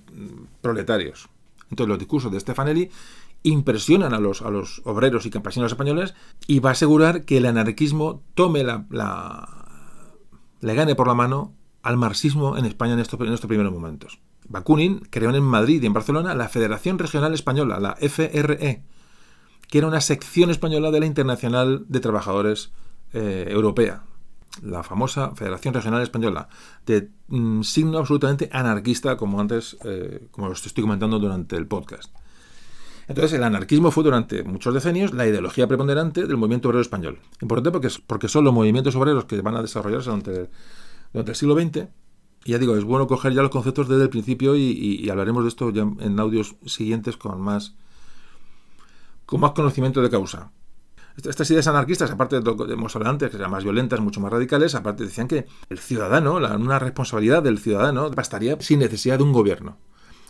proletarios. 0.61 1.29
Entonces 1.69 1.89
los 1.89 1.99
discursos 1.99 2.31
de 2.31 2.39
Stefanelli 2.39 2.89
impresionan 3.43 4.13
a 4.13 4.19
los, 4.19 4.41
a 4.41 4.49
los 4.49 4.81
obreros 4.85 5.25
y 5.25 5.29
campesinos 5.29 5.71
españoles 5.71 6.15
y 6.47 6.59
va 6.59 6.69
a 6.69 6.73
asegurar 6.73 7.25
que 7.25 7.37
el 7.37 7.45
anarquismo 7.45 8.21
tome 8.33 8.63
la 8.63 9.64
le 10.61 10.75
gane 10.75 10.95
por 10.95 11.07
la 11.07 11.13
mano 11.13 11.53
al 11.83 11.97
marxismo 11.97 12.57
en 12.57 12.65
España 12.65 12.93
en 12.93 12.99
estos, 12.99 13.17
primeros 13.17 13.71
momentos. 13.71 14.19
Bakunin 14.47 14.99
creó 15.09 15.29
en 15.29 15.43
Madrid 15.43 15.81
y 15.81 15.85
en 15.85 15.93
Barcelona 15.93 16.33
la 16.35 16.49
Federación 16.49 16.97
Regional 16.97 17.33
Española, 17.33 17.79
la 17.79 17.95
FRE, 17.95 18.83
que 19.67 19.77
era 19.77 19.87
una 19.87 20.01
sección 20.01 20.49
española 20.49 20.91
de 20.91 20.99
la 20.99 21.05
Internacional 21.05 21.85
de 21.87 21.99
Trabajadores 21.99 22.71
eh, 23.13 23.47
Europea, 23.49 24.03
la 24.63 24.83
famosa 24.83 25.35
Federación 25.35 25.73
Regional 25.73 26.01
Española, 26.01 26.49
de 26.85 27.09
mm, 27.27 27.61
signo 27.61 27.99
absolutamente 27.99 28.49
anarquista, 28.51 29.17
como 29.17 29.39
antes, 29.39 29.77
eh, 29.83 30.27
como 30.31 30.47
os 30.47 30.65
estoy 30.65 30.83
comentando 30.83 31.19
durante 31.19 31.55
el 31.55 31.67
podcast. 31.67 32.11
Entonces, 33.07 33.33
el 33.33 33.43
anarquismo 33.43 33.91
fue 33.91 34.03
durante 34.03 34.43
muchos 34.43 34.73
decenios 34.73 35.13
la 35.13 35.27
ideología 35.27 35.67
preponderante 35.67 36.25
del 36.25 36.37
movimiento 36.37 36.69
obrero 36.69 36.81
español. 36.81 37.19
Importante 37.41 37.71
porque, 37.71 37.89
porque 38.07 38.27
son 38.27 38.43
los 38.43 38.53
movimientos 38.53 38.95
obreros 38.95 39.25
que 39.25 39.41
van 39.41 39.55
a 39.55 39.61
desarrollarse 39.61 40.09
durante, 40.09 40.49
durante 41.13 41.31
el 41.31 41.35
siglo 41.35 41.55
XX. 41.55 41.87
Y 42.45 42.51
ya 42.51 42.59
digo, 42.59 42.75
es 42.75 42.83
bueno 42.83 43.07
coger 43.07 43.33
ya 43.33 43.41
los 43.41 43.51
conceptos 43.51 43.87
desde 43.87 44.03
el 44.03 44.09
principio 44.09 44.55
y, 44.55 45.07
hablaremos 45.09 45.43
de 45.43 45.49
esto 45.49 45.69
ya 45.71 45.81
en 45.81 46.19
audios 46.19 46.55
siguientes 46.65 47.17
con 47.17 47.41
más, 47.41 47.75
con 49.25 49.39
más 49.39 49.51
conocimiento 49.51 50.01
de 50.01 50.09
causa. 50.09 50.51
Estas 51.23 51.49
ideas 51.49 51.67
anarquistas, 51.67 52.11
aparte 52.11 52.39
de 52.39 52.41
lo 52.43 52.57
que 52.57 52.73
hemos 52.73 52.95
hablado 52.95 53.13
antes, 53.13 53.29
que 53.29 53.37
eran 53.37 53.49
más 53.49 53.63
violentas, 53.63 53.99
mucho 53.99 54.19
más 54.19 54.31
radicales, 54.31 54.75
aparte 54.75 55.05
decían 55.05 55.27
que 55.27 55.47
el 55.69 55.79
ciudadano, 55.79 56.39
la, 56.39 56.55
una 56.57 56.77
responsabilidad 56.77 57.41
del 57.41 57.57
ciudadano, 57.57 58.09
bastaría 58.11 58.59
sin 58.59 58.79
necesidad 58.79 59.17
de 59.17 59.23
un 59.23 59.31
gobierno. 59.31 59.77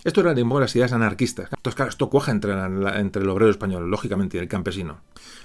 Esto 0.05 0.21
era 0.21 0.35
de 0.35 0.45
las 0.45 0.75
ideas 0.75 0.93
anarquistas. 0.93 1.49
Entonces, 1.51 1.75
claro, 1.75 1.89
esto 1.89 2.11
cuaja 2.11 2.31
entre, 2.31 2.53
entre 2.99 3.23
el 3.23 3.29
obrero 3.29 3.49
español, 3.49 3.89
lógicamente, 3.89 4.37
y 4.37 4.39
el 4.39 4.47
campesino. 4.47 4.99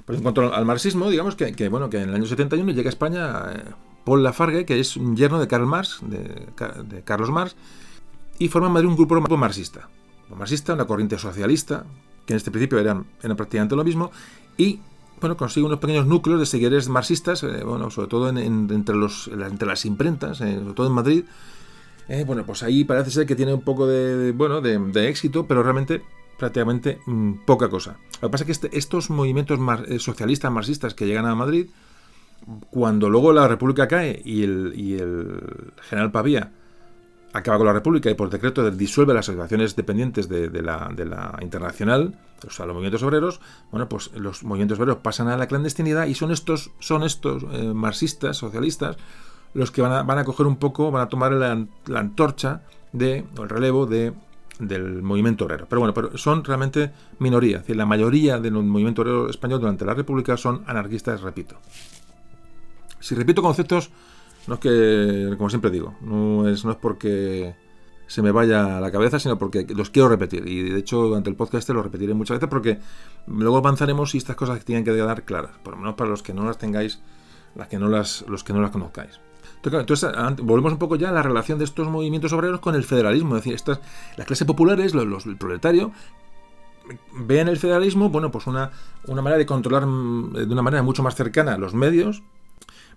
Pero 0.05 0.19
en 0.19 0.23
cuanto 0.23 0.55
al 0.55 0.67
marxismo, 0.67 1.09
digamos 1.09 1.35
que, 1.35 1.69
bueno, 1.71 1.89
que 1.89 2.03
en 2.03 2.11
el 2.11 2.15
año 2.15 2.27
71 2.27 2.71
llega 2.73 2.89
a 2.89 2.91
España 2.91 3.53
eh, 3.55 3.65
Paul 4.05 4.23
Lafargue, 4.23 4.67
que 4.67 4.79
es 4.79 4.99
un 4.99 5.17
yerno 5.17 5.41
de 5.41 5.49
Karl 5.49 5.65
Marx, 5.65 6.01
de, 6.03 7.03
Carlos 7.05 7.31
Marx, 7.31 7.57
y 8.39 8.49
forma 8.49 8.67
en 8.67 8.75
Madrid 8.75 8.89
un 8.89 8.97
grupo 8.97 9.37
marxista. 9.39 9.89
Un 10.29 10.39
marxista, 10.39 10.75
una 10.75 10.85
corriente 10.85 11.17
socialista, 11.17 11.87
que 12.27 12.35
en 12.35 12.37
este 12.37 12.51
principio 12.51 12.79
eran, 12.79 13.07
prácticamente 13.39 13.75
lo 13.77 13.83
mismo, 13.83 14.11
y 14.59 14.81
bueno, 15.23 15.39
consigue 15.39 15.65
unos 15.65 15.79
pequeños 15.79 16.07
núcleos 16.07 16.39
de 16.39 16.45
seguidores 16.45 16.91
marxistas, 16.91 17.43
eh, 17.45 17.65
bueno, 17.65 17.91
sobre 17.91 18.09
todo 18.09 18.29
entre, 18.29 18.95
los, 18.95 19.29
entre 19.29 19.67
las 19.67 19.87
imprentas, 19.87 20.43
eh, 20.43 20.59
sobre 20.59 20.75
todo 20.75 20.87
en 20.87 20.93
Madrid, 20.93 21.25
eh, 22.11 22.25
bueno, 22.25 22.45
pues 22.45 22.65
ahí 22.65 22.83
parece 22.83 23.13
ser 23.13 23.25
que 23.25 23.37
tiene 23.37 23.55
un 23.55 23.63
poco 23.63 23.87
de, 23.87 24.33
bueno, 24.33 24.61
de, 24.61 25.09
éxito, 25.09 25.47
pero 25.47 25.63
realmente 25.63 26.03
prácticamente 26.37 26.99
mm, 27.07 27.45
poca 27.47 27.69
cosa. 27.69 27.99
Lo 28.21 28.29
que 28.29 28.33
pasa 28.33 28.43
es 28.43 28.47
que 28.47 28.53
este, 28.53 28.77
estos 28.77 29.11
movimientos 29.11 29.61
eh, 29.87 30.01
socialistas, 30.01 30.51
marxistas 30.51 30.95
que 30.95 31.07
llegan 31.07 31.27
a 31.27 31.37
Madrid, 31.37 31.69
cuando 32.71 33.09
luego 33.09 33.33
la 33.33 33.47
República 33.47 33.87
cae 33.87 34.21
y 34.25 34.43
el, 34.43 35.73
general 35.83 36.11
Pavía 36.11 36.51
acaba 37.33 37.59
con 37.59 37.67
la 37.69 37.73
República 37.73 38.11
y 38.11 38.15
por 38.15 38.29
decreto 38.29 38.69
disuelve 38.73 39.15
las 39.15 39.29
asociaciones 39.29 39.77
dependientes 39.77 40.29
de, 40.29 40.51
la, 40.63 41.39
Internacional, 41.43 42.19
o 42.45 42.51
sea, 42.51 42.67
los 42.67 42.75
movimientos 42.75 43.05
obreros, 43.05 43.41
bueno, 43.71 43.89
pues 43.89 44.11
los 44.17 44.43
movimientos 44.43 44.81
obreros 44.81 44.99
pasan 44.99 45.29
a 45.29 45.37
la 45.37 45.47
clandestinidad 45.47 46.07
y 46.07 46.17
son 46.17 46.33
estos, 46.33 46.73
son 46.81 47.05
estos 47.05 47.45
eh, 47.53 47.73
marxistas, 47.73 48.37
socialistas, 48.37 48.97
los 49.55 49.71
que 49.71 49.83
van 49.83 49.93
a, 49.93 50.03
van 50.03 50.19
a 50.19 50.25
coger 50.25 50.47
un 50.47 50.57
poco, 50.57 50.91
van 50.91 51.03
a 51.03 51.09
tomar 51.09 51.33
la, 51.33 51.67
antorcha 51.95 52.63
de, 52.93 53.25
o 53.37 53.43
el 53.43 53.49
relevo 53.49 53.87
de, 53.87 54.13
del 54.59 55.03
movimiento 55.03 55.45
obrero. 55.45 55.67
Pero 55.69 55.81
bueno, 55.81 55.95
pero 55.95 56.17
son 56.17 56.45
realmente 56.45 56.93
minoría. 57.19 57.57
Es 57.57 57.63
decir, 57.63 57.77
la 57.77 57.87
mayoría 57.87 58.39
del 58.39 58.53
movimiento 58.53 59.03
obrero 59.03 59.29
español 59.29 59.61
durante 59.61 59.85
la 59.85 59.95
República 59.95 60.37
son 60.37 60.63
anarquistas, 60.67 61.21
repito. 61.23 61.57
Si 63.01 63.15
repito 63.15 63.43
conceptos, 63.43 63.91
no 64.47 64.55
es 64.55 64.61
que, 64.61 65.35
como 65.37 65.49
siempre 65.51 65.71
digo, 65.71 65.95
no 66.01 66.49
es, 66.49 66.65
no 66.65 66.73
es 66.73 66.77
porque 66.77 67.55
se 68.07 68.23
me 68.23 68.33
vaya 68.33 68.77
a 68.77 68.81
la 68.81 68.91
cabeza, 68.91 69.21
sino 69.21 69.39
porque 69.39 69.67
los 69.75 69.91
quiero 69.91 70.09
repetir. 70.09 70.47
Y 70.47 70.71
de 70.71 70.79
hecho, 70.79 70.97
durante 71.03 71.31
el 71.31 71.37
podcast 71.37 71.61
este 71.61 71.73
lo 71.73 71.83
repetiré 71.83 72.13
muchas 72.13 72.39
veces 72.39 72.51
porque 72.51 72.79
luego 73.27 73.59
avanzaremos 73.59 74.15
y 74.15 74.19
estas 74.19 74.37
cosas 74.37 74.65
tienen 74.65 74.85
que 74.85 74.93
quedar 74.93 75.25
claras, 75.25 75.53
por 75.63 75.75
lo 75.75 75.79
menos 75.79 75.95
para 75.95 76.11
los 76.11 76.23
que 76.23 76.35
no 76.35 76.45
las 76.45 76.59
tengáis, 76.59 77.01
las 77.55 77.69
que 77.69 77.79
no 77.79 77.89
las, 77.89 78.25
los 78.29 78.43
que 78.43 78.53
no 78.53 78.61
las 78.61 78.73
conozcáis. 78.73 79.21
Entonces, 79.63 80.11
volvemos 80.43 80.73
un 80.73 80.79
poco 80.79 80.97
ya 80.97 81.11
a 81.11 81.13
la 81.13 81.23
relación 81.23 81.59
de 81.59 81.65
estos 81.65 81.87
movimientos 81.89 82.33
obreros 82.33 82.61
con 82.61 82.75
el 82.75 82.85
federalismo. 82.85 83.37
Es 83.37 83.43
decir, 83.43 83.55
estas, 83.55 83.81
las 84.17 84.27
clases 84.27 84.47
populares, 84.47 84.95
los, 84.95 85.27
el 85.27 85.37
proletario, 85.37 85.93
ven 87.13 87.49
el 87.49 87.59
federalismo, 87.59 88.09
bueno, 88.09 88.31
pues 88.31 88.47
una, 88.47 88.71
una 89.07 89.23
manera 89.23 89.39
de 89.39 89.47
controlar 89.47 89.87
mm, 89.87 90.33
de 90.33 90.53
una 90.53 90.63
manera 90.63 90.83
mucho 90.83 91.03
más 91.03 91.15
cercana 91.15 91.59
los 91.59 91.75
medios, 91.75 92.23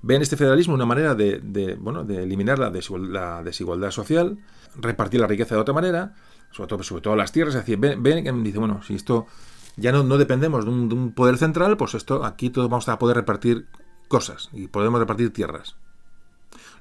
ven 0.02 0.22
este 0.22 0.38
federalismo 0.38 0.74
una 0.74 0.86
manera 0.86 1.16
de, 1.16 1.78
bueno, 1.80 2.04
de 2.04 2.24
eliminar 2.24 2.60
la 2.60 2.70
desigualdad, 2.70 3.92
social, 3.92 4.38
repartir 4.76 5.20
la 5.20 5.28
riqueza 5.28 5.56
de 5.56 5.62
otra 5.62 5.74
manera, 5.74 6.16
sobre 6.52 6.68
todo, 6.68 6.84
sobre 6.84 7.02
todo 7.02 7.16
las 7.16 7.32
tierras, 7.32 7.56
es 7.56 7.62
decir, 7.62 7.78
ven, 7.78 8.04
ven 8.04 8.44
dice, 8.44 8.60
bueno, 8.60 8.82
si 8.84 8.96
esto 8.96 9.28
ya 9.76 9.92
no, 9.92 10.04
no 10.04 10.18
dependemos 10.18 10.66
de 10.66 10.72
un, 10.72 10.90
de 10.90 10.96
un, 10.96 11.14
poder 11.14 11.38
central, 11.38 11.78
pues 11.78 11.96
esto 11.96 12.26
aquí 12.26 12.50
todos 12.50 12.70
vamos 12.70 12.88
a 12.90 13.00
poder 13.00 13.18
repartir 13.18 13.68
cosas 14.08 14.50
y 14.54 14.68
podemos 14.68 15.00
repartir 15.00 15.34
tierras. 15.34 15.76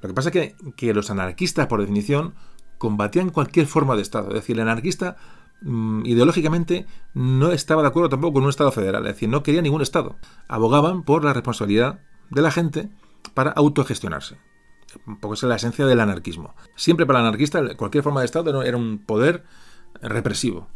Lo 0.03 0.09
que 0.09 0.15
pasa 0.15 0.31
es 0.31 0.55
que, 0.77 0.95
los 0.95 1.11
anarquistas, 1.11 1.69
por 1.69 1.81
definición, 1.81 2.35
combatían 2.79 3.31
cualquier 3.31 3.67
forma 3.67 3.95
de 3.95 4.03
Estado. 4.03 4.29
Es 4.29 4.35
decir, 4.35 4.57
el 4.57 4.63
anarquista 4.63 5.17
mm, 5.63 6.05
ideológicamente 6.05 6.87
no 7.15 7.53
estaba 7.53 7.83
de 7.83 7.89
acuerdo 7.89 8.09
tampoco 8.09 8.35
con 8.35 8.43
un 8.43 8.51
Estado 8.51 8.73
federal. 8.73 9.07
Es 9.07 9.15
decir, 9.15 9.29
no 9.29 9.43
quería 9.43 9.63
ningún 9.63 9.81
Estado. 9.81 10.17
Abogaban 10.49 11.05
por 11.05 11.25
la 11.25 11.33
responsabilidad 11.33 12.01
de 12.31 12.43
la 12.43 12.51
gente 12.51 12.91
para 13.33 13.53
autogestionarse. 13.53 14.39
Un 15.07 15.21
poco 15.21 15.35
esa 15.35 15.47
es 15.47 15.49
la 15.49 15.57
esencia 15.57 15.87
del 15.87 16.01
anarquismo. 16.01 16.55
Siempre 16.75 17.07
para 17.07 17.21
el 17.21 17.27
anarquista 17.27 17.77
cualquier 17.77 18.03
forma 18.03 18.21
de 18.21 18.27
Estado 18.27 18.63
era 18.63 18.77
un 18.77 18.99
poder 18.99 19.45
represivo. 20.03 20.69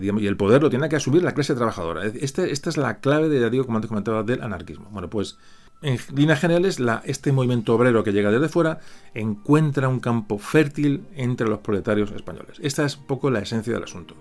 Y 0.00 0.26
el 0.26 0.36
poder 0.36 0.62
lo 0.62 0.70
tiene 0.70 0.88
que 0.88 0.96
asumir 0.96 1.22
la 1.22 1.32
clase 1.32 1.54
trabajadora. 1.54 2.04
Este, 2.06 2.50
esta 2.50 2.68
es 2.68 2.76
la 2.76 2.98
clave, 2.98 3.28
de, 3.28 3.48
digo, 3.50 3.64
como 3.64 3.76
antes 3.76 3.88
comentaba, 3.88 4.22
del 4.22 4.42
anarquismo. 4.42 4.88
Bueno, 4.90 5.08
pues 5.08 5.38
en 5.82 5.98
líneas 6.14 6.40
generales, 6.40 6.78
este 7.04 7.32
movimiento 7.32 7.74
obrero 7.74 8.02
que 8.02 8.12
llega 8.12 8.30
desde 8.30 8.48
fuera 8.48 8.80
encuentra 9.12 9.88
un 9.88 10.00
campo 10.00 10.38
fértil 10.38 11.04
entre 11.14 11.46
los 11.46 11.58
proletarios 11.58 12.10
españoles. 12.12 12.58
Esta 12.62 12.84
es 12.84 12.96
un 12.96 13.06
poco 13.06 13.30
la 13.30 13.40
esencia 13.40 13.74
del 13.74 13.84
asunto. 13.84 14.14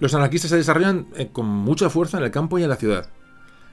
Los 0.00 0.14
anarquistas 0.14 0.50
se 0.50 0.56
desarrollan 0.56 1.06
eh, 1.16 1.28
con 1.32 1.46
mucha 1.46 1.88
fuerza 1.88 2.18
en 2.18 2.24
el 2.24 2.30
campo 2.30 2.58
y 2.58 2.64
en 2.64 2.68
la 2.68 2.76
ciudad. 2.76 3.08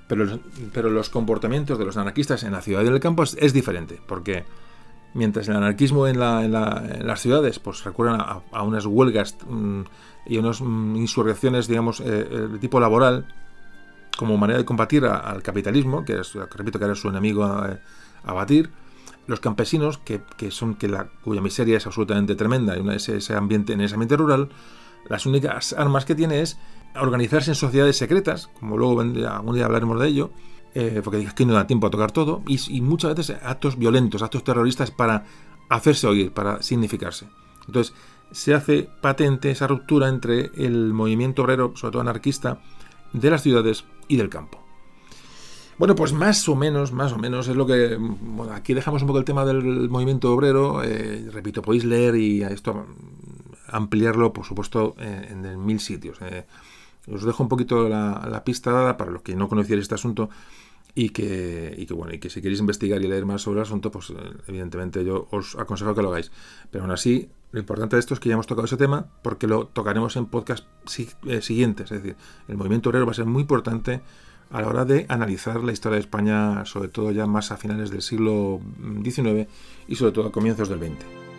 Pero, 0.08 0.40
pero 0.74 0.90
los 0.90 1.10
comportamientos 1.10 1.80
de 1.80 1.86
los 1.86 1.98
anarquistas 1.98 2.44
en 2.44 2.52
la 2.52 2.62
ciudad 2.62 2.84
y 2.84 2.88
en 2.88 2.94
el 2.94 3.00
campo 3.00 3.24
es, 3.24 3.54
diferente, 3.54 4.00
porque 4.08 4.44
mientras 5.14 5.48
el 5.48 5.56
anarquismo 5.56 6.08
en, 6.08 6.20
las 6.20 7.22
ciudades 7.22 7.60
pues 7.60 7.84
recurren 7.84 8.18
a, 8.20 8.64
unas 8.64 8.86
huelgas 8.86 9.38
mm, 9.48 9.82
y 10.26 10.38
unas 10.38 10.62
mm, 10.62 10.98
insurrecciones, 10.98 11.68
digamos, 11.68 12.02
eh, 12.02 12.04
eh, 12.08 12.48
de 12.52 12.60
tipo 12.60 12.80
laboral, 12.80 13.26
como 14.18 14.38
manera 14.38 14.60
de 14.60 14.66
combatir 14.66 15.06
al 15.06 15.42
capitalismo, 15.42 16.06
que 16.06 16.20
es, 16.20 16.34
repito 16.34 16.80
que 16.80 16.86
era 16.86 16.96
su 16.96 17.10
enemigo 17.10 17.44
a, 17.44 18.34
batir, 18.34 18.70
los 19.28 19.40
campesinos, 19.40 20.00
que, 20.00 20.22
son 20.52 20.76
que 20.76 20.88
la, 20.88 21.08
cuya 21.24 21.42
miseria 21.42 21.78
es 21.78 21.88
absolutamente 21.88 22.36
tremenda, 22.36 22.78
y 22.78 22.88
ese, 22.96 23.18
ese, 23.18 23.36
ambiente, 23.36 23.74
en 23.74 23.82
ese 23.82 23.96
ambiente 23.96 24.18
rural, 24.18 24.50
las 25.10 25.26
únicas 25.26 25.74
armas 25.74 26.06
que 26.06 26.16
tiene 26.16 26.42
es 26.42 26.58
organizarse 27.00 27.52
en 27.52 27.56
sociedades 27.56 27.98
secretas, 27.98 28.50
como 28.60 28.78
luego 28.78 29.00
algún 29.02 29.56
día 29.56 29.66
hablaremos 29.66 30.00
de 30.00 30.08
ello, 30.08 30.32
eh, 30.74 31.02
porque 31.04 31.28
aquí 31.28 31.46
no 31.46 31.54
da 31.54 31.68
tiempo 31.68 31.88
a 31.88 31.90
tocar 31.90 32.12
todo, 32.12 32.44
y, 32.48 32.82
muchas 32.82 33.16
veces 33.16 33.38
actos 33.44 33.78
violentos, 33.78 34.22
actos 34.22 34.44
terroristas 34.44 34.92
para 34.92 35.26
hacerse 35.70 36.08
oír, 36.08 36.32
para 36.32 36.62
significarse. 36.62 37.28
Entonces, 37.68 37.94
se 38.32 38.54
hace 38.54 38.90
patente 39.02 39.52
esa 39.52 39.68
ruptura 39.68 40.08
entre 40.08 40.52
el 40.56 40.94
movimiento 40.94 41.44
obrero, 41.44 41.74
sobre 41.76 41.92
todo 41.92 42.02
anarquista, 42.02 42.62
de 43.14 43.30
las 43.30 43.42
ciudades 43.42 43.86
y 44.08 44.18
del 44.18 44.30
campo. 44.30 44.62
Bueno, 45.78 45.96
pues 45.96 46.14
más 46.14 46.48
o 46.48 46.56
menos, 46.56 46.92
más 46.92 47.12
o 47.12 47.18
menos 47.18 47.48
es 47.48 47.56
lo 47.56 47.66
que... 47.66 47.98
Bueno, 47.98 48.54
aquí 48.54 48.74
dejamos 48.74 49.02
un 49.02 49.08
poco 49.08 49.20
el 49.20 49.26
tema 49.26 49.46
del 49.46 49.90
movimiento 49.90 50.32
obrero. 50.32 50.84
Eh, 50.84 51.28
repito, 51.32 51.64
podéis 51.64 51.86
leer 51.86 52.16
y 52.16 52.44
a 52.44 52.50
esto 52.50 52.86
ampliarlo, 53.68 54.32
por 54.32 54.46
supuesto, 54.46 54.96
en, 55.00 55.66
mil 55.66 55.80
sitios. 55.80 56.20
Eh, 56.22 56.46
os 57.12 57.24
dejo 57.24 57.42
un 57.42 57.50
poquito 57.50 57.90
la, 57.90 58.44
pista 58.46 58.72
dada 58.72 58.96
para 58.96 59.10
los 59.10 59.24
que 59.24 59.36
no 59.36 59.48
conocierais 59.48 59.84
este 59.84 59.96
asunto 59.96 60.30
y 60.94 61.10
que, 61.10 61.74
y 61.78 61.86
que, 61.86 61.94
bueno, 61.94 62.14
y 62.14 62.20
que 62.20 62.30
si 62.30 62.42
queréis 62.42 62.60
investigar 62.60 63.02
y 63.02 63.08
leer 63.08 63.26
más 63.26 63.42
sobre 63.42 63.60
el 63.60 63.64
asunto, 63.64 63.92
pues 63.92 64.10
eh, 64.10 64.14
evidentemente 64.48 65.04
yo 65.06 65.28
os 65.32 65.56
aconsejo 65.56 65.96
que 65.96 66.02
lo 66.02 66.10
hagáis. 66.10 66.32
Pero 66.70 66.84
aún 66.84 66.92
así, 66.92 67.30
lo 67.52 67.60
importante 67.60 67.96
de 67.96 68.00
esto 68.00 68.14
es 68.14 68.20
que 68.20 68.30
ya 68.30 68.34
hemos 68.34 68.48
tocado 68.48 68.66
ese 68.66 68.78
tema 68.78 69.08
porque 69.24 69.48
lo 69.48 69.68
tocaremos 69.68 70.16
en 70.16 70.26
podcast 70.26 70.66
siguientes. 70.86 71.92
Es 71.92 72.02
decir, 72.02 72.16
el 72.48 72.58
movimiento 72.58 72.90
obrero 72.90 73.06
va 73.06 73.12
a 73.12 73.16
ser 73.16 73.26
muy 73.26 73.42
importante 73.42 74.02
a 74.50 74.62
la 74.62 74.68
hora 74.68 74.86
de 74.86 75.06
analizar 75.10 75.64
la 75.64 75.72
historia 75.72 75.96
de 75.96 76.02
España, 76.02 76.66
sobre 76.66 76.90
todo 76.90 77.12
ya 77.12 77.26
más 77.26 77.52
a 77.52 77.58
finales 77.58 77.90
del 77.90 78.02
siglo 78.02 78.60
XIX 79.04 79.48
y 79.88 79.96
sobre 79.96 80.12
todo 80.12 80.28
a 80.28 80.32
comienzos 80.32 80.68
del 80.70 80.80
XX. 80.80 81.31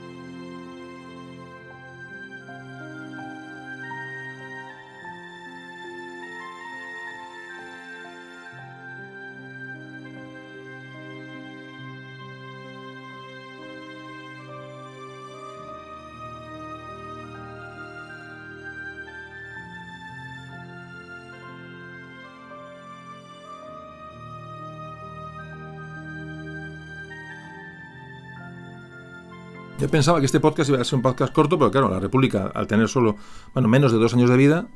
Pensaba 29.92 30.18
que 30.18 30.26
este 30.26 30.40
podcast 30.40 30.70
iba 30.70 30.80
a 30.80 30.84
ser 30.84 30.96
un 30.96 31.02
podcast 31.02 31.32
corto, 31.32 31.58
pero 31.58 31.70
claro, 31.70 31.88
la 31.88 32.00
República, 32.00 32.50
al 32.52 32.66
tener 32.66 32.88
solo, 32.88 33.16
bueno, 33.52 33.68
menos 33.68 33.92
de 33.92 33.98
dos 33.98 34.14
años 34.14 34.30
de 34.30 34.36
vida, 34.36 34.66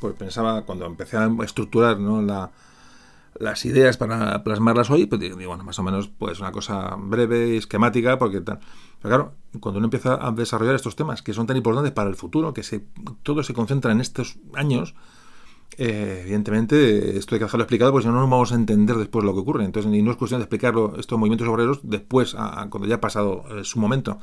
pues 0.00 0.14
pensaba, 0.14 0.62
cuando 0.62 0.86
empecé 0.86 1.18
a 1.18 1.30
estructurar 1.44 2.00
¿no? 2.00 2.22
las 3.38 3.64
ideas 3.66 3.96
para 3.98 4.42
plasmarlas 4.42 4.90
hoy, 4.90 5.06
pues 5.06 5.20
digo, 5.20 5.36
bueno, 5.36 5.62
más 5.64 5.78
o 5.78 5.82
menos, 5.82 6.08
pues 6.08 6.40
una 6.40 6.50
cosa 6.50 6.96
breve, 6.98 7.58
esquemática, 7.58 8.18
porque 8.18 8.40
tal. 8.40 8.58
Pero 9.02 9.14
claro, 9.14 9.32
cuando 9.60 9.78
uno 9.78 9.86
empieza 9.86 10.14
a 10.14 10.32
desarrollar 10.32 10.74
estos 10.74 10.96
temas 10.96 11.20
que 11.20 11.34
son 11.34 11.46
tan 11.46 11.58
importantes 11.58 11.92
para 11.92 12.08
el 12.08 12.16
futuro, 12.16 12.54
que 12.54 12.62
se, 12.62 12.86
todo 13.22 13.42
se 13.42 13.52
concentra 13.52 13.92
en 13.92 14.00
estos 14.00 14.38
años, 14.54 14.94
eh, 15.76 16.20
evidentemente, 16.22 17.18
esto 17.18 17.34
hay 17.34 17.40
que 17.40 17.44
dejarlo 17.44 17.64
explicado 17.64 17.92
porque 17.92 18.04
si 18.04 18.08
no, 18.08 18.14
no 18.14 18.28
vamos 18.28 18.52
a 18.52 18.54
entender 18.54 18.96
después 18.96 19.24
lo 19.24 19.34
que 19.34 19.40
ocurre. 19.40 19.64
Entonces, 19.64 19.90
no 19.90 20.10
es 20.10 20.16
cuestión 20.16 20.40
de 20.40 20.44
explicarlo 20.44 20.94
estos 20.98 21.18
movimientos 21.18 21.48
obreros 21.48 21.80
después, 21.82 22.34
cuando 22.34 22.86
ya 22.86 22.96
ha 22.96 23.00
pasado 23.00 23.44
eh, 23.50 23.64
su 23.64 23.78
momento. 23.78 24.18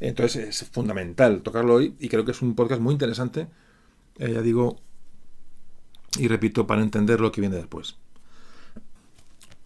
Entonces, 0.00 0.62
es 0.62 0.68
fundamental 0.68 1.42
tocarlo 1.42 1.74
hoy 1.74 1.96
y 1.98 2.08
creo 2.08 2.24
que 2.24 2.32
es 2.32 2.42
un 2.42 2.54
podcast 2.54 2.80
muy 2.80 2.92
interesante, 2.92 3.48
eh, 4.18 4.32
ya 4.32 4.42
digo, 4.42 4.76
y 6.18 6.28
repito, 6.28 6.66
para 6.66 6.82
entender 6.82 7.20
lo 7.20 7.32
que 7.32 7.40
viene 7.40 7.56
después. 7.56 7.96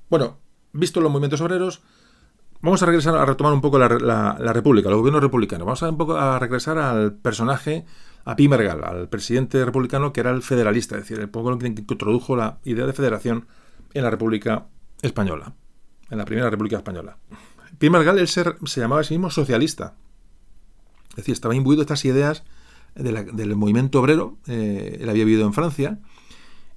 Bueno, 0.08 0.38
visto 0.72 1.00
los 1.00 1.10
movimientos 1.10 1.40
obreros, 1.40 1.82
vamos 2.60 2.82
a 2.82 2.86
regresar 2.86 3.16
a 3.16 3.24
retomar 3.24 3.52
un 3.52 3.60
poco 3.60 3.78
la, 3.78 4.36
República, 4.52 4.88
el 4.88 4.96
gobierno 4.96 5.20
republicano. 5.20 5.64
Vamos 5.64 5.82
a, 5.82 5.90
un 5.90 5.98
poco 5.98 6.16
a 6.16 6.38
regresar 6.38 6.78
al 6.78 7.14
personaje 7.14 7.84
a 8.24 8.36
Pi 8.36 8.48
Margal, 8.48 8.84
al 8.84 9.08
presidente 9.08 9.64
republicano 9.64 10.12
que 10.12 10.20
era 10.20 10.30
el 10.30 10.42
federalista, 10.42 10.96
es 10.96 11.02
decir, 11.02 11.20
el 11.20 11.28
pueblo 11.28 11.58
que 11.58 11.68
introdujo 11.68 12.36
la 12.36 12.58
idea 12.64 12.86
de 12.86 12.92
federación 12.92 13.46
en 13.94 14.02
la 14.02 14.10
República 14.10 14.66
Española, 15.02 15.54
en 16.10 16.18
la 16.18 16.24
primera 16.24 16.50
República 16.50 16.76
Española. 16.76 17.16
Pi 17.78 17.88
Margal 17.88 18.18
él 18.18 18.28
se, 18.28 18.44
llamaba 18.76 19.00
a 19.00 19.04
sí 19.04 19.14
mismo 19.14 19.30
socialista, 19.30 19.94
es 21.10 21.16
decir, 21.16 21.32
estaba 21.32 21.54
imbuido 21.54 21.82
estas 21.82 22.04
ideas 22.04 22.44
del 22.94 23.56
movimiento 23.56 24.00
obrero, 24.00 24.38
eh, 24.46 24.98
él 25.00 25.08
había 25.08 25.24
vivido 25.24 25.46
en 25.46 25.52
Francia, 25.52 26.00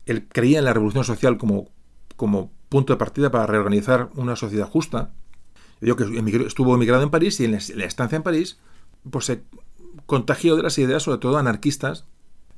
él 0.05 0.27
creía 0.27 0.60
en 0.60 0.65
la 0.65 0.73
revolución 0.73 1.03
social 1.03 1.38
como, 1.38 1.69
como 2.15 2.51
punto 2.69 2.93
de 2.93 2.97
partida 2.97 3.31
para 3.31 3.45
reorganizar 3.45 4.10
una 4.15 4.35
sociedad 4.35 4.68
justa. 4.68 5.14
Estuvo 5.81 6.76
emigrado 6.76 7.03
en 7.03 7.10
París 7.10 7.39
y 7.39 7.45
en 7.45 7.51
la 7.51 7.85
estancia 7.85 8.15
en 8.15 8.23
París, 8.23 8.60
pues 9.10 9.26
se 9.26 9.43
contagió 10.05 10.55
de 10.55 10.64
las 10.64 10.77
ideas, 10.77 11.03
sobre 11.03 11.19
todo 11.19 11.38
anarquistas. 11.38 12.05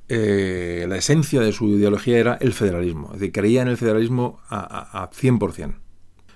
Eh, 0.08 0.86
la 0.88 0.98
esencia 0.98 1.42
de 1.42 1.52
su 1.52 1.68
ideología 1.70 2.20
era 2.20 2.36
el 2.36 2.54
federalismo, 2.54 3.08
es 3.14 3.20
decir, 3.20 3.32
creía 3.32 3.64
en 3.64 3.68
el 3.68 3.78
federalismo 3.78 4.40
a, 4.50 5.02
a, 5.04 5.10
100%. 5.10 5.80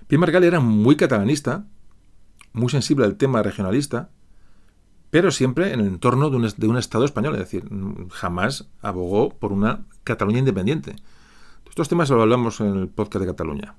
Pierre 0.07 0.19
Margal 0.19 0.43
era 0.43 0.59
muy 0.59 0.95
catalanista, 0.97 1.67
muy 2.51 2.69
sensible 2.69 3.05
al 3.05 3.15
tema 3.15 3.43
regionalista, 3.43 4.09
pero 5.09 5.31
siempre 5.31 5.73
en 5.73 5.79
el 5.79 5.87
entorno 5.87 6.29
de 6.29 6.67
un, 6.67 6.77
Estado 6.77 7.05
español, 7.05 7.33
es 7.35 7.39
decir, 7.39 7.69
jamás 8.11 8.67
abogó 8.81 9.29
por 9.29 9.51
una 9.51 9.85
Cataluña 10.03 10.39
independiente. 10.39 10.95
Estos 11.69 11.87
temas 11.87 12.09
lo 12.09 12.21
hablamos 12.21 12.59
en 12.59 12.75
el 12.75 12.87
podcast 12.89 13.21
de 13.21 13.31
Cataluña. 13.31 13.75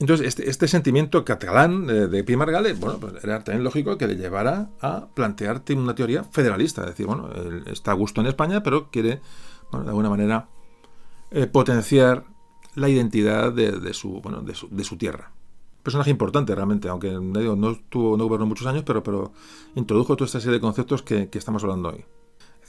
Entonces, 0.00 0.26
este, 0.26 0.50
este, 0.50 0.66
sentimiento 0.66 1.24
catalán 1.24 1.86
de, 1.86 2.08
de 2.08 2.24
Pi 2.24 2.34
Margall, 2.34 2.74
bueno, 2.74 2.98
pues 2.98 3.22
era 3.22 3.44
también 3.44 3.62
lógico 3.62 3.96
que 3.96 4.08
le 4.08 4.16
llevara 4.16 4.70
a 4.80 5.06
plantearte 5.14 5.74
una 5.74 5.94
teoría 5.94 6.24
federalista. 6.24 6.82
Es 6.82 6.88
decir, 6.88 7.06
bueno, 7.06 7.30
él 7.32 7.62
está 7.66 7.92
a 7.92 7.94
gusto 7.94 8.20
en 8.20 8.26
España, 8.26 8.62
pero 8.62 8.90
quiere, 8.90 9.20
de 9.70 9.88
alguna 9.88 10.10
manera, 10.10 10.48
eh, 11.30 11.46
potenciar 11.46 12.24
la 12.74 12.88
identidad 12.88 13.52
bueno, 14.22 14.42
de, 14.42 14.54
su, 14.84 14.96
tierra. 14.96 15.30
Personaje 15.84 16.10
importante 16.10 16.54
realmente, 16.54 16.88
aunque 16.88 17.12
no 17.12 17.70
estuvo, 17.70 18.16
no 18.16 18.24
gobernó 18.24 18.46
muchos 18.46 18.66
años, 18.66 18.82
pero, 18.84 19.02
pero 19.02 19.32
introdujo 19.76 20.16
toda 20.16 20.26
esta 20.26 20.40
serie 20.40 20.54
de 20.54 20.60
conceptos 20.60 21.02
que, 21.02 21.28
estamos 21.32 21.62
hablando 21.62 21.90
hoy. 21.90 22.04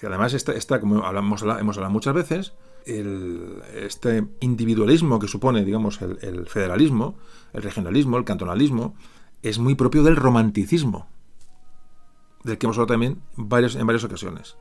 Además, 0.03 0.33
esta, 0.33 0.79
como 0.79 1.03
hablamos, 1.03 1.41
hemos 1.41 1.77
hablado 1.77 1.91
muchas 1.91 2.13
veces, 2.13 2.53
el, 2.85 3.63
este 3.73 4.27
individualismo 4.41 5.17
que 5.17 5.27
supone, 5.27 5.63
digamos, 5.63 5.99
el, 6.01 6.45
federalismo, 6.45 7.17
el 7.53 7.63
regionalismo, 7.63 8.17
el 8.17 8.25
cantonalismo, 8.25 8.95
es 9.41 9.57
muy 9.57 9.75
propio 9.75 10.03
del 10.03 10.17
romanticismo, 10.17 11.07
del 12.43 12.57
que 12.57 12.67
hemos 12.67 12.77
hablado 12.77 12.93
también 12.93 13.21
varios, 13.37 13.75
en 13.75 13.87
varias 13.87 14.03
ocasiones. 14.03 14.57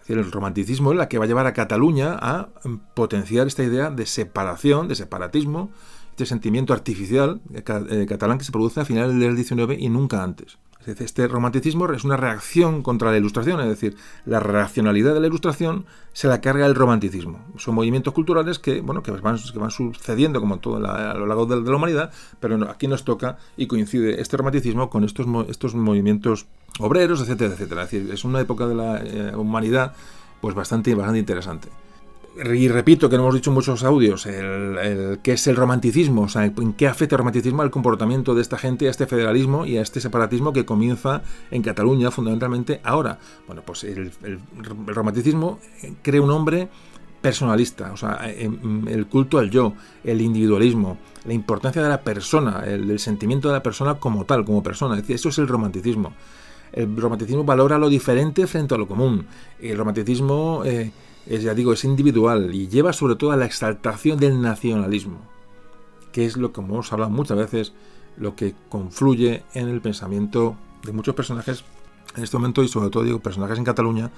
Es 0.00 0.06
decir, 0.06 0.18
el 0.18 0.30
romanticismo 0.30 0.92
es 0.92 0.96
la 0.96 1.08
que 1.08 1.18
va 1.18 1.24
a 1.24 1.28
llevar 1.28 1.46
a 1.46 1.52
Cataluña 1.52 2.16
a 2.22 2.50
potenciar 2.94 3.48
esta 3.48 3.64
idea 3.64 3.90
de 3.90 4.06
separación, 4.06 4.88
de 4.88 4.94
separatismo, 4.94 5.72
este 6.20 6.28
sentimiento 6.28 6.74
artificial 6.74 7.40
eh, 7.54 7.62
eh, 7.66 8.06
catalán 8.06 8.36
que 8.36 8.44
se 8.44 8.52
produce 8.52 8.78
a 8.78 8.84
finales 8.84 9.18
del 9.18 9.42
XIX 9.42 9.78
y 9.78 9.88
nunca 9.88 10.22
antes. 10.22 10.58
Este 10.86 11.28
romanticismo 11.28 11.90
es 11.92 12.04
una 12.04 12.18
reacción 12.18 12.82
contra 12.82 13.10
la 13.10 13.16
ilustración, 13.16 13.60
es 13.60 13.68
decir, 13.68 13.96
la 14.26 14.40
racionalidad 14.40 15.14
de 15.14 15.20
la 15.20 15.26
ilustración 15.26 15.86
se 16.12 16.28
la 16.28 16.42
carga 16.42 16.66
el 16.66 16.74
romanticismo. 16.74 17.38
Son 17.56 17.74
movimientos 17.74 18.12
culturales 18.12 18.58
que, 18.58 18.82
bueno, 18.82 19.02
que, 19.02 19.10
van, 19.12 19.38
que 19.38 19.58
van 19.58 19.70
sucediendo 19.70 20.40
como 20.40 20.58
todo 20.58 20.76
a 20.86 21.14
lo 21.14 21.26
largo 21.26 21.46
de, 21.46 21.60
la 21.60 21.76
humanidad, 21.76 22.12
pero 22.38 22.70
aquí 22.70 22.86
nos 22.86 23.04
toca 23.04 23.38
y 23.56 23.66
coincide 23.66 24.20
este 24.20 24.36
romanticismo 24.36 24.90
con 24.90 25.04
estos, 25.04 25.26
estos 25.48 25.74
movimientos 25.74 26.46
obreros, 26.78 27.22
etcétera, 27.22 27.54
etcétera. 27.54 27.84
Es 27.84 27.90
decir, 27.90 28.12
es 28.12 28.24
una 28.24 28.40
época 28.40 28.66
de 28.66 28.74
la 28.74 29.02
eh, 29.02 29.36
humanidad 29.36 29.94
pues 30.40 30.54
bastante, 30.54 30.94
bastante 30.94 31.18
interesante 31.18 31.68
y 32.36 32.68
repito 32.68 33.10
que 33.10 33.16
no 33.16 33.22
hemos 33.22 33.34
dicho 33.34 33.50
en 33.50 33.54
muchos 33.54 33.82
audios, 33.82 34.24
el, 34.26 35.18
qué 35.22 35.32
es 35.32 35.46
el 35.48 35.56
romanticismo, 35.56 36.22
o 36.22 36.28
sea, 36.28 36.44
en 36.44 36.72
qué 36.74 36.86
afecta 36.86 37.16
el 37.16 37.18
romanticismo 37.18 37.62
al 37.62 37.70
comportamiento 37.70 38.34
de 38.34 38.42
esta 38.42 38.56
gente, 38.56 38.86
a 38.86 38.90
este 38.90 39.06
federalismo 39.06 39.66
y 39.66 39.78
a 39.78 39.82
este 39.82 40.00
separatismo 40.00 40.52
que 40.52 40.64
comienza 40.64 41.22
en 41.50 41.62
Cataluña 41.62 42.10
fundamentalmente 42.10 42.80
ahora. 42.84 43.18
Bueno, 43.46 43.62
pues 43.66 43.84
el, 43.84 44.12
romanticismo 44.86 45.58
crea 46.02 46.22
un 46.22 46.30
hombre 46.30 46.68
personalista, 47.20 47.92
o 47.92 47.96
sea, 47.96 48.20
em, 48.24 48.86
el 48.88 49.06
culto 49.06 49.38
al 49.38 49.50
yo, 49.50 49.74
el 50.04 50.20
individualismo, 50.20 50.98
la 51.26 51.34
importancia 51.34 51.82
de 51.82 51.88
la 51.88 52.00
persona, 52.00 52.62
el, 52.64 52.98
sentimiento 53.00 53.48
de 53.48 53.54
la 53.54 53.62
persona 53.62 53.96
como 53.96 54.24
tal, 54.24 54.44
como 54.44 54.62
persona. 54.62 54.94
Es 54.94 55.02
decir, 55.02 55.16
eso 55.16 55.28
es 55.30 55.38
el 55.38 55.48
romanticismo. 55.48 56.14
El 56.72 56.96
romanticismo 56.96 57.42
valora 57.42 57.76
lo 57.76 57.88
diferente 57.88 58.46
frente 58.46 58.76
a 58.76 58.78
lo 58.78 58.86
común. 58.86 59.26
El 59.60 59.76
romanticismo... 59.76 60.62
Eh, 60.64 60.92
es, 61.26 61.42
ya 61.42 61.54
digo, 61.54 61.72
es 61.72 61.84
individual 61.84 62.54
y 62.54 62.68
lleva 62.68 62.92
sobre 62.92 63.16
todo 63.16 63.32
a 63.32 63.36
la 63.36 63.46
exaltación 63.46 64.18
del 64.18 64.40
nacionalismo, 64.40 65.20
que 66.12 66.26
es 66.26 66.36
lo 66.36 66.52
que 66.52 66.60
hemos 66.60 66.92
hablado 66.92 67.10
muchas 67.10 67.38
veces, 67.38 67.72
lo 68.16 68.36
que 68.36 68.54
confluye 68.68 69.42
en 69.54 69.68
el 69.68 69.80
pensamiento 69.80 70.56
de 70.84 70.92
muchos 70.92 71.14
personajes 71.14 71.64
en 72.16 72.24
este 72.24 72.36
momento 72.36 72.62
y 72.62 72.68
sobre 72.68 72.90
todo 72.90 73.04
digo 73.04 73.20
personajes 73.20 73.58
en 73.58 73.64
Cataluña, 73.64 74.10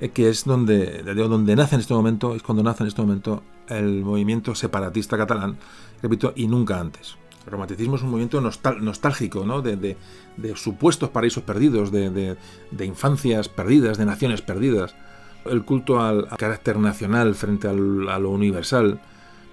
eh, 0.00 0.10
que 0.10 0.28
es 0.28 0.44
donde, 0.44 1.02
donde 1.02 1.56
nace 1.56 1.74
en 1.74 1.80
este 1.80 1.94
momento, 1.94 2.34
es 2.34 2.42
cuando 2.42 2.62
nace 2.62 2.82
en 2.82 2.88
este 2.88 3.02
momento 3.02 3.42
el 3.68 4.04
movimiento 4.04 4.54
separatista 4.54 5.16
catalán, 5.16 5.56
repito, 6.02 6.32
y 6.36 6.46
nunca 6.46 6.78
antes. 6.78 7.16
El 7.46 7.52
romanticismo 7.52 7.96
es 7.96 8.02
un 8.02 8.10
movimiento 8.10 8.40
nostálgico, 8.40 9.46
¿no? 9.46 9.62
de, 9.62 9.96
supuestos 10.56 11.10
paraísos 11.10 11.44
perdidos, 11.44 11.92
de, 11.92 12.36
infancias 12.80 13.48
perdidas, 13.48 13.98
de 13.98 14.04
naciones 14.04 14.42
perdidas 14.42 14.94
el 15.50 15.64
culto 15.64 16.00
al, 16.00 16.28
carácter 16.36 16.78
nacional 16.78 17.34
frente 17.34 17.68
a 17.68 17.72
lo 17.72 18.30
universal. 18.30 19.00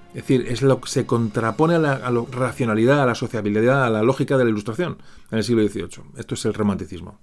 Es 0.09 0.27
decir, 0.27 0.45
es 0.47 0.61
lo 0.61 0.79
que 0.79 0.89
se 0.89 1.05
contrapone 1.05 1.75
a 1.75 1.79
la, 1.79 2.25
racionalidad, 2.31 3.01
a 3.01 3.05
la 3.05 3.15
sociabilidad, 3.15 3.85
a 3.85 3.89
la 3.89 4.03
lógica 4.03 4.37
de 4.37 4.43
la 4.43 4.51
ilustración 4.51 4.97
en 5.31 5.39
el 5.39 5.43
siglo 5.43 5.67
XVIII. 5.67 6.03
Esto 6.17 6.35
es 6.35 6.45
el 6.45 6.53
romanticismo. 6.53 7.19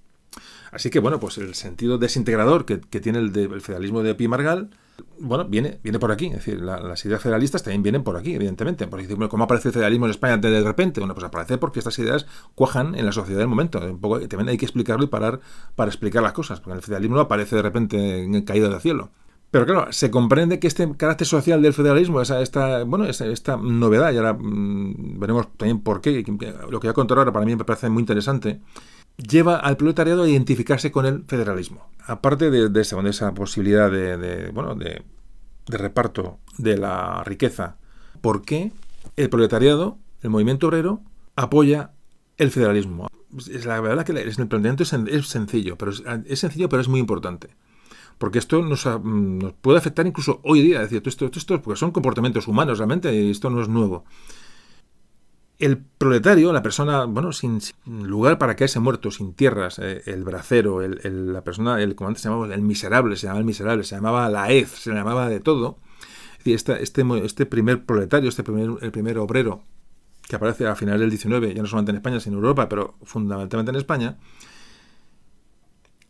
Así 0.73 0.91
que, 0.91 0.99
bueno, 0.99 1.21
pues 1.21 1.39
el 1.39 1.55
sentido 1.55 1.99
desintegrador 1.99 2.65
que, 2.65 2.79
tiene 2.79 3.19
el, 3.19 3.37
el, 3.37 3.61
federalismo 3.61 4.03
de 4.03 4.15
Pi 4.15 4.29
Margal 4.29 4.71
bueno, 5.19 5.45
viene, 5.45 5.81
viene 5.83 5.99
por 5.99 6.13
aquí. 6.13 6.27
Es 6.27 6.45
decir, 6.45 6.61
las 6.61 7.05
ideas 7.05 7.23
federalistas 7.23 7.63
también 7.63 7.83
vienen 7.83 8.03
por 8.03 8.17
aquí, 8.17 8.35
evidentemente. 8.35 8.87
Porque, 8.87 9.09
¿cómo 9.29 9.45
aparece 9.45 9.69
el 9.69 9.75
federalismo 9.75 10.07
en 10.07 10.11
España 10.11 10.37
de 10.37 10.63
repente? 10.63 11.01
Bueno, 11.01 11.15
pues 11.15 11.25
aparece 11.25 11.59
porque 11.59 11.81
estas 11.81 11.99
ideas 11.99 12.27
cuajan 12.55 12.95
en 12.95 13.07
la 13.07 13.13
sociedad 13.13 13.41
del 13.41 13.49
momento. 13.49 13.79
Un 13.79 14.01
poco, 14.01 14.21
también 14.21 14.49
hay 14.49 14.59
que 14.59 14.65
explicarlo 14.67 15.05
y 15.05 15.09
parar 15.09 15.41
para 15.77 15.91
explicar 15.91 16.23
las 16.23 16.33
cosas. 16.33 16.61
Porque 16.61 16.77
el 16.77 16.83
federalismo 16.83 17.17
no 17.17 17.23
aparece 17.23 17.57
de 17.57 17.63
repente 17.63 18.23
en 18.23 18.43
caída 18.43 18.69
del 18.69 18.81
cielo. 18.81 19.11
Pero 19.51 19.67
claro, 19.67 19.93
se 19.93 20.11
comprende 20.11 20.61
que 20.61 20.69
este 20.69 20.89
carácter 20.97 21.27
social 21.27 21.61
del 21.61 21.73
federalismo, 21.73 22.21
esa, 22.21 22.41
esta, 22.41 22.85
bueno, 22.85 23.07
esta, 23.07 23.57
novedad, 23.57 24.13
y 24.13 24.17
ahora 24.17 24.35
mm, 24.35 25.19
veremos 25.19 25.49
también 25.57 25.81
por 25.81 26.01
qué, 26.01 26.23
lo 26.23 26.81
que 26.81 26.87
voy 26.87 26.91
a 26.91 26.93
contar 26.93 27.19
ahora 27.19 27.33
para 27.33 27.45
mí 27.45 27.57
me 27.57 27.65
parece 27.65 27.89
muy 27.89 28.01
interesante, 28.01 28.61
lleva 29.17 29.57
al 29.57 29.77
proletariado 29.77 30.23
a 30.23 30.29
identificarse 30.29 30.91
con 30.91 31.07
el 31.07 31.25
federalismo. 31.25 31.89
Aparte 32.07 32.51
de, 32.51 32.81
esa, 32.81 33.35
posibilidad 33.35 33.91
de, 33.91 34.51
bueno, 34.53 34.75
de, 34.75 35.03
reparto 35.67 36.39
de 36.59 36.77
la 36.77 37.23
riqueza, 37.25 37.77
¿por 38.21 38.43
qué 38.43 38.73
el 39.17 39.31
proletariado, 39.31 39.99
el 40.23 40.31
movimiento 40.31 40.69
obrero, 40.69 41.03
apoya 41.37 41.93
el 42.37 42.51
federalismo? 42.51 43.09
Es 43.37 43.65
la 43.65 43.81
verdad 43.81 44.05
que 44.05 44.13
el 44.13 44.35
planteamiento 44.35 44.83
es, 44.83 45.29
sencillo, 45.29 45.77
pero 45.77 45.93
es, 45.93 46.39
sencillo, 46.39 46.69
pero 46.69 46.83
es 46.83 46.89
muy 46.89 46.99
importante. 46.99 47.51
Porque 48.19 48.39
esto 48.39 48.61
nos, 48.63 48.87
puede 49.61 49.79
afectar 49.79 50.07
incluso 50.07 50.41
hoy 50.45 50.61
día. 50.61 50.83
Es 50.83 50.91
decir, 50.91 51.03
esto, 51.07 51.27
esto, 51.27 51.39
esto, 51.39 51.63
porque 51.63 51.79
son 51.79 51.91
comportamientos 51.91 52.49
humanos 52.49 52.79
realmente, 52.79 53.15
y 53.15 53.31
esto 53.31 53.49
no 53.49 53.63
es 53.63 53.69
nuevo. 53.69 54.05
El 55.61 55.79
proletario, 55.79 56.53
la 56.53 56.63
persona, 56.63 57.05
bueno, 57.05 57.33
sin, 57.33 57.61
lugar 57.85 58.39
para 58.39 58.57
caerse 58.57 58.81
muerto, 58.81 59.11
sin 59.11 59.35
tierras, 59.35 59.79
eh, 59.79 60.03
el 60.07 60.25
bracero, 60.25 60.83
el, 60.83 61.33
la 61.33 61.45
persona, 61.45 61.81
el 61.81 61.95
comandante 61.95 62.23
se 62.23 62.29
llamaba 62.29 62.53
el 62.53 62.63
miserable, 62.63 63.15
se 63.17 63.27
llamaba 63.27 63.41
el 63.41 63.45
miserable, 63.45 63.85
se 63.85 63.95
llamaba 63.95 64.29
la 64.31 64.51
EZ, 64.51 64.71
se 64.71 64.91
llamaba 64.91 65.29
de 65.29 65.39
todo. 65.41 65.79
este, 66.45 66.83
este 66.83 67.47
primer 67.47 67.85
proletario, 67.85 68.29
este 68.29 68.43
primer, 68.43 68.83
el 68.83 68.91
primer 68.91 69.19
obrero 69.19 69.63
que 70.31 70.37
aparece 70.37 70.67
a 70.67 70.77
finales 70.77 71.01
del 71.01 71.11
19, 71.11 71.55
ya 71.55 71.61
no 71.61 71.69
solamente 71.69 71.91
en 71.91 71.97
España, 71.97 72.21
sino 72.21 72.39
en 72.39 72.45
Europa, 72.45 72.69
pero 72.69 72.95
fundamentalmente 73.03 73.71
en 73.71 73.77
España, 73.77 74.17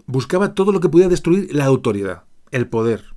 buscaba 0.07 0.53
todo 0.53 0.73
lo 0.73 0.81
que 0.81 0.91
pudiera 0.91 1.09
destruir 1.09 1.55
la 1.55 1.65
autoridad, 1.65 2.25
el 2.51 2.69
poder. 2.69 3.15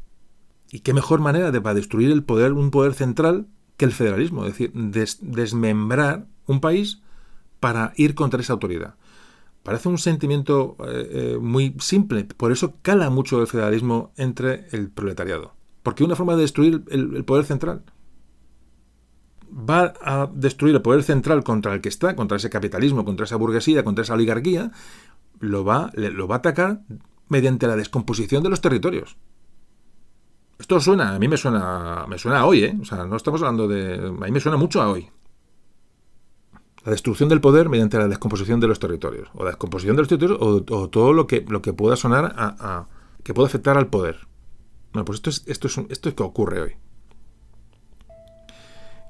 ¿Y 0.72 0.80
qué 0.80 0.94
mejor 0.94 1.20
manera 1.20 1.52
de 1.52 1.60
para 1.60 1.76
destruir 1.76 2.10
el 2.10 2.24
poder, 2.24 2.54
un 2.54 2.72
poder 2.72 2.94
central, 2.94 3.48
que 3.78 3.86
el 3.86 3.92
federalismo, 3.92 4.46
es 4.46 4.54
decir, 4.54 4.72
desmembrar 4.74 6.28
un 6.46 6.60
país 6.60 7.02
para 7.60 7.94
ir 7.96 8.16
contra 8.16 8.42
esa 8.42 8.54
autoridad. 8.54 8.96
Parece 9.64 9.88
un 9.88 9.98
sentimiento 9.98 10.76
eh, 10.82 11.10
eh, 11.12 11.38
muy 11.40 11.76
simple, 11.80 12.26
por 12.26 12.52
eso 12.52 12.76
cala 12.82 13.10
mucho 13.10 13.40
el 13.40 13.48
federalismo 13.48 14.12
entre 14.18 14.68
el 14.72 14.90
proletariado, 14.90 15.54
porque 15.82 16.04
una 16.04 16.18
forma 16.18 16.36
de 16.36 16.42
destruir 16.42 16.84
el, 16.90 17.24
poder 17.24 17.46
central 17.46 17.84
va 19.50 19.94
a 20.02 20.30
destruir 20.34 20.76
el 20.76 20.82
poder 20.82 21.04
central 21.04 21.44
contra 21.44 21.74
el 21.74 21.82
que 21.82 21.90
está, 21.90 22.16
contra 22.16 22.38
ese 22.38 22.50
capitalismo, 22.50 23.06
contra 23.06 23.24
esa 23.24 23.38
burguesía, 23.38 23.84
contra 23.84 24.04
esa 24.04 24.16
oligarquía, 24.16 24.72
lo 25.40 25.64
va, 25.64 25.92
lo 25.96 26.28
va 26.28 26.36
a 26.36 26.38
atacar 26.40 26.82
mediante 27.30 27.68
la 27.68 27.76
descomposición 27.76 28.44
de 28.44 28.50
los 28.50 28.62
territorios. 28.62 29.16
Esto 30.64 30.80
suena, 30.80 31.14
a 31.14 31.20
mí 31.20 31.28
me 31.28 31.36
suena, 31.36 32.06
me 32.08 32.18
suena 32.18 32.40
a 32.40 32.46
hoy, 32.46 32.64
¿eh? 32.64 32.78
O 32.82 32.86
sea, 32.86 33.04
no 33.04 33.18
estamos 33.18 33.42
hablando 33.42 33.68
de... 33.68 33.96
A 33.96 34.12
mí 34.12 34.32
me 34.32 34.40
suena 34.40 34.58
mucho 34.58 34.82
a 34.82 34.90
hoy. 34.90 35.10
La 36.86 36.92
destrucción 36.94 37.28
del 37.28 37.42
poder 37.42 37.68
mediante 37.68 37.98
la 37.98 38.08
descomposición 38.08 38.62
de 38.62 38.68
los 38.68 38.80
territorios. 38.80 39.28
O 39.34 39.44
la 39.44 39.50
descomposición 39.50 39.98
de 39.98 40.04
los 40.04 40.08
territorios 40.08 40.40
o, 40.42 40.90
todo 40.90 41.12
lo 41.12 41.28
que, 41.28 41.44
lo 41.50 41.62
que 41.62 41.74
pueda 41.74 41.98
sonar 41.98 42.34
a, 42.38 42.88
que 43.26 43.34
pueda 43.34 43.48
afectar 43.48 43.78
al 43.78 43.88
poder. 43.88 44.26
Bueno, 44.94 45.04
pues 45.04 45.18
esto 45.18 45.32
es, 45.32 45.44
esto 45.48 45.68
es, 45.68 45.78
esto 45.90 46.08
es 46.08 46.16
que 46.16 46.24
ocurre 46.24 46.62
hoy. 46.62 46.76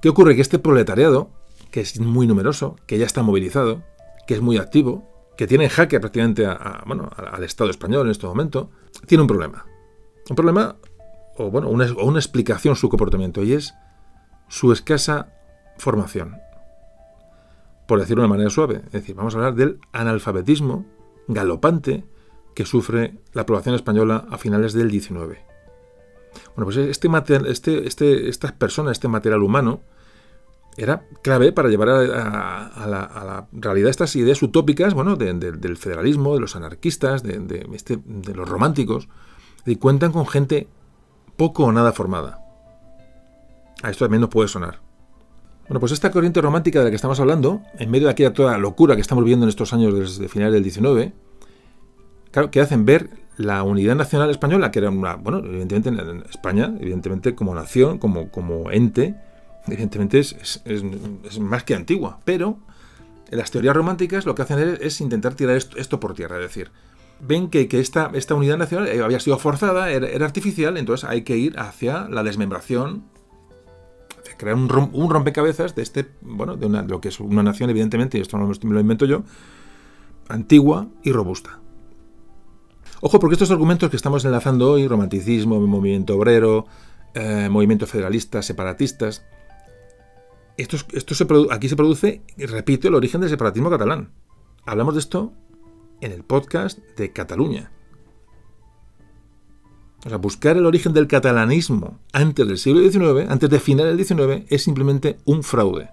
¿Qué 0.02 0.10
ocurre? 0.10 0.34
Que 0.34 0.42
este 0.42 0.58
proletariado, 0.58 1.30
que 1.70 1.82
es 1.82 2.00
muy 2.00 2.26
numeroso, 2.26 2.78
que 2.88 2.98
ya 2.98 3.06
está 3.06 3.22
movilizado, 3.22 3.84
que 4.26 4.34
es 4.34 4.42
muy 4.42 4.58
activo, 4.58 5.08
que 5.38 5.46
tiene 5.46 5.66
en 5.66 5.70
jaque 5.70 6.00
prácticamente 6.00 6.48
bueno, 6.88 7.12
al 7.16 7.44
Estado 7.44 7.70
español 7.70 8.08
en 8.08 8.12
este 8.12 8.26
momento, 8.26 8.72
tiene 9.06 9.22
un 9.22 9.28
problema. 9.28 9.68
Un 10.28 10.36
problema 10.36 10.78
o 11.38 11.50
bueno, 11.50 11.70
una, 11.70 11.92
una 11.94 12.20
explicación 12.20 12.76
su 12.76 12.90
comportamiento 12.90 13.44
y 13.44 13.54
es 13.54 13.74
su 14.48 14.72
escasa 14.72 15.30
formación. 15.78 16.38
Por 17.88 18.00
decirlo 18.00 18.22
de 18.22 18.28
una 18.28 18.36
manera 18.36 18.50
suave. 18.50 18.82
Es 18.86 18.92
decir, 18.92 19.16
vamos 19.16 19.36
a 19.36 19.38
hablar 19.38 19.56
del 19.56 19.80
analfabetismo 19.92 20.86
galopante 21.28 22.06
que 22.56 22.66
sufre 22.66 23.20
la 23.34 23.46
población 23.46 23.76
española 23.76 24.26
a 24.30 24.38
finales 24.38 24.74
del 24.74 24.90
19. 24.90 25.54
Bueno, 26.56 26.66
pues 26.66 26.78
este, 26.78 27.10
este, 27.48 27.88
este, 27.88 28.30
estas 28.30 28.52
personas, 28.52 28.94
este 28.94 29.08
material 29.08 29.44
humano, 29.44 29.82
era 30.76 31.06
clave 31.22 31.52
para 31.52 31.70
llevar 31.70 31.90
a, 31.90 32.88
la, 32.88 33.48
realidad 33.52 33.90
estas 33.90 34.16
ideas 34.16 34.42
utópicas, 34.42 34.94
bueno, 34.94 35.16
del 35.16 35.78
federalismo, 35.78 36.34
de 36.34 36.40
los 36.40 36.56
anarquistas, 36.56 37.22
de, 37.22 37.68
este, 37.74 38.00
de 38.04 38.34
los 38.34 38.48
románticos, 38.50 39.08
y 39.66 39.76
cuentan 39.76 40.12
con 40.12 40.28
gente 40.28 40.68
poco 41.36 41.66
o 41.66 41.72
nada 41.72 41.92
formada. 41.92 42.40
A 43.82 43.90
esto 43.90 44.06
también 44.06 44.22
nos 44.22 44.30
puede 44.30 44.48
sonar. 44.48 44.80
Bueno, 45.68 45.80
pues 45.80 45.92
esta 45.92 46.12
corriente 46.12 46.42
romántica 46.42 46.80
de 46.80 46.86
la 46.86 46.92
que 46.92 46.96
estamos 46.96 47.20
hablando, 47.20 47.62
en 47.80 47.90
medio 47.90 48.08
de 48.08 48.12
aquella 48.12 48.34
toda 48.34 48.58
locura 48.58 48.96
que 48.96 49.02
estamos 49.02 49.24
viviendo 49.24 49.46
en 49.46 49.50
estos 49.50 49.74
años 49.74 49.98
desde 49.98 50.28
finales 50.28 50.54
del 50.54 50.64
19, 50.64 51.14
claro, 52.32 52.52
que 52.52 52.60
hacen 52.60 52.86
ver 52.86 53.10
la 53.38 53.64
unidad 53.64 53.96
nacional 53.96 54.30
española, 54.30 54.72
que 54.72 54.80
era 54.80 54.90
una, 54.90 55.16
bueno, 55.16 55.40
evidentemente 55.40 55.90
en 55.90 56.24
España, 56.30 56.74
evidentemente 56.80 57.34
como 57.34 57.56
nación, 57.56 57.98
como, 57.98 58.30
como 58.30 58.72
ente, 58.72 59.16
evidentemente 59.68 60.20
es, 60.20 60.62
más 61.40 61.64
que 61.64 61.76
antigua, 61.76 62.20
pero 62.26 62.60
las 63.30 63.50
teorías 63.52 63.76
románticas 63.76 64.26
lo 64.26 64.36
que 64.36 64.44
hacen 64.44 64.78
es, 64.82 65.02
intentar 65.02 65.34
tirar 65.34 65.56
esto, 65.56 66.00
por 66.00 66.14
tierra, 66.14 66.38
es 66.38 66.44
decir, 66.44 66.72
ven 67.20 67.50
que, 67.50 67.68
esta, 67.72 68.12
esta, 68.14 68.36
unidad 68.36 68.58
nacional 68.58 69.02
había 69.02 69.20
sido 69.20 69.38
forzada, 69.38 69.92
era, 69.92 70.26
artificial, 70.26 70.78
entonces 70.78 71.10
hay 71.10 71.24
que 71.24 71.38
ir 71.38 71.58
hacia 71.60 72.08
la 72.10 72.24
desmembración, 72.24 73.06
crear 74.38 74.56
un, 74.56 74.70
rompecabezas 74.70 75.76
de 75.76 75.84
este, 75.84 76.08
bueno, 76.22 76.58
de, 76.58 76.66
una, 76.66 76.82
lo 76.82 77.00
que 77.00 77.10
es 77.10 77.20
una 77.20 77.44
nación, 77.44 77.70
evidentemente, 77.70 78.18
y 78.18 78.22
esto 78.22 78.38
no 78.38 78.48
me 78.48 78.74
lo 78.74 78.80
invento 78.80 79.06
yo, 79.06 79.24
antigua 80.28 80.88
y 81.04 81.12
robusta. 81.12 81.60
Ojo, 83.02 83.20
porque 83.20 83.34
estos 83.34 83.52
argumentos 83.52 83.90
que 83.90 83.98
estamos 83.98 84.24
enlazando 84.26 84.72
hoy, 84.72 84.88
romanticismo, 84.88 85.60
movimiento 85.60 86.16
obrero, 86.16 86.66
eh, 87.14 87.50
movimientos 87.50 87.90
federalistas, 87.90 88.46
separatistas, 88.46 89.26
esto, 90.58 90.78
esto 90.94 91.16
aquí 91.52 91.68
se 91.68 91.76
produce, 91.76 92.22
repito, 92.38 92.88
el 92.88 92.96
origen 92.96 93.22
del 93.22 93.30
separatismo 93.30 93.70
catalán. 93.70 94.12
Hablamos 94.66 94.94
de 94.94 95.00
esto 95.02 95.34
en 96.02 96.12
el 96.12 96.24
podcast 96.24 96.80
de 96.98 97.12
Cataluña. 97.12 97.72
O 100.06 100.10
sea, 100.10 100.18
buscar 100.18 100.58
el 100.58 100.66
origen 100.66 100.94
del 100.94 101.08
catalanismo 101.08 102.00
antes 102.12 102.48
del 102.48 102.58
siglo 102.58 102.82
XIX, 102.82 103.30
antes 103.30 103.50
de 103.50 103.60
final 103.60 103.86
del 103.86 104.06
XIX, 104.06 104.46
es 104.50 104.64
simplemente 104.64 105.18
un 105.26 105.44
fraude. 105.44 105.90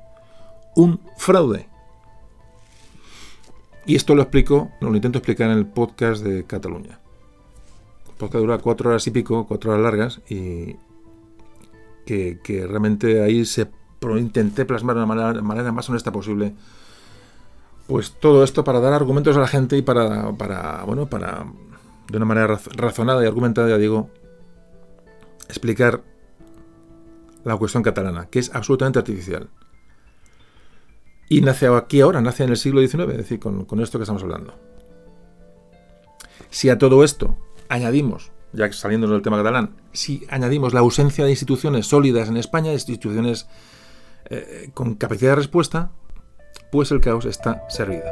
Un 0.75 1.01
fraude. 1.17 1.69
Y 3.87 3.95
esto 3.95 4.15
lo 4.15 4.23
explico, 4.23 4.71
lo 4.81 4.95
intento 4.95 5.19
explicar 5.19 5.51
en 5.51 5.59
el 5.59 5.67
podcast 5.67 6.23
de 6.23 6.45
Cataluña. 6.45 7.01
El 8.09 8.15
podcast 8.17 8.43
dura 8.43 8.59
cuatro 8.59 8.91
horas 8.91 9.07
y 9.07 9.11
pico, 9.11 9.47
cuatro 9.47 9.73
horas 9.73 9.83
largas, 9.83 10.21
y 10.29 10.77
que, 12.05 12.67
realmente 12.69 13.23
ahí 13.23 13.45
se 13.45 13.69
intenté 14.19 14.65
plasmar 14.65 14.97
de 14.97 15.01
la 15.01 15.07
manera, 15.43 15.73
más 15.73 15.89
honesta 15.89 16.11
posible. 16.11 16.55
Pues 17.91 18.13
todo 18.13 18.45
esto 18.45 18.63
para 18.63 18.79
dar 18.79 18.93
argumentos 18.93 19.37
a 19.37 19.41
la 19.41 19.49
gente 19.49 19.77
y 19.77 19.83
para, 19.83 20.33
para 20.35 20.85
bueno, 20.85 21.07
para, 21.07 21.45
de 22.09 22.17
una 22.19 22.25
manera 22.25 22.57
razonada 22.77 23.25
y 23.25 23.27
argumentada, 23.27 23.77
digo, 23.79 24.11
explicar 25.49 26.01
la 27.43 27.57
cuestión 27.57 27.83
catalana, 27.83 28.27
que 28.27 28.39
es 28.39 28.55
absolutamente 28.55 29.01
artificial. 29.01 29.49
Y 31.29 31.41
nace 31.41 31.67
aquí 31.67 32.01
ahora, 32.01 32.21
nace 32.21 32.45
en 32.45 32.51
el 32.51 32.59
siglo 32.59 32.81
XIX, 32.81 33.11
es 33.11 33.17
decir, 33.17 33.41
con, 33.41 33.81
esto 33.81 33.99
que 33.99 34.05
estamos 34.05 34.23
hablando. 34.23 34.55
Si 36.49 36.69
a 36.69 36.79
todo 36.79 37.03
esto 37.03 37.37
añadimos, 37.69 38.31
ya 38.53 38.73
saliendo 38.73 39.09
del 39.09 39.21
tema 39.21 39.39
catalán, 39.39 39.75
si 39.93 40.25
añadimos 40.31 40.75
la 40.75 40.79
ausencia 40.79 41.25
de 41.25 41.31
instituciones 41.33 41.89
sólidas 41.89 42.29
en 42.29 42.37
España, 42.37 42.73
instituciones 42.73 43.49
eh, 44.27 44.71
con 44.75 44.95
capacidad 44.95 45.33
de 45.33 45.37
respuesta, 45.37 45.91
pues 46.71 46.91
el 46.93 47.01
caos 47.01 47.25
está 47.25 47.65
servido. 47.69 48.05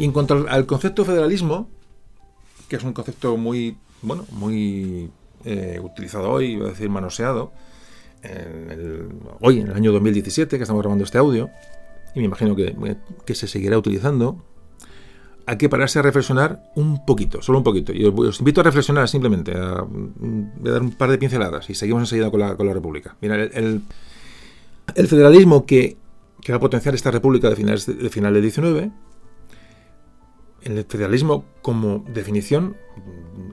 Y 0.00 0.04
en 0.04 0.12
cuanto 0.12 0.46
al 0.48 0.64
concepto 0.64 1.04
federalismo, 1.04 1.68
que 2.70 2.76
es 2.76 2.84
un 2.84 2.94
concepto 2.94 3.36
muy, 3.36 3.76
bueno, 4.00 4.24
muy 4.30 5.10
eh, 5.44 5.78
utilizado 5.82 6.30
hoy, 6.30 6.52
iba 6.52 6.68
a 6.68 6.70
decir 6.70 6.88
manoseado, 6.88 7.52
hoy, 9.42 9.60
en 9.60 9.68
el 9.68 9.76
año 9.76 9.92
2017, 9.92 10.56
que 10.56 10.62
estamos 10.62 10.80
grabando 10.80 11.04
este 11.04 11.18
audio, 11.18 11.50
y 12.14 12.20
me 12.20 12.24
imagino 12.24 12.56
que, 12.56 13.34
se 13.34 13.46
seguirá 13.46 13.76
utilizando, 13.76 14.42
hay 15.44 15.58
que 15.58 15.68
pararse 15.68 15.98
a 15.98 16.02
reflexionar 16.02 16.72
un 16.76 17.04
poquito, 17.04 17.42
solo 17.42 17.58
un 17.58 17.64
poquito. 17.64 17.92
Y 17.92 18.06
os, 18.06 18.38
invito 18.38 18.62
a 18.62 18.64
reflexionar 18.64 19.06
simplemente, 19.06 19.52
a, 19.54 19.84
voy 19.86 20.70
a 20.70 20.72
dar 20.72 20.80
un 20.80 20.92
par 20.92 21.10
de 21.10 21.18
pinceladas 21.18 21.68
y 21.68 21.74
seguimos 21.74 22.04
enseguida 22.04 22.30
con 22.30 22.40
la, 22.40 22.56
con 22.56 22.66
la 22.66 22.72
República. 22.72 23.16
Mira, 23.20 23.34
el, 23.34 23.82
federalismo 24.94 25.66
que, 25.66 25.98
va 26.50 26.56
a 26.56 26.60
potenciar 26.60 26.94
esta 26.94 27.10
República 27.10 27.50
de 27.50 27.56
finales 27.56 27.84
de, 27.84 27.92
de 27.96 28.08
del 28.08 28.42
19 28.42 28.90
el 30.62 30.84
federalismo, 30.84 31.44
como 31.62 32.04
definición, 32.12 32.76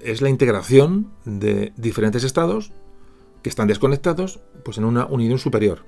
es 0.01 0.21
la 0.21 0.29
integración 0.29 1.11
de 1.25 1.73
diferentes 1.77 2.23
estados 2.23 2.71
que 3.41 3.49
están 3.49 3.67
desconectados 3.67 4.39
pues 4.63 4.77
en 4.77 4.85
una 4.85 5.05
unidad 5.05 5.37
superior. 5.37 5.85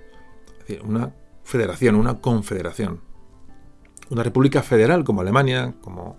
Es 0.52 0.68
decir, 0.68 0.82
una 0.86 1.14
federación, 1.44 1.96
una 1.96 2.20
confederación. 2.20 3.02
Una 4.10 4.24
república 4.24 4.64
federal 4.64 5.04
como 5.04 5.22
Alemania, 5.22 5.74
como 5.82 6.18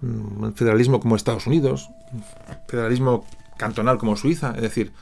mm, 0.00 0.42
un 0.42 0.54
federalismo 0.54 1.00
como 1.00 1.16
Estados 1.16 1.46
Unidos, 1.46 1.90
un 2.12 2.24
federalismo 2.68 3.26
cantonal 3.56 3.98
como 3.98 4.16
Suiza. 4.16 4.52
Es 4.56 4.62
decir, 4.62 4.92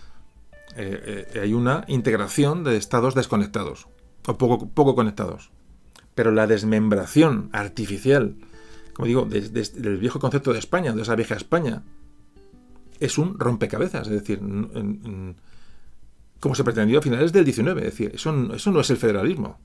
eh, 0.77 1.27
eh, 1.35 1.41
hay 1.41 1.53
una 1.55 1.85
integración 1.89 2.65
de 2.65 2.77
estados 2.77 3.15
desconectados 3.15 3.89
o 4.27 4.37
poco, 4.37 4.69
poco 4.69 4.95
conectados. 4.95 5.51
Pero 6.15 6.33
la 6.33 6.47
desmembración 6.47 7.51
artificial 7.53 8.37
como 9.01 9.07
digo, 9.07 9.25
desde, 9.25 9.89
el 9.89 9.97
viejo 9.97 10.21
concepto 10.21 10.53
de 10.53 10.59
España, 10.59 10.93
de 10.93 11.01
esa 11.01 11.17
vieja 11.17 11.35
España, 11.35 11.85
es 12.99 13.17
un 13.17 13.39
rompecabezas, 13.39 14.09
es 14.09 14.13
decir, 14.13 14.41
como 16.39 16.55
se 16.55 16.65
pretendió 16.65 16.99
a 16.99 17.03
finales 17.03 17.33
del 17.33 17.47
19, 17.47 17.81
es 17.81 17.87
decir, 17.87 18.13
eso, 18.15 18.53
eso 18.53 18.71
no 18.71 18.81
es 18.81 18.91
el 18.91 18.99
federalismo. 18.99 19.59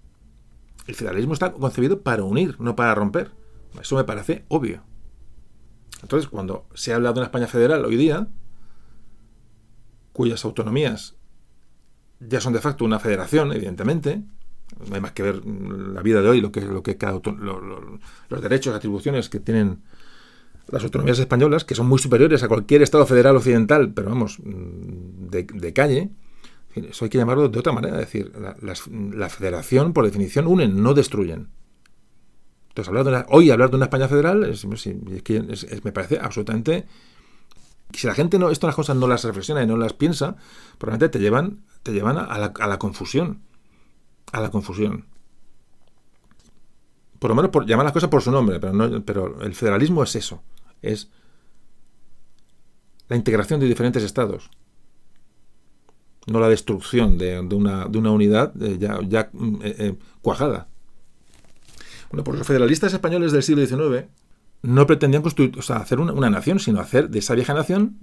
El 0.87 0.95
federalismo 0.95 1.33
está 1.33 1.51
concebido 1.51 1.99
para 1.99 2.23
unir, 2.23 2.55
no 2.61 2.77
para 2.77 2.95
romper. 2.95 3.31
Eso 3.81 3.97
me 3.97 4.05
parece 4.05 4.45
obvio. 4.47 4.83
Entonces, 6.01 6.29
cuando 6.29 6.65
se 6.73 6.93
habla 6.93 7.11
de 7.11 7.19
una 7.19 7.25
España 7.25 7.47
federal 7.47 7.83
hoy 7.83 7.97
día, 7.97 8.29
cuyas 10.13 10.45
autonomías 10.45 11.15
ya 12.21 12.39
son 12.39 12.53
de 12.53 12.61
facto 12.61 12.85
una 12.85 12.99
federación, 12.99 13.51
evidentemente, 13.51 14.23
no 14.87 14.95
hay 14.95 15.01
más 15.01 15.13
que 15.13 15.23
ver 15.23 15.45
la 15.45 16.01
vida 16.01 16.21
de 16.21 16.29
hoy, 16.29 16.41
lo 16.41 16.51
que, 16.51 16.61
lo 16.61 16.83
que 16.83 16.97
cada, 16.97 17.19
los 17.23 18.41
derechos, 18.41 18.75
atribuciones 18.75 19.29
que 19.29 19.39
tienen 19.39 19.79
las 20.67 20.83
autonomías 20.83 21.19
españolas, 21.19 21.63
que 21.63 21.75
son 21.75 21.87
muy 21.87 21.99
superiores 21.99 22.43
a 22.43 22.47
cualquier 22.47 22.81
Estado 22.81 23.05
federal 23.05 23.35
occidental, 23.35 23.93
pero 23.93 24.09
vamos, 24.09 24.39
de, 24.43 25.73
calle, 25.73 26.09
eso 26.73 27.05
hay 27.05 27.09
que 27.09 27.17
llamarlo 27.17 27.49
de 27.49 27.59
otra 27.59 27.71
manera, 27.71 27.99
es 27.99 28.07
decir, 28.07 28.31
la, 28.61 29.29
federación, 29.29 29.93
por 29.93 30.05
definición, 30.05 30.47
unen, 30.47 30.81
no 30.81 30.93
destruyen. 30.93 31.49
Entonces, 32.69 32.89
hablar 32.89 33.05
de 33.05 33.25
hoy 33.29 33.51
hablar 33.51 33.69
de 33.69 33.77
una 33.77 33.85
España 33.85 34.07
federal 34.09 34.43
es, 34.43 34.65
que 35.23 35.79
me 35.83 35.91
parece 35.91 36.19
absolutamente... 36.19 36.85
Si 37.93 38.07
la 38.07 38.15
gente 38.15 38.39
no, 38.39 38.49
estas 38.49 38.75
cosas 38.75 38.97
no 38.97 39.07
las 39.07 39.23
reflexiona 39.23 39.61
y 39.61 39.67
no 39.67 39.77
las 39.77 39.93
piensa, 39.93 40.35
probablemente 40.79 41.17
te 41.17 41.23
llevan, 41.23 41.59
te 41.83 41.93
llevan 41.93 42.17
a 42.17 42.67
la 42.67 42.79
confusión 42.79 43.41
a 44.31 44.41
la 44.41 44.49
confusión. 44.51 45.05
Por 47.19 47.29
lo 47.29 47.35
menos 47.35 47.51
llamar 47.65 47.85
las 47.85 47.93
cosas 47.93 48.09
por 48.09 48.21
su 48.21 48.31
nombre, 48.31 48.59
pero, 48.59 48.73
no, 48.73 49.03
pero 49.03 49.41
el 49.41 49.55
federalismo 49.55 50.03
es 50.03 50.15
eso, 50.15 50.43
es 50.81 51.09
la 53.07 53.15
integración 53.15 53.59
de 53.59 53.67
diferentes 53.67 54.03
estados, 54.03 54.49
no 56.27 56.39
la 56.39 56.49
destrucción 56.49 57.17
de, 57.17 57.39
una, 57.39 57.87
unidad 57.87 58.51
eh, 58.61 58.77
ya, 58.79 58.99
ya 59.07 59.29
eh, 59.61 59.75
eh, 59.79 59.95
cuajada. 60.21 60.67
Bueno, 62.09 62.23
pues 62.23 62.37
los 62.37 62.47
federalistas 62.47 62.93
españoles 62.93 63.31
del 63.31 63.43
siglo 63.43 63.65
XIX 63.65 64.07
no 64.61 64.87
pretendían 64.87 65.23
construir, 65.23 65.53
hacer 65.69 65.99
una, 65.99 66.13
una, 66.13 66.29
nación, 66.29 66.59
sino 66.59 66.79
hacer 66.79 67.09
de 67.09 67.19
esa 67.19 67.35
vieja 67.35 67.53
nación 67.53 67.97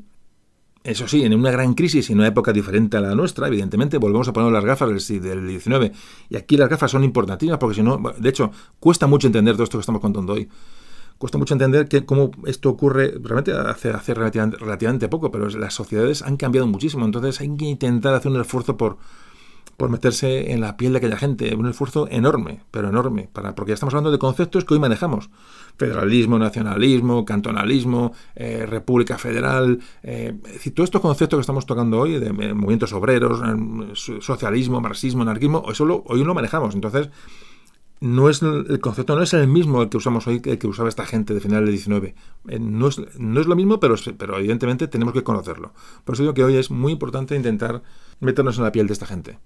eso 0.84 1.06
sí, 1.06 1.22
en 1.24 1.34
una 1.34 1.50
gran 1.50 1.74
crisis 1.74 2.08
y 2.08 2.12
en 2.12 2.18
una 2.18 2.28
época 2.28 2.52
diferente 2.52 2.96
a 2.96 3.00
la 3.00 3.14
nuestra, 3.14 3.46
evidentemente, 3.46 3.98
volvemos 3.98 4.26
a 4.28 4.32
poner 4.32 4.50
las 4.50 4.64
gafas 4.64 5.08
del, 5.08 5.22
del 5.22 5.46
19. 5.46 5.92
Y 6.28 6.36
aquí 6.36 6.56
las 6.56 6.68
gafas 6.68 6.90
son 6.90 7.04
importantísimas 7.04 7.58
porque 7.58 7.76
si 7.76 7.82
no, 7.82 8.00
de 8.18 8.28
hecho, 8.28 8.50
cuesta 8.80 9.06
mucho 9.06 9.28
entender 9.28 9.54
todo 9.54 9.64
esto 9.64 9.78
que 9.78 9.82
estamos 9.82 10.00
contando 10.00 10.32
hoy. 10.32 10.48
Cuesta 11.18 11.38
mucho 11.38 11.54
entender 11.54 11.86
que, 11.86 12.04
cómo 12.04 12.32
esto 12.46 12.68
ocurre 12.68 13.14
realmente 13.22 13.52
hace, 13.52 13.90
hace 13.90 14.12
relativamente, 14.12 15.08
poco, 15.08 15.30
pero 15.30 15.48
las 15.50 15.72
sociedades 15.72 16.22
han 16.22 16.36
cambiado 16.36 16.66
muchísimo. 16.66 17.04
Entonces 17.04 17.40
hay 17.40 17.56
que 17.56 17.66
intentar 17.66 18.12
hacer 18.14 18.32
un 18.32 18.40
esfuerzo 18.40 18.76
por, 18.76 18.98
por 19.82 19.90
meterse 19.90 20.52
en 20.52 20.60
la 20.60 20.76
piel 20.76 20.92
de 20.92 20.98
aquella 20.98 21.16
gente. 21.16 21.56
Un 21.56 21.66
esfuerzo 21.66 22.06
enorme, 22.08 22.60
pero 22.70 22.90
enorme, 22.90 23.28
para, 23.32 23.56
porque 23.56 23.70
ya 23.70 23.74
estamos 23.74 23.92
hablando 23.92 24.12
de 24.12 24.18
conceptos 24.20 24.64
que 24.64 24.74
hoy 24.74 24.78
manejamos. 24.78 25.28
Federalismo, 25.76 26.38
nacionalismo, 26.38 27.24
cantonalismo, 27.24 28.12
eh, 28.36 28.64
república 28.64 29.18
federal. 29.18 29.80
Eh, 30.04 30.34
es 30.46 30.52
decir, 30.52 30.72
todos 30.72 30.86
estos 30.86 31.00
conceptos 31.00 31.38
que 31.38 31.40
estamos 31.40 31.66
tocando 31.66 31.98
hoy, 31.98 32.20
de 32.20 32.28
eh, 32.28 32.54
movimientos 32.54 32.92
obreros, 32.92 33.40
socialismo, 33.96 34.80
marxismo, 34.80 35.22
anarquismo, 35.22 35.64
eso 35.68 36.04
hoy 36.06 36.22
lo 36.22 36.32
manejamos. 36.32 36.76
Entonces, 36.76 37.10
no 37.98 38.28
es 38.30 38.40
el 38.40 38.78
concepto 38.78 39.16
no 39.16 39.22
es 39.22 39.34
el 39.34 39.48
mismo 39.48 39.82
el 39.82 39.88
que 39.88 39.96
usamos 39.96 40.28
hoy 40.28 40.40
el 40.44 40.58
que 40.58 40.66
usaba 40.68 40.88
esta 40.88 41.06
gente 41.06 41.34
de 41.34 41.40
final 41.40 41.64
del 41.64 41.74
19. 41.74 42.14
No 42.60 42.86
es, 42.86 43.00
no 43.18 43.40
es 43.40 43.46
lo 43.48 43.56
mismo, 43.56 43.80
pero, 43.80 43.96
pero 44.16 44.38
evidentemente 44.38 44.86
tenemos 44.86 45.12
que 45.12 45.24
conocerlo. 45.24 45.72
Por 46.04 46.14
eso 46.14 46.22
digo 46.22 46.34
que 46.34 46.44
hoy 46.44 46.54
es 46.54 46.70
muy 46.70 46.92
importante 46.92 47.34
intentar 47.34 47.82
meternos 48.20 48.58
en 48.58 48.62
la 48.62 48.70
piel 48.70 48.86
de 48.86 48.92
esta 48.92 49.06
gente. 49.06 49.40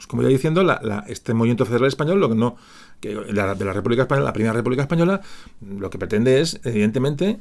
Pues 0.00 0.06
como 0.06 0.22
ya 0.22 0.28
diciendo, 0.28 0.64
este 1.08 1.34
movimiento 1.34 1.66
federal 1.66 1.86
español, 1.86 2.20
lo 2.20 2.30
que 2.30 2.34
no, 2.34 2.56
que 3.02 3.14
de 3.14 3.34
la, 3.34 3.52
República 3.52 4.04
Española, 4.04 4.24
la 4.24 4.32
primera 4.32 4.54
República 4.54 4.80
Española, 4.80 5.20
lo 5.60 5.90
que 5.90 5.98
pretende 5.98 6.40
es, 6.40 6.58
evidentemente, 6.64 7.38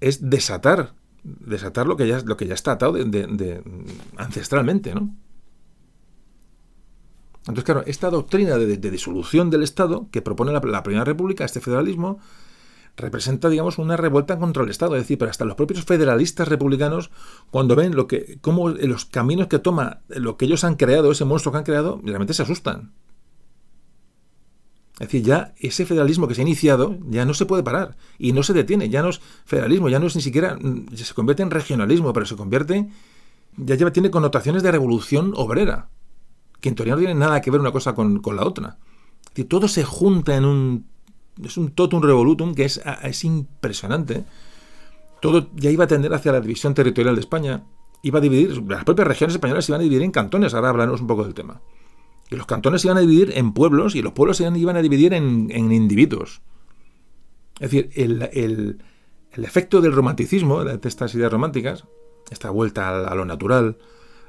es 0.00 0.30
desatar, 0.30 0.94
desatar 1.22 1.86
lo 1.86 1.98
que 1.98 2.08
ya, 2.08 2.20
lo 2.20 2.38
que 2.38 2.50
está 2.50 2.72
atado 2.72 2.96
ancestralmente, 4.16 4.94
¿no? 4.94 5.14
Entonces, 7.40 7.64
claro, 7.64 7.82
esta 7.84 8.08
doctrina 8.08 8.56
de, 8.56 8.78
disolución 8.78 9.50
del 9.50 9.62
Estado 9.62 10.08
que 10.10 10.22
propone 10.22 10.52
la, 10.52 10.60
la 10.60 10.82
Primera 10.82 11.04
República, 11.04 11.44
este 11.44 11.60
federalismo, 11.60 12.20
representa, 12.96 13.48
digamos, 13.48 13.78
una 13.78 13.96
revuelta 13.96 14.38
contra 14.38 14.62
el 14.62 14.70
Estado. 14.70 14.96
Es 14.96 15.02
decir, 15.02 15.18
pero 15.18 15.30
hasta 15.30 15.44
los 15.44 15.56
propios 15.56 15.84
federalistas 15.84 16.48
republicanos, 16.48 17.10
cuando 17.50 17.76
ven 17.76 17.94
lo 17.96 18.06
que, 18.06 18.38
cómo 18.40 18.68
los 18.68 19.04
caminos 19.04 19.48
que 19.48 19.58
toma 19.58 20.00
lo 20.08 20.36
que 20.36 20.44
ellos 20.44 20.64
han 20.64 20.76
creado, 20.76 21.10
ese 21.10 21.24
monstruo 21.24 21.52
que 21.52 21.58
han 21.58 21.64
creado, 21.64 22.00
realmente 22.04 22.34
se 22.34 22.42
asustan. 22.42 22.92
Es 25.00 25.08
decir, 25.08 25.22
ya 25.22 25.54
ese 25.58 25.86
federalismo 25.86 26.28
que 26.28 26.34
se 26.34 26.42
ha 26.42 26.44
iniciado 26.44 26.98
ya 27.08 27.24
no 27.24 27.32
se 27.32 27.46
puede 27.46 27.62
parar 27.62 27.96
y 28.18 28.32
no 28.32 28.42
se 28.42 28.52
detiene. 28.52 28.90
Ya 28.90 29.00
no 29.00 29.08
es 29.08 29.20
federalismo, 29.46 29.88
ya 29.88 29.98
no 29.98 30.06
es 30.06 30.14
ni 30.14 30.20
siquiera. 30.20 30.58
Se 30.94 31.14
convierte 31.14 31.42
en 31.42 31.50
regionalismo, 31.50 32.12
pero 32.12 32.26
se 32.26 32.36
convierte. 32.36 32.86
Ya 33.56 33.76
lleva, 33.76 33.92
tiene 33.92 34.10
connotaciones 34.10 34.62
de 34.62 34.70
revolución 34.70 35.32
obrera, 35.36 35.88
que 36.60 36.68
en 36.68 36.74
teoría 36.74 36.94
no 36.94 37.00
tiene 37.00 37.14
nada 37.14 37.40
que 37.40 37.50
ver 37.50 37.60
una 37.60 37.72
cosa 37.72 37.94
con, 37.94 38.20
con 38.20 38.36
la 38.36 38.44
otra. 38.44 38.76
Es 39.22 39.30
decir, 39.30 39.48
todo 39.48 39.68
se 39.68 39.84
junta 39.84 40.36
en 40.36 40.44
un 40.44 40.89
es 41.44 41.56
un 41.56 41.70
totum 41.70 42.02
revolutum 42.02 42.54
que 42.54 42.64
es, 42.64 42.80
es 43.02 43.24
impresionante. 43.24 44.24
Todo 45.20 45.48
ya 45.54 45.70
iba 45.70 45.84
a 45.84 45.88
tender 45.88 46.12
hacia 46.14 46.32
la 46.32 46.40
división 46.40 46.74
territorial 46.74 47.14
de 47.14 47.20
España. 47.20 47.64
Iba 48.02 48.18
a 48.18 48.22
dividir, 48.22 48.62
las 48.68 48.84
propias 48.84 49.08
regiones 49.08 49.34
españolas 49.34 49.64
se 49.64 49.72
iban 49.72 49.80
a 49.80 49.84
dividir 49.84 50.02
en 50.02 50.10
cantones. 50.10 50.54
Ahora 50.54 50.70
hablaremos 50.70 51.00
un 51.00 51.06
poco 51.06 51.24
del 51.24 51.34
tema. 51.34 51.60
Y 52.30 52.36
los 52.36 52.46
cantones 52.46 52.82
se 52.82 52.88
iban 52.88 52.98
a 52.98 53.00
dividir 53.00 53.32
en 53.36 53.52
pueblos 53.52 53.94
y 53.94 54.02
los 54.02 54.12
pueblos 54.12 54.36
se 54.36 54.44
iban 54.44 54.76
a 54.76 54.82
dividir 54.82 55.12
en, 55.14 55.50
individuos. 55.50 56.40
Es 57.58 57.70
decir, 57.70 57.90
el, 57.94 58.78
efecto 59.32 59.80
del 59.80 59.92
romanticismo, 59.92 60.64
de 60.64 60.88
estas 60.88 61.14
ideas 61.14 61.32
románticas, 61.32 61.84
esta 62.30 62.50
vuelta 62.50 62.88
a, 63.06 63.14
lo 63.14 63.24
natural, 63.24 63.78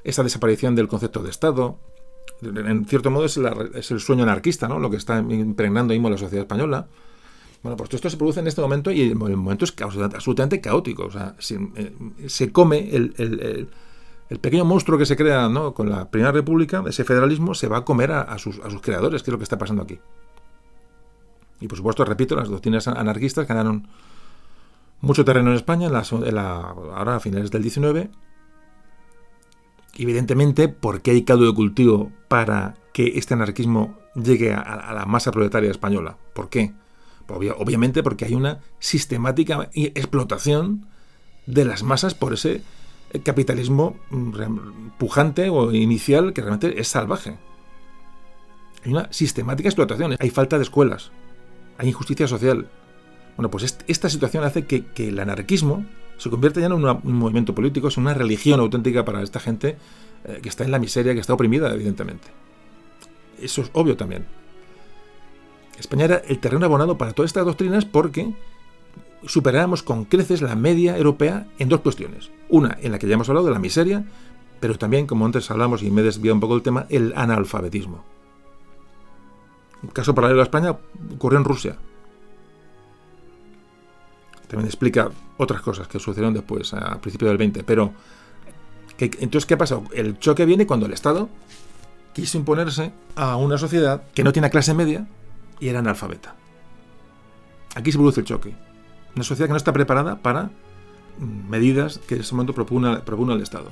esta 0.04 0.24
desaparición 0.24 0.76
del 0.76 0.88
concepto 0.88 1.22
de 1.22 1.30
Estado, 1.30 1.80
en 2.42 2.86
cierto 2.86 3.12
modo 3.12 3.26
es, 3.26 3.38
el 3.38 4.00
sueño 4.00 4.24
anarquista, 4.24 4.68
¿no? 4.68 4.80
Lo 4.80 4.90
que 4.90 4.98
está 4.98 5.20
impregnando 5.20 5.94
mismo 5.94 6.10
la 6.10 6.18
sociedad 6.18 6.44
española. 6.44 6.88
Bueno, 7.64 7.78
pues 7.78 7.90
todo 7.90 7.98
esto 7.98 8.10
se 8.10 8.18
produce 8.18 8.40
en 8.40 8.48
este 8.48 8.62
momento 8.62 8.90
y 8.92 9.02
el, 9.02 9.16
momento 9.16 9.66
es 9.66 9.74
absolutamente 9.82 10.60
caótico. 10.60 11.06
O 11.06 11.12
sea, 11.12 11.36
se, 11.38 11.60
eh, 11.76 12.52
come 12.52 12.90
el, 12.94 13.68
pequeño 14.42 14.66
monstruo 14.66 14.98
que 14.98 15.06
se 15.06 15.16
crea 15.16 15.48
¿no? 15.48 15.74
con 15.74 15.90
la 15.90 16.10
Primera 16.10 16.32
República, 16.32 16.84
ese 16.88 17.04
federalismo, 17.04 17.54
se 17.54 17.68
va 17.68 17.78
a 17.78 17.86
comer 17.86 18.12
a, 18.12 18.38
sus, 18.40 18.60
creadores, 18.82 19.22
que 19.22 19.30
es 19.30 19.34
lo 19.34 19.38
que 19.38 19.44
está 19.44 19.58
pasando 19.58 19.84
aquí. 19.84 20.00
Y 21.60 21.68
por 21.68 21.78
supuesto, 21.78 22.04
repito, 22.04 22.36
las 22.36 22.50
doctrinas 22.50 22.88
anarquistas 22.88 23.48
ganaron 23.48 23.88
mucho 25.02 25.24
terreno 25.24 25.52
en 25.52 25.58
España, 25.58 25.90
ahora 25.90 27.16
a 27.16 27.20
finales 27.20 27.52
del 27.52 27.62
19, 27.62 28.10
evidentemente, 30.04 30.68
¿por 30.68 31.02
qué 31.02 31.12
hay 31.12 31.24
caldo 31.24 31.46
de 31.46 31.54
cultivo 31.54 32.12
para 32.28 32.76
que 32.94 33.14
este 33.18 33.34
anarquismo 33.34 33.98
llegue 34.16 34.54
a, 34.54 34.94
la 34.94 35.06
masa 35.06 35.32
proletaria 35.32 35.72
española? 35.72 36.18
¿Por 36.34 36.50
qué? 36.50 36.74
obviamente 37.28 38.04
porque 38.04 38.26
hay 38.26 38.34
una 38.34 38.60
sistemática 38.80 39.70
explotación 39.74 40.88
de 41.46 41.64
las 41.64 41.82
masas 41.82 42.14
por 42.14 42.34
ese 42.34 42.62
capitalismo 43.24 43.96
mm, 44.10 44.98
pujante 44.98 45.50
o 45.50 45.72
inicial 45.72 46.34
que 46.34 46.42
realmente 46.42 46.82
es 46.82 46.90
salvaje. 46.90 47.38
Hay 48.84 48.92
una 48.92 49.08
sistemática 49.14 49.70
explotación, 49.70 50.18
hay 50.20 50.30
falta 50.30 50.58
de 50.58 50.64
escuelas, 50.64 51.12
hay 51.78 51.88
injusticia 51.88 52.28
social. 52.28 52.70
Bueno, 53.38 53.50
pues 53.50 53.78
esta 53.88 54.10
situación 54.10 54.44
hace 54.44 54.66
que 54.66 55.08
el 55.08 55.18
anarquismo 55.18 55.86
se 56.22 56.30
convierte 56.30 56.60
ya 56.60 56.68
en 56.68 56.74
un 56.74 57.00
movimiento 57.04 57.56
político, 57.56 57.88
es 57.88 57.98
una 57.98 58.14
religión 58.14 58.60
auténtica 58.60 59.04
para 59.04 59.24
esta 59.24 59.40
gente 59.40 59.78
eh, 60.24 60.38
que 60.44 60.50
está 60.50 60.64
en 60.64 60.70
la 60.70 60.78
miseria, 60.78 61.16
que 61.16 61.20
está 61.20 61.34
oprimida, 61.34 61.74
evidentemente. 61.74 62.28
Eso 63.40 63.64
es 63.64 63.72
obvio 63.74 63.98
también. 63.98 64.28
España 65.80 66.06
era 66.06 66.18
el 66.18 66.38
terreno 66.38 66.64
abonado 66.64 66.96
para 66.96 67.14
todas 67.14 67.30
estas 67.30 67.44
doctrinas 67.44 67.86
porque 67.86 68.36
superábamos 69.26 69.82
con 69.82 70.06
creces 70.06 70.44
la 70.44 70.56
media 70.56 70.96
europea 70.96 71.48
en 71.58 71.70
dos 71.70 71.80
cuestiones. 71.80 72.30
Una, 72.50 72.78
en 72.80 72.92
la 72.92 73.00
que 73.00 73.08
ya 73.08 73.16
hemos 73.16 73.28
hablado 73.30 73.48
de 73.48 73.54
la 73.54 73.60
miseria, 73.60 74.06
pero 74.60 74.78
también, 74.78 75.08
como 75.08 75.26
antes 75.26 75.50
hablamos 75.50 75.82
y 75.82 75.90
me 75.90 76.02
he 76.02 76.04
desviado 76.04 76.36
un 76.36 76.42
poco 76.42 76.54
el 76.54 76.62
tema, 76.62 76.86
el 76.90 77.14
analfabetismo. 77.16 78.06
Un 79.82 79.90
caso 79.90 80.14
paralelo 80.14 80.42
a 80.42 80.44
España 80.44 80.78
ocurrió 81.16 81.40
en 81.40 81.46
Rusia 81.46 81.78
también 84.52 84.68
explica 84.68 85.10
otras 85.38 85.62
cosas 85.62 85.88
que 85.88 85.98
sucedieron 85.98 86.34
después, 86.34 86.74
a 86.74 87.00
principios 87.00 87.30
del 87.30 87.38
20. 87.38 87.64
Pero, 87.64 87.94
entonces, 89.00 89.46
¿qué 89.46 89.54
ha 89.54 89.58
pasado? 89.58 89.86
El 89.94 90.20
choque 90.20 90.46
viene 90.46 90.68
cuando 90.68 90.88
el 90.88 90.92
Estado 90.92 91.30
quiso 92.12 92.38
imponerse 92.38 92.92
a 93.16 93.38
una 93.38 93.58
sociedad 93.58 94.04
que 94.14 94.26
no 94.26 94.34
tiene 94.34 94.50
clase 94.50 94.74
media 94.74 95.08
y 95.62 95.70
era 95.70 95.80
analfabeta. 95.80 96.36
Aquí 97.76 97.94
se 97.94 97.98
produce 97.98 98.20
el 98.20 98.26
choque. 98.26 98.54
Una 99.16 99.24
sociedad 99.24 99.48
que 99.48 99.54
no 99.54 99.58
está 99.58 99.72
preparada 99.72 100.18
para 100.18 100.52
mm, 101.20 101.50
medidas 101.50 102.00
que 102.00 102.16
en 102.16 102.22
ese 102.22 102.36
momento 102.36 102.54
propone, 102.54 103.34
el 103.34 103.42
Estado. 103.42 103.72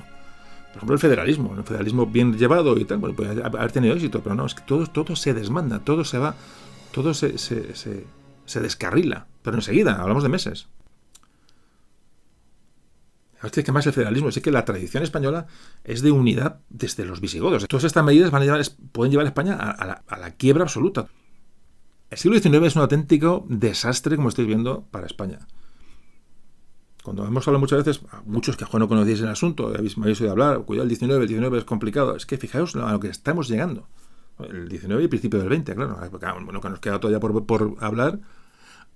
Por 0.68 0.76
ejemplo, 0.76 0.94
el 0.94 1.00
federalismo. 1.00 1.54
El 1.58 1.64
federalismo 1.64 2.06
bien 2.06 2.38
llevado 2.38 2.78
y 2.78 2.86
tal, 2.86 2.98
bueno, 2.98 3.14
puede 3.14 3.44
haber 3.44 3.70
tenido 3.70 3.92
éxito, 3.92 4.22
pero 4.22 4.34
no, 4.34 4.46
es 4.46 4.54
que 4.54 4.62
todo, 4.62 5.14
se 5.14 5.34
desmanda, 5.34 5.80
todo 5.80 6.06
se 6.06 6.16
va, 6.16 6.36
todo 6.90 7.12
se 7.12 8.06
descarrila, 8.54 9.26
pero 9.42 9.56
enseguida, 9.56 10.00
hablamos 10.00 10.22
de 10.22 10.28
meses. 10.28 10.68
Es 13.42 13.64
que 13.64 13.72
más 13.72 13.86
el 13.86 13.94
federalismo, 13.94 14.28
es 14.28 14.38
que 14.40 14.50
la 14.50 14.66
tradición 14.66 15.02
española 15.02 15.46
es 15.84 16.02
de 16.02 16.10
unidad 16.10 16.60
desde 16.68 17.06
los 17.06 17.20
visigodos. 17.20 17.66
Todas 17.68 17.84
estas 17.84 18.04
medidas 18.04 18.30
van 18.30 18.42
a 18.42 18.44
llevar, 18.44 18.62
pueden 18.92 19.10
llevar 19.10 19.24
a 19.24 19.30
España 19.30 19.54
a, 19.54 20.18
la, 20.18 20.30
quiebra 20.32 20.64
absoluta. 20.64 21.06
El 22.10 22.18
siglo 22.18 22.38
XIX 22.38 22.66
es 22.66 22.76
un 22.76 22.82
auténtico 22.82 23.46
desastre, 23.48 24.16
como 24.16 24.28
estáis 24.28 24.46
viendo, 24.46 24.84
para 24.90 25.06
España. 25.06 25.38
Cuando 27.02 27.26
hemos 27.26 27.48
hablado 27.48 27.60
muchas 27.60 27.82
veces, 27.82 28.02
muchos 28.26 28.58
que 28.58 28.78
no 28.78 28.88
conocéis 28.88 29.20
el 29.20 29.28
asunto, 29.28 29.68
habéis, 29.68 29.96
me 29.96 30.04
habéis 30.04 30.20
oído 30.20 30.32
hablar, 30.32 30.60
cuidado 30.64 30.86
el 30.86 30.94
XIX, 30.94 31.12
el 31.12 31.28
XIX 31.28 31.56
es 31.56 31.64
complicado. 31.64 32.16
Es 32.16 32.26
que 32.26 32.36
fijaos 32.36 32.76
a 32.76 32.92
lo 32.92 33.00
que 33.00 33.08
estamos 33.08 33.48
llegando. 33.48 33.88
El 34.38 34.68
XIX 34.68 35.00
y 35.00 35.02
el 35.04 35.08
principio 35.08 35.42
del 35.42 35.62
XX, 35.62 35.74
claro. 35.74 35.98
Bueno, 36.44 36.60
que 36.60 36.68
nos 36.68 36.80
queda 36.80 37.00
todavía 37.00 37.20
por 37.20 37.76
hablar, 37.80 38.20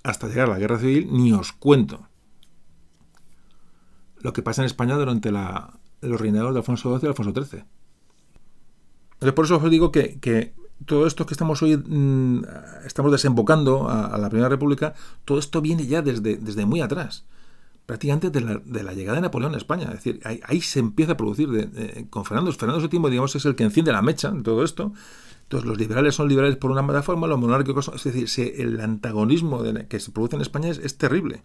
hasta 0.04 0.28
llegar 0.28 0.48
a 0.48 0.52
la 0.52 0.58
guerra 0.58 0.78
civil, 0.78 1.08
ni 1.10 1.32
os 1.32 1.52
cuento 1.52 2.06
lo 4.20 4.32
que 4.32 4.42
pasa 4.42 4.62
en 4.62 4.66
España 4.66 4.94
durante 4.96 5.32
los 5.32 6.20
reinados 6.20 6.52
de 6.54 6.60
Alfonso 6.60 6.96
XII 6.96 7.06
y 7.06 7.08
Alfonso 7.08 7.32
XIII. 7.32 7.64
por 9.32 9.44
eso 9.44 9.56
os 9.56 9.70
digo 9.70 9.90
que, 9.90 10.54
todo 10.86 11.06
esto 11.06 11.26
que 11.26 11.34
estamos 11.34 11.62
hoy 11.62 11.76
mm, 11.76 12.44
estamos 12.86 13.12
desembocando 13.12 13.88
a, 13.88 14.16
la 14.18 14.28
Primera 14.28 14.48
República, 14.48 14.94
todo 15.24 15.38
esto 15.38 15.60
viene 15.60 15.86
ya 15.86 16.02
desde, 16.02 16.36
desde 16.36 16.66
muy 16.66 16.80
atrás, 16.80 17.24
prácticamente 17.86 18.30
de 18.30 18.40
la, 18.40 18.92
llegada 18.92 19.16
de 19.16 19.22
Napoleón 19.22 19.54
a 19.54 19.58
España. 19.58 19.84
Es 19.86 20.04
decir, 20.04 20.20
ahí, 20.24 20.60
se 20.60 20.80
empieza 20.80 21.12
a 21.12 21.16
producir, 21.16 21.48
con 22.10 22.24
Fernando, 22.24 22.52
Fernando 22.52 22.86
VII, 22.86 23.10
digamos, 23.10 23.36
es 23.36 23.44
el 23.44 23.54
que 23.54 23.64
enciende 23.64 23.92
la 23.92 24.02
mecha 24.02 24.28
en 24.28 24.42
todo 24.42 24.64
esto, 24.64 24.92
entonces, 25.44 25.68
los 25.68 25.78
liberales 25.78 26.14
son 26.14 26.28
liberales 26.28 26.56
por 26.56 26.70
una 26.70 26.80
mala 26.80 27.02
forma, 27.02 27.26
los 27.26 27.38
monárquicos 27.38 27.84
son. 27.84 27.96
Es 27.96 28.04
decir, 28.04 28.54
el 28.56 28.80
antagonismo 28.80 29.62
que 29.88 30.00
se 30.00 30.10
produce 30.10 30.36
en 30.36 30.42
España 30.42 30.70
es, 30.70 30.98
terrible. 30.98 31.44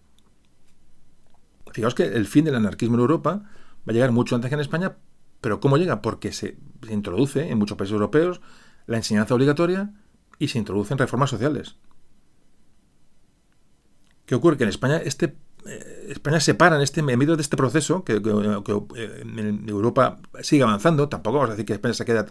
Fijaos 1.72 1.94
que 1.94 2.04
el 2.04 2.26
fin 2.26 2.46
del 2.46 2.56
anarquismo 2.56 2.96
en 2.96 3.02
Europa 3.02 3.42
va 3.42 3.90
a 3.90 3.92
llegar 3.92 4.10
mucho 4.10 4.34
antes 4.34 4.48
que 4.48 4.54
en 4.54 4.60
España, 4.60 4.96
pero 5.40 5.60
¿cómo 5.60 5.76
llega? 5.76 6.00
Porque 6.00 6.32
se, 6.32 6.56
introduce 6.90 7.50
en 7.50 7.58
muchos 7.58 7.76
países 7.76 7.92
europeos 7.92 8.40
la 8.86 8.96
enseñanza 8.96 9.34
obligatoria 9.34 9.92
y 10.38 10.48
se 10.48 10.58
introducen 10.58 10.96
reformas 10.96 11.30
sociales. 11.30 11.76
¿Qué 14.24 14.34
ocurre? 14.34 14.56
Que 14.56 14.64
en 14.64 14.70
España 14.70 14.96
este, 14.96 15.36
España 16.08 16.40
se 16.40 16.54
para 16.54 16.76
en, 16.76 16.82
este, 16.82 17.00
en 17.00 17.06
medio 17.18 17.36
de 17.36 17.42
este 17.42 17.56
proceso, 17.56 18.04
que, 18.04 18.14
en 18.14 19.68
Europa 19.68 20.18
sigue 20.42 20.62
avanzando, 20.62 21.08
tampoco 21.08 21.36
vamos 21.36 21.50
a 21.50 21.52
decir 21.52 21.66
que 21.66 21.74
España 21.74 21.94
se 21.94 22.04
queda, 22.04 22.26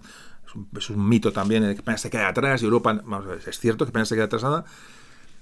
es 0.78 0.90
un, 0.90 1.08
mito 1.08 1.32
también, 1.32 1.64
que 1.64 1.72
España 1.72 1.98
se 1.98 2.10
queda 2.10 2.30
atrás 2.30 2.62
y 2.62 2.66
Europa, 2.66 3.02
es 3.46 3.60
cierto 3.60 3.86
que 3.86 3.90
España 3.90 4.06
se 4.06 4.16
queda 4.16 4.26
atrasada, 4.26 4.66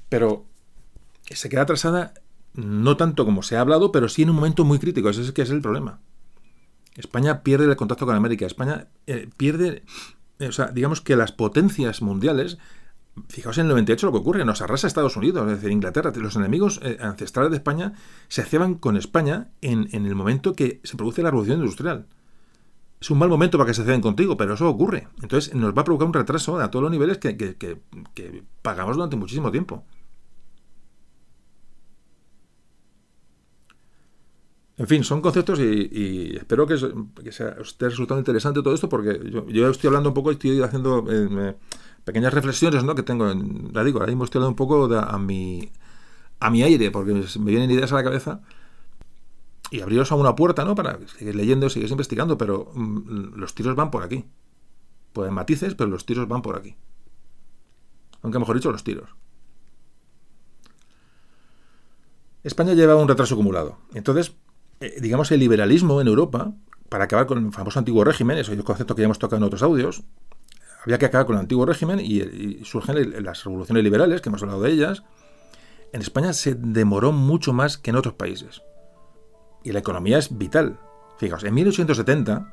pero 0.09 0.45
se 1.23 1.49
queda 1.49 1.61
atrasada 1.63 2.13
no 2.53 2.97
tanto 2.97 3.23
como 3.25 3.43
se 3.43 3.55
ha 3.55 3.61
hablado, 3.61 3.91
pero 3.91 4.09
sí 4.09 4.23
en 4.23 4.31
un 4.31 4.35
momento 4.35 4.65
muy 4.65 4.79
crítico, 4.79 5.09
ese 5.09 5.21
es 5.21 5.33
es 5.35 5.49
el 5.49 5.61
problema. 5.61 5.99
España 6.95 7.43
pierde 7.43 7.65
el 7.65 7.75
contacto 7.75 8.05
con 8.05 8.15
América, 8.15 8.45
España 8.45 8.87
pierde, 9.37 9.83
o 10.39 10.51
sea, 10.51 10.67
digamos 10.67 11.01
que 11.01 11.15
las 11.15 11.31
potencias 11.31 12.01
mundiales 12.01 12.57
Fijaos 13.29 13.57
en 13.57 13.65
el 13.65 13.69
98 13.69 14.07
lo 14.07 14.11
que 14.11 14.17
ocurre, 14.19 14.45
nos 14.45 14.61
arrasa 14.61 14.87
Estados 14.87 15.17
Unidos, 15.17 15.45
es 15.47 15.57
decir, 15.57 15.71
Inglaterra. 15.71 16.11
Los 16.15 16.35
enemigos 16.35 16.79
eh, 16.83 16.97
ancestrales 17.01 17.51
de 17.51 17.57
España 17.57 17.93
se 18.27 18.41
hacían 18.41 18.75
con 18.75 18.97
España 18.97 19.49
en, 19.61 19.87
el 19.93 20.15
momento 20.15 20.53
que 20.53 20.79
se 20.83 20.97
produce 20.97 21.23
la 21.23 21.31
revolución 21.31 21.59
industrial. 21.59 22.05
Es 22.99 23.11
un 23.11 23.19
mal 23.19 23.29
momento 23.29 23.57
para 23.57 23.67
que 23.67 23.73
se 23.73 23.83
ceden 23.83 24.01
contigo, 24.01 24.37
pero 24.37 24.53
eso 24.53 24.67
ocurre. 24.69 25.07
Entonces 25.21 25.53
nos 25.53 25.75
va 25.75 25.81
a 25.81 25.85
provocar 25.85 26.07
un 26.07 26.13
retraso 26.13 26.59
a 26.59 26.71
todos 26.71 26.83
los 26.83 26.91
niveles 26.91 27.17
que, 27.17 27.79
pagamos 28.61 28.95
durante 28.95 29.15
muchísimo 29.15 29.51
tiempo. 29.51 29.83
En 34.77 34.87
fin, 34.87 35.03
son 35.03 35.21
conceptos 35.21 35.59
y, 35.59 36.35
espero 36.35 36.67
que, 36.67 36.75
os 36.75 36.83
esté 36.83 37.89
resultando 37.89 38.19
interesante 38.19 38.61
todo 38.61 38.75
esto 38.75 38.87
porque 38.87 39.19
yo, 39.47 39.69
estoy 39.69 39.87
hablando 39.87 40.09
un 40.09 40.15
poco, 40.15 40.31
estoy 40.31 40.61
haciendo... 40.61 41.05
Eh, 41.09 41.55
pequeñas 42.07 42.33
reflexiones 42.33 42.85
¿no? 42.85 42.95
que 42.95 43.03
tengo. 43.03 43.29
En, 43.29 43.71
la 43.73 43.83
digo, 43.83 43.99
ahora 43.99 44.11
mismo 44.11 44.23
estoy 44.23 44.41
un 44.41 44.55
poco 44.55 44.85
a, 44.95 45.19
mi, 45.19 45.69
a 46.39 46.49
mi 46.49 46.63
aire, 46.63 46.89
porque 46.89 47.11
me 47.11 47.51
vienen 47.51 47.69
ideas 47.69 47.91
a 47.91 47.95
la 47.95 48.03
cabeza. 48.03 48.39
Y 49.71 49.81
abriros 49.81 50.09
a 50.13 50.15
una 50.15 50.33
puerta, 50.33 50.63
¿no? 50.63 50.73
Para 50.73 50.97
seguir 51.05 51.35
leyendo, 51.35 51.69
seguir 51.69 51.91
investigando, 51.91 52.37
pero 52.37 52.71
mm, 52.73 53.35
los 53.35 53.53
tiros 53.53 53.75
van 53.75 53.91
por 53.91 54.03
aquí. 54.03 54.23
Pueden 55.11 55.33
matices, 55.33 55.75
pero 55.75 55.89
los 55.89 56.05
tiros 56.05 56.29
van 56.29 56.41
por 56.41 56.55
aquí. 56.55 56.77
Aunque 58.21 58.39
mejor 58.39 58.55
dicho, 58.55 58.71
los 58.71 58.85
tiros. 58.85 59.09
España 62.45 62.73
lleva 62.73 62.95
un 62.95 63.09
retraso 63.09 63.33
acumulado. 63.35 63.79
Entonces, 63.93 64.33
eh, 64.79 64.95
digamos, 65.01 65.29
el 65.33 65.41
liberalismo 65.41 65.99
en 65.99 66.07
Europa, 66.07 66.53
para 66.87 67.03
acabar 67.03 67.25
con 67.27 67.47
el 67.47 67.51
famoso 67.51 67.79
antiguo 67.79 68.05
régimen, 68.05 68.37
eso 68.37 68.53
es 68.53 68.57
un 68.57 68.63
concepto 68.63 68.95
que 68.95 69.01
ya 69.01 69.05
hemos 69.07 69.19
tocado 69.19 69.35
en 69.35 69.43
otros 69.43 69.61
audios, 69.61 70.05
había 70.83 70.97
que 70.97 71.05
acabar 71.05 71.25
con 71.25 71.35
el 71.35 71.41
antiguo 71.41 71.65
régimen 71.65 71.99
y, 71.99 72.63
surgen 72.63 73.23
las 73.23 73.43
revoluciones 73.43 73.83
liberales, 73.83 74.21
que 74.21 74.29
hemos 74.29 74.41
hablado 74.41 74.61
de 74.61 74.71
ellas. 74.71 75.03
En 75.91 76.01
España 76.01 76.33
se 76.33 76.55
demoró 76.55 77.11
mucho 77.11 77.53
más 77.53 77.77
que 77.77 77.89
en 77.89 77.95
otros 77.95 78.15
países. 78.15 78.61
Y 79.63 79.71
la 79.71 79.79
economía 79.79 80.17
es 80.17 80.37
vital. 80.37 80.79
Fijaos, 81.17 81.43
en 81.43 81.53
1870, 81.53 82.51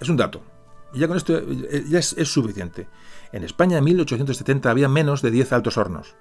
es 0.00 0.08
un 0.08 0.16
dato, 0.16 0.42
y 0.94 1.00
ya 1.00 1.08
con 1.08 1.16
esto 1.16 1.36
eh, 1.36 1.84
ya 1.88 1.98
es, 1.98 2.14
suficiente. 2.28 2.88
En 3.32 3.42
España 3.42 3.78
en 3.78 3.84
1870 3.84 4.70
había 4.70 4.88
menos 4.88 5.22
de 5.22 5.30
10 5.30 5.52
altos 5.52 5.76
hornos. 5.76 6.14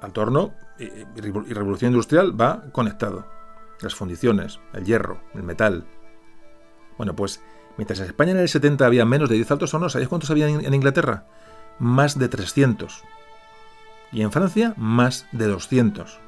Alto 0.00 0.22
horno 0.22 0.54
y, 0.78 0.84
y 0.84 1.52
revolución 1.52 1.92
industrial 1.92 2.38
va 2.38 2.64
conectado. 2.72 3.26
Las 3.80 3.94
fundiciones, 3.94 4.58
el 4.72 4.84
hierro, 4.84 5.20
el 5.34 5.42
metal. 5.42 5.86
Bueno, 6.96 7.14
pues 7.14 7.42
Mientras 7.76 7.98
en 8.00 8.06
España 8.06 8.32
en 8.32 8.38
el 8.38 8.48
70 8.48 8.86
había 8.86 9.04
menos 9.04 9.28
de 9.28 9.36
10 9.36 9.50
altos 9.50 9.74
hornos, 9.74 9.92
¿sabéis 9.92 10.08
cuántos 10.08 10.30
había 10.30 10.48
en 10.48 10.74
Inglaterra? 10.74 11.26
Más 11.78 12.18
de 12.18 12.28
300. 12.28 13.02
Y 14.12 14.22
en 14.22 14.30
Francia, 14.30 14.74
más 14.76 15.26
de 15.32 15.48
200. 15.48 16.18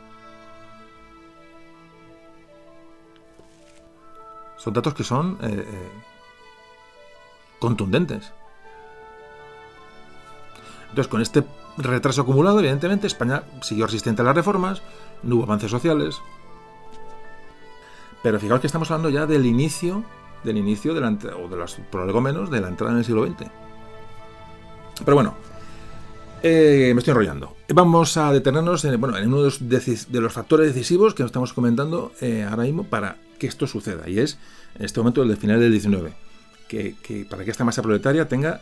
Son 4.56 4.72
datos 4.72 4.94
que 4.94 5.04
son 5.04 5.38
eh, 5.42 5.64
eh, 5.64 5.88
contundentes. 7.60 8.32
Entonces, 10.90 11.06
con 11.06 11.22
este 11.22 11.44
retraso 11.76 12.22
acumulado, 12.22 12.58
evidentemente, 12.58 13.06
España 13.06 13.44
siguió 13.60 13.86
resistente 13.86 14.22
a 14.22 14.24
las 14.24 14.34
reformas, 14.34 14.82
no 15.22 15.36
hubo 15.36 15.44
avances 15.44 15.70
sociales. 15.70 16.20
Pero 18.24 18.40
fijaos 18.40 18.60
que 18.60 18.66
estamos 18.66 18.90
hablando 18.90 19.10
ya 19.10 19.26
del 19.26 19.46
inicio 19.46 20.02
del 20.46 20.56
inicio 20.56 20.94
de 20.94 21.00
la, 21.02 21.08
o 21.10 21.48
de 21.48 21.56
las, 21.56 21.74
por 21.90 22.00
algo 22.00 22.20
menos 22.22 22.50
de 22.50 22.60
la 22.60 22.68
entrada 22.68 22.92
en 22.92 22.98
el 23.00 23.04
siglo 23.04 23.26
XX. 23.26 23.50
Pero 25.04 25.14
bueno, 25.14 25.34
eh, 26.42 26.92
me 26.94 27.00
estoy 27.00 27.12
enrollando. 27.12 27.56
Vamos 27.74 28.16
a 28.16 28.32
detenernos 28.32 28.84
en, 28.84 29.00
bueno, 29.00 29.16
en 29.18 29.28
uno 29.28 29.42
de 29.42 30.20
los, 30.20 30.32
factores 30.32 30.74
decisivos 30.74 31.14
que 31.14 31.22
estamos 31.22 31.52
comentando 31.52 32.12
eh, 32.20 32.46
ahora 32.48 32.62
mismo 32.62 32.84
para 32.84 33.16
que 33.38 33.46
esto 33.46 33.66
suceda, 33.66 34.08
y 34.08 34.20
es 34.20 34.38
en 34.78 34.84
este 34.84 35.00
momento 35.00 35.22
el 35.22 35.36
final 35.36 35.60
del 35.60 35.72
19. 35.72 36.12
Que, 36.68 36.96
para 37.30 37.44
que 37.44 37.52
esta 37.52 37.64
masa 37.64 37.80
proletaria 37.80 38.26
tenga, 38.26 38.60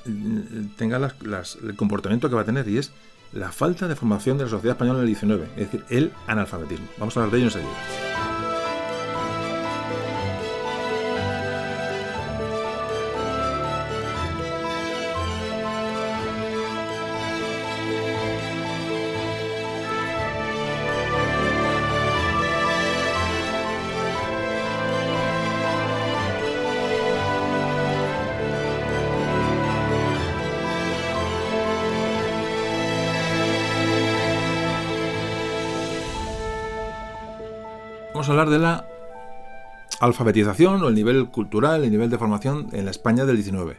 tenga 0.76 0.98
el 0.98 1.76
comportamiento 1.76 2.28
que 2.28 2.34
va 2.34 2.42
a 2.42 2.44
tener, 2.44 2.68
y 2.68 2.78
es 2.78 2.92
la 3.32 3.50
falta 3.50 3.88
de 3.88 3.96
formación 3.96 4.36
de 4.36 4.44
la 4.44 4.50
sociedad 4.50 4.74
española 4.74 4.98
en 4.98 5.04
el 5.04 5.08
19, 5.08 5.48
es 5.56 5.70
decir, 5.70 5.84
el 5.88 6.12
analfabetismo. 6.26 6.86
Vamos 6.98 7.16
a 7.16 7.20
hablar 7.20 7.32
de 7.32 7.38
ello 7.38 7.46
enseguida. 7.46 8.13
A 38.28 38.30
hablar 38.30 38.48
de 38.48 38.58
la 38.58 38.86
alfabetización 40.00 40.82
o 40.82 40.88
el 40.88 40.94
nivel 40.94 41.28
cultural, 41.28 41.84
el 41.84 41.90
nivel 41.90 42.08
de 42.08 42.16
formación 42.16 42.68
en 42.72 42.86
la 42.86 42.90
España 42.90 43.26
del 43.26 43.36
19. 43.36 43.76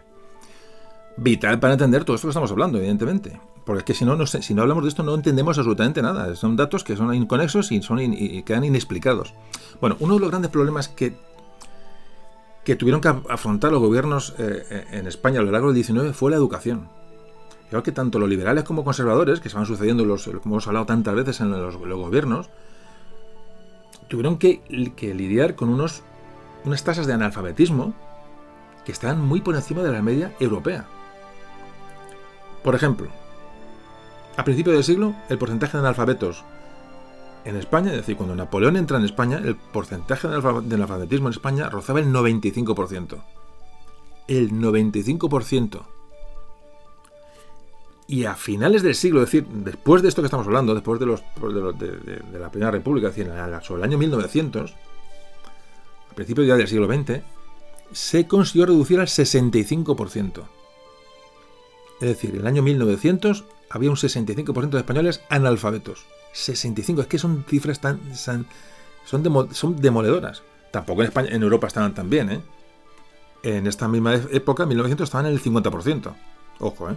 Vital 1.18 1.60
para 1.60 1.74
entender 1.74 2.04
todo 2.04 2.16
esto 2.16 2.28
que 2.28 2.32
estamos 2.32 2.52
hablando, 2.52 2.78
evidentemente. 2.78 3.40
Porque 3.66 3.80
es 3.80 3.86
que 3.86 3.94
si 3.96 4.06
no, 4.06 4.24
si 4.28 4.54
no 4.54 4.62
hablamos 4.62 4.84
de 4.84 4.90
esto 4.90 5.02
no 5.02 5.16
entendemos 5.16 5.58
absolutamente 5.58 6.04
nada. 6.04 6.36
Son 6.36 6.56
datos 6.56 6.84
que 6.84 6.96
son 6.96 7.12
inconexos 7.16 7.72
y, 7.72 7.82
son 7.82 8.00
y 8.00 8.44
quedan 8.44 8.66
inexplicados. 8.66 9.34
Bueno, 9.82 9.98
uno 10.00 10.14
de 10.14 10.20
los 10.20 10.30
grandes 10.30 10.52
problemas 10.52 10.90
que, 10.90 11.16
que 12.64 12.76
tuvieron 12.76 13.02
que 13.02 13.08
afrontar 13.08 13.72
los 13.72 13.82
gobiernos 13.82 14.36
eh, 14.38 14.86
en 14.92 15.08
España 15.08 15.40
a 15.40 15.44
lo 15.44 15.52
largo 15.52 15.68
del 15.70 15.76
19 15.76 16.14
fue 16.14 16.30
la 16.30 16.38
educación. 16.38 16.88
Igual 17.70 17.82
que 17.82 17.92
tanto 17.92 18.20
los 18.20 18.30
liberales 18.30 18.64
como 18.64 18.84
conservadores, 18.84 19.40
que 19.40 19.50
se 19.50 19.56
van 19.56 19.66
sucediendo, 19.66 20.06
los, 20.06 20.26
como 20.44 20.56
hemos 20.56 20.68
hablado 20.68 20.86
tantas 20.86 21.16
veces 21.16 21.42
en 21.42 21.50
los 21.50 21.78
gobiernos, 21.78 22.52
tuvieron 24.08 24.38
que, 24.38 24.62
lidiar 24.70 25.56
con 25.56 25.70
unos, 25.70 26.04
unas 26.64 26.84
tasas 26.84 27.08
de 27.08 27.14
analfabetismo 27.14 27.94
que 28.86 28.92
estaban 28.92 29.22
muy 29.22 29.42
por 29.42 29.56
encima 29.56 29.84
de 29.84 29.92
la 29.92 30.02
media 30.02 30.34
europea. 30.40 30.86
Por 32.64 32.76
ejemplo, 32.76 33.08
a 34.38 34.44
principios 34.44 34.76
del 34.76 34.84
siglo, 34.84 35.16
el 35.30 35.38
porcentaje 35.38 35.78
de 35.78 35.84
analfabetos 35.84 36.44
en 37.46 37.56
España, 37.58 37.92
es 37.92 37.98
decir, 37.98 38.18
cuando 38.18 38.36
Napoleón 38.36 38.76
entra 38.76 38.98
en 38.98 39.06
España, 39.06 39.38
el 39.38 39.56
porcentaje 39.56 40.28
de 40.28 40.36
analfabetismo 40.36 41.28
en 41.28 41.34
España 41.34 41.70
rozaba 41.70 42.00
el 42.00 42.08
95%. 42.08 43.24
El 44.28 44.52
95%. 44.52 45.95
Y 48.08 48.26
a 48.26 48.36
finales 48.36 48.84
del 48.84 48.94
siglo, 48.94 49.24
es 49.24 49.32
decir, 49.32 49.48
después 49.48 50.02
de 50.04 50.10
esto 50.10 50.22
que 50.22 50.28
estamos 50.28 50.46
hablando, 50.46 50.76
después 50.76 51.00
de, 51.00 51.08
los, 51.08 51.24
de, 51.80 52.40
la 52.40 52.52
Primera 52.52 52.72
República, 52.72 53.08
es 53.08 53.16
decir, 53.16 53.34
sobre 53.64 53.82
el 53.82 53.90
año 53.90 53.98
1900, 53.98 54.76
a 56.12 56.14
principios 56.14 56.48
ya 56.48 56.56
del 56.56 56.68
siglo 56.68 56.88
XX, 56.88 57.22
se 57.92 58.28
consiguió 58.28 58.68
reducir 58.68 59.00
al 59.00 59.08
65%. 59.08 60.44
Es 62.02 62.08
decir, 62.08 62.32
en 62.32 62.42
el 62.42 62.48
año 62.48 62.62
1900 62.62 63.46
había 63.72 63.90
un 63.90 63.96
65% 63.96 64.70
de 64.70 64.78
españoles 64.78 65.22
analfabetos. 65.30 66.06
65, 66.34 67.02
es 67.02 67.08
que 67.08 67.18
son 67.18 67.44
cifras 67.48 67.80
tan, 67.80 68.16
son, 68.16 68.46
son 69.06 69.82
demoledoras. 69.82 70.44
Tampoco 70.72 71.02
en 71.02 71.08
España, 71.08 71.30
en 71.32 71.42
Europa 71.42 71.68
estaban 71.68 71.94
tan 71.96 72.10
bien, 72.10 72.30
¿eh? 72.30 72.42
En 73.44 73.66
esta 73.66 73.88
misma 73.88 74.16
época, 74.16 74.64
en 74.64 74.70
1900, 74.70 75.08
estaban 75.08 75.28
en 75.28 75.34
el 75.34 75.42
50%. 75.42 76.14
Ojo, 76.60 76.90
¿eh? 76.90 76.96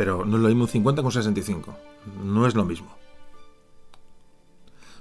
Pero 0.00 0.24
no 0.24 0.38
es 0.38 0.42
lo 0.42 0.48
mismo 0.48 0.62
un 0.62 0.68
50 0.70 1.02
con 1.02 1.12
65. 1.12 1.76
No 2.24 2.46
es 2.46 2.54
lo 2.54 2.64
mismo. 2.64 2.96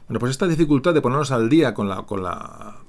Bueno, 0.10 0.20
pues 0.20 0.32
esta 0.32 0.46
dificultad 0.46 0.94
de 0.94 1.00
ponernos 1.00 1.32
al 1.32 1.48
día 1.48 1.74
con 1.74 1.88
la, 1.88 2.06
con 2.06 2.22
la, 2.22 2.80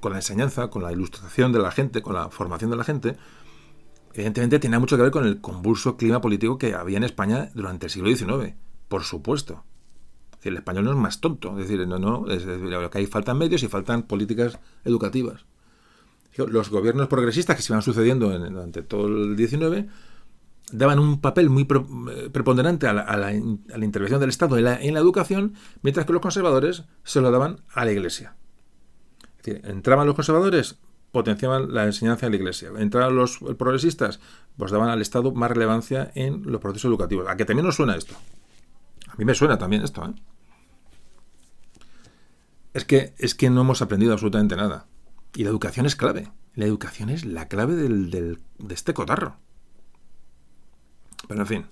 con 0.00 0.12
la 0.12 0.18
enseñanza, 0.20 0.70
con 0.70 0.82
la 0.82 0.92
ilustración 0.92 1.52
de 1.52 1.58
la 1.58 1.70
gente, 1.70 2.00
con 2.00 2.14
la 2.14 2.30
formación 2.30 2.70
de 2.70 2.78
la 2.78 2.84
gente, 2.84 3.18
evidentemente 4.14 4.60
tenía 4.60 4.78
mucho 4.78 4.96
que 4.96 5.02
ver 5.02 5.12
con 5.12 5.26
el 5.26 5.42
convulso 5.42 5.98
clima 5.98 6.22
político 6.22 6.56
que 6.56 6.72
había 6.72 6.96
en 6.96 7.04
España 7.04 7.50
durante 7.52 7.84
el 7.84 7.90
siglo 7.92 8.08
XIX, 8.08 8.54
por 8.88 9.02
supuesto. 9.02 9.62
el 10.44 10.56
español 10.56 10.84
no 10.84 10.92
es 10.92 10.96
más 10.96 11.20
tonto. 11.20 11.50
Es 11.58 11.68
decir, 11.68 11.86
no, 11.86 11.98
no, 11.98 12.30
es 12.30 12.46
decir, 12.46 12.64
lo 12.64 12.88
que 12.88 12.96
hay 12.96 13.04
faltan 13.06 13.36
medios 13.36 13.62
y 13.62 13.68
faltan 13.68 14.04
políticas 14.04 14.58
educativas. 14.86 15.44
Los 16.34 16.70
gobiernos 16.70 17.08
progresistas 17.08 17.56
que 17.56 17.62
se 17.62 17.74
iban 17.74 17.82
sucediendo 17.82 18.30
durante 18.30 18.80
todo 18.80 19.06
el 19.06 19.36
19 19.36 19.90
daban 20.70 20.98
un 20.98 21.20
papel 21.20 21.50
muy 21.50 21.62
eh, 21.62 22.30
preponderante 22.32 22.86
a 22.86 22.92
la, 22.92 23.32
intervención 23.32 24.20
del 24.20 24.30
Estado 24.30 24.56
en 24.58 24.64
la, 24.64 25.00
educación, 25.00 25.54
mientras 25.82 26.06
que 26.06 26.12
los 26.12 26.22
conservadores 26.22 26.84
se 27.04 27.20
lo 27.20 27.30
daban 27.30 27.60
a 27.72 27.84
la 27.84 27.92
Iglesia. 27.92 28.36
Es 29.38 29.44
decir, 29.44 29.60
entraban 29.64 30.06
los 30.06 30.14
conservadores, 30.14 30.78
potenciaban 31.10 31.74
la 31.74 31.84
enseñanza 31.84 32.26
en 32.26 32.32
la 32.32 32.36
Iglesia. 32.36 32.70
Entraban 32.76 33.14
los 33.16 33.38
progresistas, 33.58 34.20
pues 34.56 34.72
daban 34.72 34.88
al 34.88 35.02
Estado 35.02 35.32
más 35.32 35.50
relevancia 35.50 36.10
en 36.14 36.42
los 36.50 36.60
procesos 36.60 36.88
educativos. 36.88 37.26
¿A 37.28 37.36
que 37.36 37.44
también 37.44 37.66
nos 37.66 37.76
suena 37.76 37.96
esto? 37.96 38.14
A 39.08 39.16
mí 39.16 39.24
me 39.24 39.34
suena 39.34 39.58
también 39.58 39.82
esto. 39.82 40.04
¿eh? 40.04 40.14
Es, 42.72 42.84
que, 42.84 43.14
es 43.18 43.34
que 43.34 43.50
no 43.50 43.60
hemos 43.60 43.82
aprendido 43.82 44.12
absolutamente 44.12 44.56
nada. 44.56 44.86
Y 45.34 45.44
la 45.44 45.50
educación 45.50 45.86
es 45.86 45.96
clave. 45.96 46.30
La 46.54 46.64
educación 46.66 47.10
es 47.10 47.24
la 47.24 47.48
clave 47.48 47.74
del, 47.74 48.10
de 48.10 48.74
este 48.74 48.94
cotarro. 48.94 49.36
Pero 51.28 51.40
en 51.40 51.46
fin. 51.46 51.66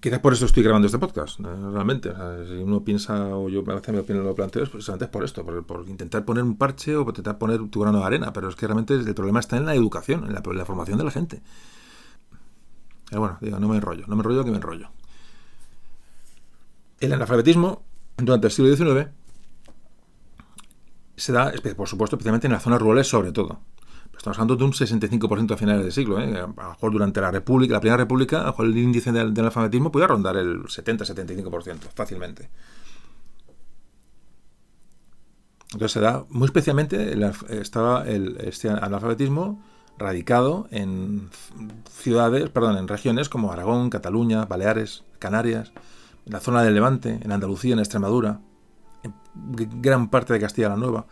Quizás 0.00 0.18
por 0.18 0.34
eso 0.34 0.44
estoy 0.44 0.62
grabando 0.62 0.86
este 0.86 0.98
podcast, 0.98 1.40
realmente. 1.40 2.12
si 2.46 2.54
uno 2.54 2.84
piensa, 2.84 3.34
o 3.36 3.48
yo 3.48 3.62
me 3.62 3.72
hace 3.72 3.90
mi 3.90 3.98
opinión 3.98 4.24
lo 4.24 4.34
planteo, 4.34 4.62
es 4.64 4.68
por 4.68 5.24
esto, 5.24 5.44
por, 5.44 5.88
intentar 5.88 6.24
poner 6.26 6.44
un 6.44 6.58
parche 6.58 6.94
o 6.94 7.06
intentar 7.06 7.38
poner 7.38 7.66
tu 7.70 7.80
grano 7.80 8.00
de 8.00 8.04
arena. 8.04 8.32
Pero 8.32 8.48
es 8.48 8.56
que 8.56 8.66
realmente 8.66 8.94
el 8.94 9.14
problema 9.14 9.40
está 9.40 9.56
en 9.56 9.64
la 9.64 9.74
educación, 9.74 10.24
en 10.26 10.34
la, 10.34 10.42
formación 10.66 10.98
de 10.98 11.04
la 11.04 11.10
gente. 11.10 11.40
Pero 13.08 13.20
bueno, 13.20 13.38
digo, 13.40 13.58
no 13.58 13.68
me 13.68 13.76
enrollo, 13.76 14.04
no 14.06 14.16
me 14.16 14.20
enrollo 14.20 14.44
que 14.44 14.50
me 14.50 14.58
enrollo. 14.58 14.90
El 17.00 17.12
analfabetismo 17.12 17.82
durante 18.18 18.48
el 18.48 18.52
siglo 18.52 18.76
XIX 18.76 19.08
se 21.16 21.32
da, 21.32 21.52
por 21.76 21.88
supuesto, 21.88 22.16
especialmente 22.16 22.46
en 22.46 22.52
las 22.52 22.62
zonas 22.62 22.80
rurales 22.80 23.08
sobre 23.08 23.32
todo. 23.32 23.60
Estamos 24.24 24.38
hablando 24.38 24.56
de 24.56 24.64
un 24.64 24.72
65% 24.72 25.52
a 25.52 25.56
finales 25.58 25.82
del 25.82 25.92
siglo. 25.92 26.18
¿eh? 26.18 26.38
A 26.38 26.46
lo 26.46 26.48
mejor 26.48 26.92
durante 26.92 27.20
la 27.20 27.30
República, 27.30 27.74
la 27.74 27.80
Primera 27.80 27.98
República, 27.98 28.38
a 28.38 28.44
lo 28.44 28.46
mejor 28.52 28.64
el 28.64 28.78
índice 28.78 29.12
del, 29.12 29.38
alfabetismo 29.38 29.92
podía 29.92 30.06
rondar 30.06 30.38
el 30.38 30.62
70-75% 30.62 31.80
fácilmente. 31.94 32.48
Entonces 35.74 35.92
se 35.92 36.00
da, 36.00 36.24
muy 36.30 36.46
especialmente, 36.46 37.14
estaba 37.50 38.08
el, 38.08 38.38
este 38.40 38.70
analfabetismo 38.70 39.62
radicado 39.98 40.68
en 40.70 41.28
ciudades, 41.90 42.48
perdón, 42.48 42.78
en 42.78 42.88
regiones 42.88 43.28
como 43.28 43.52
Aragón, 43.52 43.90
Cataluña, 43.90 44.46
Baleares, 44.46 45.04
Canarias, 45.18 45.74
en 46.24 46.32
la 46.32 46.40
zona 46.40 46.62
del 46.62 46.72
Levante, 46.72 47.20
en 47.22 47.30
Andalucía, 47.30 47.74
en 47.74 47.80
Extremadura, 47.80 48.40
en 49.02 49.82
gran 49.82 50.08
parte 50.08 50.32
de 50.32 50.40
Castilla 50.40 50.70
la 50.70 50.76
Nueva. 50.76 51.04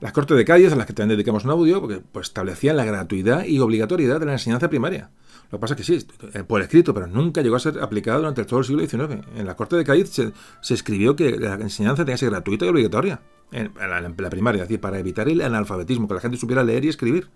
Las 0.00 0.12
Cortes 0.12 0.36
de 0.36 0.44
Cádiz, 0.44 0.72
a 0.72 0.76
las 0.76 0.86
que 0.86 0.92
también 0.92 1.16
dedicamos 1.16 1.44
un 1.44 1.50
audio, 1.50 1.80
porque 1.80 2.00
pues, 2.12 2.28
establecían 2.28 2.76
la 2.76 2.84
gratuidad 2.84 3.46
y 3.46 3.58
obligatoriedad 3.60 4.20
de 4.20 4.26
la 4.26 4.32
enseñanza 4.32 4.68
primaria. 4.68 5.10
Lo 5.50 5.58
que 5.58 5.60
pasa 5.60 5.74
es 5.74 5.78
que 5.78 5.84
sí, 5.84 6.06
eh, 6.34 6.42
por 6.42 6.60
escrito, 6.60 6.92
pero 6.92 7.06
nunca 7.06 7.40
llegó 7.40 7.56
a 7.56 7.60
ser 7.60 7.80
aplicada 7.80 8.18
durante 8.18 8.44
todo 8.44 8.58
el 8.58 8.66
siglo 8.66 8.86
XIX. 8.86 9.26
En 9.36 9.46
la 9.46 9.56
Corte 9.56 9.76
de 9.76 9.84
Cádiz 9.84 10.10
se, 10.10 10.74
escribió 10.74 11.16
que 11.16 11.38
la 11.38 11.54
enseñanza 11.54 12.04
tenía 12.04 12.14
que 12.14 12.18
ser 12.18 12.30
gratuita 12.30 12.66
y 12.66 12.68
obligatoria 12.68 13.20
en, 13.52 13.72
la, 13.78 14.30
primaria, 14.30 14.62
es 14.62 14.68
decir, 14.68 14.80
para 14.80 14.98
evitar 14.98 15.28
el 15.28 15.40
analfabetismo, 15.40 16.08
que 16.08 16.14
la 16.14 16.20
gente 16.20 16.36
supiera 16.36 16.62
leer 16.62 16.84
y 16.84 16.88
escribir 16.88 17.30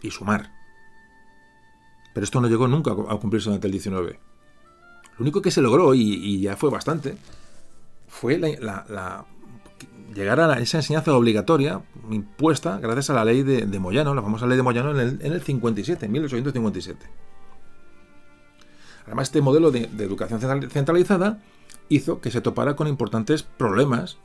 y 0.00 0.10
sumar. 0.10 0.52
Pero 2.12 2.22
esto 2.22 2.40
no 2.40 2.46
llegó 2.46 2.68
nunca 2.68 2.92
a 2.92 3.16
cumplirse 3.18 3.48
durante 3.48 3.66
el 3.66 3.80
XIX. 3.80 4.18
Lo 5.16 5.22
único 5.22 5.42
que 5.42 5.50
se 5.50 5.60
logró, 5.60 5.92
y, 5.94 6.40
ya 6.40 6.56
fue 6.56 6.70
bastante, 6.70 7.16
fue 8.06 8.38
la 8.38 9.26
llegar 10.14 10.40
a 10.40 10.58
esa 10.60 10.78
enseñanza 10.78 11.14
obligatoria 11.14 11.82
impuesta 12.10 12.78
gracias 12.78 13.10
a 13.10 13.14
la 13.14 13.24
ley 13.24 13.42
de, 13.42 13.78
Moyano, 13.78 14.14
la 14.14 14.22
famosa 14.22 14.46
ley 14.46 14.56
de 14.56 14.62
Moyano 14.62 14.92
en 14.92 15.00
el, 15.00 15.18
en 15.20 15.32
el 15.32 15.42
57, 15.42 16.08
1857. 16.08 17.06
Además, 19.06 19.28
este 19.28 19.40
modelo 19.40 19.70
de, 19.70 19.84
educación 19.98 20.40
centralizada 20.70 21.38
hizo 21.88 22.20
que 22.20 22.30
se 22.30 22.40
topara 22.40 22.76
con 22.76 22.88
importantes 22.88 23.42
problemas, 23.42 24.18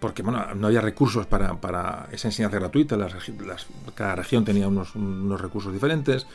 porque 0.00 0.22
bueno, 0.22 0.54
no 0.54 0.68
había 0.68 0.80
recursos 0.80 1.26
para, 1.26 2.08
esa 2.12 2.28
enseñanza 2.28 2.58
gratuita, 2.58 2.96
cada 3.94 4.16
región 4.16 4.44
tenía 4.44 4.68
unos, 4.68 4.94
recursos 5.40 5.72
diferentes, 5.72 6.26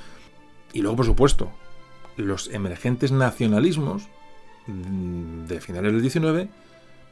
y 0.73 0.81
luego, 0.81 0.97
por 0.97 1.05
supuesto, 1.05 1.51
los 2.17 2.49
emergentes 2.49 3.11
nacionalismos 3.11 4.09
de 4.67 5.61
finales 5.61 5.93
del 5.93 6.01
19 6.01 6.49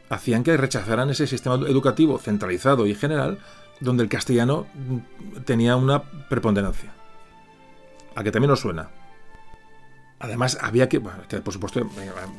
hacían 0.10 0.44
que 0.44 0.56
rechazaran 0.58 1.10
ese 1.10 1.28
sistema 1.28 1.56
educativo 1.56 2.20
centralizado 2.20 2.88
y 2.88 2.96
general 2.96 3.40
donde 3.80 4.04
el 4.04 4.10
castellano 4.10 4.68
tenía 5.46 5.76
una 5.76 6.04
preponderancia. 6.04 6.94
A 8.16 8.24
que 8.24 8.32
también 8.32 8.50
nos 8.50 8.62
suena. 8.62 8.90
Además, 10.18 10.58
había 10.62 10.88
que, 10.88 11.02
por 11.02 11.54
supuesto, 11.54 11.82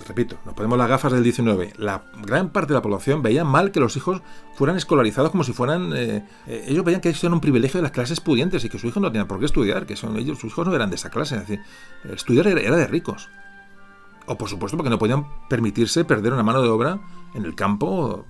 repito, 0.08 0.38
nos 0.46 0.54
ponemos 0.54 0.78
las 0.78 0.88
gafas 0.88 1.12
del 1.12 1.22
19. 1.22 1.74
La 1.76 2.04
gran 2.22 2.48
parte 2.48 2.68
de 2.68 2.78
la 2.78 2.82
población 2.82 3.22
veía 3.22 3.44
mal 3.44 3.70
que 3.70 3.80
los 3.80 3.96
hijos 3.96 4.22
fueran 4.54 4.78
escolarizados 4.78 5.30
como 5.30 5.44
si 5.44 5.52
fueran. 5.52 5.92
Eh, 5.94 6.24
eh, 6.46 6.64
ellos 6.68 6.84
veían 6.84 7.02
que 7.02 7.10
eso 7.10 7.26
era 7.26 7.34
un 7.34 7.40
privilegio 7.42 7.78
de 7.78 7.82
las 7.82 7.92
clases 7.92 8.20
pudientes 8.20 8.64
y 8.64 8.70
que 8.70 8.78
su 8.78 8.86
hijo 8.86 8.98
no 8.98 9.12
tenía 9.12 9.28
por 9.28 9.38
qué 9.38 9.44
estudiar, 9.44 9.84
que 9.84 9.94
son 9.94 10.16
ellos, 10.16 10.38
sus 10.38 10.52
hijos 10.52 10.66
no 10.66 10.74
eran 10.74 10.88
de 10.88 10.96
esa 10.96 11.10
clase. 11.10 11.34
Es 11.34 11.42
decir, 11.42 11.60
estudiar 12.10 12.48
era 12.48 12.76
de 12.76 12.86
ricos. 12.86 13.28
O 14.24 14.38
por 14.38 14.48
supuesto 14.48 14.76
porque 14.78 14.90
no 14.90 14.98
podían 14.98 15.26
permitirse 15.48 16.04
perder 16.04 16.32
una 16.32 16.42
mano 16.42 16.62
de 16.62 16.68
obra 16.68 16.98
en 17.36 17.44
el 17.44 17.54
campo 17.54 18.24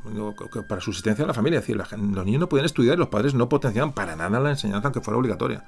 para 0.69 0.81
subsistencia 0.81 1.25
de 1.25 1.29
la 1.29 1.35
familia. 1.35 1.61
Es 1.61 1.67
decir, 1.67 1.77
los 1.77 2.25
niños 2.27 2.41
no 2.41 2.49
podían 2.49 2.67
estudiar 2.67 2.97
y 2.97 2.99
los 2.99 3.09
padres 3.09 3.35
no 3.35 3.49
potenciaban 3.49 3.93
para 3.93 4.17
nada 4.17 4.41
la 4.41 4.51
enseñanza 4.51 4.89
aunque 4.89 5.01
fuera 5.01 5.19
obligatoria. 5.19 5.65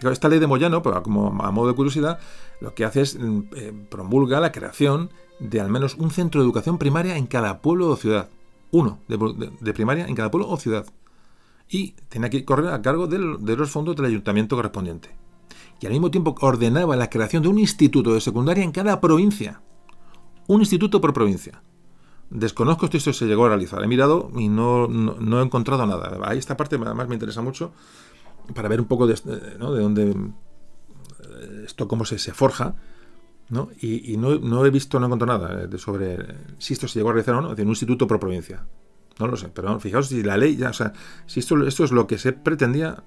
Esta 0.00 0.28
ley 0.28 0.38
de 0.38 0.46
Moyano, 0.46 0.80
pues, 0.80 1.00
como 1.00 1.42
a 1.42 1.50
modo 1.50 1.68
de 1.68 1.74
curiosidad, 1.74 2.20
lo 2.60 2.72
que 2.74 2.84
hace 2.84 3.00
es 3.00 3.18
mm, 3.18 3.40
eh, 3.56 3.72
promulga 3.90 4.38
la 4.38 4.52
creación 4.52 5.10
de 5.40 5.60
al 5.60 5.70
menos 5.70 5.96
un 5.96 6.12
centro 6.12 6.40
de 6.40 6.44
educación 6.44 6.78
primaria 6.78 7.16
en 7.16 7.26
cada 7.26 7.58
pueblo 7.60 7.88
o 7.88 7.96
ciudad. 7.96 8.28
Uno 8.70 9.00
de, 9.08 9.72
primaria 9.72 10.06
en 10.06 10.14
cada 10.14 10.30
pueblo 10.30 10.48
o 10.48 10.56
ciudad. 10.56 10.86
Y 11.68 11.92
tenía 12.08 12.30
que 12.30 12.44
correr 12.44 12.68
a 12.72 12.80
cargo 12.80 13.08
de 13.08 13.56
los 13.56 13.70
fondos 13.70 13.96
del 13.96 14.06
ayuntamiento 14.06 14.54
correspondiente 14.54 15.10
y 15.80 15.86
al 15.86 15.92
mismo 15.92 16.10
tiempo 16.10 16.34
ordenaba 16.40 16.96
la 16.96 17.10
creación 17.10 17.42
de 17.42 17.48
un 17.48 17.58
instituto 17.58 18.14
de 18.14 18.20
secundaria 18.20 18.64
en 18.64 18.72
cada 18.72 19.00
provincia. 19.00 19.60
Un 20.48 20.60
instituto 20.60 21.00
por 21.00 21.12
provincia. 21.12 21.62
Desconozco 22.30 22.88
si 22.88 22.96
esto 22.96 23.12
se 23.12 23.26
llegó 23.26 23.46
a 23.46 23.48
realizar. 23.48 23.82
He 23.82 23.86
mirado 23.86 24.30
y 24.36 24.48
no, 24.48 24.88
no, 24.88 25.40
he 25.40 25.44
encontrado 25.44 25.86
nada. 25.86 26.18
Ahí 26.24 26.38
esta 26.38 26.56
parte 26.56 26.76
además 26.76 27.08
me 27.08 27.14
interesa 27.14 27.42
mucho 27.42 27.72
para 28.54 28.68
ver 28.68 28.80
un 28.80 28.86
poco 28.86 29.06
de, 29.06 29.14
¿no? 29.58 29.72
de 29.72 29.82
dónde 29.82 30.10
eh, 30.10 31.62
esto 31.64 31.86
cómo 31.86 32.04
se, 32.04 32.18
se 32.18 32.32
forja. 32.32 32.74
¿no? 33.50 33.70
Y, 33.80 34.16
no, 34.16 34.64
he 34.64 34.70
visto, 34.70 34.98
no 34.98 35.06
he 35.06 35.08
encontrado 35.08 35.38
nada 35.38 35.66
de 35.66 35.78
sobre 35.78 36.18
si 36.58 36.74
esto 36.74 36.88
se 36.88 36.98
llegó 36.98 37.10
a 37.10 37.12
realizar 37.12 37.34
o 37.34 37.40
no, 37.40 37.54
de 37.54 37.62
un 37.62 37.68
instituto 37.68 38.06
por 38.06 38.18
provincia. 38.18 38.64
No 39.18 39.26
lo 39.26 39.36
sé, 39.36 39.48
pero 39.48 39.80
fijaos 39.80 40.08
si 40.08 40.22
la 40.22 40.36
ley, 40.36 40.56
ya, 40.56 40.70
o 40.70 40.72
sea, 40.72 40.92
si 41.26 41.40
esto, 41.40 41.66
esto 41.66 41.84
es 41.84 41.92
lo 41.92 42.06
que 42.06 42.18
se 42.18 42.32
pretendía, 42.32 43.02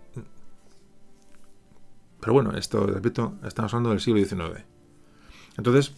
pero 2.19 2.33
bueno, 2.33 2.51
esto, 2.57 2.85
repito, 2.85 3.35
estamos 3.43 3.73
hablando 3.73 3.91
del 3.91 3.99
siglo 3.99 4.23
XIX. 4.23 4.65
Entonces, 5.57 5.93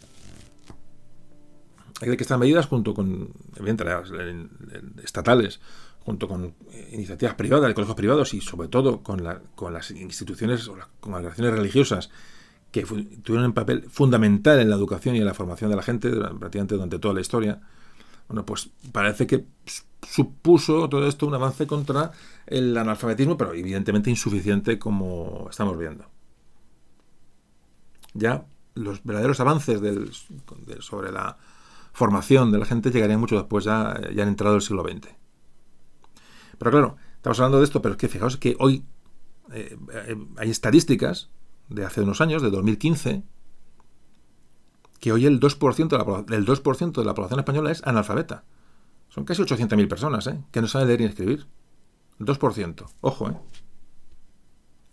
hay 2.10 2.18
que 2.18 2.24
estas 2.24 2.40
medidas 2.40 2.68
junto 2.68 2.94
con, 2.94 3.30
evidentemente, 3.56 5.04
estatales, 5.04 5.60
junto 6.06 6.28
con 6.28 6.54
iniciativas 6.92 7.36
privadas, 7.36 7.68
de 7.68 7.74
colegios 7.74 7.96
privados 7.96 8.34
y 8.34 8.42
sobre 8.42 8.68
todo 8.68 9.02
con, 9.02 9.24
las 9.24 9.92
instituciones 9.92 10.68
o 10.68 10.76
las 10.76 10.88
congregaciones 11.00 11.54
religiosas 11.54 12.10
que 12.72 12.84
tuvieron 12.84 13.46
un 13.46 13.54
papel 13.54 13.84
fundamental 13.90 14.60
en 14.60 14.70
la 14.70 14.76
educación 14.76 15.16
y 15.16 15.20
en 15.20 15.26
la 15.26 15.34
formación 15.34 15.70
de 15.70 15.76
la 15.76 15.84
gente 15.84 16.10
prácticamente 16.10 16.76
durante 16.76 17.00
toda 17.00 17.14
la 17.14 17.22
historia, 17.22 17.62
bueno, 18.28 18.46
pues 18.46 18.70
parece 18.92 19.28
que 19.28 19.46
supuso 20.02 20.90
todo 20.90 21.08
esto 21.08 21.28
un 21.28 21.36
avance 21.36 21.68
contra 21.68 22.12
el 22.48 22.76
analfabetismo, 22.76 23.38
pero 23.38 23.54
evidentemente 23.54 24.10
insuficiente 24.10 24.80
como 24.80 25.48
estamos 25.50 25.78
viendo. 25.78 26.06
Ya 28.14 28.46
los 28.76 29.04
verdaderos 29.04 29.40
avances 29.40 29.80
sobre 30.80 31.12
la 31.12 31.38
formación 31.94 32.52
de 32.52 32.58
la 32.58 32.66
gente 32.66 32.92
llegarían 32.92 33.20
mucho 33.20 33.36
después, 33.36 33.64
ya, 33.64 34.00
ya 34.14 34.24
han 34.24 34.30
entrado 34.30 34.56
el 34.56 34.62
siglo 34.62 34.84
XX. 34.84 35.10
Pero 36.58 36.72
claro, 36.72 36.98
estamos 37.16 37.40
hablando 37.40 37.60
de 37.60 37.64
esto, 37.64 37.82
pero 37.82 37.94
es 37.94 37.98
que 37.98 38.10
fijaos 38.10 38.38
que 38.38 38.56
hoy 38.60 38.86
eh, 39.54 39.78
hay 40.38 40.50
estadísticas 40.50 41.30
de 41.70 41.86
hace 41.86 42.02
unos 42.02 42.20
años, 42.20 42.42
de 42.42 42.50
2015, 42.50 43.24
que 45.00 45.12
hoy 45.12 45.26
el 45.26 45.40
2%, 45.40 45.88
de 45.88 45.98
la, 45.98 46.38
el 46.38 46.46
2 46.46 46.64
de 46.94 47.06
la 47.06 47.14
población 47.14 47.40
española 47.40 47.72
es 47.72 47.86
analfabeta. 47.86 48.44
Son 49.10 49.26
casi 49.26 49.42
800.000 49.44 49.88
personas 49.88 50.28
¿eh? 50.28 50.44
que 50.52 50.62
no 50.62 50.68
saben 50.68 50.88
leer 50.88 51.02
ni 51.02 51.06
escribir. 51.06 51.46
El 52.20 52.26
2%. 52.26 52.86
Ojo, 53.02 53.30
¿eh? 53.30 53.38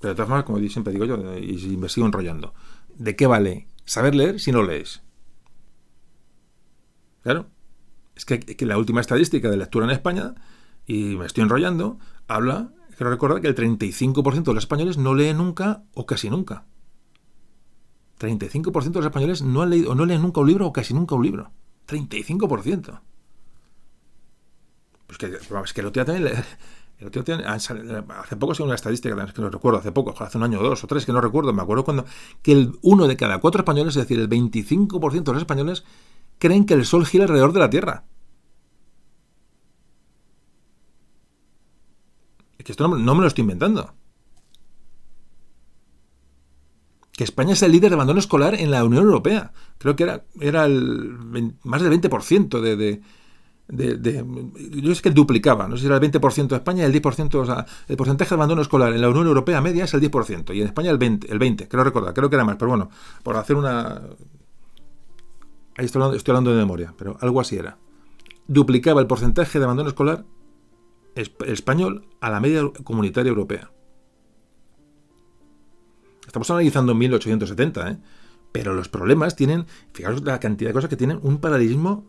Pero 0.01 0.13
de 0.13 0.17
todas 0.17 0.29
formas, 0.29 0.45
como 0.45 0.59
siempre 0.69 0.93
digo 0.93 1.05
yo, 1.05 1.17
y 1.37 1.77
me 1.77 1.89
sigo 1.89 2.07
enrollando, 2.07 2.55
¿de 2.97 3.17
qué 3.17 3.27
vale 3.27 3.69
saber 3.91 4.15
leer 4.15 4.41
si 4.41 4.53
no 4.53 4.63
lees. 4.63 5.03
Claro. 7.23 7.47
Es 8.15 8.25
que, 8.25 8.67
la 8.67 8.79
última 8.79 9.01
estadística 9.01 9.49
de 9.51 9.57
lectura 9.57 9.87
en 9.87 9.93
España, 9.93 10.35
y 10.87 11.17
me 11.17 11.27
estoy 11.27 11.43
enrollando, 11.43 11.99
habla, 12.29 12.73
quiero 12.97 13.11
recordar 13.11 13.41
que 13.41 13.49
el 13.49 13.55
35% 13.55 14.45
de 14.45 14.55
los 14.55 14.65
españoles 14.65 14.99
no 14.99 15.15
leen 15.15 15.39
nunca 15.39 15.85
o 15.95 16.07
casi 16.07 16.29
nunca. 16.29 16.67
35% 18.19 18.83
de 18.83 18.99
los 18.99 19.07
españoles 19.07 19.43
no 19.43 19.63
han 19.63 19.71
leído 19.71 19.93
o 19.93 19.95
no 19.95 20.05
leen 20.05 20.21
nunca 20.21 20.41
un 20.41 20.49
libro 20.49 20.67
o 20.67 20.73
casi 20.73 20.93
nunca 20.93 21.15
un 21.15 21.23
libro. 21.23 21.51
35%. 21.89 23.01
Pues 25.07 25.19
que, 25.19 25.27
es 25.27 25.73
que 25.73 25.81
el 25.81 25.87
otro 25.87 26.05
día 26.05 26.13
también, 26.13 26.35
hace 27.47 28.37
poco 28.37 28.55
según 28.55 28.69
una 28.69 28.75
estadística 28.75 29.15
que 29.33 29.41
no 29.41 29.49
recuerdo, 29.49 29.79
hace 29.79 29.91
poco, 29.91 30.15
hace 30.23 30.37
un 30.37 30.45
año 30.45 30.61
o 30.61 30.63
dos 30.63 30.85
o 30.85 30.87
tres 30.87 31.07
que 31.07 31.13
no 31.13 31.21
recuerdo, 31.21 31.53
me 31.53 31.63
acuerdo 31.63 31.85
cuando 31.85 32.05
que 32.43 32.53
el 32.53 32.79
uno 32.83 33.09
de 33.09 33.17
cada 33.17 33.39
cuatro 33.39 33.61
españoles, 33.61 33.97
es 33.97 34.03
decir, 34.03 34.21
el 34.21 34.29
25% 34.29 35.25
de 35.25 35.33
los 35.33 35.43
españoles 35.43 35.85
creen 36.41 36.67
que 36.67 36.75
el 36.75 36.85
sol 36.85 37.07
gira 37.07 37.25
alrededor 37.25 37.53
de 37.53 37.61
la 37.61 37.71
Tierra. 37.71 38.05
Es 42.59 42.65
que 42.65 42.73
esto 42.73 42.89
no 42.89 43.15
me 43.15 43.21
lo 43.23 43.29
estoy 43.29 43.43
inventando. 43.43 43.95
que 47.21 47.25
España 47.25 47.53
es 47.53 47.63
el 47.63 47.73
líder 47.73 47.91
de 47.91 47.97
abandono 47.97 48.19
escolar 48.19 48.55
en 48.55 48.71
la 48.71 48.83
Unión 48.83 49.05
Europea. 49.05 49.53
Creo 49.77 49.95
que 49.95 50.05
era, 50.41 50.65
el 50.65 51.19
más 51.65 51.83
del 51.83 51.93
20% 52.01 52.61
de, 52.63 52.77
de, 52.77 53.03
de, 53.69 54.25
Yo 54.81 54.91
es 54.91 55.03
que 55.03 55.11
duplicaba, 55.11 55.69
no 55.69 55.77
sé 55.77 55.83
si 55.83 55.87
era 55.89 55.97
el 55.97 56.03
20% 56.03 56.49
de 56.49 56.57
España 56.57 56.87
el 56.87 56.95
10%, 56.95 57.35
o 57.35 57.45
sea, 57.45 57.67
el 57.89 57.97
porcentaje 57.99 58.31
de 58.31 58.37
abandono 58.37 58.63
escolar 58.63 58.95
en 58.95 59.03
la 59.03 59.11
Unión 59.11 59.27
Europea 59.27 59.61
media 59.61 59.85
es 59.85 59.93
el 59.93 60.01
10%, 60.01 60.55
y 60.55 60.63
en 60.63 60.69
España 60.69 60.91
el 60.91 60.99
20%, 60.99 61.27
el 61.29 61.39
20 61.39 61.69
creo 61.69 61.85
recordar, 61.85 62.15
creo 62.15 62.31
que 62.31 62.37
era 62.37 62.45
más, 62.47 62.57
pero 62.57 62.71
bueno, 62.71 62.89
por 63.23 63.37
hacer 63.37 63.57
una... 63.57 64.01
Ahí 65.81 65.87
estoy 65.87 66.03
hablando, 66.03 66.51
de 66.51 66.59
memoria, 66.59 66.93
pero 66.99 67.17
algo 67.23 67.41
así 67.41 67.57
era. 67.57 67.79
Duplicaba 68.47 69.01
el 69.01 69.07
porcentaje 69.07 69.59
de 69.59 69.65
abandono 69.65 69.89
escolar 69.89 70.27
español 71.15 72.07
a 72.21 72.29
la 72.29 72.39
media 72.39 72.71
comunitaria 72.85 73.31
europea. 73.31 73.71
Estamos 76.27 76.51
analizando 76.51 76.95
1870, 76.95 77.91
¿eh? 77.93 77.99
Pero 78.53 78.75
los 78.75 78.91
problemas 78.91 79.37
tienen, 79.37 79.65
fijaos 79.95 80.23
la 80.23 80.39
cantidad 80.39 80.69
de 80.69 80.75
cosas 80.75 80.91
que 80.91 80.97
tienen 80.99 81.19
un 81.23 81.39
paralelismo, 81.39 82.05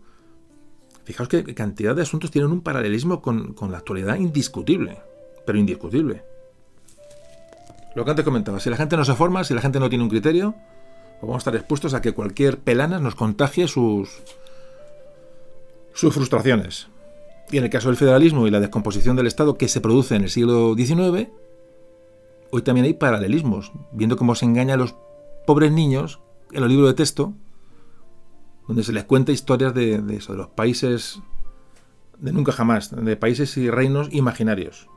fijaos 1.05 1.29
qué 1.29 1.55
cantidad 1.55 1.95
de 1.95 2.01
asuntos 2.01 2.29
tienen 2.29 2.51
un 2.51 2.59
paralelismo 2.59 3.21
con, 3.21 3.55
la 3.69 3.77
actualidad 3.77 4.17
indiscutible, 4.17 4.97
pero 5.45 5.57
indiscutible. 5.57 6.25
Lo 7.95 8.03
que 8.03 8.09
antes 8.09 8.25
comentaba, 8.25 8.59
si 8.59 8.69
la 8.69 8.75
gente 8.75 8.97
no 8.97 9.05
se 9.05 9.15
forma, 9.15 9.45
si 9.45 9.53
la 9.53 9.61
gente 9.61 9.79
no 9.79 9.87
tiene 9.87 10.03
un 10.03 10.09
criterio, 10.09 10.55
vamos 11.27 11.35
a 11.35 11.37
estar 11.39 11.55
expuestos 11.55 11.93
a 11.93 12.01
que 12.01 12.13
cualquier 12.13 12.59
pelana 12.59 12.99
nos 12.99 13.15
contagie 13.15 13.67
sus, 13.67 14.21
sus 15.93 16.13
frustraciones. 16.13 16.87
Y 17.51 17.57
en 17.57 17.65
el 17.65 17.69
caso 17.69 17.89
del 17.89 17.97
federalismo 17.97 18.47
y 18.47 18.51
la 18.51 18.59
descomposición 18.59 19.15
del 19.15 19.27
Estado 19.27 19.57
que 19.57 19.67
se 19.67 19.81
produce 19.81 20.15
en 20.15 20.23
el 20.23 20.29
siglo 20.29 20.73
XIX, 20.75 21.29
hoy 22.51 22.61
también 22.63 22.85
hay 22.85 22.93
paralelismos, 22.93 23.71
viendo 23.91 24.17
cómo 24.17 24.35
se 24.35 24.45
engaña 24.45 24.75
a 24.75 24.77
los 24.77 24.95
pobres 25.45 25.71
niños 25.71 26.19
en 26.51 26.61
los 26.61 26.69
libros 26.69 26.89
de 26.89 26.93
texto, 26.93 27.33
donde 28.67 28.83
se 28.83 28.93
les 28.93 29.03
cuenta 29.03 29.31
historias 29.31 29.73
de, 29.73 30.01
eso, 30.15 30.31
de 30.31 30.37
los 30.37 30.47
países 30.47 31.19
de 32.19 32.31
nunca 32.31 32.51
jamás, 32.51 32.95
de 32.95 33.17
países 33.17 33.57
y 33.57 33.69
reinos 33.69 34.07
imaginarios. 34.11 34.87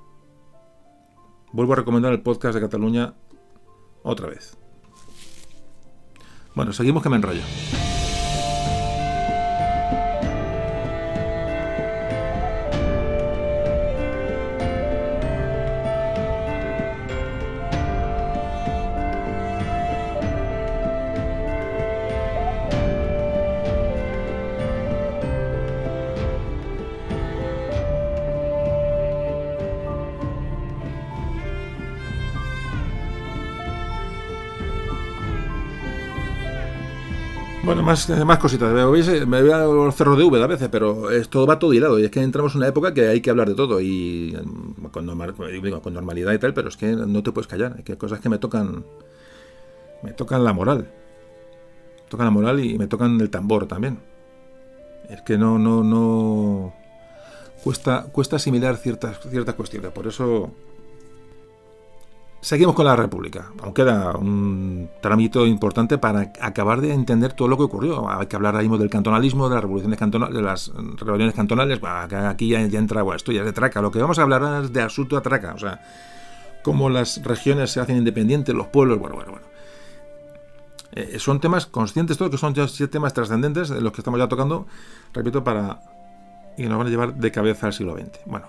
Vuelvo 1.53 1.73
a 1.73 1.77
recomendar 1.77 2.13
el 2.13 2.23
podcast 2.23 2.55
de 2.55 2.61
Cataluña 2.61 3.15
otra 4.03 4.29
vez. 4.29 4.59
Bueno, 6.55 6.73
seguimos 6.73 7.03
que 7.03 7.09
me 7.09 7.17
enrollo. 7.17 7.43
Bueno, 37.65 37.83
más, 37.83 38.11
más 38.11 38.39
cositas. 38.39 38.71
Me 38.75 38.85
voy, 38.85 39.51
a, 39.51 39.61
los 39.61 39.95
cerros 39.95 40.19
de 40.19 40.25
V 40.25 40.43
a 40.43 40.47
veces, 40.47 40.69
pero 40.71 41.11
esto 41.11 41.47
va 41.47 41.59
todo 41.59 41.73
hilado. 41.73 41.99
Y 41.99 42.05
es 42.05 42.11
que 42.11 42.21
entramos 42.21 42.53
en 42.53 42.59
una 42.59 42.69
época 42.69 42.93
que 42.93 43.09
hay 43.09 43.23
que 43.23 43.31
hablar 43.31 43.49
de 43.49 43.55
todo. 43.55 43.81
Y 43.81 44.37
con, 44.93 45.07
con 45.81 45.95
normalidad 45.95 46.33
y 46.35 46.39
tal, 46.39 46.53
pero 46.53 46.69
es 46.69 46.77
que 46.77 46.89
no 46.89 47.23
te 47.23 47.33
puedes 47.33 47.49
callar. 47.49 47.77
Hay 47.77 47.97
cosas 47.97 48.21
que 48.21 48.29
me 48.29 48.39
tocan. 48.39 48.85
Me 50.03 50.13
tocan 50.13 50.45
la 50.45 50.53
moral. 50.53 50.91
Me 52.05 52.11
tocan 52.11 52.27
la 52.27 52.31
moral 52.31 52.61
y 52.61 52.79
me 52.79 52.87
tocan 52.87 53.19
el 53.19 53.31
tambor 53.31 53.67
también. 53.67 53.99
Es 55.09 55.23
que 55.23 55.39
no, 55.39 55.59
no, 55.59 55.83
no. 55.83 56.75
Cuesta, 57.63 58.09
cuesta 58.13 58.37
asimilar 58.37 58.77
ciertas, 58.77 59.21
ciertas 59.21 59.55
cuestiones. 59.55 59.91
Por 59.93 60.07
eso 60.07 60.53
Seguimos 62.45 62.75
con 62.75 62.85
la 62.85 62.95
República, 62.95 63.53
aunque 63.63 63.81
era 63.81 64.11
un 64.11 64.91
trámite 65.01 65.43
importante 65.47 65.97
para 65.97 66.31
acabar 66.43 66.83
de 66.83 66.93
entender 66.93 67.33
todo 67.33 67.49
lo 67.49 67.57
que 67.57 67.63
ocurrió. 67.63 68.07
Hay 68.11 68.27
que 68.27 68.37
hablar 68.37 68.55
ahí 68.55 68.65
mismo 68.65 68.77
del 68.77 68.91
cantonalismo, 68.91 69.49
de 69.49 69.55
las 69.55 69.63
revoluciones 69.63 69.99
cantonales, 69.99 70.37
de 70.37 70.43
las 70.43 70.71
rebeliones 70.99 71.35
cantonales. 71.35 71.81
aquí 71.83 72.49
ya, 72.49 72.61
entra, 72.61 73.01
bueno, 73.01 73.17
esto 73.17 73.33
ya 73.33 73.41
es 73.41 73.47
de 73.47 73.55
traca. 73.55 73.81
Lo 73.81 73.91
que 73.91 73.99
vamos 73.99 74.19
a 74.19 74.25
hablar 74.25 74.63
es 74.63 74.75
de 74.75 74.83
asunto 74.83 75.17
a 75.17 75.23
traca, 75.23 75.55
o 75.55 75.59
sea, 75.59 75.81
cómo 76.63 76.91
las 76.91 77.23
regiones 77.23 77.71
se 77.71 77.81
hacen 77.81 77.97
independientes, 77.97 78.55
los 78.55 78.67
pueblos, 78.67 78.99
bueno, 78.99 79.15
bueno, 79.15 79.31
bueno. 79.31 79.47
Eh, 80.93 81.19
son 81.19 81.41
temas 81.41 81.65
conscientes, 81.65 82.19
todos 82.19 82.31
que 82.31 82.37
son 82.37 82.53
temas 82.91 83.15
trascendentes 83.15 83.71
de 83.71 83.81
los 83.81 83.91
que 83.91 84.03
estamos 84.03 84.21
ya 84.21 84.29
tocando, 84.29 84.67
repito, 85.15 85.43
para 85.43 85.81
y 86.59 86.65
nos 86.65 86.77
van 86.77 86.89
a 86.89 86.91
llevar 86.91 87.15
de 87.15 87.33
cabeza 87.33 87.69
al 87.69 87.73
siglo 87.73 87.97
XX. 87.97 88.21
Bueno. 88.27 88.49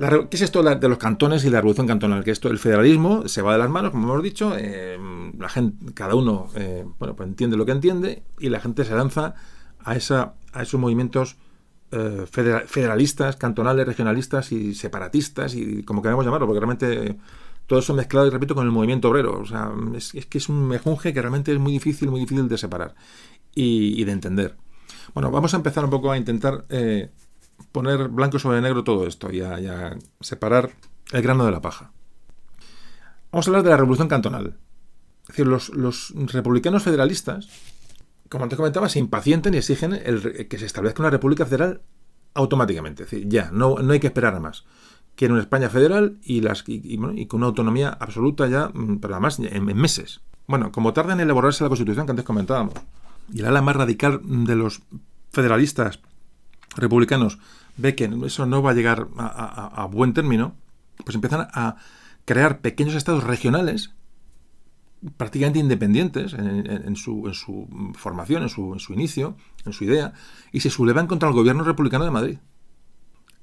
¿Qué 0.00 0.36
es 0.36 0.40
esto 0.40 0.62
de 0.62 0.88
los 0.88 0.96
cantones 0.96 1.44
y 1.44 1.50
la 1.50 1.58
revolución 1.58 1.86
cantonal? 1.86 2.24
Que 2.24 2.30
esto, 2.30 2.48
el 2.48 2.58
federalismo 2.58 3.28
se 3.28 3.42
va 3.42 3.52
de 3.52 3.58
las 3.58 3.68
manos, 3.68 3.90
como 3.90 4.10
hemos 4.10 4.22
dicho, 4.22 4.54
eh, 4.56 4.98
la 5.38 5.48
gente, 5.50 5.92
cada 5.92 6.14
uno 6.14 6.48
eh, 6.56 6.86
bueno, 6.98 7.14
pues 7.14 7.28
entiende 7.28 7.58
lo 7.58 7.66
que 7.66 7.72
entiende 7.72 8.22
y 8.38 8.48
la 8.48 8.60
gente 8.60 8.86
se 8.86 8.94
lanza 8.94 9.34
a, 9.84 9.94
esa, 9.96 10.36
a 10.54 10.62
esos 10.62 10.80
movimientos 10.80 11.36
eh, 11.92 12.24
federalistas, 12.26 13.36
cantonales, 13.36 13.86
regionalistas 13.86 14.52
y 14.52 14.74
separatistas 14.74 15.54
y 15.54 15.82
como 15.82 16.00
queramos 16.00 16.24
llamarlo, 16.24 16.46
porque 16.46 16.60
realmente 16.60 17.18
todo 17.66 17.80
eso 17.80 17.92
mezclado, 17.92 18.26
y 18.26 18.30
repito, 18.30 18.54
con 18.54 18.64
el 18.64 18.72
movimiento 18.72 19.10
obrero. 19.10 19.38
O 19.38 19.44
sea, 19.44 19.70
es, 19.94 20.12
que 20.12 20.38
es 20.38 20.48
un 20.48 20.66
mejunje 20.66 21.12
que 21.12 21.20
realmente 21.20 21.52
es 21.52 21.58
muy 21.58 21.72
difícil, 21.72 22.08
muy 22.08 22.20
difícil 22.20 22.48
de 22.48 22.56
separar 22.56 22.94
y, 23.54 24.02
de 24.02 24.12
entender. 24.12 24.56
Bueno, 25.12 25.30
vamos 25.30 25.52
a 25.52 25.58
empezar 25.58 25.84
un 25.84 25.90
poco 25.90 26.10
a 26.10 26.16
intentar 26.16 26.64
poner 27.72 28.08
blanco 28.08 28.38
sobre 28.38 28.60
negro 28.60 28.84
todo 28.84 29.06
esto 29.06 29.32
y 29.32 29.40
a, 29.40 29.96
separar 30.20 30.70
el 31.12 31.22
grano 31.22 31.44
de 31.44 31.50
la 31.50 31.60
paja. 31.60 31.92
Vamos 33.32 33.46
a 33.46 33.50
hablar 33.50 33.62
de 33.62 33.70
la 33.70 33.76
revolución 33.76 34.08
cantonal. 34.08 34.58
Es 35.22 35.28
decir, 35.28 35.46
los, 35.46 36.12
republicanos 36.32 36.82
federalistas, 36.82 37.48
como 38.28 38.44
antes 38.44 38.56
comentaba, 38.56 38.88
se 38.88 38.98
impacientan 38.98 39.54
y 39.54 39.58
exigen 39.58 39.92
el, 39.92 40.48
que 40.48 40.58
se 40.58 40.66
establezca 40.66 41.02
una 41.02 41.10
república 41.10 41.46
federal 41.46 41.82
automáticamente. 42.34 43.04
Es 43.04 43.10
decir, 43.10 43.28
ya, 43.28 43.50
no, 43.52 43.76
no 43.76 43.92
hay 43.92 44.00
que 44.00 44.08
esperar 44.08 44.34
a 44.34 44.40
más. 44.40 44.64
Quieren 45.14 45.34
una 45.34 45.42
España 45.42 45.68
federal 45.68 46.18
y, 46.22 46.40
las, 46.40 46.64
y, 46.66 47.26
con 47.26 47.38
una 47.38 47.46
autonomía 47.46 47.90
absoluta 47.90 48.48
ya, 48.48 48.68
mm, 48.68 48.98
pero 49.00 49.14
además 49.14 49.38
en, 49.38 49.68
en, 49.68 49.76
meses. 49.76 50.20
Bueno, 50.46 50.72
como 50.72 50.92
tarda 50.92 51.12
en 51.12 51.20
elaborarse 51.20 51.62
la 51.62 51.68
constitución 51.68 52.06
que 52.06 52.12
antes 52.12 52.24
comentábamos, 52.24 52.74
y 53.32 53.40
el 53.40 53.46
ala 53.46 53.62
más 53.62 53.76
radical 53.76 54.20
de 54.24 54.56
los 54.56 54.82
federalistas 55.30 56.00
republicanos 56.76 57.38
ve 57.76 57.94
que 57.94 58.10
eso 58.24 58.46
no 58.46 58.62
va 58.62 58.70
a 58.70 58.74
llegar 58.74 59.08
a, 59.16 59.86
buen 59.90 60.12
término, 60.12 60.54
pues 61.04 61.14
empiezan 61.14 61.48
a 61.52 61.76
crear 62.24 62.60
pequeños 62.60 62.94
estados 62.94 63.24
regionales 63.24 63.90
prácticamente 65.16 65.58
independientes 65.58 66.34
en, 66.34 66.96
su, 66.96 67.32
formación, 67.94 68.42
en 68.42 68.48
su, 68.48 68.92
inicio, 68.92 69.36
en 69.64 69.72
su 69.72 69.84
idea, 69.84 70.12
y 70.52 70.60
se 70.60 70.68
sublevan 70.68 71.06
contra 71.06 71.28
el 71.28 71.34
gobierno 71.34 71.64
republicano 71.64 72.04
de 72.04 72.10
Madrid. 72.10 72.38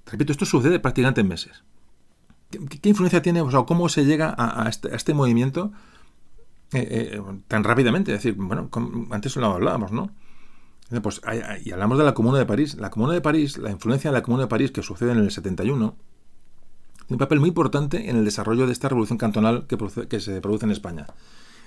Repito, 0.06 0.32
esto 0.32 0.46
sucede 0.46 0.80
prácticamente 0.80 1.22
en 1.22 1.28
meses. 1.28 1.64
¿Qué, 2.52 2.90
influencia 2.90 3.22
tiene, 3.22 3.42
o 3.42 3.52
sea, 3.52 3.64
cómo 3.64 3.90
se 3.90 4.06
llega 4.06 4.34
a, 4.38 4.70
este, 4.70 4.96
este, 4.96 5.14
movimiento 5.14 5.72
eh, 6.74 7.18
eh, 7.18 7.22
tan 7.48 7.64
rápidamente? 7.64 8.14
Es 8.14 8.24
decir, 8.24 8.36
bueno, 8.38 8.70
antes 9.10 9.36
lo 9.36 9.48
hablábamos, 9.48 9.92
¿no? 9.92 10.12
Pues, 11.02 11.22
y 11.66 11.72
hablamos 11.72 11.98
de 11.98 12.06
la 12.06 12.14
Comuna 12.14 12.38
de 12.38 12.46
París. 12.46 12.76
La 12.76 12.90
Comuna 12.90 13.14
de 13.14 13.22
París, 13.22 13.58
la 13.58 13.72
influencia 13.72 14.10
de 14.10 14.18
la 14.18 14.24
Comuna 14.24 14.44
de 14.44 14.48
París 14.48 14.72
que 14.72 14.82
sucede 14.82 15.12
en 15.12 15.20
el 15.20 15.32
71, 15.32 15.96
tiene 17.08 17.16
un 17.16 17.18
papel 17.18 17.40
muy 17.40 17.50
importante 17.50 18.10
en 18.10 18.18
el 18.18 18.26
desarrollo 18.26 18.66
de 18.66 18.74
esta 18.74 18.90
revolución 18.90 19.18
cantonal 19.18 19.66
que, 19.68 20.20
se 20.20 20.42
produce 20.42 20.66
en 20.66 20.72
España. 20.72 21.08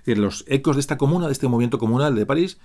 Es 0.00 0.06
decir, 0.06 0.18
los 0.18 0.44
ecos 0.48 0.76
de 0.76 0.80
esta 0.80 0.96
comuna, 0.96 1.26
de 1.26 1.32
este 1.32 1.48
movimiento 1.48 1.78
comunal 1.78 2.14
de 2.14 2.24
París, 2.24 2.58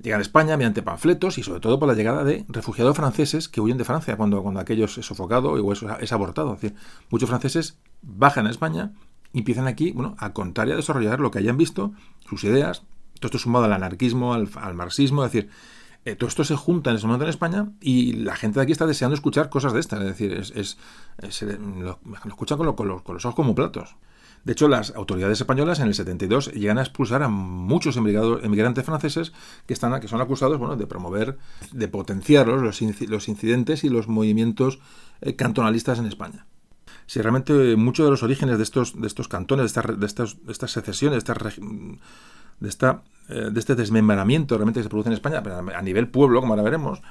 llegan 0.00 0.20
a 0.20 0.22
España 0.22 0.56
mediante 0.56 0.82
panfletos 0.82 1.38
y 1.38 1.42
sobre 1.42 1.60
todo 1.60 1.78
por 1.78 1.88
la 1.88 1.94
llegada 1.94 2.24
de 2.24 2.44
refugiados 2.48 2.96
franceses 2.96 3.48
que 3.48 3.60
huyen 3.60 3.76
de 3.76 3.84
Francia 3.84 4.16
cuando, 4.16 4.42
cuando 4.42 4.60
aquello 4.60 4.86
es 4.86 4.92
sofocado 4.92 5.52
o 5.52 5.72
es, 5.72 5.84
es 6.00 6.12
abortado. 6.12 6.52
Decir, 6.52 6.74
muchos 7.10 7.28
franceses 7.28 7.78
bajan 8.02 8.46
a 8.46 8.50
España 8.50 8.92
y 9.32 9.38
empiezan 9.38 9.66
aquí 9.66 9.92
bueno, 9.92 10.16
a 10.18 10.32
contar 10.32 10.68
y 10.68 10.72
a 10.72 10.76
desarrollar 10.76 11.20
lo 11.20 11.30
que 11.30 11.38
hayan 11.38 11.56
visto, 11.56 11.92
sus 12.28 12.44
ideas. 12.44 12.82
Todo 13.20 13.28
esto 13.28 13.38
sumado 13.38 13.66
al 13.66 13.72
anarquismo, 13.72 14.34
al, 14.34 14.74
marxismo, 14.74 15.24
es 15.24 15.32
decir, 15.32 15.50
eh, 16.04 16.16
todo 16.16 16.28
esto 16.28 16.44
se 16.44 16.56
junta 16.56 16.90
en 16.90 16.96
ese 16.96 17.06
momento 17.06 17.24
en 17.24 17.30
España 17.30 17.72
y 17.80 18.12
la 18.14 18.36
gente 18.36 18.58
de 18.58 18.64
aquí 18.64 18.72
está 18.72 18.86
deseando 18.86 19.14
escuchar 19.14 19.50
cosas 19.50 19.72
de 19.72 19.80
estas. 19.80 20.00
Es 20.00 20.06
decir, 20.06 20.32
es, 20.32 20.78
lo, 21.58 21.98
escuchan 22.26 22.58
con, 22.58 22.74
con, 22.74 22.88
los, 22.88 23.02
con 23.02 23.14
los 23.14 23.24
ojos 23.24 23.36
como 23.36 23.54
platos. 23.54 23.96
De 24.44 24.52
hecho, 24.52 24.68
las 24.68 24.94
autoridades 24.96 25.38
españolas 25.40 25.80
en 25.80 25.88
el 25.88 25.94
72 25.94 26.52
llegan 26.52 26.78
a 26.78 26.82
expulsar 26.82 27.22
a 27.22 27.28
muchos 27.28 27.96
emigrantes 27.96 28.84
franceses 28.84 29.32
que, 29.66 29.74
están, 29.74 30.00
que 30.00 30.08
son 30.08 30.20
acusados 30.20 30.58
bueno, 30.58 30.76
de 30.76 30.86
promover, 30.86 31.36
de 31.72 31.88
potenciar 31.88 32.48
los, 32.48 32.80
los 32.80 33.28
incidentes 33.28 33.84
y 33.84 33.90
los 33.90 34.08
movimientos 34.08 34.80
eh, 35.20 35.36
cantonalistas 35.36 35.98
en 35.98 36.06
España. 36.06 36.46
Si 37.06 37.20
realmente 37.20 37.76
muchos 37.76 38.06
de 38.06 38.10
los 38.10 38.22
orígenes 38.22 38.56
de 38.56 38.62
estos, 38.62 38.98
de 38.98 39.06
estos 39.06 39.28
cantones, 39.28 39.74
de 39.74 40.06
estas, 40.06 40.36
de 40.46 40.52
estas, 40.52 40.70
secesiones, 40.70 41.24
de, 41.24 41.34
de, 42.60 42.68
esta, 42.68 43.02
eh, 43.28 43.48
de 43.50 43.60
este 43.60 43.74
desmembramiento 43.74 44.56
realmente 44.56 44.80
que 44.80 44.84
se 44.84 44.90
produce 44.90 45.08
en 45.08 45.14
España, 45.14 45.42
a 45.42 45.82
nivel 45.82 46.08
pueblo, 46.08 46.40
como 46.40 46.52
ahora 46.52 46.62
veremos, 46.62 47.02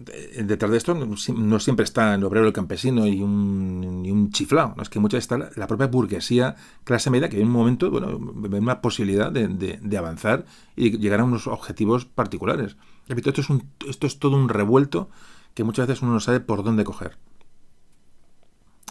detrás 0.00 0.70
de 0.70 0.78
esto 0.78 0.94
no, 0.94 1.60
siempre 1.60 1.84
está 1.84 2.14
el 2.14 2.24
obrero, 2.24 2.46
el 2.46 2.52
campesino 2.54 3.06
y 3.06 3.20
un, 3.20 4.02
y 4.04 4.10
un 4.10 4.30
chiflado. 4.30 4.74
¿no? 4.76 4.82
Es 4.82 4.88
que 4.88 4.98
muchas 4.98 5.18
está 5.18 5.36
la, 5.54 5.66
propia 5.66 5.88
burguesía, 5.88 6.56
clase 6.84 7.10
media, 7.10 7.28
que 7.28 7.38
en 7.38 7.46
un 7.46 7.52
momento 7.52 7.90
bueno, 7.90 8.18
ve 8.18 8.58
una 8.58 8.80
posibilidad 8.80 9.30
de, 9.30 9.98
avanzar 9.98 10.46
y 10.74 10.96
llegar 10.98 11.20
a 11.20 11.24
unos 11.24 11.46
objetivos 11.46 12.06
particulares. 12.06 12.76
Repito, 13.08 13.28
esto 13.28 13.42
es, 13.42 13.50
un, 13.50 13.64
esto 13.86 14.06
es 14.06 14.18
todo 14.18 14.36
un 14.36 14.48
revuelto 14.48 15.10
que 15.54 15.64
muchas 15.64 15.86
veces 15.86 16.02
uno 16.02 16.12
no 16.12 16.20
sabe 16.20 16.40
por 16.40 16.62
dónde 16.64 16.84
coger. 16.84 17.18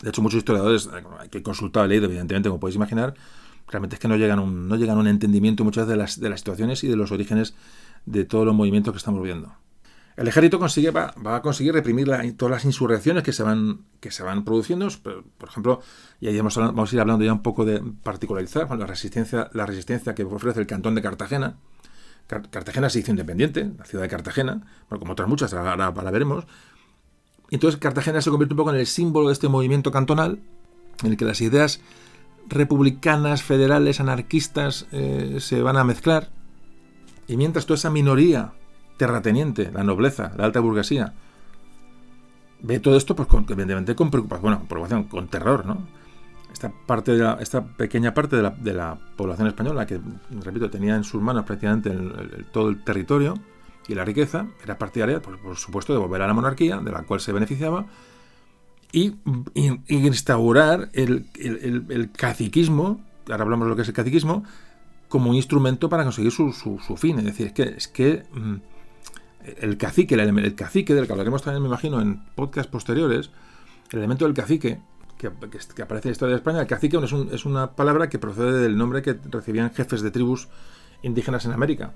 De 0.04 0.10
hecho, 0.10 0.22
muchos 0.22 0.38
historiadores, 0.38 0.90
hay 1.20 1.30
que 1.30 1.42
consultar 1.42 1.90
leído, 1.90 2.06
evidentemente, 2.06 2.50
como 2.50 2.60
podéis 2.60 2.76
imaginar, 2.76 3.16
realmente 3.70 3.96
es 3.96 4.00
que 4.00 4.08
no 4.08 4.18
llegan, 4.18 4.40
a 4.40 4.42
un, 4.42 4.68
no 4.68 4.76
llegan 4.76 4.98
a 4.98 5.00
un 5.00 5.08
entendimiento 5.08 5.64
muchas 5.64 5.88
de 5.88 5.96
las, 5.96 6.20
de 6.20 6.30
las 6.30 6.42
situaciones 6.42 6.84
y 6.84 6.88
de 6.88 6.96
los 6.96 7.12
orígenes 7.12 7.54
de 8.06 8.26
todos 8.26 8.46
los 8.46 8.56
movimientos 8.56 8.94
que 8.94 8.98
estamos 8.98 9.24
viendo. 9.24 9.54
El 10.20 10.28
ejército 10.28 10.60
consigue, 10.60 10.92
va, 10.92 11.14
a 11.16 11.42
conseguir 11.42 11.74
reprimir 11.74 12.10
todas 12.36 12.52
las 12.52 12.66
insurrecciones 12.66 13.24
que 13.24 13.32
se 13.32 13.42
van, 13.42 13.86
que 14.02 14.12
se 14.12 14.22
van 14.22 14.44
produciendo. 14.44 14.90
Por 15.02 15.48
ejemplo, 15.48 15.82
y 16.20 16.28
ahí 16.28 16.36
vamos 16.36 16.58
a, 16.58 16.74
ir 16.94 17.00
hablando 17.00 17.24
ya 17.24 17.32
un 17.32 17.42
poco 17.42 17.64
de 17.64 17.82
particularizar 18.04 18.70
la, 18.78 18.86
resistencia, 18.86 19.50
la 19.54 19.66
resistencia 19.66 20.16
que 20.16 20.26
ofrece 20.26 20.60
el 20.60 20.68
cantón 20.68 20.96
de 20.96 21.02
Cartagena. 21.02 21.56
Cartagena 22.28 22.90
se 22.90 23.00
hizo 23.00 23.12
independiente, 23.12 23.72
la 23.78 23.86
ciudad 23.86 24.04
de 24.04 24.10
Cartagena, 24.10 24.68
como 24.90 25.14
otras 25.14 25.30
muchas, 25.30 25.54
ahora, 25.54 25.86
ahora 25.86 26.12
veremos. 26.12 26.46
Entonces 27.50 27.80
Cartagena 27.80 28.22
se 28.22 28.30
convierte 28.30 28.54
un 28.54 28.58
poco 28.58 28.72
en 28.72 28.76
el 28.76 28.88
símbolo 28.88 29.28
de 29.28 29.34
este 29.34 29.48
movimiento 29.48 29.90
cantonal, 29.90 30.40
en 31.02 31.12
el 31.12 31.18
que 31.18 31.24
las 31.24 31.40
ideas 31.40 31.80
republicanas, 32.50 33.44
federales, 33.44 34.00
anarquistas 34.00 34.88
eh, 34.92 35.38
se 35.40 35.62
van 35.62 35.78
a 35.78 35.84
mezclar. 35.84 36.30
Y 37.28 37.38
mientras 37.38 37.66
toda 37.66 37.76
esa 37.76 37.90
minoría 37.90 38.54
terrateniente, 38.98 39.72
la 39.72 39.84
nobleza, 39.84 40.34
la 40.38 40.46
alta 40.46 40.60
burguesía, 40.60 41.14
ve 42.62 42.80
todo 42.80 42.98
esto, 42.98 43.16
pues 43.16 43.28
con, 43.28 43.44
evidentemente 43.44 43.96
con 43.96 44.12
preocupación, 44.12 44.42
bueno, 44.42 44.68
preocupación, 44.68 45.04
con 45.06 45.28
terror, 45.28 45.66
¿no? 45.66 45.88
Esta, 46.52 46.72
parte 46.88 47.16
de 47.16 47.36
esta 47.40 47.64
pequeña 47.64 48.14
parte 48.14 48.36
de 48.36 48.74
la, 48.74 48.98
población 49.16 49.48
española, 49.48 49.86
que, 49.86 50.02
repito, 50.44 50.70
tenía 50.70 50.96
en 50.96 51.04
sus 51.04 51.22
manos 51.22 51.46
prácticamente 51.46 51.96
todo 52.52 52.70
el 52.70 52.84
territorio 52.84 53.36
y 53.88 53.94
la 53.94 54.04
riqueza, 54.04 54.48
era 54.64 54.78
partidaria, 54.78 55.22
por 55.22 55.56
supuesto, 55.56 55.94
de 55.94 56.00
volver 56.00 56.22
a 56.24 56.28
la 56.28 56.34
monarquía, 56.34 56.78
de 56.78 56.92
la 56.92 57.04
cual 57.04 57.20
se 57.20 57.32
beneficiaba, 57.32 57.86
y, 58.92 59.16
instaurar 59.88 60.90
el, 60.94 61.28
el, 61.36 62.12
caciquismo, 62.12 63.02
ahora 63.30 63.44
hablamos 63.44 63.66
de 63.66 63.70
lo 63.70 63.76
que 63.76 63.84
es 63.84 63.88
el 63.88 63.94
caciquismo, 63.94 64.44
como 65.08 65.30
un 65.30 65.36
instrumento 65.36 65.90
para 65.90 66.04
conseguir 66.04 66.32
su, 66.32 66.52
fin. 66.98 67.20
Es 67.20 67.26
decir, 67.26 67.48
es 67.48 67.54
que, 67.54 67.64
es 67.64 67.88
que 67.88 68.24
mm, 68.32 68.56
el 69.62 69.78
cacique, 69.78 70.16
el, 70.16 70.56
cacique 70.56 70.94
del 70.94 71.06
que 71.06 71.14
hablaremos 71.14 71.44
también, 71.44 71.62
me 71.62 71.68
imagino, 71.68 72.02
en 72.02 72.24
podcasts 72.36 72.72
posteriores, 72.72 73.32
el 73.92 74.00
elemento 74.00 74.26
del 74.26 74.34
cacique, 74.34 74.80
que, 75.18 75.28
aparece 75.28 76.08
en 76.08 76.12
la 76.12 76.12
historia 76.12 76.34
de 76.34 76.38
España, 76.38 76.62
el 76.62 76.68
cacique 76.68 76.98
es, 77.32 77.46
una 77.46 77.72
palabra 77.72 78.10
que 78.10 78.20
procede 78.20 78.60
del 78.60 78.78
nombre 78.78 79.02
que 79.02 79.18
recibían 79.30 79.72
jefes 79.72 80.02
de 80.02 80.12
tribus 80.12 80.48
indígenas 81.04 81.46
en 81.46 81.52
América, 81.52 81.94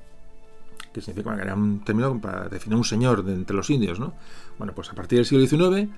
que 0.91 1.01
significa 1.01 1.35
que 1.35 1.41
era 1.41 1.55
un 1.55 1.83
término 1.83 2.19
para 2.19 2.49
definir 2.49 2.77
un 2.77 2.83
señor 2.83 3.23
de 3.23 3.33
entre 3.33 3.55
los 3.55 3.69
indios, 3.69 3.99
¿no? 3.99 4.13
Bueno, 4.57 4.73
pues 4.75 4.91
a 4.91 4.93
partir 4.93 5.17
del 5.17 5.25
siglo 5.25 5.45
XIX, 5.45 5.89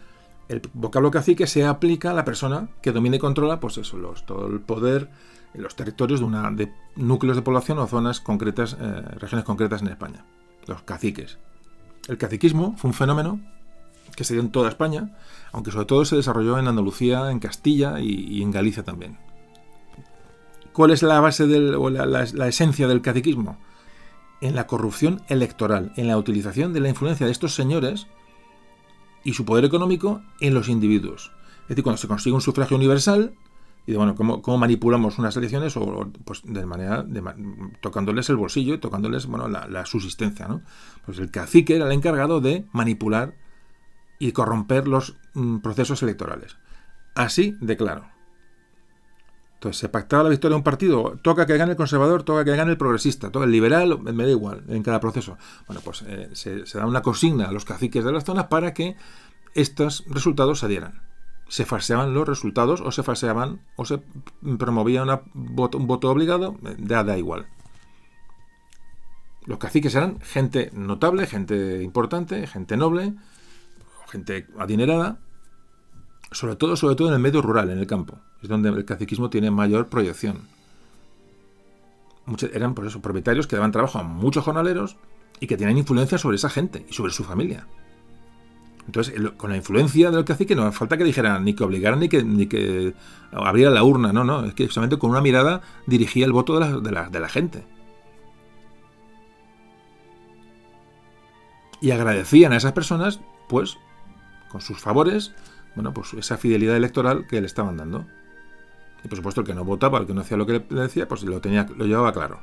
el 0.50 0.62
vocablo 0.74 1.12
cacique 1.12 1.48
se 1.48 1.66
aplica 1.66 2.12
a 2.12 2.14
la 2.14 2.26
persona 2.26 2.70
que 2.82 2.92
domina 2.92 3.16
y 3.16 3.20
controla, 3.20 3.60
pues 3.60 3.78
eso, 3.78 3.98
los, 3.98 4.26
todo 4.26 4.48
el 4.48 4.60
poder 4.60 5.10
en 5.54 5.64
los 5.64 5.76
territorios 5.76 6.20
de, 6.20 6.26
una, 6.26 6.52
de 6.52 6.72
núcleos 6.96 7.36
de 7.36 7.42
población 7.42 7.80
o 7.80 7.88
zonas 7.88 8.20
concretas, 8.20 8.78
eh, 8.80 9.02
regiones 9.20 9.46
concretas 9.46 9.82
en 9.82 9.88
España 9.88 10.26
los 10.68 10.82
caciques. 10.84 11.38
El 12.08 12.18
caciquismo 12.18 12.76
fue 12.78 12.90
un 12.90 12.94
fenómeno 12.94 13.40
que 14.16 14.24
se 14.24 14.34
dio 14.34 14.42
en 14.42 14.52
toda 14.52 14.70
España, 14.70 15.16
aunque 15.52 15.72
sobre 15.72 15.86
todo 15.86 16.06
se 16.06 16.16
desarrolló 16.16 16.58
en 16.58 16.68
Andalucía, 16.68 17.32
en 17.32 17.40
Castilla 17.40 18.00
y, 18.00 18.42
en 18.42 18.52
Galicia 18.52 18.84
también. 18.84 19.18
¿Cuál 20.74 20.92
es 20.92 21.04
la 21.04 21.20
base 21.20 21.48
del, 21.48 21.76
o 21.76 21.90
la, 21.90 22.24
esencia 22.48 22.88
del 22.88 23.02
caciquismo? 23.02 23.58
En 24.42 24.56
la 24.56 24.68
corrupción 24.68 25.22
electoral, 25.28 25.94
en 25.96 26.08
la 26.08 26.18
utilización 26.18 26.74
de 26.74 26.82
la 26.82 26.90
influencia 26.90 27.26
de 27.26 27.32
estos 27.32 27.56
señores 27.56 28.08
y 29.26 29.34
su 29.34 29.44
poder 29.44 29.66
económico 29.66 30.22
en 30.40 30.54
los 30.54 30.70
individuos. 30.70 31.34
Es 31.64 31.70
decir, 31.70 31.84
cuando 31.84 31.98
se 31.98 32.08
consigue 32.08 32.36
un 32.36 32.42
sufragio 32.42 32.78
universal, 32.78 33.34
y 33.88 33.92
de 33.92 33.98
bueno, 33.98 34.16
cómo, 34.16 34.58
manipulamos 34.58 35.20
unas 35.20 35.36
elecciones 35.36 35.76
o, 35.78 36.10
pues 36.24 36.42
de 36.44 36.66
manera 36.66 37.06
tocándoles 37.82 38.30
el 38.30 38.36
bolsillo 38.36 38.76
y 38.76 38.78
tocándoles 38.78 39.26
bueno, 39.28 39.48
la, 39.48 39.86
subsistencia. 39.86 40.48
¿no? 40.48 40.62
Pues 41.06 41.20
el 41.20 41.30
cacique 41.30 41.76
era 41.76 41.86
el 41.86 41.92
encargado 41.92 42.40
de 42.40 42.66
manipular 42.72 43.36
y 44.18 44.32
corromper 44.32 44.88
los 44.88 45.18
mm, 45.34 45.58
procesos 45.58 46.02
electorales. 46.02 46.58
Así 47.16 47.56
de 47.62 47.78
claro. 47.78 48.15
Entonces 49.56 49.80
se 49.80 49.90
pactaba 49.90 50.23
la 50.23 50.30
victoria 50.30 50.53
de 50.53 50.57
un 50.57 50.64
partido, 50.64 51.18
toca 51.22 51.45
que 51.45 51.57
gane 51.57 51.72
el 51.72 51.77
conservador, 51.77 52.23
toca 52.23 52.45
que 52.45 52.56
gane 52.56 52.72
el 52.72 52.77
progresista, 52.77 53.32
toca 53.32 53.45
el 53.45 53.52
liberal, 53.52 53.99
me 54.02 54.23
da 54.23 54.30
igual 54.30 54.64
en 54.68 54.84
cada 54.84 54.99
proceso. 54.99 55.38
Bueno, 55.68 55.82
pues 55.84 56.03
eh, 56.07 56.30
se, 56.34 56.65
se 56.65 56.77
da 56.77 56.86
una 56.86 57.02
consigna 57.02 57.45
a 57.45 57.52
los 57.52 57.65
caciques 57.65 58.03
de 58.03 58.11
las 58.11 58.26
zonas 58.26 58.45
para 58.45 58.73
que 58.73 58.95
estos 59.56 60.03
resultados 60.07 60.60
se 60.60 60.68
dieran 60.68 61.06
se 61.48 61.65
falseaban 61.65 62.14
los 62.14 62.27
resultados 62.27 62.82
o 62.82 62.91
se 62.91 63.03
falseaban 63.03 63.61
o 63.76 63.86
se 63.86 64.02
promovía 64.57 65.03
un 65.03 65.88
voto 65.88 66.10
obligado, 66.10 66.57
da, 66.77 67.03
da 67.03 67.18
igual. 67.18 67.48
Los 69.45 69.60
caciques 69.60 69.94
eran 69.94 70.19
gente 70.22 70.72
notable, 70.73 71.27
gente 71.27 71.84
importante, 71.84 72.48
gente 72.48 72.77
noble, 72.77 73.14
gente 74.07 74.48
adinerada, 74.57 75.19
sobre 76.36 76.56
todo, 76.56 76.76
sobre 76.76 76.95
todo 76.95 77.07
en 77.07 77.14
el 77.14 77.20
medio 77.20 77.41
rural, 77.41 77.70
en 77.70 77.80
el 77.80 77.88
campo. 77.88 78.20
Es 78.41 78.49
donde 78.49 78.70
el 78.70 78.86
caciquismo 78.86 79.30
tiene 79.30 79.52
mayor 79.52 79.88
proyección. 79.88 80.48
Eran 82.53 82.74
por 82.74 82.86
eso 82.86 83.02
propietarios 83.02 83.48
que 83.48 83.56
daban 83.56 83.72
trabajo 83.72 83.99
a 83.99 84.03
muchos 84.03 84.44
jornaleros 84.44 84.98
y 85.40 85.48
que 85.48 85.57
tenían 85.57 85.78
influencia 85.78 86.18
sobre 86.18 86.36
esa 86.36 86.49
gente 86.49 86.86
y 86.90 86.94
sobre 86.94 87.14
su 87.14 87.24
familia. 87.24 87.68
Entonces, 88.86 89.16
con 89.38 89.49
la 89.49 89.57
influencia 89.57 90.12
del 90.12 90.26
cacique 90.26 90.56
no 90.56 90.64
hace 90.64 90.78
falta 90.78 90.98
que 90.98 91.03
dijeran 91.03 91.44
ni 91.44 91.56
que 91.56 91.64
obligaran 91.64 91.99
ni 91.99 92.10
que, 92.10 92.24
ni 92.24 92.48
que 92.48 92.94
abriera 93.32 93.72
la 93.72 93.84
urna, 93.84 94.12
no, 94.12 94.24
no, 94.24 94.45
es 94.45 94.53
que 94.53 94.68
solamente 94.68 94.99
con 94.99 95.10
una 95.12 95.22
mirada 95.22 95.62
dirigía 95.88 96.26
el 96.26 96.34
voto 96.34 96.60
de 96.60 96.91
la, 96.91 97.30
gente. 97.30 97.64
Y 101.82 101.91
agradecían 101.91 102.53
a 102.53 102.57
esas 102.57 102.74
personas, 102.74 103.22
pues, 103.48 103.78
con 104.49 104.62
sus 104.62 104.80
favores, 104.80 105.34
bueno, 105.76 105.94
pues 105.94 106.14
esa 106.14 106.38
fidelidad 106.38 106.76
electoral 106.76 107.28
que 107.28 107.40
le 107.40 107.48
estaban 107.48 107.78
dando. 107.78 108.06
Y 109.04 109.08
por 109.08 109.18
supuesto 109.18 109.42
el 109.42 109.48
que 109.48 109.54
no 109.54 109.64
votaba, 109.64 110.00
el 110.00 110.08
que 110.08 110.14
no 110.14 110.22
hacía 110.22 110.38
lo 110.38 110.46
que 110.46 110.64
le 110.68 110.82
decía, 110.82 111.08
pues 111.08 111.24
lo, 111.24 111.40
tenía, 111.42 111.68
lo 111.76 111.86
llevaba 111.86 112.14
claro. 112.14 112.40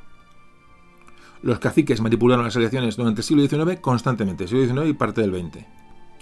Los 1.41 1.59
caciques 1.59 1.99
manipularon 1.99 2.45
las 2.45 2.55
elecciones 2.55 2.95
durante 2.95 3.19
el 3.19 3.25
siglo 3.25 3.45
XIX 3.45 3.79
constantemente, 3.81 4.47
siglo 4.47 4.65
XIX 4.65 4.89
y 4.89 4.93
parte 4.93 5.21
del 5.21 5.31
XX. 5.31 5.65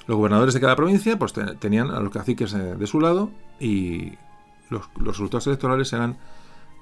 Los 0.08 0.18
gobernadores 0.18 0.56
de 0.56 0.60
cada 0.60 0.76
provincia 0.76 1.20
pues, 1.20 1.34
tenían 1.60 1.92
a 1.92 2.00
los 2.00 2.12
caciques 2.12 2.54
eh, 2.54 2.76
de 2.76 2.88
su 2.88 3.00
lado 3.00 3.30
y 3.60 4.14
los, 4.70 4.90
resultados 4.96 5.46
electorales 5.46 5.94
eran 5.94 6.18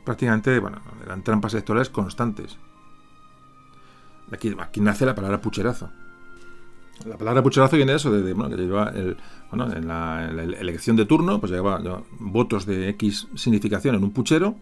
prácticamente, 0.06 0.58
bueno, 0.60 0.80
eran 1.04 1.22
trampas 1.24 1.54
electorales 1.54 1.90
constantes. 1.90 2.58
Aquí, 4.32 4.56
aquí 4.58 4.80
nace 4.80 5.06
la 5.06 5.16
palabra 5.16 5.42
pucherazo. 5.42 5.90
La 7.06 7.18
palabra 7.18 7.42
pucherazo 7.42 7.78
viene 7.78 7.94
de 7.94 7.98
eso, 7.98 8.12
de, 8.12 8.34
bueno, 8.34 8.56
que 8.56 8.62
lleva 8.62 8.90
el, 8.90 9.18
bueno, 9.52 9.74
en, 9.74 9.88
la, 9.88 10.26
elección 10.30 10.96
de 10.96 11.06
turno, 11.06 11.40
pues 11.40 11.52
llevaba 11.52 12.04
votos 12.20 12.66
de 12.66 12.90
X 12.90 13.28
significación 13.36 13.96
en 13.96 14.04
un 14.04 14.12
puchero. 14.12 14.56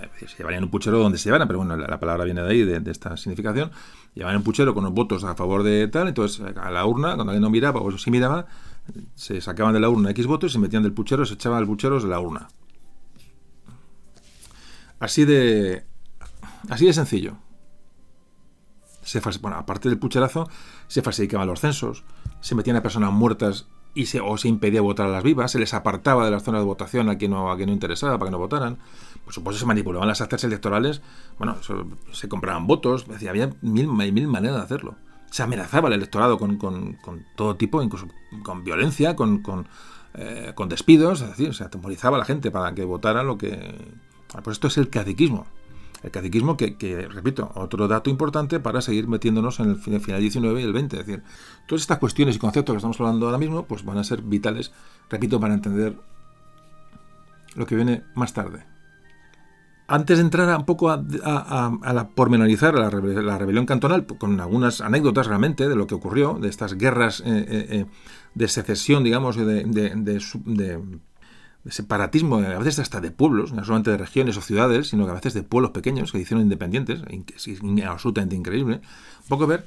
Eh, 0.00 0.26
se 0.26 0.38
llevarían 0.38 0.64
un 0.64 0.70
puchero 0.70 0.98
donde 0.98 1.18
se 1.18 1.24
llevaran, 1.24 1.46
pero 1.46 1.58
bueno, 1.58 1.76
la, 1.76 2.00
palabra 2.00 2.24
viene 2.24 2.42
de 2.42 2.50
ahí, 2.50 2.64
de, 2.64 2.90
esta 2.90 3.16
significación. 3.16 3.70
Llevaban 4.14 4.38
un 4.38 4.44
puchero 4.44 4.72
con 4.72 4.84
los 4.84 4.94
votos 4.94 5.24
a 5.24 5.34
favor 5.34 5.62
de 5.62 5.88
tal, 5.88 6.08
entonces 6.08 6.44
a 6.56 6.70
la 6.70 6.86
urna, 6.86 7.16
cuando 7.16 7.32
alguien 7.32 7.42
no 7.42 7.50
miraba, 7.50 7.80
o 7.80 7.98
si 7.98 8.10
miraba, 8.10 8.46
se 9.14 9.40
sacaban 9.42 9.74
de 9.74 9.80
la 9.80 9.90
urna 9.90 10.10
X 10.10 10.26
votos 10.26 10.50
y 10.50 10.54
se 10.54 10.58
metían 10.58 10.82
del 10.82 10.92
puchero, 10.92 11.26
se 11.26 11.34
echaban 11.34 11.60
el 11.60 11.66
puchero 11.66 12.00
de 12.00 12.08
la 12.08 12.18
urna. 12.18 12.48
Así 15.00 15.24
de. 15.24 15.84
Así 16.68 16.86
de 16.86 16.92
sencillo. 16.92 17.36
Se, 19.08 19.20
bueno, 19.40 19.56
aparte 19.56 19.88
del 19.88 19.98
pucherazo, 19.98 20.48
se 20.86 21.02
falsificaban 21.02 21.48
los 21.48 21.60
censos, 21.60 22.04
se 22.40 22.54
metían 22.54 22.76
a 22.76 22.82
personas 22.82 23.12
muertas 23.12 23.66
y 23.94 24.06
se, 24.06 24.20
o 24.20 24.36
se 24.36 24.48
impedía 24.48 24.80
votar 24.80 25.06
a 25.06 25.10
las 25.10 25.22
vivas, 25.22 25.50
se 25.50 25.58
les 25.58 25.72
apartaba 25.74 26.24
de 26.24 26.30
las 26.30 26.42
zonas 26.42 26.60
de 26.60 26.66
votación 26.66 27.08
a 27.08 27.16
quien 27.16 27.30
no, 27.30 27.50
a 27.50 27.56
quien 27.56 27.68
no 27.68 27.72
interesaba 27.72 28.18
para 28.18 28.28
que 28.28 28.32
no 28.32 28.38
votaran. 28.38 28.78
Por 29.24 29.32
supuesto, 29.32 29.58
se 29.58 29.66
manipulaban 29.66 30.08
las 30.08 30.20
actas 30.20 30.44
electorales, 30.44 31.02
bueno, 31.38 31.56
se 32.12 32.28
compraban 32.28 32.66
votos, 32.66 33.06
había 33.28 33.50
mil, 33.62 33.88
mil 33.88 34.28
maneras 34.28 34.56
de 34.56 34.62
hacerlo. 34.62 34.96
Se 35.30 35.42
amenazaba 35.42 35.88
al 35.88 35.94
electorado 35.94 36.38
con, 36.38 36.58
todo 37.36 37.56
tipo, 37.56 37.82
incluso 37.82 38.08
con 38.42 38.64
violencia, 38.64 39.16
con, 39.16 39.42
eh, 40.14 40.52
con, 40.54 40.68
despidos, 40.68 41.20
es 41.20 41.28
decir, 41.30 41.54
se 41.54 41.64
atemorizaba 41.64 42.16
a 42.16 42.20
la 42.20 42.24
gente 42.24 42.50
para 42.50 42.74
que 42.74 42.84
votara 42.84 43.22
lo 43.22 43.36
que. 43.36 43.74
Pues 44.42 44.56
esto 44.56 44.68
es 44.68 44.78
el 44.78 44.90
catequismo. 44.90 45.46
El 46.02 46.10
catequismo 46.10 46.56
que, 46.56 47.08
repito, 47.10 47.50
otro 47.54 47.88
dato 47.88 48.08
importante 48.08 48.60
para 48.60 48.80
seguir 48.80 49.08
metiéndonos 49.08 49.58
en 49.58 49.70
el 49.70 50.00
final 50.00 50.20
19 50.20 50.60
y 50.60 50.64
el 50.64 50.72
20. 50.72 51.00
Es 51.00 51.06
decir, 51.06 51.24
todas 51.66 51.82
estas 51.82 51.98
cuestiones 51.98 52.36
y 52.36 52.38
conceptos 52.38 52.74
que 52.74 52.76
estamos 52.76 53.00
hablando 53.00 53.26
ahora 53.26 53.38
mismo, 53.38 53.64
pues 53.64 53.84
van 53.84 53.98
a 53.98 54.04
ser 54.04 54.22
vitales, 54.22 54.72
repito, 55.10 55.40
para 55.40 55.54
entender 55.54 55.96
lo 57.56 57.66
que 57.66 57.74
viene 57.74 58.04
más 58.14 58.32
tarde. 58.32 58.64
Antes 59.90 60.18
de 60.18 60.24
entrar 60.24 60.56
un 60.56 60.66
poco 60.66 60.90
a, 60.90 61.02
la 61.02 62.08
pormenorizar 62.14 62.74
la, 62.74 62.90
rebelión 62.90 63.64
cantonal, 63.64 64.06
con 64.06 64.38
algunas 64.38 64.82
anécdotas 64.82 65.26
realmente 65.26 65.68
de 65.68 65.74
lo 65.74 65.86
que 65.86 65.94
ocurrió, 65.94 66.34
de 66.34 66.48
estas 66.48 66.74
guerras 66.74 67.20
eh, 67.20 67.24
eh, 67.26 67.66
eh, 67.70 67.86
de 68.34 68.48
secesión, 68.48 69.02
digamos, 69.02 69.36
de, 69.36 69.64
de 69.64 70.80
separatismo, 71.70 72.36
a 72.36 72.58
veces 72.58 72.78
hasta 72.78 73.00
de 73.00 73.10
pueblos, 73.10 73.52
no 73.52 73.64
solamente 73.64 73.90
de 73.90 73.96
regiones 73.96 74.36
o 74.36 74.40
ciudades, 74.40 74.88
sino 74.88 75.04
que 75.04 75.12
a 75.12 75.14
veces 75.14 75.34
de 75.34 75.42
pueblos 75.42 75.72
pequeños 75.72 76.12
que 76.12 76.18
hicieron 76.18 76.42
independientes, 76.42 77.02
es 77.44 77.60
absolutamente 77.86 78.36
increíble. 78.36 78.80
Poco 79.28 79.46
ver 79.46 79.66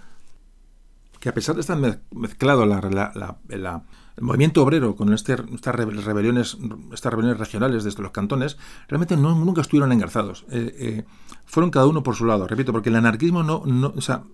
que 1.21 1.29
a 1.29 1.33
pesar 1.33 1.55
de 1.55 1.61
estar 1.61 1.77
mezclado 2.11 2.63
el 2.63 3.81
movimiento 4.19 4.63
obrero 4.63 4.95
con 4.95 5.13
este, 5.13 5.35
estas 5.53 5.75
rebeliones 5.75 6.57
estas 6.91 7.11
rebeliones 7.11 7.39
regionales 7.39 7.83
desde 7.83 8.01
los 8.01 8.11
cantones, 8.11 8.57
realmente 8.87 9.15
nunca 9.15 9.61
estuvieron 9.61 9.91
engarzados. 9.91 10.45
Eh, 10.49 10.75
eh, 10.79 11.05
fueron 11.45 11.69
cada 11.69 11.85
uno 11.85 12.01
por 12.01 12.15
su 12.15 12.25
lado, 12.25 12.47
repito, 12.47 12.71
porque 12.71 12.89
el 12.89 12.95
anarquismo 12.95 13.43
no, 13.43 13.63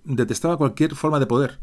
detestaba 0.06 0.57
cualquier 0.57 0.95
forma 0.95 1.19
de 1.19 1.26
poder. 1.26 1.60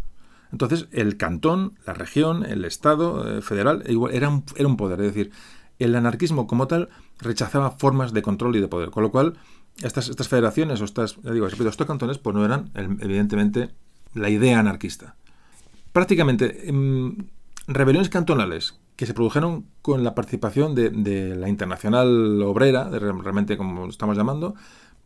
Entonces, 0.52 0.88
el 0.92 1.16
cantón, 1.16 1.72
la 1.86 1.94
región, 1.94 2.44
el 2.44 2.64
Estado 2.66 3.38
eh, 3.38 3.40
federal, 3.40 3.82
igual, 3.88 4.14
era, 4.14 4.28
un, 4.28 4.44
era 4.56 4.68
un 4.68 4.76
poder. 4.76 5.00
Es 5.00 5.14
decir, 5.14 5.32
el 5.84 5.94
anarquismo 5.94 6.46
como 6.46 6.66
tal 6.66 6.88
rechazaba 7.18 7.72
formas 7.72 8.12
de 8.12 8.22
control 8.22 8.56
y 8.56 8.60
de 8.60 8.68
poder, 8.68 8.90
con 8.90 9.02
lo 9.02 9.10
cual 9.10 9.34
estas, 9.82 10.28
federaciones 10.28 10.80
o 10.80 10.84
estas, 10.84 11.20
digo, 11.22 11.46
estos 11.46 11.86
cantones 11.86 12.18
pues 12.18 12.34
no 12.34 12.44
eran 12.44 12.70
evidentemente 12.74 13.70
la 14.14 14.30
idea 14.30 14.58
anarquista. 14.58 15.16
Prácticamente 15.92 16.68
em, 16.68 17.16
rebeliones 17.66 18.08
cantonales 18.08 18.78
que 18.96 19.06
se 19.06 19.14
produjeron 19.14 19.66
con 19.82 20.04
la 20.04 20.14
participación 20.14 20.74
de, 20.74 21.34
la 21.36 21.48
internacional 21.48 22.42
obrera, 22.42 22.88
realmente 22.90 23.56
como 23.56 23.86
estamos 23.86 24.16
llamando, 24.16 24.54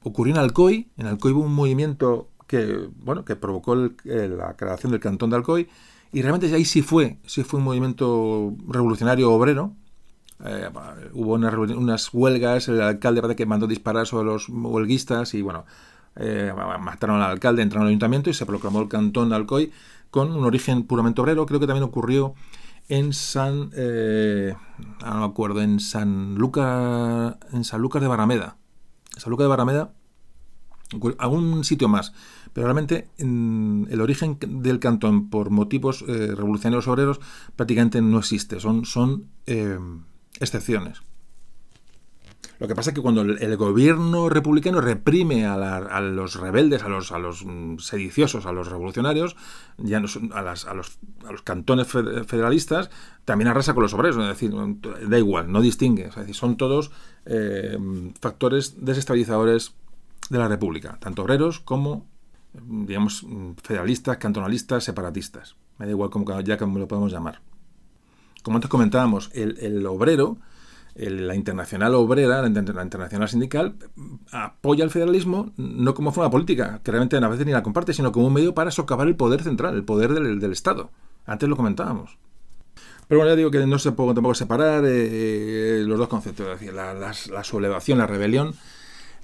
ocurrió 0.03 0.35
en 0.35 0.41
Alcoy. 0.41 0.89
En 0.99 1.07
Alcoy 1.07 1.33
hubo 1.33 1.43
un 1.43 1.55
movimiento 1.55 2.29
que, 2.47 2.89
bueno, 2.97 3.25
que 3.25 3.37
provocó 3.37 3.75
la 3.75 4.57
creación 4.57 4.93
del 4.93 5.01
cantón 5.01 5.31
de 5.31 5.37
Alcoy 5.37 5.69
y 6.13 6.23
realmente 6.23 6.55
ahí 6.55 6.65
sí 6.65 6.83
fue, 6.83 7.19
sí 7.27 7.45
fue 7.45 7.59
un 7.59 7.65
movimiento 7.65 8.55
revolucionario 8.67 9.33
obrero 9.33 9.73
eh, 10.45 10.71
hubo 11.15 11.35
unas, 11.35 12.15
huelgas, 12.15 12.69
el 12.69 12.81
alcalde 12.81 13.21
parece 13.21 13.37
que 13.37 13.47
mandó 13.47 13.67
disparar 13.67 14.07
sobre 14.07 14.27
los 14.27 14.49
huelguistas 14.49 15.35
y 15.35 15.43
bueno, 15.43 15.65
eh, 16.17 16.53
mataron 16.81 17.21
al 17.21 17.31
alcalde, 17.31 17.63
entraron 17.63 17.87
al 17.87 17.89
ayuntamiento 17.89 18.31
y 18.31 18.35
se 18.35 18.47
proclamó 18.47 18.81
el 18.81 18.89
cantón 18.89 19.31
de 19.31 19.37
Alcoy 19.37 19.73
con 20.11 20.31
un 20.31 20.45
origen 20.45 20.85
puramente 20.85 21.21
obrero. 21.21 21.45
Creo 21.47 21.59
que 21.59 21.67
también 21.67 21.85
ocurrió 21.85 22.35
en 22.89 23.13
San, 23.13 23.71
eh, 23.75 24.55
no 25.05 25.19
me 25.19 25.25
acuerdo, 25.25 25.61
en 25.61 25.81
San 25.81 26.37
Lucas, 26.37 27.37
en 27.53 27.65
San 27.65 27.81
Lucas 27.81 28.01
de 28.01 28.09
Barrameda. 28.09 28.57
En 29.15 29.21
San 29.21 29.31
Lucas 29.31 29.45
de 29.45 29.49
Barrameda, 29.49 29.93
algún 31.19 31.65
sitio 31.65 31.89
más. 31.89 32.13
Pero 32.53 32.67
realmente 32.67 33.09
el 33.19 34.01
origen 34.01 34.39
del 34.41 34.79
cantón 34.79 35.29
por 35.29 35.51
motivos 35.51 36.05
revolucionarios 36.07 36.89
obreros 36.89 37.21
prácticamente 37.57 38.01
no 38.01 38.19
existe. 38.19 38.59
Son, 38.59 38.87
son 38.87 39.29
excepciones. 40.41 41.03
Lo 42.59 42.67
que 42.67 42.75
pasa 42.75 42.91
es 42.91 42.95
que 42.95 43.01
cuando 43.01 43.23
el, 43.23 43.57
gobierno 43.57 44.29
republicano 44.29 44.81
reprime 44.81 45.47
a, 45.47 46.01
los 46.01 46.35
rebeldes, 46.35 46.83
a 46.83 46.89
los, 46.89 47.13
a 47.13 47.19
los 47.19 47.45
mm, 47.45 47.79
sediciosos, 47.79 48.47
a 48.47 48.53
los 48.53 48.69
revolucionarios, 48.69 49.37
ya 49.77 50.01
no 50.01 50.09
a, 50.33 50.43
las, 50.43 50.67
a, 50.67 50.75
los, 50.75 50.99
a, 51.25 51.31
los, 51.31 51.43
cantones 51.43 51.87
federalistas, 51.87 52.91
también 53.25 53.47
arrasa 53.47 53.75
con 53.75 53.85
los 53.85 53.95
obreros. 53.95 54.17
Es 54.19 54.29
decir, 54.29 54.53
da 55.09 55.19
igual, 55.19 55.53
no 55.53 55.61
distingue. 55.61 56.07
Es 56.07 56.17
decir, 56.17 56.35
son 56.35 56.57
todos 56.57 56.91
eh, 57.27 57.79
factores 58.21 58.85
desestabilizadores 58.85 59.75
de 60.29 60.39
la 60.39 60.49
República, 60.49 60.99
tanto 61.01 61.23
obreros 61.23 61.61
como, 61.61 62.07
digamos, 62.53 63.25
federalistas, 63.63 64.17
cantonalistas, 64.17 64.83
separatistas. 64.83 65.55
Me 65.79 65.87
da 65.87 65.93
igual 65.93 66.11
como, 66.11 66.41
ya 66.41 66.59
como 66.59 66.81
lo 66.81 66.89
podemos 66.89 67.13
llamar 67.13 67.41
como 68.49 68.57
antes 68.57 68.71
comentábamos, 68.71 69.31
el, 69.35 69.85
obrero, 69.85 70.39
la 70.95 71.35
internacional 71.35 71.95
obrera, 71.95 72.41
la, 72.41 72.49
internacional 72.49 73.29
sindical, 73.29 73.75
apoya 74.33 74.85
el 74.85 74.91
federalismo 74.91 75.53
no 75.59 75.93
como 75.93 76.13
forma 76.13 76.31
política, 76.31 76.81
que 76.83 76.91
realmente 76.91 77.19
a 77.19 77.29
veces 77.29 77.45
ni 77.45 77.53
la 77.53 77.63
comparte, 77.63 77.93
sino 77.93 78.11
como 78.11 78.27
un 78.27 78.33
medio 78.33 78.55
para 78.55 78.71
socavar 78.71 79.07
el 79.07 79.17
poder 79.17 79.43
central, 79.43 79.75
el 79.75 79.85
poder 79.85 80.15
del, 80.15 80.51
Estado. 80.51 80.89
Antes 81.27 81.47
lo 81.47 81.57
comentábamos. 81.57 82.17
Pero 83.07 83.19
bueno, 83.19 83.33
ya 83.33 83.37
digo 83.37 83.51
que 83.51 83.67
no 83.67 83.79
se 83.79 83.93
puede 83.93 84.15
tampoco 84.15 84.35
separar 84.35 84.83
eh, 84.87 85.85
los 85.87 85.99
dos 85.99 86.09
conceptos, 86.09 86.63
la, 86.63 86.95
la, 86.95 87.45
sublevación, 87.45 87.99
la 87.99 88.07
rebelión. 88.07 88.55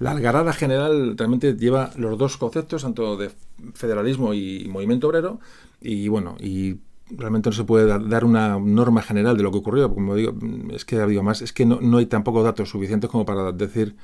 La 0.00 0.10
algarada 0.10 0.52
general 0.52 1.16
realmente 1.16 1.54
lleva 1.54 1.92
los 1.96 2.18
dos 2.18 2.36
conceptos, 2.36 2.82
tanto 2.82 3.16
de 3.16 3.30
federalismo 3.72 4.34
y 4.34 4.68
movimiento 4.68 5.08
obrero, 5.08 5.40
y 5.80 6.08
bueno, 6.08 6.36
y 6.40 6.76
realmente 7.10 7.50
no 7.50 7.54
se 7.54 7.64
puede 7.64 7.86
dar 7.86 8.24
una 8.24 8.58
norma 8.58 9.02
general 9.02 9.36
de 9.36 9.42
lo 9.42 9.50
que 9.50 9.58
ocurrió, 9.58 9.92
como 9.92 10.14
digo, 10.14 10.34
es 10.72 10.84
que 10.84 11.04
digo 11.06 11.22
más, 11.22 11.42
es 11.42 11.52
que 11.52 11.66
no, 11.66 11.98
hay 11.98 12.06
tampoco 12.06 12.42
datos 12.42 12.70
suficientes 12.70 13.10
como 13.10 13.24
para 13.24 13.52
decir 13.52 13.96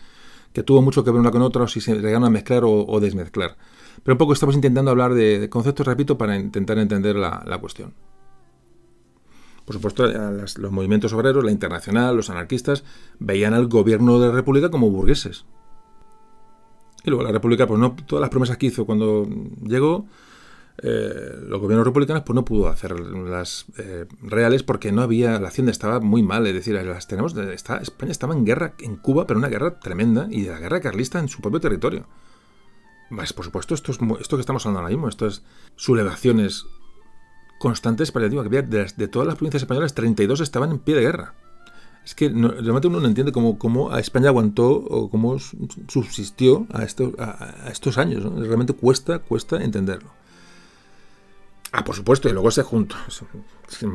que 0.53 0.63
tuvo 0.63 0.83
mucho 0.83 1.05
que 1.05 1.11
ver 1.11 1.21
una 1.21 1.31
con 1.31 1.43
otra 1.43 1.63
o 1.63 1.69
si 1.69 1.81
se 1.81 1.95
llegaron 1.95 2.25
a 2.25 2.31
mezclar 2.31 2.63
o, 2.65 3.01
desmezclar. 3.01 3.57
Pero 4.03 4.15
un 4.15 4.19
poco 4.19 4.33
estamos 4.33 4.55
intentando 4.55 4.91
hablar 4.91 5.15
de, 5.15 5.49
conceptos, 5.49 5.87
repito, 5.87 6.19
para 6.19 6.37
intentar 6.37 6.79
entender 6.79 7.17
la, 7.17 7.59
cuestión. 7.61 7.95
Por 9.65 9.75
supuesto, 9.75 10.07
los 10.07 10.73
movimientos 10.73 11.13
obreros, 11.13 11.45
la 11.45 11.53
internacional, 11.53 12.17
los 12.17 12.31
anarquistas, 12.31 12.83
veían 13.19 13.55
al 13.55 13.69
gobierno 13.69 14.19
de 14.19 14.29
la 14.29 14.35
República 14.35 14.71
como 14.71 14.91
burgueses. 14.91 15.45
Y 17.05 17.11
luego 17.11 17.23
la 17.23 17.33
República, 17.33 17.67
pues 17.67 17.79
no, 17.79 17.95
todas 18.07 18.21
las 18.21 18.31
promesas 18.31 18.59
que 18.59 18.67
hizo 18.67 18.85
cuando 18.85 19.29
llegó, 19.63 20.07
eh, 20.79 21.37
los 21.47 21.61
gobiernos 21.61 21.87
republicanos 21.87 22.23
pues 22.25 22.35
no 22.35 22.45
pudo 22.45 22.69
hacer 22.69 22.99
las 22.99 23.67
eh, 23.77 24.07
reales 24.23 24.63
porque 24.63 24.93
no 24.93 25.03
había, 25.03 25.39
la 25.39 25.49
hacienda 25.49 25.73
estaba 25.73 26.01
muy 26.01 26.23
mal, 26.23 26.47
es 26.47 26.55
decir, 26.55 26.75
las 26.75 27.07
tenemos, 27.07 27.37
está, 27.37 27.79
España 27.79 28.13
estaba 28.13 28.35
en 28.35 28.45
guerra 28.45 28.75
en 28.79 28.97
Cuba, 28.97 29.27
pero 29.27 29.39
una 29.39 29.49
guerra 29.49 29.79
tremenda, 29.79 30.27
y 30.31 30.43
de 30.43 30.51
la 30.51 30.59
guerra 30.59 30.81
carlista 30.81 31.19
en 31.19 31.29
su 31.29 31.41
propio 31.41 31.61
territorio. 31.61 32.07
Más, 33.11 33.33
por 33.33 33.45
supuesto, 33.45 33.75
esto, 33.75 33.93
es, 33.93 33.99
esto 34.21 34.37
que 34.37 34.41
estamos 34.41 34.65
hablando 34.65 34.81
ahora 34.81 34.91
mismo, 34.91 35.09
esto 35.09 35.27
es 35.27 35.43
sublevaciones 35.77 36.67
constantes, 37.59 38.13
para 38.13 38.29
digo, 38.29 38.43
que 38.43 38.49
había 38.49 38.63
de, 38.63 38.87
de, 38.97 39.09
todas 39.09 39.27
las 39.27 39.37
provincias 39.37 39.63
españolas, 39.63 39.95
32 39.95 40.41
estaban 40.41 40.71
en 40.71 40.79
pie 40.79 40.95
de 40.95 41.03
guerra. 41.03 41.35
Es 42.05 42.15
que 42.15 42.29
realmente 42.31 42.89
uno 42.89 43.01
no 43.01 43.07
entiende 43.07 43.33
cómo, 43.33 43.59
cómo 43.59 43.97
España 43.97 44.29
aguantó 44.29 44.71
o 44.71 45.11
cómo 45.11 45.39
subsistió 45.39 46.67
a, 46.73 46.83
esto, 46.83 47.13
a, 47.19 47.69
estos 47.71 47.99
años. 47.99 48.25
Realmente 48.25 48.73
cuesta, 48.73 49.19
cuesta 49.19 49.63
entenderlo. 49.63 50.11
Ah, 51.73 51.85
por 51.85 51.95
supuesto, 51.95 52.29
y 52.29 52.33
luego 52.33 52.51
se 52.51 52.65
junta, 52.65 52.97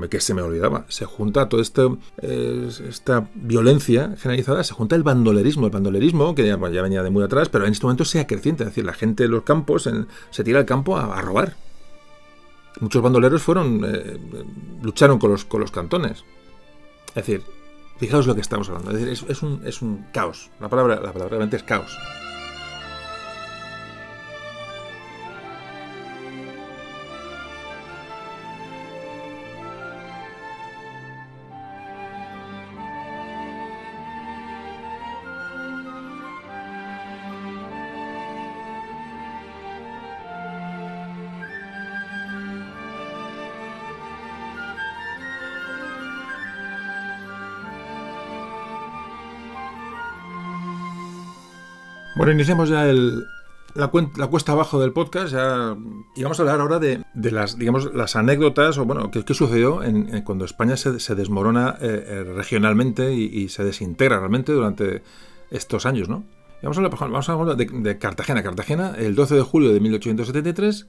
que 0.09 0.21
se 0.21 0.33
me 0.33 0.41
olvidaba, 0.41 0.85
se 0.87 1.03
junta 1.03 1.49
toda 1.49 1.61
esta, 1.61 1.83
esta 2.21 3.27
violencia 3.35 4.15
generalizada, 4.17 4.63
se 4.63 4.73
junta 4.73 4.95
el 4.95 5.03
bandolerismo, 5.03 5.65
el 5.65 5.73
bandolerismo 5.73 6.35
que 6.35 6.47
ya, 6.47 6.55
venía 6.55 7.03
de 7.03 7.09
muy 7.09 7.23
atrás, 7.23 7.49
pero 7.49 7.65
en 7.65 7.73
este 7.73 7.85
momento 7.85 8.05
se 8.05 8.21
acrecienta, 8.21 8.63
es 8.63 8.69
decir, 8.69 8.85
la 8.85 8.93
gente 8.93 9.23
de 9.23 9.29
los 9.29 9.43
campos 9.43 9.89
se 10.29 10.43
tira 10.45 10.59
al 10.59 10.65
campo 10.65 10.95
a, 10.95 11.21
robar. 11.21 11.55
Muchos 12.79 13.01
bandoleros 13.01 13.41
fueron, 13.41 13.81
eh, 13.85 14.19
lucharon 14.81 15.19
con 15.19 15.31
los, 15.31 15.43
con 15.43 15.59
los 15.59 15.71
cantones. 15.71 16.23
Es 17.09 17.15
decir, 17.15 17.41
Fijaos 17.97 18.27
lo 18.27 18.35
que 18.35 18.41
estamos 18.41 18.67
hablando. 18.69 18.91
Es 18.91 19.23
es, 19.23 19.41
un, 19.41 19.61
es 19.65 19.81
un 19.81 20.05
caos. 20.11 20.49
La 20.59 20.67
palabra, 20.67 20.95
la 20.95 21.13
palabra 21.13 21.29
realmente 21.29 21.55
es 21.55 21.63
caos. 21.63 21.97
Bueno, 52.25 52.39
iniciamos 52.39 52.69
ya 52.69 52.91
la, 53.75 53.87
cuesta 54.27 54.53
abajo 54.53 54.81
del 54.81 54.93
podcast 54.93 55.31
ya, 55.31 55.77
y 56.15 56.23
vamos 56.23 56.39
a 56.39 56.41
hablar 56.41 56.59
ahora 56.59 56.79
de, 56.79 57.05
las, 57.13 57.59
digamos, 57.59 57.93
las 57.93 58.15
anécdotas 58.15 58.79
o 58.79 58.85
bueno, 58.85 59.11
qué, 59.11 59.23
sucedió 59.35 59.81
cuando 60.23 60.43
España 60.43 60.75
se, 60.75 61.13
desmorona 61.13 61.77
eh, 61.79 62.03
eh, 62.07 62.23
regionalmente 62.23 63.13
y, 63.13 63.47
se 63.49 63.63
desintegra 63.63 64.17
realmente 64.17 64.53
durante 64.53 65.03
estos 65.51 65.85
años, 65.85 66.09
¿no? 66.09 66.23
vamos 66.63 66.79
a 66.79 66.81
hablar, 66.81 66.99
vamos 66.99 67.29
a 67.29 67.33
hablar 67.33 67.57
de, 67.57 67.97
Cartagena. 67.99 68.41
Cartagena, 68.41 68.95
el 68.97 69.13
12 69.13 69.35
de 69.35 69.41
julio 69.43 69.71
de 69.71 69.79
1873, 69.79 70.87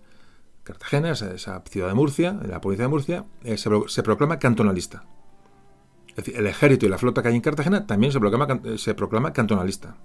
Cartagena, 0.63 1.11
esa, 1.11 1.63
ciudad 1.69 1.89
de 1.89 1.95
Murcia, 1.95 2.41
la 2.49 2.63
provincia 2.63 2.85
de 2.87 2.89
Murcia, 2.89 3.25
eh, 3.45 3.59
se, 3.59 4.03
proclama 4.03 4.39
cantonalista. 4.39 5.05
Es 6.09 6.17
decir, 6.17 6.37
el 6.39 6.47
ejército 6.47 6.87
y 6.87 6.89
la 6.89 6.97
flota 6.97 7.21
que 7.21 7.29
hay 7.29 7.35
en 7.35 7.43
Cartagena 7.43 7.87
también 7.87 8.11
se 8.11 8.21
proclama, 8.21 8.59
se 8.79 8.95
proclama 8.95 9.35
cantonalista 9.35 9.97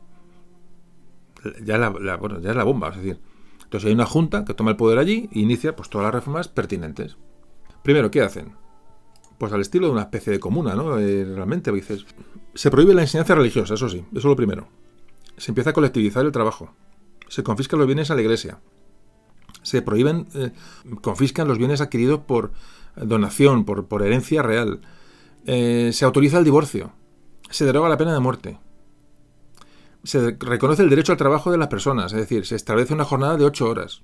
ya, 1.63 1.77
la, 1.77 1.89
bueno, 1.89 2.39
ya 2.39 2.51
es 2.51 2.55
la 2.55 2.63
bomba. 2.63 2.89
Es 2.89 2.97
decir, 2.97 3.19
entonces 3.63 3.87
hay 3.87 3.93
una 3.93 4.05
junta 4.05 4.45
que 4.45 4.53
toma 4.53 4.71
el 4.71 4.77
poder 4.77 4.99
allí 4.99 5.29
e 5.31 5.39
inicia 5.39 5.75
pues, 5.75 5.89
todas 5.89 6.05
las 6.05 6.13
reformas 6.13 6.47
pertinentes. 6.47 7.17
Primero, 7.83 8.11
¿qué 8.11 8.21
hacen? 8.21 8.55
Pues 9.37 9.53
al 9.53 9.61
estilo 9.61 9.87
de 9.87 9.93
una 9.93 10.03
especie 10.03 10.31
de 10.31 10.39
comuna, 10.39 10.75
¿no? 10.75 10.99
Eh, 10.99 11.25
realmente, 11.25 11.71
dices, 11.71 12.05
se 12.53 12.69
prohíbe 12.69 12.93
la 12.93 13.01
enseñanza 13.01 13.33
religiosa, 13.33 13.73
eso 13.73 13.89
sí, 13.89 14.05
eso 14.11 14.19
es 14.19 14.25
lo 14.25 14.35
primero. 14.35 14.67
Se 15.37 15.51
empieza 15.51 15.71
a 15.71 15.73
colectivizar 15.73 16.25
el 16.25 16.31
trabajo. 16.31 16.73
Se 17.27 17.43
confiscan 17.43 17.79
los 17.79 17.87
bienes 17.87 18.11
a 18.11 18.15
la 18.15 18.21
iglesia. 18.21 18.59
Se 19.63 19.81
prohíben, 19.81 20.27
eh, 20.35 20.51
confiscan 21.01 21.47
los 21.47 21.57
bienes 21.57 21.81
adquiridos 21.81 22.19
por 22.19 22.51
donación, 22.95 23.65
por, 23.65 23.87
por 23.87 24.03
herencia 24.03 24.43
real. 24.43 24.81
Eh, 25.45 25.91
se 25.93 26.05
autoriza 26.05 26.37
el 26.37 26.43
divorcio. 26.43 26.91
Se 27.49 27.65
deroga 27.65 27.89
la 27.89 27.97
pena 27.97 28.13
de 28.13 28.19
muerte 28.19 28.59
se 30.03 30.37
reconoce 30.39 30.83
el 30.83 30.89
derecho 30.89 31.11
al 31.11 31.17
trabajo 31.17 31.51
de 31.51 31.57
las 31.57 31.67
personas, 31.67 32.13
es 32.13 32.19
decir, 32.19 32.45
se 32.45 32.55
establece 32.55 32.93
una 32.93 33.05
jornada 33.05 33.37
de 33.37 33.45
ocho 33.45 33.69
horas. 33.69 34.01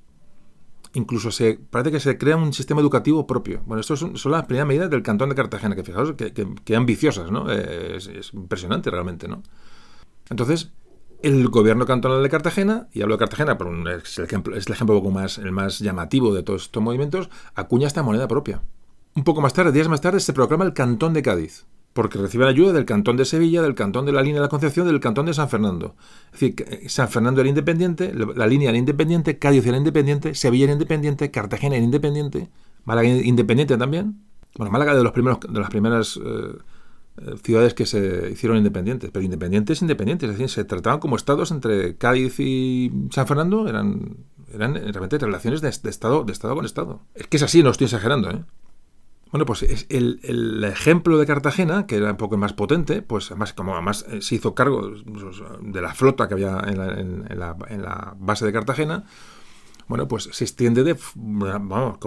Incluso 0.94 1.32
se 1.32 1.60
parece 1.70 1.92
que 1.92 2.00
se 2.00 2.18
crea 2.18 2.38
un 2.38 2.54
sistema 2.54 2.82
educativo 2.82 3.28
propio. 3.28 3.62
Bueno, 3.66 3.82
esto 3.82 3.96
son, 3.96 4.14
las 4.32 4.46
primeras 4.46 4.68
medidas 4.68 4.90
del 4.90 5.04
Cantón 5.04 5.30
de 5.30 5.36
Cartagena, 5.36 5.76
que 5.76 5.84
fijaos 5.84 6.14
que, 6.14 6.76
ambiciosas, 6.76 7.30
¿no? 7.30 7.52
Es, 7.52 8.10
impresionante 8.34 8.90
realmente, 8.90 9.28
¿no? 9.28 9.44
Entonces, 10.30 10.72
el 11.22 11.50
gobierno 11.50 11.86
cantonal 11.86 12.24
de 12.24 12.30
Cartagena, 12.30 12.88
y 12.94 13.02
hablo 13.02 13.16
de 13.16 13.20
Cartagena, 13.20 13.58
pero 13.58 13.90
es 13.92 14.18
el 14.18 14.26
ejemplo, 14.26 14.56
es 14.56 14.68
el 14.68 14.74
ejemplo 14.74 14.96
poco 14.96 15.12
más, 15.12 15.38
el 15.38 15.52
más 15.52 15.80
llamativo 15.80 16.34
de 16.34 16.44
todos 16.44 16.64
estos 16.64 16.82
movimientos, 16.82 17.30
acuña 17.54 17.88
esta 17.88 18.04
moneda 18.04 18.28
propia. 18.28 18.62
Un 19.16 19.24
poco 19.24 19.42
más 19.42 19.54
tarde, 19.54 19.72
días 19.72 19.90
más 19.90 20.02
tarde, 20.02 20.20
se 20.20 20.34
proclama 20.34 20.66
el 20.66 20.74
Cantón 20.74 21.14
de 21.14 21.22
Cádiz 21.22 21.66
porque 21.98 22.20
reciben 22.20 22.48
ayuda 22.48 22.74
del 22.74 22.86
Cantón 22.86 23.18
de 23.18 23.26
Sevilla, 23.26 23.64
del 23.64 23.74
Cantón 23.74 24.06
de 24.06 24.12
la 24.12 24.22
Línea 24.22 24.40
de 24.40 24.46
la 24.46 24.50
Concepción, 24.50 24.86
del 24.86 25.00
Cantón 25.00 25.26
de 25.26 25.34
San 25.34 25.50
Fernando. 25.50 25.96
Es 26.32 26.40
decir, 26.40 26.54
eh, 26.70 26.88
San 26.90 27.10
Fernando 27.10 27.42
era 27.42 27.50
independiente, 27.50 28.14
la 28.14 28.46
línea 28.46 28.70
era 28.70 28.78
independiente, 28.78 29.40
Cádiz 29.40 29.66
era 29.66 29.78
independiente, 29.78 30.36
Sevilla 30.36 30.66
era 30.66 30.74
independiente, 30.74 31.32
Cartagena 31.32 31.76
era 31.76 31.84
independiente, 31.84 32.50
Málaga 32.86 33.08
independiente 33.10 33.76
también. 33.78 34.22
Bueno, 34.58 34.72
Málaga 34.72 34.94
de, 34.94 35.02
los 35.02 35.12
primeros, 35.12 35.40
de 35.40 35.60
las 35.60 35.72
primeras 35.72 36.20
eh, 36.24 36.58
eh, 37.18 37.36
ciudades 37.44 37.74
que 37.74 37.88
se 37.88 38.30
hicieron 38.32 38.60
independientes, 38.60 39.10
pero 39.12 39.26
independientes, 39.26 39.82
independientes, 39.82 40.30
es 40.30 40.38
decir, 40.38 40.50
se 40.50 40.66
trataban 40.66 41.00
como 41.00 41.16
estados 41.16 41.50
entre 41.50 41.96
Cádiz 41.96 42.40
y 42.40 42.92
San 43.10 43.26
Fernando, 43.26 43.68
eran, 43.68 44.18
realmente 44.54 45.18
relaciones 45.18 45.62
de, 45.62 45.70
estado, 45.70 46.26
de 46.26 46.32
estado 46.32 46.54
con 46.54 46.64
estado. 46.64 47.02
Es 47.16 47.26
que 47.26 47.38
es 47.38 47.44
así, 47.44 47.64
no 47.64 47.72
estoy 47.72 47.86
exagerando, 47.86 48.30
¿eh? 48.30 48.44
Bueno, 49.38 49.46
pues 49.46 49.86
el, 49.90 50.64
ejemplo 50.64 51.20
de 51.20 51.28
Cartagena, 51.28 51.86
que 51.86 51.98
era 51.98 52.10
un 52.10 52.18
poco 52.18 52.38
más 52.38 52.54
potente, 52.54 53.04
pues 53.04 53.30
además, 53.30 53.54
como 53.54 53.74
además 53.74 54.04
eh, 54.10 54.20
se 54.24 54.34
hizo 54.34 54.56
cargo 54.56 54.82
pues, 54.82 55.44
de 55.62 55.80
la 55.80 55.94
flota 55.94 56.28
que 56.28 56.34
había 56.34 56.60
en 56.66 57.38
la, 57.38 58.16
base 58.18 58.48
de 58.48 58.52
Cartagena, 58.52 59.06
bueno, 59.88 60.08
pues 60.08 60.28
se 60.32 60.44
extiende 60.44 60.84
de, 60.84 60.98
vamos, 61.14 62.00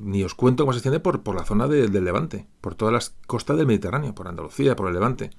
ni 0.00 0.24
os 0.24 0.34
cuento 0.34 0.64
cómo 0.64 0.72
se 0.72 0.78
extiende 0.78 0.98
por, 0.98 1.22
por 1.22 1.36
la 1.36 1.44
zona 1.44 1.68
del 1.68 1.92
Levante, 2.04 2.48
por 2.60 2.74
todas 2.74 2.92
las 2.92 3.14
costas 3.28 3.56
del 3.56 3.68
Mediterráneo, 3.68 4.12
por 4.12 4.26
Andalucía, 4.26 4.74
por 4.74 4.88
el 4.88 4.94
Levante. 4.94 5.30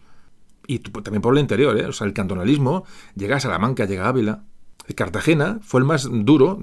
Y 0.65 0.79
también 0.79 1.21
por 1.21 1.33
el 1.33 1.41
interior, 1.41 1.77
¿eh? 1.77 1.87
o 1.87 1.91
sea, 1.91 2.07
el 2.07 2.13
cantonalismo 2.13 2.85
llega 3.15 3.35
a 3.35 3.41
Salamanca, 3.41 3.83
llega 3.83 4.05
a 4.05 4.09
Ávila, 4.09 4.45
Cartagena 4.93 5.59
fue 5.61 5.79
el 5.79 5.85
más 5.85 6.07
duro, 6.09 6.59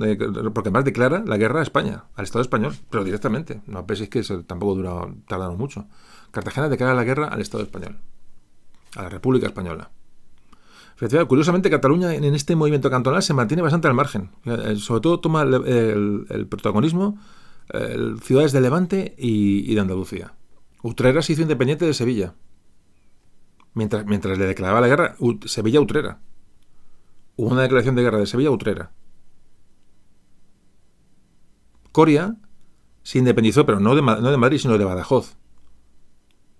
porque 0.54 0.70
más 0.70 0.84
declara 0.84 1.22
la 1.26 1.36
guerra 1.36 1.60
a 1.60 1.62
España, 1.62 2.04
al 2.14 2.24
Estado 2.24 2.42
español, 2.42 2.74
pero 2.90 3.04
directamente. 3.04 3.62
No 3.66 3.86
penséis 3.86 4.10
que 4.10 4.22
tampoco 4.44 4.74
duró, 4.74 5.14
tardaron 5.26 5.56
mucho. 5.56 5.86
Cartagena 6.30 6.68
declara 6.68 6.94
la 6.94 7.04
guerra 7.04 7.28
al 7.28 7.40
Estado 7.40 7.62
español, 7.62 7.98
a 8.96 9.02
la 9.02 9.08
República 9.08 9.46
Española. 9.46 9.90
Curiosamente, 11.28 11.70
Cataluña 11.70 12.12
en 12.14 12.24
este 12.34 12.56
movimiento 12.56 12.90
cantonal 12.90 13.22
se 13.22 13.32
mantiene 13.32 13.62
bastante 13.62 13.86
al 13.86 13.94
margen. 13.94 14.30
Eh, 14.44 14.74
sobre 14.76 15.00
todo 15.00 15.20
toma 15.20 15.42
el, 15.42 16.46
protagonismo 16.50 17.18
ciudades 18.22 18.52
de 18.52 18.60
Levante 18.60 19.14
y, 19.16 19.74
de 19.74 19.80
Andalucía. 19.80 20.34
Utrera 20.82 21.22
se 21.22 21.34
hizo 21.34 21.42
independiente 21.42 21.84
de 21.84 21.94
Sevilla. 21.94 22.34
Mientras, 23.74 24.06
mientras 24.06 24.38
le 24.38 24.46
declaraba 24.46 24.80
la 24.80 24.88
guerra, 24.88 25.16
Sevilla-Utrera 25.44 26.18
hubo 27.38 27.52
una 27.52 27.62
declaración 27.62 27.94
de 27.94 28.02
guerra 28.02 28.18
de 28.18 28.26
Sevilla 28.26 28.50
Utrera. 28.50 28.90
Coria 31.92 32.36
se 33.04 33.18
independizó, 33.18 33.64
pero 33.64 33.80
no 33.80 33.94
de, 33.94 34.02
Madrid, 34.02 34.58
sino 34.58 34.76
de 34.76 34.84
Badajoz. 34.84 35.36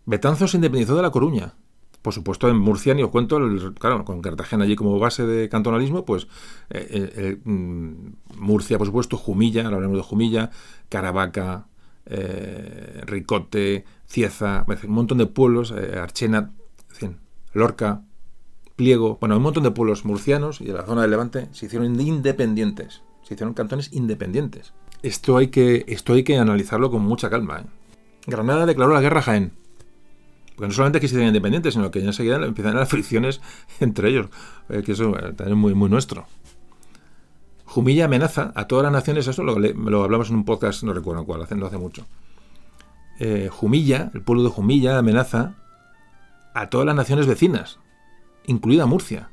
Betanzo 0.06 0.46
se 0.48 0.56
independizó 0.56 0.96
de 0.96 1.02
La 1.02 1.10
Coruña. 1.10 1.54
Por 2.00 2.14
supuesto, 2.14 2.48
en 2.48 2.56
Murcia 2.56 2.94
ni 2.94 3.02
os 3.02 3.10
cuento, 3.10 3.40
claro, 3.78 4.04
con 4.04 4.22
Cartagena 4.22 4.64
allí 4.64 4.76
como 4.76 4.98
base 5.00 5.26
de 5.26 5.48
cantonalismo, 5.48 6.04
pues 6.04 6.28
eh, 6.70 6.86
eh, 6.90 7.12
eh, 7.16 7.40
mm, 7.44 8.12
Murcia, 8.36 8.78
por 8.78 8.86
supuesto, 8.86 9.16
Jumilla, 9.16 9.64
ahora 9.64 9.76
hablamos 9.76 9.98
de 9.98 10.04
Jumilla, 10.04 10.50
Caravaca, 10.88 11.66
Ricote, 13.02 13.84
Cieza, 14.06 14.64
un 14.84 14.90
montón 14.90 15.18
de 15.18 15.26
pueblos, 15.26 15.72
Archena, 15.72 16.52
Lorca, 17.52 18.04
Pliego, 18.78 19.18
bueno, 19.20 19.36
un 19.36 19.42
montón 19.42 19.64
de 19.64 19.72
pueblos 19.72 20.04
murcianos 20.04 20.60
y 20.60 20.66
de 20.66 20.72
la 20.72 20.86
zona 20.86 21.02
del 21.02 21.10
Levante 21.10 21.48
se 21.50 21.66
hicieron 21.66 22.00
independientes, 22.00 23.02
se 23.24 23.34
hicieron 23.34 23.52
cantones 23.52 23.92
independientes. 23.92 24.72
Esto 25.02 25.36
hay 25.36 25.48
que, 25.48 25.84
esto 25.88 26.12
hay 26.12 26.22
que 26.22 26.38
analizarlo 26.38 26.88
con 26.88 27.02
mucha 27.02 27.28
calma. 27.28 27.58
¿eh? 27.58 27.64
Granada 28.28 28.66
declaró 28.66 28.94
la 28.94 29.00
guerra 29.00 29.18
a 29.18 29.22
Jaén. 29.22 29.50
Porque 30.54 30.68
no 30.68 30.72
solamente 30.72 31.00
que 31.00 31.08
se 31.08 31.14
hicieron 31.14 31.26
independientes, 31.26 31.74
sino 31.74 31.90
que 31.90 32.00
ya 32.00 32.06
enseguida 32.06 32.36
empiezan 32.36 32.76
las 32.76 32.88
fricciones 32.88 33.40
entre 33.80 34.10
ellos, 34.10 34.28
eh, 34.68 34.84
que 34.86 34.92
eso 34.92 35.08
eh, 35.18 35.32
también 35.32 35.48
es 35.48 35.56
muy, 35.56 35.74
muy 35.74 35.90
nuestro. 35.90 36.28
Jumilla 37.64 38.04
amenaza 38.04 38.52
a 38.54 38.68
todas 38.68 38.84
las 38.84 38.92
naciones, 38.92 39.26
eso 39.26 39.42
lo, 39.42 39.54
hablamos 40.04 40.30
en 40.30 40.36
un 40.36 40.44
podcast, 40.44 40.84
no 40.84 40.92
recuerdo 40.92 41.24
cuál, 41.24 41.42
hace, 41.42 41.56
no 41.56 41.66
hace 41.66 41.78
mucho. 41.78 42.06
Jumilla, 43.50 44.12
el 44.14 44.22
pueblo 44.22 44.44
de 44.44 44.50
Jumilla 44.50 44.96
amenaza 44.96 45.56
a 46.54 46.70
todas 46.70 46.86
las 46.86 46.94
naciones 46.94 47.26
vecinas, 47.26 47.80
incluida 48.48 48.86
Murcia. 48.86 49.30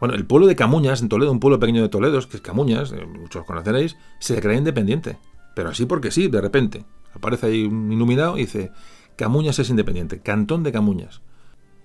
Bueno, 0.00 0.14
el 0.14 0.26
pueblo 0.26 0.46
de 0.46 0.56
Camuñas, 0.56 1.00
en 1.00 1.08
Toledo, 1.08 1.32
un 1.32 1.40
pueblo 1.40 1.58
pequeño 1.58 1.82
de 1.82 1.88
Toledo, 1.88 2.20
que 2.28 2.36
es 2.36 2.42
Camuñas, 2.42 2.92
eh, 2.92 3.06
muchos 3.06 3.44
conoceréis, 3.44 3.96
se 4.18 4.34
declara 4.34 4.58
independiente. 4.58 5.18
Pero 5.54 5.70
así 5.70 5.86
porque 5.86 6.10
sí, 6.10 6.28
de 6.28 6.40
repente. 6.40 6.84
Aparece 7.14 7.46
ahí 7.46 7.64
un 7.64 7.90
iluminado 7.90 8.36
y 8.36 8.42
dice, 8.42 8.72
Camuñas 9.16 9.58
es 9.58 9.70
independiente, 9.70 10.20
cantón 10.20 10.62
de 10.62 10.72
Camuñas. 10.72 11.22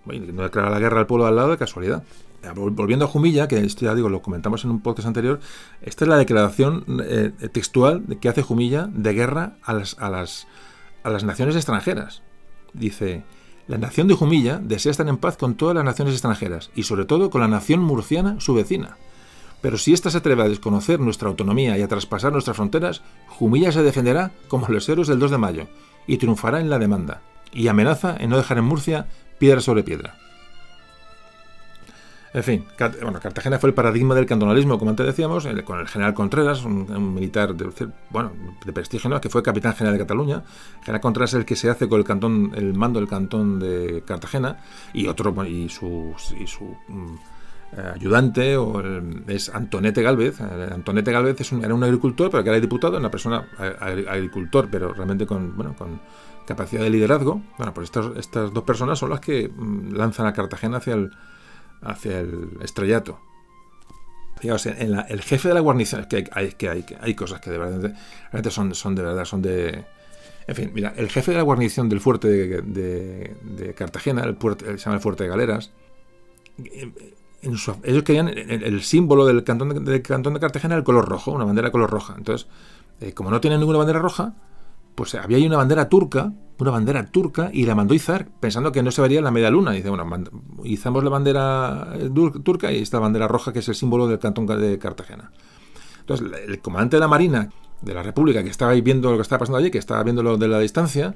No 0.06 0.44
declara 0.44 0.70
la 0.70 0.80
guerra 0.80 1.00
al 1.00 1.08
pueblo 1.08 1.26
al 1.26 1.36
lado 1.36 1.52
de 1.52 1.58
casualidad. 1.58 2.04
Volviendo 2.56 3.06
a 3.06 3.08
Jumilla, 3.08 3.48
que 3.48 3.60
esto 3.60 3.86
ya 3.86 3.96
digo, 3.96 4.10
lo 4.10 4.22
comentamos 4.22 4.66
en 4.66 4.72
un 4.72 4.82
podcast 4.82 5.08
anterior, 5.08 5.40
esta 5.82 6.06
es 6.06 6.10
la 6.10 6.18
declaración 6.18 6.84
eh, 7.06 7.32
textual 7.52 8.04
que 8.20 8.30
hace 8.30 8.42
Jumilla 8.42 8.90
de 8.92 9.14
guerra 9.14 9.58
a 9.64 9.74
las, 9.74 9.96
a 10.00 10.10
las, 10.10 10.48
a 11.04 11.12
las 11.12 11.24
naciones 11.24 11.56
extranjeras. 11.56 12.24
Dice, 12.74 13.24
la 13.68 13.78
nación 13.78 14.08
de 14.08 14.16
Jumilla 14.16 14.60
desea 14.62 14.92
estar 14.92 15.08
en 15.08 15.18
paz 15.18 15.38
con 15.38 15.56
todas 15.56 15.76
las 15.76 15.86
naciones 15.86 16.14
extranjeras 16.14 16.72
y 16.76 16.84
sobre 16.84 17.06
todo 17.06 17.30
con 17.30 17.42
la 17.42 17.48
nación 17.48 17.82
murciana, 17.82 18.40
su 18.40 18.54
vecina. 18.54 18.98
Pero 19.62 19.78
si 19.78 19.94
ésta 19.94 20.10
se 20.10 20.18
atreve 20.18 20.44
a 20.44 20.50
desconocer 20.50 21.00
nuestra 21.00 21.30
autonomía 21.30 21.78
y 21.78 21.82
a 21.82 21.88
traspasar 21.88 22.32
nuestras 22.32 22.58
fronteras, 22.58 23.04
Jumilla 23.28 23.72
se 23.72 23.84
defenderá 23.84 24.32
como 24.48 24.68
los 24.68 24.90
héroes 24.90 25.08
del 25.08 25.20
2 25.20 25.32
de 25.32 25.38
mayo 25.38 25.68
y 26.08 26.18
triunfará 26.18 26.60
en 26.60 26.70
la 26.70 26.80
demanda. 26.80 27.22
y 27.54 27.68
amenaza 27.68 28.16
en 28.18 28.30
no 28.30 28.38
dejar 28.38 28.60
en 28.60 28.64
Murcia 28.64 29.08
piedra 29.38 29.60
sobre 29.60 29.84
piedra. 29.84 30.18
En 32.34 32.44
fin, 32.44 32.66
bueno, 33.02 33.20
Cartagena 33.20 33.60
fue 33.60 33.70
el 33.70 33.74
paradigma 33.74 34.16
del 34.16 34.26
cantonalismo, 34.26 34.80
como 34.80 34.92
antes 34.92 35.06
decíamos, 35.06 35.46
con 35.66 35.80
el 35.80 35.88
general 35.88 36.14
Contreras, 36.14 36.64
un, 36.64 37.14
militar 37.14 37.54
de, 37.54 37.90
bueno, 38.10 38.32
de 38.66 38.72
prestigio, 38.72 39.10
¿no? 39.10 39.20
que 39.20 39.30
fue 39.30 39.44
capitán 39.44 39.74
general 39.76 39.98
de 39.98 40.04
Cataluña. 40.04 40.44
El 40.80 40.86
general 40.86 41.02
Contreras 41.02 41.34
es 41.34 41.40
el 41.40 41.46
que 41.46 41.58
se 41.58 41.70
hace 41.70 41.90
con 41.90 42.00
el 42.00 42.06
cantón, 42.06 42.54
el 42.56 42.74
mando 42.74 43.02
del 43.02 43.10
cantón 43.10 43.60
de 43.60 44.04
Cartagena, 44.06 44.60
y 44.94 45.08
otro, 45.08 45.36
y 45.46 45.68
su, 45.68 46.16
y 46.40 46.48
su 46.48 46.74
mm, 46.88 47.16
ayudante 47.96 48.56
o 48.56 48.82
es 49.28 49.50
Antonete 49.50 50.02
Galvez. 50.02 50.40
Eh, 50.40 50.70
Antonete 50.74 51.12
Galvez 51.12 51.42
es 51.42 51.52
un, 51.52 51.66
era 51.66 51.74
un 51.74 51.84
agricultor, 51.84 52.32
pero 52.32 52.44
que 52.44 52.50
era 52.50 52.60
diputado, 52.62 52.98
una 52.98 53.12
persona 53.12 53.46
agricultor, 54.08 54.70
pero 54.72 54.94
realmente 54.94 55.26
con, 55.26 55.54
bueno, 55.58 55.76
con 55.78 56.00
capacidad 56.48 56.84
de 56.84 56.90
liderazgo. 56.92 57.42
Bueno, 57.58 57.74
pues 57.74 57.86
estas, 57.86 58.06
estas 58.16 58.54
dos 58.54 58.64
personas 58.64 59.00
son 59.00 59.10
las 59.10 59.20
que 59.20 59.50
mm, 59.50 59.96
lanzan 59.96 60.28
a 60.28 60.34
Cartagena 60.34 60.78
hacia 60.78 60.94
el 60.94 61.12
hacia 61.82 62.20
el 62.20 62.58
estrellato. 62.62 63.20
Digamos, 64.42 64.66
en 64.66 64.96
el 65.08 65.22
jefe 65.22 65.50
de 65.50 65.54
la 65.54 65.60
guarnición, 65.60 66.02
es 66.02 66.08
que 66.08 66.28
hay, 66.32 66.52
que 66.54 66.70
hay, 66.70 66.86
hay 67.00 67.14
cosas 67.14 67.40
que 67.42 67.52
de 67.52 67.58
verdad 67.60 67.94
son, 68.50 68.74
son 68.74 68.96
de 68.96 69.04
verdad, 69.04 69.26
son 69.26 69.42
de... 69.42 69.86
En 70.48 70.56
fin, 70.56 70.72
mira, 70.74 70.94
el 70.98 71.10
jefe 71.10 71.32
de 71.32 71.38
la 71.38 71.44
guarnición 71.44 71.88
del 71.88 72.00
fuerte 72.00 72.28
de, 72.28 73.74
Cartagena, 73.76 74.24
el 74.24 74.38
se 74.40 74.78
llama 74.78 74.96
el 74.96 75.02
fuerte 75.02 75.24
de 75.24 75.30
Galeras, 75.30 75.72
ellos 77.84 78.04
querían 78.04 78.28
el, 78.30 78.82
símbolo 78.82 79.26
del 79.26 79.44
cantón 79.44 79.86
de, 79.86 80.02
cantón 80.02 80.34
de 80.34 80.40
Cartagena 80.40 80.76
el 80.76 80.84
color 80.84 81.08
rojo, 81.08 81.32
una 81.32 81.46
bandera 81.46 81.68
de 81.68 81.72
color 81.72 81.90
roja. 81.90 82.16
Entonces, 82.18 82.48
eh, 83.00 83.14
como 83.14 83.32
no 83.32 83.42
tienen 83.42 83.60
ninguna 83.60 83.80
bandera 83.80 84.00
roja, 84.00 84.34
pues 84.96 85.16
había 85.16 85.38
ahí 85.38 85.46
una 85.46 85.58
bandera 85.58 85.90
turca, 85.90 86.34
una 86.58 86.72
bandera 86.72 87.06
turca, 87.08 87.50
y 87.54 87.66
la 87.66 87.76
mandó 87.76 87.94
izar, 87.94 88.28
pensando 88.40 88.72
que 88.72 88.84
no 88.84 88.92
se 88.92 89.02
vería 89.02 89.22
la 89.22 89.32
media 89.32 89.50
luna. 89.50 89.72
dice, 89.72 89.90
bueno, 89.90 90.26
izamos 90.64 91.04
la 91.04 91.10
bandera 91.10 91.94
eh, 91.96 92.10
turca 92.44 92.72
y 92.72 92.82
esta 92.82 93.00
bandera 93.00 93.28
roja 93.28 93.52
que 93.52 93.60
es 93.60 93.68
el 93.68 93.76
símbolo 93.76 94.08
del 94.08 94.20
cantón 94.20 94.46
de 94.46 94.78
Cartagena. 94.78 95.32
Entonces, 96.02 96.28
el 96.48 96.60
comandante 96.62 96.98
de 96.98 97.00
la 97.00 97.08
Marina 97.08 97.50
de 97.82 97.94
la 97.94 98.04
República, 98.04 98.44
que 98.44 98.50
estaba 98.50 98.72
ahí 98.72 98.82
viendo 98.82 99.10
lo 99.12 99.18
que 99.18 99.24
estaba 99.24 99.40
pasando 99.40 99.58
allí, 99.58 99.72
que 99.72 99.78
estaba 99.78 100.04
viendo 100.04 100.24
lo 100.24 100.38
de 100.38 100.48
la 100.48 100.60
distancia, 100.60 101.16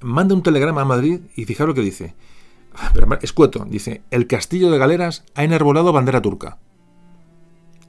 manda 0.00 0.34
un 0.34 0.42
telegrama 0.42 0.82
a 0.82 0.86
Madrid 0.86 1.20
y 1.36 1.44
fijaros 1.44 1.68
lo 1.68 1.74
que 1.74 1.82
dice. 1.82 2.14
Pero 2.94 3.08
escueto, 3.20 3.66
dice, 3.68 4.02
el 4.10 4.26
castillo 4.26 4.70
de 4.70 4.78
Galeras 4.78 5.24
ha 5.34 5.44
enarbolado 5.44 5.92
bandera 5.92 6.22
turca. 6.22 6.58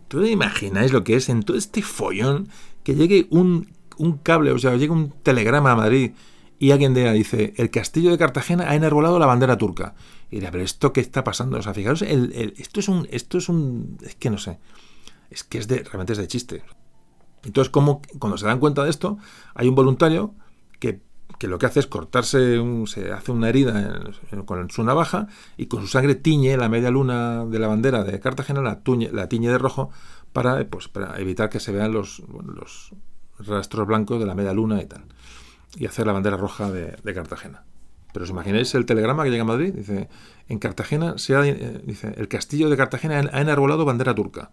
¿Tú 0.08 0.26
imagináis 0.26 0.92
lo 0.92 1.04
que 1.04 1.16
es 1.16 1.30
en 1.30 1.44
todo 1.44 1.56
este 1.56 1.84
follón 1.84 2.50
que 2.84 2.96
llegue 2.96 3.28
un 3.30 3.70
un 4.00 4.18
cable, 4.18 4.52
o 4.52 4.58
sea, 4.58 4.76
llega 4.76 4.94
un 4.94 5.12
telegrama 5.24 5.72
a 5.72 5.76
Madrid 5.76 6.14
y 6.58 6.72
alguien 6.72 6.94
de 6.94 7.12
dice, 7.14 7.54
el 7.58 7.70
castillo 7.70 8.12
de 8.12 8.18
Cartagena 8.18 8.70
ha 8.70 8.76
enarbolado 8.76 9.20
la 9.20 9.26
bandera 9.26 9.58
turca. 9.58 9.96
Y 10.30 10.38
dirá, 10.38 10.52
pero 10.52 10.64
¿esto 10.64 10.92
qué 10.92 11.00
está 11.00 11.24
pasando? 11.24 11.58
O 11.58 11.62
sea, 11.62 11.74
fijaros, 11.74 12.02
esto 12.02 12.80
es 12.80 12.90
un, 12.90 13.08
esto 13.12 13.38
es 13.38 13.48
un, 13.48 13.98
es 14.02 14.16
que 14.16 14.30
no 14.30 14.38
sé, 14.38 14.60
es 15.30 15.44
que 15.44 15.58
es 15.58 15.68
de, 15.68 15.84
realmente 15.84 16.14
es 16.14 16.20
de 16.20 16.28
chiste. 16.28 16.64
Entonces, 17.44 17.70
como 17.72 18.02
cuando 18.20 18.38
se 18.38 18.46
dan 18.46 18.60
cuenta 18.60 18.84
de 18.84 18.90
esto, 18.90 19.18
hay 19.56 19.70
un 19.70 19.76
voluntario 19.76 20.34
que, 20.80 21.02
lo 21.48 21.58
que 21.58 21.66
hace 21.66 21.80
es 21.80 21.88
cortarse, 21.88 22.62
se 22.88 23.14
hace 23.14 23.32
una 23.32 23.48
herida 23.48 24.04
con 24.46 24.70
su 24.70 24.84
navaja 24.84 25.28
y 25.56 25.68
con 25.68 25.82
su 25.82 25.88
sangre 25.88 26.16
tiñe 26.16 26.58
la 26.58 26.68
media 26.68 26.92
luna 26.92 27.46
de 27.46 27.60
la 27.60 27.68
bandera 27.68 28.04
de 28.04 28.20
Cartagena, 28.20 28.62
la, 28.62 28.82
la 29.14 29.30
tiñe 29.30 29.50
de 29.50 29.58
rojo 29.58 29.92
para, 30.34 30.68
pues, 30.70 30.90
para 30.90 31.18
evitar 31.20 31.50
que 31.50 31.62
se 31.62 31.72
vean 31.72 31.94
los, 31.94 32.22
los, 32.30 32.94
rastros 33.40 33.88
blancos 33.88 34.20
de 34.20 34.26
la 34.26 34.36
media 34.36 34.54
luna 34.54 34.82
y 34.82 34.86
tal. 34.86 35.04
Y 35.78 35.86
hacer 35.86 36.08
la 36.08 36.14
bandera 36.14 36.38
roja 36.38 36.72
de, 36.72 37.14
Cartagena. 37.14 37.64
Pero 38.14 38.24
os 38.24 38.32
imagináis 38.32 38.74
el 38.74 38.86
telegrama 38.86 39.24
que 39.24 39.30
llega 39.30 39.44
a 39.44 39.46
Madrid, 39.46 39.74
dice, 39.74 40.10
en 40.48 40.60
Cartagena 40.60 41.18
se 41.18 41.36
ha, 41.36 41.46
eh, 41.46 41.82
el 42.16 42.28
castillo 42.28 42.70
de 42.70 42.78
Cartagena 42.78 43.30
ha 43.32 43.42
enarbolado 43.42 43.86
bandera 43.86 44.16
turca. 44.16 44.52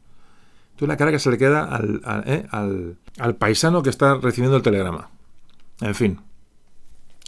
Entonces 0.73 0.89
la 0.89 0.97
cara 0.99 1.11
que 1.11 1.19
se 1.19 1.31
le 1.31 1.39
queda 1.39 1.65
al, 1.65 2.03
eh, 2.27 2.47
al, 2.51 2.99
al 3.19 3.35
paisano 3.37 3.83
que 3.83 3.89
está 3.89 4.17
recibiendo 4.17 4.59
el 4.59 4.63
telegrama. 4.63 5.09
En 5.81 5.95
fin, 5.95 6.21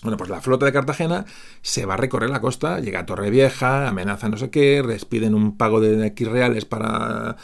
bueno, 0.02 0.16
pues 0.16 0.30
la 0.30 0.40
flota 0.40 0.64
de 0.64 0.72
Cartagena 0.72 1.24
se 1.60 1.84
va 1.84 1.94
a 1.94 1.96
recorrer 1.96 2.30
la 2.30 2.40
costa, 2.40 2.78
llega 2.78 3.00
a 3.00 3.06
Torrevieja, 3.06 3.88
amenaza 3.88 4.28
no 4.28 4.36
sé 4.36 4.48
qué, 4.48 4.80
despiden 4.82 5.34
un 5.34 5.56
pago 5.56 5.80
de 5.80 6.06
X 6.06 6.28
reales 6.28 6.64
para, 6.64 7.36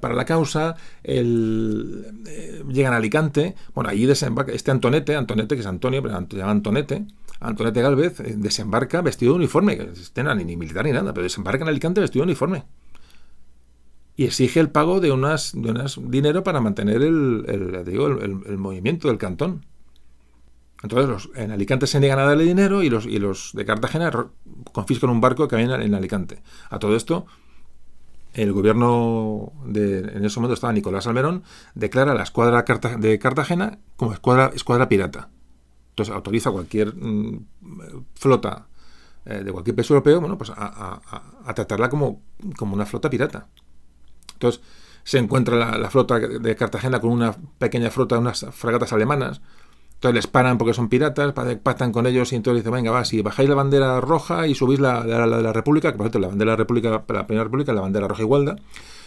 para 0.00 0.14
la 0.14 0.24
causa, 0.24 0.76
el, 1.02 2.24
eh, 2.26 2.62
llegan 2.68 2.92
a 2.92 2.96
Alicante, 2.96 3.54
bueno, 3.74 3.90
allí 3.90 4.06
desembarca 4.06 4.52
este 4.52 4.70
Antonete, 4.70 5.14
Antonete 5.14 5.54
que 5.54 5.60
es 5.60 5.66
Antonio, 5.66 6.02
pero 6.02 6.26
se 6.28 6.36
llama 6.36 6.52
Antonete, 6.52 7.06
Antonete 7.40 7.82
Galvez, 7.82 8.20
eh, 8.20 8.34
desembarca 8.36 9.02
vestido 9.02 9.32
de 9.32 9.38
uniforme, 9.38 9.76
que 9.76 10.22
no 10.22 10.34
ni 10.34 10.56
militar 10.56 10.84
ni 10.84 10.92
nada, 10.92 11.12
pero 11.12 11.24
desembarca 11.24 11.62
en 11.62 11.68
Alicante 11.68 12.00
vestido 12.00 12.24
de 12.24 12.30
uniforme. 12.30 12.64
Y 14.16 14.24
exige 14.24 14.60
el 14.60 14.70
pago 14.70 15.00
de 15.00 15.12
unas, 15.12 15.54
dinero 15.96 16.42
para 16.42 16.60
mantener 16.60 17.02
el, 17.02 18.56
movimiento 18.58 19.08
del 19.08 19.18
cantón. 19.18 19.66
Entonces 20.82 21.08
los, 21.08 21.30
en 21.34 21.50
Alicante 21.50 21.86
se 21.86 22.00
niegan 22.00 22.18
a 22.18 22.24
darle 22.24 22.44
dinero 22.44 22.82
y 22.82 22.88
los, 22.88 23.52
de 23.52 23.64
Cartagena 23.66 24.10
confiscan 24.72 25.10
un 25.10 25.20
barco 25.20 25.48
que 25.48 25.56
había 25.56 25.74
en, 25.76 25.94
Alicante. 25.94 26.42
A 26.70 26.78
todo 26.78 26.96
esto, 26.96 27.26
el 28.36 28.52
gobierno 28.52 29.52
de, 29.64 30.00
en 30.00 30.24
ese 30.24 30.38
momento 30.38 30.52
estaba 30.52 30.72
Nicolás 30.72 31.06
Almerón, 31.06 31.42
declara 31.74 32.14
la 32.14 32.22
escuadra 32.22 32.64
de 32.98 33.18
Cartagena 33.18 33.78
como 33.96 34.12
escuadra, 34.12 34.50
escuadra 34.54 34.90
pirata. 34.90 35.30
Entonces 35.90 36.14
autoriza 36.14 36.50
a 36.50 36.52
cualquier 36.52 36.94
mm, 36.94 37.46
flota 38.14 38.66
eh, 39.24 39.42
de 39.42 39.52
cualquier 39.52 39.74
país 39.74 39.88
europeo 39.88 40.20
bueno, 40.20 40.36
pues 40.36 40.52
a, 40.54 41.00
tratarla 41.54 41.88
como, 41.88 42.20
como, 42.58 42.74
una 42.74 42.84
flota 42.84 43.08
pirata. 43.08 43.48
Entonces 44.34 44.60
se 45.02 45.16
encuentra 45.16 45.56
la, 45.56 45.78
la, 45.78 45.88
flota 45.88 46.18
de 46.18 46.56
Cartagena 46.56 47.00
con 47.00 47.12
una 47.12 47.34
pequeña 47.58 47.90
flota 47.90 48.18
unas 48.18 48.44
fragatas 48.50 48.92
alemanas 48.92 49.40
entonces 49.96 50.14
les 50.14 50.26
paran 50.26 50.58
porque 50.58 50.74
son 50.74 50.88
piratas, 50.88 51.32
pactan 51.62 51.90
con 51.90 52.06
ellos 52.06 52.30
y 52.32 52.36
entonces 52.36 52.62
dicen, 52.62 52.74
venga, 52.74 52.90
va, 52.90 53.06
si 53.06 53.22
bajáis 53.22 53.48
la 53.48 53.54
bandera 53.54 53.98
roja 54.02 54.46
y 54.46 54.54
subís 54.54 54.78
la, 54.78 55.02
de 55.02 55.42
la 55.42 55.52
República, 55.54 55.90
que 55.90 55.96
por 55.96 56.04
cierto, 56.04 56.18
la 56.18 56.28
bandera 56.28 56.50
de 56.50 56.52
la 56.52 56.56
República, 56.56 56.90
la 56.90 57.26
Primera 57.26 57.44
República 57.44 57.72
la 57.72 57.80
bandera 57.80 58.06
roja 58.06 58.22
igualda, 58.22 58.56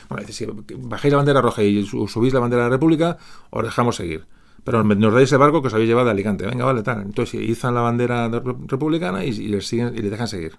bueno, 0.10 0.28
si 0.28 0.48
bajáis 0.78 1.12
la 1.12 1.18
bandera 1.18 1.42
roja 1.42 1.62
y 1.62 1.86
subís 1.86 2.34
la 2.34 2.40
bandera 2.40 2.64
de 2.64 2.70
la 2.70 2.76
República, 2.76 3.18
os 3.52 3.64
dejamos 3.64 3.98
seguir. 3.98 4.26
Pero 4.64 4.84
nos 4.84 5.14
dais 5.14 5.30
ese 5.30 5.38
barco 5.38 5.62
que 5.62 5.68
os 5.68 5.74
habéis 5.76 5.90
llevado 5.90 6.06
de 6.06 6.12
Alicante, 6.12 6.48
venga, 6.48 6.66
vale, 6.66 6.82
tal. 6.82 7.04
Entonces 7.04 7.40
izan 7.40 7.76
la 7.76 7.82
bandera 7.82 8.28
republicana 8.28 9.24
y, 9.24 9.32
les 9.32 9.68
siguen 9.68 9.94
y 9.96 10.02
les 10.02 10.10
dejan 10.10 10.28
seguir. 10.28 10.58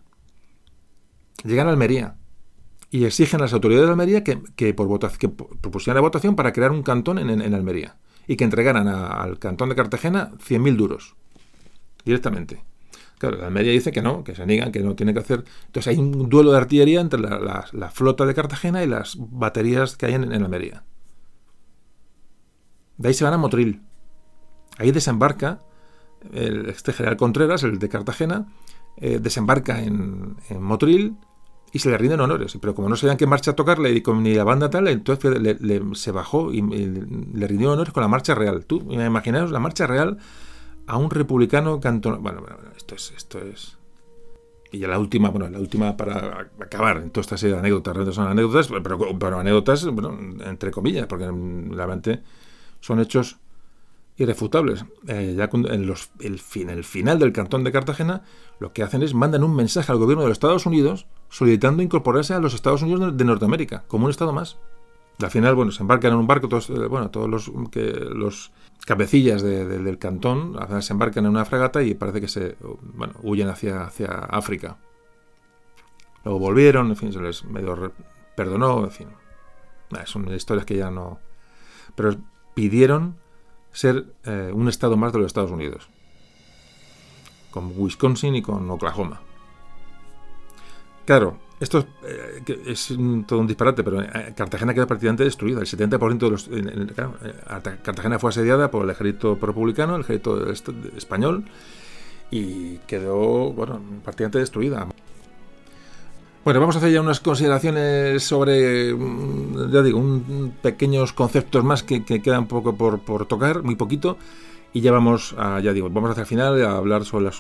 Llegan 1.43 1.67
a 1.67 1.71
Almería 1.71 2.15
y 2.89 3.05
exigen 3.05 3.41
a 3.41 3.45
las 3.45 3.53
autoridades 3.53 3.89
de 3.89 3.91
Almería 3.91 4.23
que, 4.23 4.37
por 4.75 5.11
que 5.19 5.29
propusieran 5.29 5.97
la 5.97 6.03
votación 6.03 6.37
para 6.37 6.53
crear 6.53 6.71
un 6.71 6.85
cantón 6.85 7.19
en 7.19 7.55
Almería 7.55 7.97
y 8.31 8.37
que 8.37 8.45
entregaran 8.45 8.87
al 8.87 9.41
cantón 9.41 9.71
de 9.71 9.75
Cartagena 9.75 10.31
100.000 10.35 10.77
duros 10.77 11.17
directamente. 12.05 12.63
Claro, 13.19 13.39
la 13.39 13.49
Almería 13.49 13.73
dice 13.73 13.91
que 13.91 14.03
no, 14.03 14.23
que 14.23 14.37
se 14.37 14.47
niegan, 14.47 14.71
que 14.71 14.79
no 14.85 14.95
tiene 14.95 15.13
que 15.13 15.19
hacer. 15.19 15.43
Entonces 15.67 15.89
hay 15.89 15.99
un 15.99 16.29
duelo 16.29 16.53
de 16.53 16.59
artillería 16.59 17.01
entre 17.01 17.19
la, 17.19 17.91
flota 17.93 18.25
de 18.27 18.35
Cartagena 18.35 18.85
y 18.85 18.87
las 18.87 19.17
baterías 19.19 19.97
que 19.97 20.07
hay 20.07 20.15
en, 20.15 20.33
en, 20.33 20.45
Almería. 20.45 20.85
De 22.99 23.09
ahí 23.09 23.15
se 23.15 23.25
van 23.25 23.35
a 23.35 23.37
Motril. 23.37 23.83
Ahí 24.79 24.93
desembarca 24.93 25.59
el 26.33 26.69
este 26.69 26.93
general 26.93 27.17
Contreras, 27.17 27.65
el 27.65 27.81
de 27.81 27.89
Cartagena, 27.89 28.47
eh, 28.99 29.19
desembarca 29.21 29.83
en 29.83 30.37
Motril 30.61 31.17
y 31.73 31.79
se 31.79 31.91
le 31.91 31.99
rinden 31.99 32.21
honores. 32.21 32.57
Pero 32.61 32.75
como 32.75 32.89
no 32.89 32.97
sabían 32.97 33.17
qué 33.17 33.27
marcha 33.27 33.55
tocarle 33.55 34.03
ni 34.17 34.35
la 34.35 34.45
banda 34.45 34.71
tal, 34.71 34.89
entonces 34.89 35.59
se 35.95 36.11
bajó 36.11 36.53
y, 36.53 36.63
le 36.63 37.47
rindió 37.47 37.73
honores 37.73 37.93
con 37.93 38.03
la 38.03 38.09
marcha 38.09 38.35
real. 38.35 38.65
Tú, 38.65 38.87
imaginaos 38.91 39.51
la 39.51 39.61
marcha 39.61 39.87
real 39.87 40.19
a 40.87 40.97
un 40.97 41.11
republicano 41.11 41.81
cantón. 41.81 42.23
Bueno, 42.23 42.41
bueno, 42.41 42.57
esto 42.77 42.95
es, 42.95 43.13
esto 43.17 43.39
es. 43.39 43.77
Y 44.73 44.79
ya 44.79 44.89
la 44.89 44.99
última, 44.99 45.31
bueno, 45.31 45.49
la 45.49 45.59
última 45.59 45.97
para 45.97 46.49
acabar 46.61 46.99
en 46.99 47.11
toda 47.11 47.23
esta 47.23 47.37
serie 47.37 47.55
de 47.55 47.61
anécdotas, 47.61 48.15
son 48.15 48.29
anécdotas, 48.29 48.69
pero, 48.69 49.19
pero 49.19 49.41
anécdotas, 49.41 49.85
bueno, 49.87 50.17
entre 50.45 50.71
comillas, 50.71 51.07
porque 51.07 51.25
realmente 51.25 52.23
son 52.81 53.01
hechos 53.01 53.39
irrefutables. 54.17 54.85
Eh, 55.09 55.35
ya 55.37 55.49
en 55.53 55.87
los, 55.87 56.11
el, 56.21 56.39
fin, 56.39 56.71
el 56.71 56.85
final 56.85 57.19
del 57.19 57.33
cantón 57.33 57.65
de 57.65 57.73
Cartagena, 57.73 58.23
lo 58.61 58.73
que 58.73 58.85
hacen 58.85 59.03
es 59.03 59.13
mandan 59.13 59.43
un 59.43 59.57
mensaje 59.57 59.91
al 59.91 59.99
gobierno 59.99 60.23
de 60.23 60.29
los 60.29 60.37
Estados 60.37 60.67
Unidos 60.67 61.07
solicitando 61.31 61.83
incorporarse 61.83 62.35
a 62.35 62.41
los 62.41 62.53
Estados 62.55 62.83
Unidos 62.83 63.17
de 63.17 63.25
Norteamérica, 63.25 63.85
como 63.89 64.05
un 64.05 64.11
estado 64.11 64.33
más. 64.33 64.59
Al 65.23 65.31
final, 65.31 65.55
bueno, 65.55 65.71
se 65.71 65.83
embarcan 65.83 66.13
en 66.13 66.19
un 66.19 66.27
barco, 66.27 66.49
todos, 66.49 66.69
eh, 66.71 66.75
los, 67.29 67.51
que, 67.71 68.85
cabecillas 68.87 69.43
del 69.43 69.99
cantón 69.99 70.57
se 70.81 70.93
embarcan 70.93 71.25
en 71.27 71.31
una 71.31 71.45
fragata 71.45 71.83
y 71.83 71.95
parece 71.95 72.21
que 72.21 72.29
se 72.29 72.57
huyen 73.23 73.49
hacia, 73.49 73.85
hacia 73.85 74.09
África. 74.09 74.79
Luego 76.25 76.39
volvieron, 76.39 76.89
en 76.89 76.97
fin, 76.97 77.13
se 77.13 77.21
les 77.21 77.45
medio 77.45 77.93
perdonó, 78.35 78.85
en 78.85 78.91
fin. 78.91 79.09
son 80.05 80.33
historias 80.33 80.67
que 80.67 80.77
ya 80.77 80.91
no... 80.91 81.19
Pero 81.95 82.17
pidieron 82.55 83.17
ser 83.73 84.07
eh, 84.25 84.51
un 84.53 84.69
estado 84.69 84.97
más 84.97 85.13
de 85.13 85.19
los 85.19 85.27
Estados 85.27 85.51
Unidos. 85.51 85.89
con 87.51 87.73
Wisconsin 87.77 88.35
y 88.37 88.43
con 88.43 88.71
Oklahoma. 88.71 89.21
Claro, 91.11 91.39
esto 91.59 91.85
es, 92.69 92.93
eh, 92.93 92.97
todo 93.27 93.41
un 93.41 93.47
disparate, 93.49 93.83
pero 93.83 94.01
eh, 94.01 94.33
Cartagena 94.37 94.73
quedó 94.73 94.87
prácticamente 94.87 95.25
destruida. 95.25 95.59
El 95.59 95.67
70% 95.67 96.19
de 96.19 96.31
los. 96.31 96.49
Cartagena 97.83 98.21
fue 98.21 98.31
asediada 98.31 98.71
por 98.71 98.85
el 98.85 98.91
ejército 98.91 99.37
republicano, 99.43 99.97
el 99.97 100.03
ejército 100.03 100.49
español, 100.97 101.47
y 102.31 102.77
quedó, 102.87 103.53
bueno, 103.53 103.81
prácticamente 104.05 104.39
destruida. 104.39 104.87
Bueno, 106.45 106.61
vamos 106.61 106.77
a 106.77 106.79
hacer 106.79 106.93
ya 106.93 107.01
unas 107.01 107.19
consideraciones 107.19 108.23
sobre, 108.23 108.95
mm, 108.95 109.73
ya 109.73 109.83
digo, 109.83 109.99
un, 109.99 110.55
pequeños 110.63 111.13
conceptos 111.13 111.65
más 111.65 111.83
que, 111.83 112.05
quedan 112.05 112.47
poco 112.47 112.77
por, 112.77 113.27
tocar, 113.27 113.65
muy 113.65 113.75
poquito, 113.75 114.17
y 114.73 114.81
ya 114.81 114.93
vamos 114.93 115.35
a, 115.37 115.59
ya 115.59 115.73
digo, 115.73 115.91
vamos 115.91 116.13
hacia 116.13 116.21
el 116.21 116.29
final 116.29 116.65
a 116.65 116.77
hablar 116.77 117.05
sobre, 117.05 117.31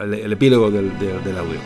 el, 0.00 0.32
epílogo 0.32 0.72
del 0.72 1.38
audio. 1.38 1.60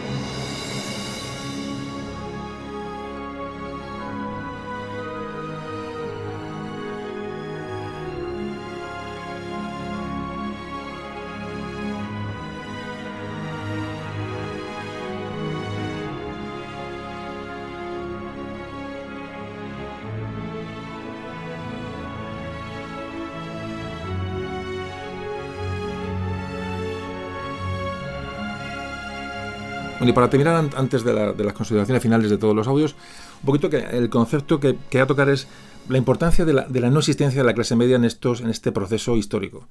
Y 30.08 30.12
para 30.12 30.30
terminar, 30.30 30.70
antes 30.76 31.04
de, 31.04 31.12
las 31.12 31.52
consideraciones 31.52 32.02
finales 32.02 32.30
de 32.30 32.38
todos 32.38 32.54
los 32.54 32.66
audios, 32.66 32.94
un 33.40 33.46
poquito 33.46 33.70
que 33.70 33.78
el 33.78 34.08
concepto 34.10 34.58
que 34.58 34.76
quería 34.90 35.06
tocar 35.06 35.28
es 35.28 35.46
la 35.88 35.98
importancia 35.98 36.44
de 36.44 36.52
la, 36.52 36.90
no 36.90 36.98
existencia 36.98 37.40
de 37.40 37.46
la 37.46 37.54
clase 37.54 37.76
media 37.76 37.96
en, 37.96 38.04
estos, 38.04 38.40
en 38.40 38.48
este 38.48 38.72
proceso 38.72 39.16
histórico. 39.16 39.68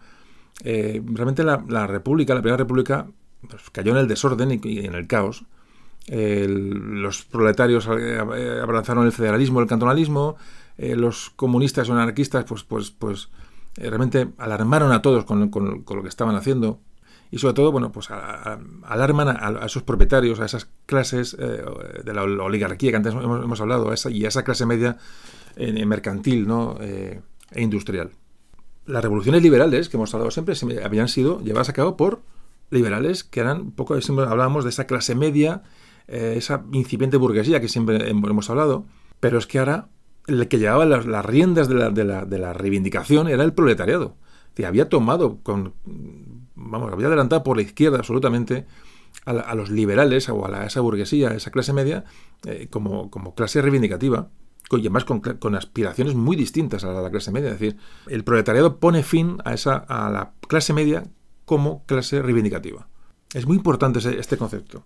Eh, 0.64 1.02
realmente 1.06 1.44
la, 1.44 1.88
República, 1.88 2.34
la 2.34 2.42
Primera 2.42 2.58
República, 2.58 3.08
pues, 3.50 3.70
cayó 3.72 3.92
en 3.92 3.98
el 3.98 4.08
desorden 4.08 4.60
y, 4.64 4.80
en 4.80 4.96
el 4.96 5.08
caos. 5.08 5.46
los 6.08 7.24
proletarios 7.24 7.88
eh, 7.88 8.60
abrazaron 8.62 9.06
el 9.06 9.12
federalismo, 9.12 9.60
el 9.60 9.68
cantonalismo, 9.68 10.36
eh, 10.78 10.96
los 10.96 11.32
comunistas 11.32 11.90
o 11.90 11.94
anarquistas, 11.94 12.46
pues, 12.46 12.64
pues, 12.64 12.92
pues 12.92 13.30
realmente 13.76 14.28
alarmaron 14.38 14.92
a 14.92 15.02
todos 15.02 15.24
con, 15.26 15.50
lo 15.50 16.04
que 16.04 16.10
estaban 16.10 16.36
haciendo 16.36 16.80
y 17.32 17.38
sobre 17.38 17.54
todo, 17.54 17.72
bueno, 17.72 17.94
pues 17.94 18.10
alarman 18.12 19.30
a, 19.30 19.66
esos 19.66 19.84
propietarios, 19.84 20.42
a 20.42 20.46
esas 20.46 20.70
clases 20.86 21.36
eh, 21.40 21.64
de 22.04 22.14
la 22.14 22.24
oligarquía 22.24 22.92
que 22.92 22.98
antes 22.98 23.14
hemos, 23.14 23.62
hablado, 23.62 23.92
y 24.10 24.26
a 24.26 24.28
esa 24.28 24.44
clase 24.44 24.66
media 24.66 24.98
eh, 25.56 25.86
mercantil 25.86 26.46
¿no? 26.46 26.78
Eh, 26.82 27.22
e 27.52 27.62
industrial. 27.62 28.12
Las 28.86 29.02
revoluciones 29.02 29.42
liberales 29.42 29.88
que 29.88 29.96
hemos 29.96 30.14
hablado 30.14 30.30
siempre 30.30 30.56
habían 30.84 31.08
sido 31.08 31.42
llevadas 31.42 31.70
a 31.70 31.74
cabo 31.74 31.96
por 31.96 32.22
liberales 32.70 33.24
que 33.24 33.40
eran 33.40 33.62
un 33.62 33.72
poco, 33.72 34.00
siempre 34.02 34.26
hablábamos 34.26 34.66
de 34.66 34.72
esa 34.72 34.86
clase 34.86 35.16
media, 35.16 35.64
esa 36.08 36.66
incipiente 36.74 37.16
burguesía 37.16 37.62
que 37.62 37.70
siempre 37.70 38.10
hemos 38.10 38.50
hablado, 38.50 38.86
pero 39.22 39.38
es 39.38 39.48
que 39.48 39.60
ahora 39.60 39.88
el 40.28 40.48
que 40.50 40.60
llevaba 40.60 40.86
las, 40.86 41.26
riendas 41.26 41.70
de 41.70 41.76
la, 41.76 41.90
de, 41.90 42.04
la, 42.04 42.26
de 42.26 42.40
la 42.40 42.52
reivindicación 42.52 43.30
era 43.30 43.44
el 43.46 43.54
proletariado. 43.54 44.18
Había 44.66 44.90
tomado 44.90 45.40
con 45.42 45.74
vamos, 46.70 46.92
había 46.92 47.08
adelantado 47.08 47.44
por 47.44 47.58
la 47.58 47.64
izquierda 47.64 47.98
absolutamente 47.98 48.66
a, 49.26 49.56
los 49.56 49.70
liberales 49.70 50.30
o 50.30 50.46
a, 50.46 50.66
esa 50.66 50.82
burguesía, 50.82 51.30
a 51.30 51.36
esa 51.36 51.52
clase 51.52 51.74
media, 51.74 52.06
eh, 52.46 52.68
como, 52.70 53.10
como, 53.12 53.36
clase 53.36 53.62
reivindicativa, 53.62 54.30
y 54.72 54.80
además 54.80 55.06
con, 55.06 55.56
aspiraciones 55.56 56.16
muy 56.16 56.36
distintas 56.36 56.84
a 56.84 56.94
la, 56.94 57.10
clase 57.12 57.32
media. 57.32 57.52
Es 57.52 57.60
decir, 57.60 57.78
el 58.08 58.24
proletariado 58.24 58.80
pone 58.80 59.04
fin 59.04 59.38
a, 59.44 59.54
esa, 59.54 59.76
a 59.76 60.10
la 60.10 60.34
clase 60.48 60.74
media 60.74 61.04
como 61.46 61.86
clase 61.86 62.22
reivindicativa. 62.22 62.88
Es 63.34 63.46
muy 63.46 63.58
importante 63.58 64.00
este 64.18 64.38
concepto. 64.38 64.86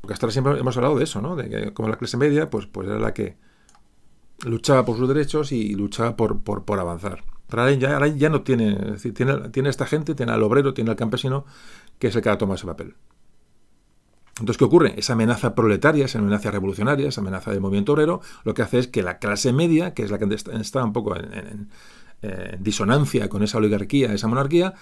Porque 0.00 0.14
hasta 0.14 0.26
ahora 0.26 0.32
siempre 0.32 0.58
hemos 0.58 0.76
hablado 0.76 0.96
de 0.96 1.04
eso, 1.04 1.20
¿no? 1.20 1.36
De 1.36 1.48
que 1.48 1.74
como 1.74 1.88
la 1.88 1.96
clase 1.96 2.16
media, 2.16 2.48
pues, 2.48 2.66
pues 2.66 2.88
era 2.88 2.98
la 2.98 3.12
que 3.12 3.36
luchaba 4.44 4.84
por 4.84 4.96
sus 4.96 5.08
derechos 5.08 5.52
y 5.52 5.74
luchaba 5.74 6.16
por, 6.16 6.42
por 6.42 6.80
avanzar. 6.80 7.22
Pero 7.48 7.62
ahora 7.62 8.08
ya, 8.08 8.28
no 8.28 8.42
tiene, 8.42 8.96
tiene, 9.14 9.48
tiene 9.48 9.68
esta 9.68 9.86
gente, 9.86 10.14
tiene 10.14 10.32
al 10.32 10.42
obrero, 10.42 10.74
tiene 10.74 10.90
al 10.90 10.96
campesino, 10.96 11.46
que 11.98 12.08
es 12.08 12.16
el 12.16 12.22
que 12.22 12.28
ha 12.28 12.38
tomado 12.38 12.56
ese 12.56 12.66
papel. 12.66 12.94
Entonces, 14.38 14.58
¿qué 14.58 14.64
ocurre? 14.64 14.94
Esa 14.96 15.14
amenaza 15.14 15.54
proletaria, 15.54 16.04
esa 16.04 16.18
amenaza 16.18 16.50
revolucionaria, 16.50 17.08
esa 17.08 17.20
amenaza 17.20 17.50
del 17.50 17.60
movimiento 17.60 17.92
obrero, 17.92 18.20
lo 18.44 18.54
que 18.54 18.62
hace 18.62 18.78
es 18.78 18.86
que 18.86 19.02
la 19.02 19.18
clase 19.18 19.52
media, 19.52 19.94
que 19.94 20.04
es 20.04 20.10
la 20.10 20.18
que 20.18 20.32
está 20.32 20.84
un 20.84 20.92
poco 20.92 21.16
en, 21.16 21.68
disonancia 22.58 23.28
con 23.28 23.42
esa 23.42 23.58
oligarquía, 23.58 24.12
esa 24.12 24.26
monarquía, 24.26 24.74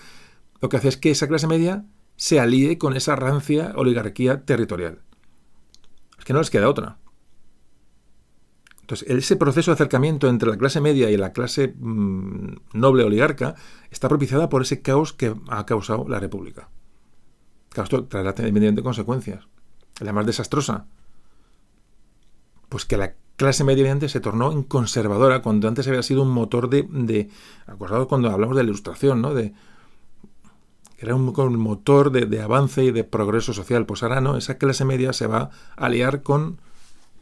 lo 0.60 0.68
que 0.68 0.78
hace 0.78 0.88
es 0.88 0.97
que 0.97 1.10
esa 1.10 1.28
clase 1.28 1.47
media 1.47 1.84
se 2.16 2.40
alíe 2.40 2.78
con 2.78 2.97
esa 2.97 3.14
rancia 3.14 3.72
oligarquía 3.76 4.44
territorial. 4.44 5.01
Es 6.18 6.24
que 6.24 6.32
no 6.32 6.38
les 6.38 6.51
queda 6.51 6.68
otra. 6.68 6.98
Entonces, 8.86 9.10
ese 9.10 9.34
proceso 9.34 9.72
de 9.72 9.74
acercamiento 9.74 10.28
entre 10.28 10.48
la 10.48 10.56
clase 10.56 10.80
media 10.80 11.10
y 11.10 11.16
la 11.16 11.32
clase 11.32 11.74
mm, 11.76 12.54
noble 12.72 13.02
oligarca 13.02 13.56
está 13.90 14.08
propiciada 14.08 14.48
por 14.48 14.62
ese 14.62 14.80
caos 14.80 15.12
que 15.12 15.34
ha 15.48 15.66
causado 15.66 16.06
la 16.08 16.20
República. 16.20 16.68
Caos 17.70 17.86
esto 17.86 18.04
traerá 18.04 18.30
evidentemente 18.38 18.84
consecuencias. 18.84 19.48
La 19.98 20.12
más 20.12 20.24
desastrosa, 20.24 20.86
pues 22.68 22.84
que 22.84 22.96
la 22.96 23.14
clase 23.34 23.64
media 23.64 24.08
se 24.08 24.20
tornó 24.20 24.52
en 24.52 24.62
conservadora 24.62 25.42
cuando 25.42 25.66
antes 25.66 25.88
había 25.88 26.04
sido 26.04 26.22
un 26.22 26.30
motor 26.30 26.70
de, 26.70 26.86
de 26.88 27.28
cuando 28.08 28.30
hablamos 28.30 28.56
de 28.56 28.62
la 28.62 28.68
ilustración, 28.68 29.20
¿no? 29.20 29.34
De, 29.34 29.52
era 30.98 31.16
un, 31.16 31.34
un 31.36 31.58
motor 31.58 32.12
de, 32.12 32.26
de, 32.26 32.40
avance 32.40 32.84
y 32.84 32.92
de 32.92 33.02
progreso 33.02 33.52
social. 33.52 33.84
Pues 33.84 34.04
ahora 34.04 34.20
no, 34.20 34.36
esa 34.36 34.58
clase 34.58 34.84
media 34.84 35.12
se 35.12 35.26
va 35.26 35.50
a 35.76 35.86
aliar 35.86 36.22
con 36.22 36.60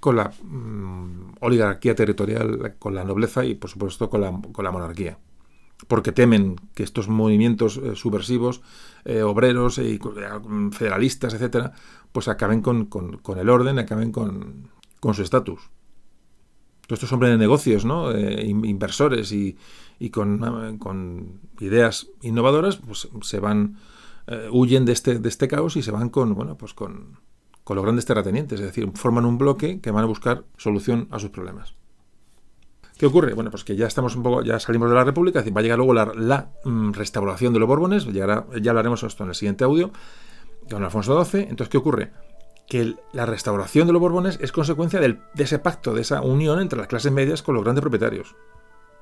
con 0.05 0.17
la 0.17 0.31
mm, 0.43 1.37
oligarquía 1.41 1.95
territorial, 1.95 2.77
con 2.79 2.95
la 2.95 3.05
nobleza 3.05 3.43
y 3.43 3.55
por 3.55 3.71
supuesto 3.71 4.11
con 4.11 4.21
la, 4.21 4.39
con 4.53 4.63
la 4.63 4.71
monarquía. 4.71 5.19
Porque 5.89 6.13
temen 6.13 6.57
que 6.75 6.83
estos 6.83 7.09
movimientos 7.09 7.79
eh, 7.79 7.97
subversivos, 7.97 8.61
eh, 9.07 9.23
obreros 9.23 9.79
y 9.79 9.95
eh, 9.95 10.01
federalistas, 10.73 11.33
etcétera, 11.33 11.73
pues 12.13 12.29
acaben 12.29 12.61
con, 12.61 12.91
el 13.39 13.49
orden, 13.49 13.79
acaben 13.79 14.13
con, 14.13 14.69
su 15.15 15.23
estatus. 15.23 15.71
Todos 16.87 16.99
estos 16.99 17.13
hombres 17.15 17.33
de 17.33 17.39
negocios, 17.39 17.87
¿no? 17.87 18.13
inversores 18.13 19.33
y, 19.33 19.57
con, 20.11 21.41
ideas 21.61 22.09
innovadoras, 22.21 22.77
pues 22.77 23.09
se 23.23 23.41
van, 23.41 23.79
huyen 24.51 24.85
de 24.85 24.93
este, 24.93 25.19
de 25.19 25.31
este 25.31 25.49
caos 25.49 25.77
y 25.77 25.83
se 25.83 25.93
van 25.93 26.11
con, 26.11 26.35
bueno, 26.35 26.59
pues 26.59 26.75
con, 26.75 27.21
con 27.65 27.77
los 27.77 27.85
grandes 27.85 28.05
terratenientes, 28.05 28.61
es 28.61 28.67
decir, 28.67 28.91
forman 28.95 29.25
un 29.25 29.39
bloque 29.39 29.81
que 29.81 29.91
van 29.91 30.05
a 30.05 30.07
buscar 30.07 30.45
solución 30.59 31.09
a 31.11 31.19
sus 31.19 31.31
problemas. 31.31 31.75
¿Qué 32.99 33.07
ocurre? 33.07 33.35
Bueno, 33.35 33.51
pues 33.51 33.65
que 33.65 33.75
ya 33.75 33.87
estamos 33.87 34.15
un 34.15 34.23
poco, 34.23 34.43
ya 34.43 34.61
salimos 34.61 34.89
de 34.89 34.95
la 34.95 35.03
República, 35.03 35.43
va 35.43 35.61
a 35.61 35.63
llegar 35.63 35.79
luego 35.79 35.95
la, 35.95 36.51
mm, 36.65 36.93
restauración 36.93 37.53
de 37.53 37.59
los 37.59 37.67
Borbones, 37.67 38.07
ya 38.07 38.45
hablaremos 38.71 39.03
esto 39.03 39.25
en 39.25 39.31
el 39.31 39.35
siguiente 39.35 39.65
audio, 39.65 39.91
con 40.71 40.85
Alfonso 40.85 41.25
XII. 41.25 41.41
Entonces, 41.41 41.71
¿qué 41.71 41.79
ocurre? 41.79 42.13
Que 42.69 42.95
la 43.13 43.27
restauración 43.27 43.87
de 43.87 43.95
los 43.95 44.01
Borbones 44.01 44.39
es 44.41 44.53
consecuencia 44.53 45.01
de 45.01 45.19
ese 45.37 45.59
pacto, 45.59 45.93
de 45.93 46.03
esa 46.03 46.21
unión 46.21 46.61
entre 46.61 46.79
las 46.79 46.87
clases 46.87 47.11
medias 47.11 47.43
con 47.43 47.55
los 47.55 47.65
grandes 47.65 47.83
propietarios. 47.83 48.37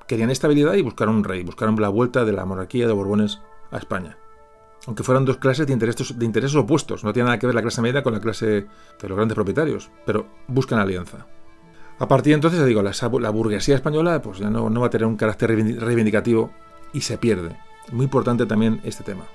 Querían 0.07 0.31
estabilidad 0.31 0.73
y 0.73 0.81
buscaron 0.81 1.15
un 1.15 1.23
rey, 1.23 1.43
buscaron 1.43 1.79
la 1.79 1.89
vuelta 1.89 2.25
de 2.25 2.33
la 2.33 2.45
monarquía 2.45 2.87
de 2.87 2.93
Borbones 2.93 3.41
a 3.71 3.77
España 3.77 4.17
aunque 4.85 5.03
fueran 5.03 5.25
dos 5.25 5.37
clases 5.37 5.65
de 5.67 5.73
intereses, 5.73 6.55
opuestos. 6.55 7.03
No 7.03 7.13
tiene 7.13 7.25
nada 7.25 7.39
que 7.39 7.45
ver 7.45 7.55
la 7.55 7.61
clase 7.61 7.81
media 7.81 8.03
con 8.03 8.13
la 8.13 8.19
clase 8.19 8.45
de 8.45 9.07
los 9.07 9.15
grandes 9.15 9.35
propietarios, 9.35 9.89
pero 10.05 10.27
buscan 10.47 10.79
alianza. 10.79 11.25
A 11.99 12.07
partir 12.07 12.31
de 12.31 12.35
entonces, 12.35 12.65
digo, 12.65 12.81
la, 12.81 12.91
la 13.19 13.29
burguesía 13.29 13.75
española 13.75 14.21
pues 14.21 14.39
ya 14.39 14.49
no, 14.49 14.69
no, 14.69 14.81
va 14.81 14.87
a 14.87 14.89
tener 14.89 15.07
un 15.07 15.15
carácter 15.15 15.51
reivindicativo 15.51 16.51
y 16.91 17.01
se 17.01 17.17
pierde. 17.17 17.57
Muy 17.91 18.05
importante 18.05 18.45
también 18.45 18.81
este 18.83 19.03
tema. 19.03 19.25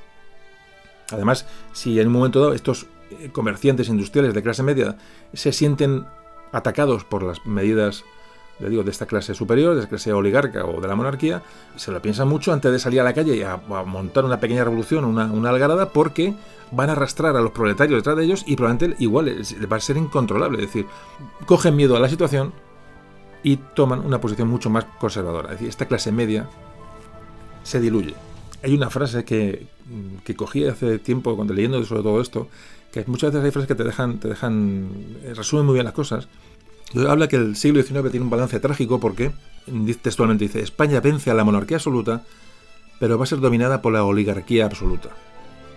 Además, 1.10 1.46
si 1.72 1.98
en 1.98 2.08
un 2.08 2.12
momento 2.12 2.40
dado 2.40 2.52
estos 2.52 2.86
eh, 3.10 3.30
comerciantes 3.32 3.88
industriales 3.88 4.34
de 4.34 4.42
clase 4.42 4.62
media 4.62 4.96
se 5.32 5.52
sienten 5.52 6.04
atacados 6.52 7.04
por 7.04 7.22
las 7.22 7.46
medidas 7.46 8.04
le 8.60 8.68
digo, 8.68 8.82
de 8.82 8.90
esta 8.90 9.06
clase 9.06 9.34
superior, 9.34 9.74
de 9.74 9.80
esta 9.80 9.88
clase 9.88 10.12
oligarca 10.12 10.64
o 10.64 10.80
de 10.80 10.88
la 10.88 10.96
monarquía, 10.96 11.42
se 11.76 11.92
lo 11.92 12.02
piensan 12.02 12.28
mucho 12.28 12.52
antes 12.52 12.72
de 12.72 12.78
salir 12.78 13.00
a 13.00 13.04
la 13.04 13.12
calle 13.12 13.36
y 13.36 13.42
a, 13.42 13.56
montar 13.56 14.24
una 14.24 14.40
pequeña 14.40 14.64
revolución, 14.64 15.04
una, 15.04 15.26
una, 15.26 15.50
algarada, 15.50 15.90
porque 15.90 16.34
van 16.70 16.88
a 16.90 16.92
arrastrar 16.92 17.36
a 17.36 17.40
los 17.40 17.52
proletarios 17.52 18.00
detrás 18.00 18.16
de 18.16 18.24
ellos 18.24 18.44
y 18.46 18.56
probablemente 18.56 19.02
igual 19.02 19.42
va 19.70 19.76
a 19.76 19.80
ser 19.80 19.96
incontrolable. 19.96 20.58
Es 20.58 20.66
decir, 20.66 20.86
cogen 21.46 21.76
miedo 21.76 21.96
a 21.96 22.00
la 22.00 22.08
situación 22.08 22.52
y 23.42 23.56
toman 23.56 24.04
una 24.04 24.20
posición 24.20 24.48
mucho 24.48 24.70
más 24.70 24.84
conservadora. 24.98 25.48
Es 25.48 25.54
decir, 25.54 25.68
esta 25.68 25.86
clase 25.86 26.12
media 26.12 26.48
se 27.62 27.80
diluye. 27.80 28.14
Hay 28.62 28.74
una 28.74 28.90
frase 28.90 29.24
que, 29.24 29.66
que 30.24 30.34
cogí 30.34 30.66
hace 30.66 30.98
tiempo 30.98 31.36
cuando 31.36 31.54
leyendo 31.54 31.82
sobre 31.84 32.02
todo 32.02 32.20
esto, 32.20 32.48
que 32.92 33.04
muchas 33.06 33.32
veces 33.32 33.44
hay 33.44 33.50
frases 33.50 33.68
que 33.68 33.74
te 33.74 33.84
dejan, 33.84 34.18
te 34.18 34.28
dejan, 34.28 34.88
eh, 35.22 35.34
resumen 35.34 35.66
muy 35.66 35.74
bien 35.74 35.84
las 35.84 35.94
cosas. 35.94 36.28
Habla 36.94 37.28
que 37.28 37.36
el 37.36 37.56
siglo 37.56 37.82
XIX 37.82 38.10
tiene 38.10 38.24
un 38.24 38.30
balance 38.30 38.58
trágico 38.60 38.98
porque, 38.98 39.32
textualmente 40.02 40.44
dice, 40.44 40.60
España 40.60 41.00
vence 41.00 41.30
a 41.30 41.34
la 41.34 41.44
monarquía 41.44 41.76
absoluta, 41.76 42.22
pero 42.98 43.18
va 43.18 43.24
a 43.24 43.26
ser 43.26 43.40
dominada 43.40 43.82
por 43.82 43.92
la 43.92 44.04
oligarquía 44.04 44.64
absoluta. 44.64 45.10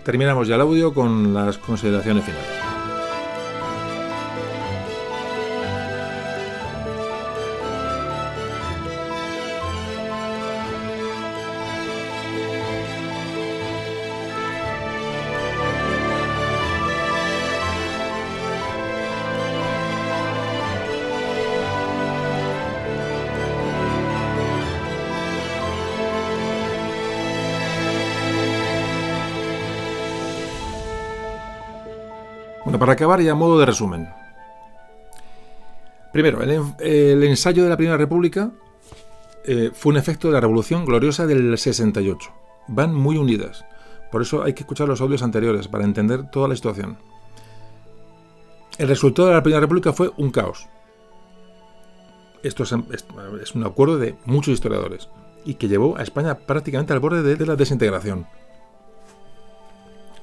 Terminamos 0.04 0.48
ya 0.48 0.54
el 0.54 0.62
audio 0.62 0.94
con 0.94 1.34
las 1.34 1.58
consideraciones 1.58 2.24
finales. 2.24 2.71
Para 32.82 32.94
acabar 32.94 33.20
y 33.20 33.28
a 33.28 33.36
modo 33.36 33.60
de 33.60 33.66
resumen. 33.66 34.08
Primero, 36.12 36.42
el, 36.42 37.22
ensayo 37.22 37.62
de 37.62 37.68
la 37.68 37.76
Primera 37.76 37.96
República 37.96 38.50
eh, 39.44 39.70
fue 39.72 39.92
un 39.92 39.98
efecto 39.98 40.26
de 40.26 40.34
la 40.34 40.40
Revolución 40.40 40.84
Gloriosa 40.84 41.28
del 41.28 41.56
68. 41.56 42.32
Van 42.66 42.92
muy 42.92 43.18
unidas. 43.18 43.64
Por 44.10 44.22
eso 44.22 44.42
hay 44.42 44.54
que 44.54 44.62
escuchar 44.62 44.88
los 44.88 45.00
audios 45.00 45.22
anteriores 45.22 45.68
para 45.68 45.84
entender 45.84 46.28
toda 46.28 46.48
la 46.48 46.56
situación. 46.56 46.98
El 48.78 48.88
resultado 48.88 49.28
de 49.28 49.34
la 49.34 49.44
Primera 49.44 49.60
República 49.60 49.92
fue 49.92 50.10
un 50.16 50.32
caos. 50.32 50.66
Esto 52.42 52.64
es, 52.64 52.72
un 53.54 53.64
acuerdo 53.64 53.96
de 53.96 54.16
muchos 54.24 54.54
historiadores 54.54 55.08
y 55.44 55.54
que 55.54 55.68
llevó 55.68 55.96
a 55.98 56.02
España 56.02 56.36
prácticamente 56.36 56.92
al 56.92 56.98
borde 56.98 57.36
de 57.36 57.46
la 57.46 57.54
desintegración. 57.54 58.26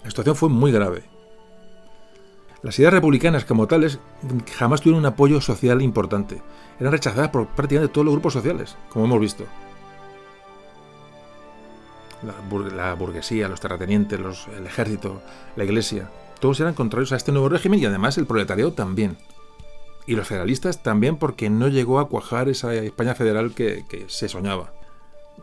La 0.03 0.09
situación 0.09 0.35
fue 0.35 0.49
muy 0.49 0.73
grave 0.73 1.18
las 2.61 2.77
ideas 2.77 2.93
republicanas 2.93 3.45
como 3.45 3.67
tales 3.67 3.99
jamás 4.57 4.81
tuvieron 4.81 4.99
un 4.99 5.05
apoyo 5.05 5.39
social 5.39 5.81
importante. 5.81 6.41
Eran 6.79 6.91
rechazadas 6.91 7.29
por 7.29 7.47
prácticamente 7.47 7.93
todos 7.93 8.05
los 8.05 8.13
grupos 8.13 8.33
sociales, 8.33 8.75
como 8.89 9.05
hemos 9.05 9.19
visto. 9.21 9.45
La, 12.75 12.93
burguesía, 12.95 13.47
los 13.47 13.61
terratenientes, 13.61 14.19
el 14.57 14.65
ejército, 14.65 15.21
la 15.55 15.63
iglesia, 15.63 16.09
todos 16.41 16.59
eran 16.59 16.73
contrarios 16.73 17.13
a 17.13 17.15
este 17.15 17.31
nuevo 17.31 17.47
régimen 17.47 17.79
y 17.79 17.85
además 17.85 18.17
el 18.17 18.25
proletariado 18.25 18.73
también. 18.73 19.17
Y 20.05 20.15
los 20.15 20.27
federalistas 20.27 20.83
también 20.83 21.15
porque 21.15 21.49
no 21.49 21.69
llegó 21.69 21.99
a 21.99 22.09
cuajar 22.09 22.49
esa 22.49 22.73
España 22.73 23.15
federal 23.15 23.53
que, 23.53 24.05
se 24.07 24.27
soñaba. 24.27 24.73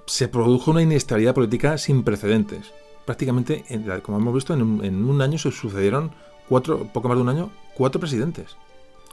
Se 0.07 0.29
produjo 0.29 0.71
una 0.71 0.83
inestabilidad 0.83 1.35
política 1.35 1.79
sin 1.79 2.03
precedentes. 2.03 2.75
Prácticamente, 3.07 3.65
como 4.03 4.19
hemos 4.19 4.35
visto, 4.35 4.53
en 4.53 5.05
un 5.05 5.23
año 5.23 5.39
se 5.39 5.51
sucedieron 5.53 6.11
cuatro, 6.49 6.87
poco 6.93 7.09
más 7.09 7.17
de 7.17 7.23
un 7.23 7.29
año, 7.29 7.51
cuatro 7.75 8.01
presidentes. 8.01 8.57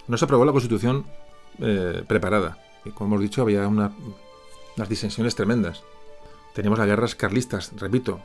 No 0.07 0.17
se 0.17 0.25
aprobó 0.25 0.45
la 0.45 0.51
constitución 0.51 1.05
eh, 1.59 2.03
preparada. 2.07 2.57
Y 2.85 2.91
como 2.91 3.15
hemos 3.15 3.21
dicho, 3.21 3.41
había 3.41 3.67
unas 3.67 3.91
disensiones 4.89 5.35
tremendas. 5.35 5.83
Teníamos 6.53 6.79
las 6.79 6.87
guerras 6.87 7.15
carlistas, 7.15 7.71
repito, 7.77 8.19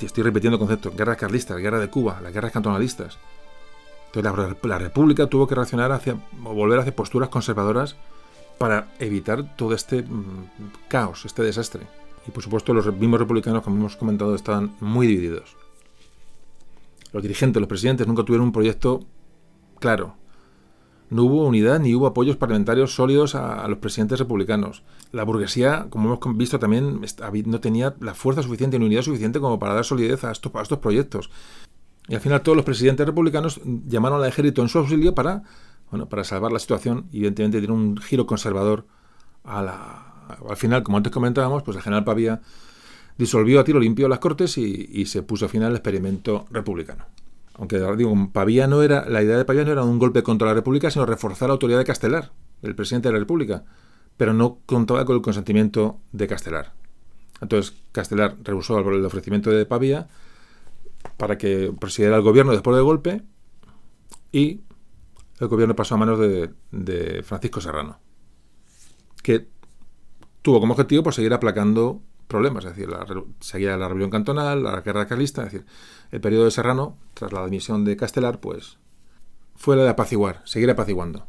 estoy 0.00 0.22
repitiendo 0.22 0.56
el 0.56 0.60
concepto, 0.60 0.92
guerras 0.96 1.16
carlistas, 1.16 1.58
guerra 1.58 1.80
de 1.80 1.88
Cuba, 1.90 2.20
las 2.22 2.32
guerras 2.32 2.52
cantonalistas. 2.52 3.18
Entonces 4.06 4.56
la, 4.62 4.78
República 4.78 5.26
tuvo 5.26 5.46
que 5.46 5.54
reaccionar 5.54 5.90
hacia, 5.90 6.16
o 6.44 6.54
volver 6.54 6.78
hacia 6.78 6.94
posturas 6.94 7.30
conservadoras 7.30 7.96
para 8.58 8.92
evitar 8.98 9.56
todo 9.56 9.74
este 9.74 10.02
mm, 10.02 10.88
caos, 10.88 11.24
este 11.24 11.42
desastre. 11.42 11.86
Y 12.28 12.30
por 12.30 12.42
supuesto 12.42 12.74
los 12.74 12.86
mismos 12.94 13.18
republicanos, 13.18 13.62
como 13.62 13.76
hemos 13.76 13.96
comentado, 13.96 14.34
estaban 14.34 14.76
muy 14.80 15.06
divididos 15.06 15.56
los 17.12 17.22
dirigentes, 17.22 17.60
los 17.60 17.68
presidentes 17.68 18.06
nunca 18.06 18.24
tuvieron 18.24 18.46
un 18.46 18.52
proyecto 18.52 19.00
claro. 19.78 20.16
No 21.10 21.24
hubo 21.24 21.46
unidad 21.46 21.78
ni 21.78 21.94
hubo 21.94 22.06
apoyos 22.06 22.36
parlamentarios 22.36 22.94
sólidos 22.94 23.34
a, 23.34 23.68
los 23.68 23.78
presidentes 23.78 24.18
republicanos. 24.18 24.82
La 25.10 25.24
burguesía, 25.24 25.88
como 25.90 26.14
hemos 26.14 26.36
visto 26.38 26.58
también, 26.58 27.02
no 27.44 27.60
tenía 27.60 27.94
la 28.00 28.14
fuerza 28.14 28.42
suficiente 28.42 28.78
ni 28.78 28.86
unidad 28.86 29.02
suficiente 29.02 29.38
como 29.38 29.58
para 29.58 29.74
dar 29.74 29.84
solidez 29.84 30.24
a 30.24 30.30
estos, 30.30 30.52
proyectos. 30.78 31.28
Y 32.08 32.14
al 32.14 32.22
final 32.22 32.40
todos 32.40 32.56
los 32.56 32.64
presidentes 32.64 33.04
republicanos 33.04 33.60
llamaron 33.86 34.22
al 34.22 34.28
ejército 34.28 34.62
en 34.62 34.70
su 34.70 34.78
auxilio 34.78 35.14
para, 35.14 35.42
bueno, 35.90 36.08
para 36.08 36.24
salvar 36.24 36.50
la 36.50 36.58
situación 36.58 37.08
evidentemente 37.12 37.58
dieron 37.58 37.78
un 37.78 37.96
giro 37.98 38.26
conservador 38.26 38.86
a 39.44 39.62
la... 39.62 40.08
Al 40.48 40.56
final, 40.56 40.82
como 40.82 40.96
antes 40.96 41.12
comentábamos, 41.12 41.62
pues 41.62 41.76
el 41.76 41.82
general 41.82 42.04
Pavía 42.04 42.40
disolvió 43.18 43.60
a 43.60 43.64
tiro 43.64 43.78
limpio 43.80 44.08
las 44.08 44.18
Cortes 44.18 44.58
y, 44.58 45.06
se 45.06 45.22
puso 45.22 45.48
fin 45.48 45.62
al 45.62 45.72
experimento 45.72 46.46
republicano. 46.50 47.06
Aunque 47.54 47.78
digo, 47.96 48.30
Pavía 48.32 48.66
no 48.66 48.82
era, 48.82 49.08
la 49.08 49.22
idea 49.22 49.36
de 49.36 49.44
Pavía 49.44 49.64
no 49.64 49.72
era 49.72 49.84
un 49.84 49.98
golpe 49.98 50.22
contra 50.22 50.48
la 50.48 50.54
República, 50.54 50.90
sino 50.90 51.06
reforzar 51.06 51.48
la 51.48 51.54
autoridad 51.54 51.78
de 51.78 51.84
Castelar, 51.84 52.32
el 52.62 52.74
presidente 52.74 53.08
de 53.08 53.12
la 53.12 53.18
República, 53.18 53.64
pero 54.16 54.32
no 54.32 54.58
contaba 54.66 55.04
con 55.04 55.16
el 55.16 55.22
consentimiento 55.22 56.00
de 56.12 56.26
Castelar. 56.26 56.72
Entonces 57.40 57.74
Castelar 57.92 58.36
rehusó 58.42 58.78
el 58.78 59.04
ofrecimiento 59.04 59.50
de 59.50 59.66
Pavía 59.66 60.08
para 61.16 61.36
que 61.36 61.72
presidiera 61.78 62.16
el 62.16 62.22
gobierno 62.22 62.52
después 62.52 62.76
del 62.76 62.84
golpe 62.84 63.22
y 64.30 64.60
el 65.40 65.48
gobierno 65.48 65.74
pasó 65.74 65.96
a 65.96 65.98
manos 65.98 66.18
de, 66.20 67.22
Francisco 67.24 67.60
Serrano, 67.60 67.98
que 69.22 69.48
tuvo 70.40 70.60
como 70.60 70.72
objetivo 70.72 71.02
pues, 71.02 71.16
seguir 71.16 71.34
aplacando 71.34 72.00
problemas, 72.32 72.64
es 72.64 72.74
decir, 72.74 72.88
la, 72.88 73.06
seguía 73.38 73.76
la 73.76 73.86
rebelión 73.86 74.10
cantonal, 74.10 74.64
la 74.64 74.80
guerra 74.80 75.06
carlista, 75.06 75.42
es 75.42 75.52
decir, 75.52 75.66
el 76.10 76.20
periodo 76.20 76.46
de 76.46 76.50
Serrano, 76.50 76.96
tras 77.14 77.32
la 77.32 77.44
dimisión 77.44 77.84
de 77.84 77.96
Castelar, 77.96 78.40
pues 78.40 78.78
fue 79.54 79.76
la 79.76 79.84
de 79.84 79.90
apaciguar, 79.90 80.42
seguir 80.44 80.70
apaciguando. 80.70 81.24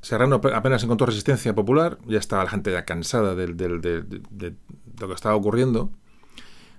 Serrano 0.00 0.40
apenas 0.54 0.84
encontró 0.84 1.06
resistencia 1.06 1.54
popular, 1.54 1.98
ya 2.06 2.18
estaba 2.18 2.44
la 2.44 2.50
gente 2.50 2.70
ya 2.72 2.84
cansada 2.84 3.34
de, 3.34 3.48
lo 3.48 3.80
que 3.80 5.14
estaba 5.14 5.34
ocurriendo. 5.34 5.90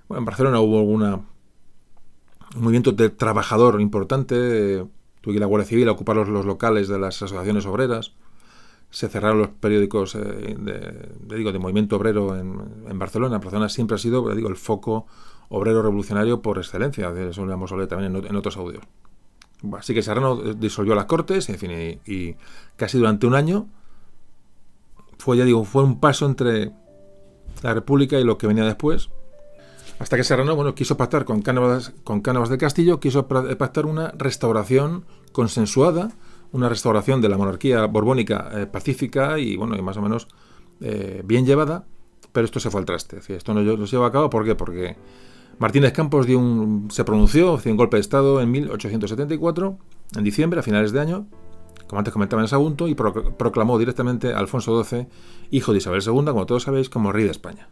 Bueno, 0.08 0.20
en 0.20 0.24
Barcelona 0.24 0.60
hubo 0.60 0.78
alguna, 0.78 1.16
un 2.56 2.62
movimiento 2.62 2.92
de 2.92 3.10
trabajador 3.10 3.80
importante, 3.80 4.86
tuvo 5.20 5.32
que 5.32 5.34
ir 5.34 5.40
la 5.40 5.46
Guardia 5.46 5.68
Civil 5.68 5.88
a 5.88 5.92
ocupar 5.92 6.16
los 6.16 6.46
locales 6.46 6.88
de 6.88 6.98
las 6.98 7.22
asociaciones 7.22 7.66
obreras 7.66 8.14
se 8.94 9.08
cerraron 9.08 9.40
los 9.40 9.48
periódicos 9.48 10.14
eh, 10.14 10.56
de, 10.56 11.36
digo, 11.36 11.50
de 11.50 11.58
movimiento 11.58 11.96
obrero 11.96 12.36
en, 12.38 12.96
Barcelona. 12.96 13.38
Barcelona 13.38 13.68
siempre 13.68 13.96
ha 13.96 13.98
sido 13.98 14.32
digo, 14.36 14.48
el 14.48 14.54
foco 14.54 15.06
obrero 15.48 15.82
revolucionario 15.82 16.40
por 16.42 16.58
excelencia. 16.58 17.10
Eso 17.10 17.44
lo 17.44 17.52
hemos 17.52 17.72
hablado 17.72 17.88
también 17.88 18.24
en, 18.24 18.36
otros 18.36 18.56
audios. 18.56 18.84
Así 19.76 19.94
que 19.94 20.02
Serrano 20.02 20.36
disolvió 20.36 20.94
las 20.94 21.06
Cortes 21.06 21.48
en 21.48 21.58
fin, 21.58 22.00
y, 22.06 22.36
casi 22.76 22.96
durante 22.96 23.26
un 23.26 23.34
año 23.34 23.66
fue, 25.18 25.38
ya 25.38 25.44
digo, 25.44 25.64
fue 25.64 25.82
un 25.82 25.98
paso 25.98 26.26
entre 26.26 26.70
la 27.62 27.74
República 27.74 28.20
y 28.20 28.22
lo 28.22 28.38
que 28.38 28.46
venía 28.46 28.64
después. 28.64 29.10
Hasta 29.98 30.16
que 30.16 30.22
Serrano 30.22 30.54
bueno, 30.54 30.76
quiso 30.76 30.96
pactar 30.96 31.24
con 31.24 31.42
Cánovas, 31.42 31.94
con 32.04 32.20
Cánovas 32.20 32.48
del 32.48 32.58
Castillo, 32.58 33.00
quiso 33.00 33.26
pactar 33.26 33.86
una 33.86 34.12
restauración 34.12 35.04
consensuada 35.32 36.12
una 36.54 36.68
restauración 36.68 37.20
de 37.20 37.28
la 37.28 37.36
monarquía 37.36 37.84
borbónica 37.86 38.48
eh, 38.54 38.66
pacífica 38.66 39.40
y 39.40 39.56
bueno, 39.56 39.76
y 39.76 39.82
más 39.82 39.96
o 39.96 40.02
menos 40.02 40.28
eh, 40.80 41.20
bien 41.24 41.44
llevada, 41.44 41.84
pero 42.32 42.44
esto 42.44 42.60
se 42.60 42.70
fue 42.70 42.80
al 42.80 42.86
traste. 42.86 43.18
esto 43.28 43.54
no, 43.54 43.86
se 43.86 43.90
llevó 43.92 44.04
a 44.04 44.12
cabo 44.12 44.30
¿por 44.30 44.44
qué? 44.44 44.54
porque 44.54 44.96
Martínez 45.58 45.92
Campos 45.92 46.26
dio 46.26 46.40
se 46.90 47.04
pronunció, 47.04 47.56
hizo 47.56 47.70
un 47.70 47.76
golpe 47.76 47.96
de 47.96 48.02
Estado 48.02 48.40
en 48.40 48.52
1874, 48.52 49.78
en 50.16 50.24
diciembre, 50.24 50.60
a 50.60 50.62
finales 50.62 50.92
de 50.92 51.00
año, 51.00 51.26
como 51.88 51.98
antes 51.98 52.12
comentaba 52.12 52.40
en 52.40 52.46
Sagunto, 52.48 52.86
y 52.86 52.94
proclamó 52.94 53.76
directamente 53.76 54.32
a 54.32 54.38
Alfonso 54.38 54.82
XII, 54.82 55.08
hijo 55.50 55.72
de 55.72 55.78
Isabel 55.78 56.02
II, 56.06 56.24
como 56.26 56.46
todos 56.46 56.62
sabéis, 56.62 56.88
como 56.88 57.10
rey 57.10 57.24
de 57.24 57.32
España. 57.32 57.68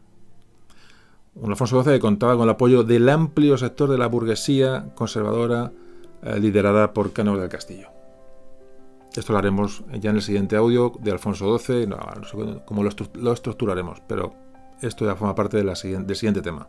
Un 1.36 1.50
Alfonso 1.50 1.82
XII 1.82 1.94
que 1.94 2.00
contaba 2.00 2.34
con 2.34 2.44
el 2.44 2.50
apoyo 2.50 2.82
del 2.82 3.08
amplio 3.08 3.56
sector 3.56 3.88
de 3.88 3.98
la 3.98 4.08
burguesía 4.08 4.86
conservadora 4.96 5.72
eh, 6.22 6.40
liderada 6.40 6.92
por 6.92 7.12
Cano 7.12 7.38
del 7.38 7.48
Castillo. 7.48 8.01
Esto 9.14 9.32
lo 9.32 9.38
haremos 9.38 9.84
ya 10.00 10.10
en 10.10 10.16
el 10.16 10.22
siguiente 10.22 10.56
audio 10.56 10.92
de 11.00 11.10
Alfonso 11.10 11.58
XII, 11.58 11.86
no, 11.86 11.98
sé 12.24 12.62
cómo 12.64 12.82
lo, 12.82 13.32
estructuraremos, 13.32 14.00
pero 14.06 14.34
esto 14.80 15.04
ya 15.04 15.14
forma 15.16 15.34
parte 15.34 15.62
del 15.62 15.76
siguiente 15.76 16.40
tema. 16.40 16.68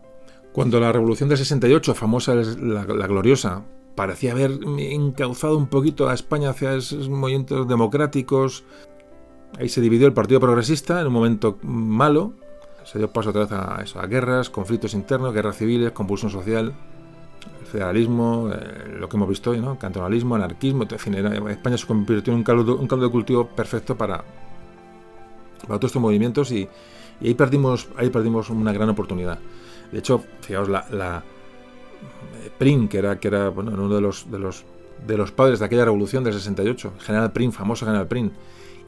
Cuando 0.51 0.79
la 0.79 0.91
Revolución 0.91 1.29
del 1.29 1.37
68, 1.37 1.95
famosa 1.95 2.35
la, 2.35 2.83
gloriosa, 2.83 3.63
parecía 3.95 4.33
haber 4.33 4.59
encauzado 4.77 5.57
un 5.57 5.67
poquito 5.67 6.09
a 6.09 6.13
España 6.13 6.49
hacia 6.49 6.75
esos 6.75 7.09
movimientos 7.09 7.67
democráticos, 7.67 8.63
ahí 9.57 9.69
se 9.69 9.81
dividió 9.81 10.05
el 10.05 10.13
Partido 10.13 10.39
Progresista 10.39 10.99
en 10.99 11.07
un 11.07 11.13
momento 11.13 11.57
malo, 11.63 12.33
se 12.83 12.99
dio 12.99 13.11
paso 13.11 13.29
otra 13.29 13.43
vez 13.43 13.51
a, 13.53 13.81
eso, 13.81 13.99
a 13.99 14.05
guerras, 14.05 14.49
conflictos 14.49 14.93
internos, 14.93 15.33
guerras 15.33 15.57
civiles, 15.57 15.91
convulsión 15.91 16.29
social, 16.29 16.73
federalismo, 17.73 18.51
eh, 18.53 18.97
lo 18.99 19.09
que 19.09 19.17
hemos 19.17 19.27
visto 19.27 19.49
hoy, 19.49 19.59
¿no? 19.59 19.79
cantonalismo, 19.79 20.35
anarquismo, 20.35 20.83
en 20.83 21.47
España 21.49 21.75
se 21.75 21.87
convirtió 21.87 22.31
en 22.31 22.37
un 22.37 22.43
caldo, 22.43 22.77
un 22.77 22.87
caldo 22.87 23.05
de 23.05 23.11
cultivo 23.11 23.47
perfecto 23.47 23.97
para, 23.97 24.23
para 25.61 25.79
todos 25.79 25.89
estos 25.89 26.01
movimientos 26.01 26.51
y, 26.51 26.69
ahí 27.19 27.33
perdimos 27.33 27.87
ahí 27.97 28.11
perdimos 28.11 28.51
una 28.51 28.71
gran 28.71 28.89
oportunidad. 28.89 29.39
De 29.91 29.99
hecho, 29.99 30.23
fijaos, 30.41 30.69
la, 30.69 30.85
la 30.91 31.23
eh, 32.43 32.51
Prin, 32.59 32.87
que 32.87 32.99
era, 32.99 33.19
que 33.19 33.27
era 33.27 33.49
bueno, 33.49 33.71
uno 33.73 33.95
de 33.95 34.01
los, 34.01 34.29
de, 34.29 34.37
los, 34.37 34.65
de 35.07 35.17
los 35.17 35.31
padres 35.31 35.57
de 35.57 35.65
aquella 35.65 35.85
revolución 35.85 36.23
del 36.23 36.33
68, 36.33 36.93
General 36.99 37.31
Prin, 37.31 37.51
famoso 37.51 37.85
General 37.87 38.07
Prin, 38.07 38.31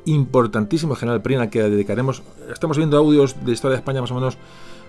importantísimo 0.06 0.94
General 0.94 1.24
Prin 1.24 1.40
al 1.40 1.50
que 1.50 1.64
dedicaremos, 1.64 2.22
estamos 2.54 2.78
viendo 2.78 2.98
audios 2.98 3.44
de 3.44 3.52
historia 3.52 3.78
de 3.78 3.80
España 3.80 4.02
más 4.02 4.12
o 4.12 4.16
menos 4.16 4.38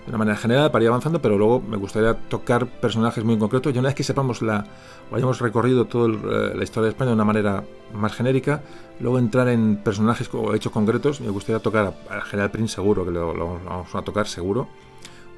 de 0.07 0.11
una 0.11 0.19
manera 0.19 0.37
general 0.37 0.71
para 0.71 0.85
ir 0.85 0.87
avanzando, 0.87 1.21
pero 1.21 1.37
luego 1.37 1.59
me 1.59 1.75
gustaría 1.75 2.13
tocar 2.13 2.65
personajes 2.65 3.25
muy 3.25 3.37
concretos 3.37 3.75
y 3.75 3.77
una 3.77 3.89
vez 3.89 3.95
que 3.95 4.05
sepamos 4.05 4.41
la, 4.41 4.65
o 5.11 5.15
hayamos 5.17 5.39
recorrido 5.39 5.83
toda 5.85 6.07
eh, 6.07 6.53
la 6.55 6.63
historia 6.63 6.85
de 6.85 6.89
España 6.91 7.09
de 7.09 7.15
una 7.15 7.25
manera 7.25 7.65
más 7.93 8.13
genérica, 8.13 8.63
luego 9.01 9.19
entrar 9.19 9.49
en 9.49 9.75
personajes 9.83 10.29
o 10.31 10.55
hechos 10.55 10.71
concretos, 10.71 11.19
me 11.19 11.29
gustaría 11.29 11.59
tocar 11.59 11.93
al 12.09 12.21
General 12.21 12.49
Prin 12.49 12.69
seguro, 12.69 13.03
que 13.03 13.11
lo, 13.11 13.59
vamos 13.65 13.93
a 13.93 14.01
tocar 14.01 14.27
seguro, 14.27 14.69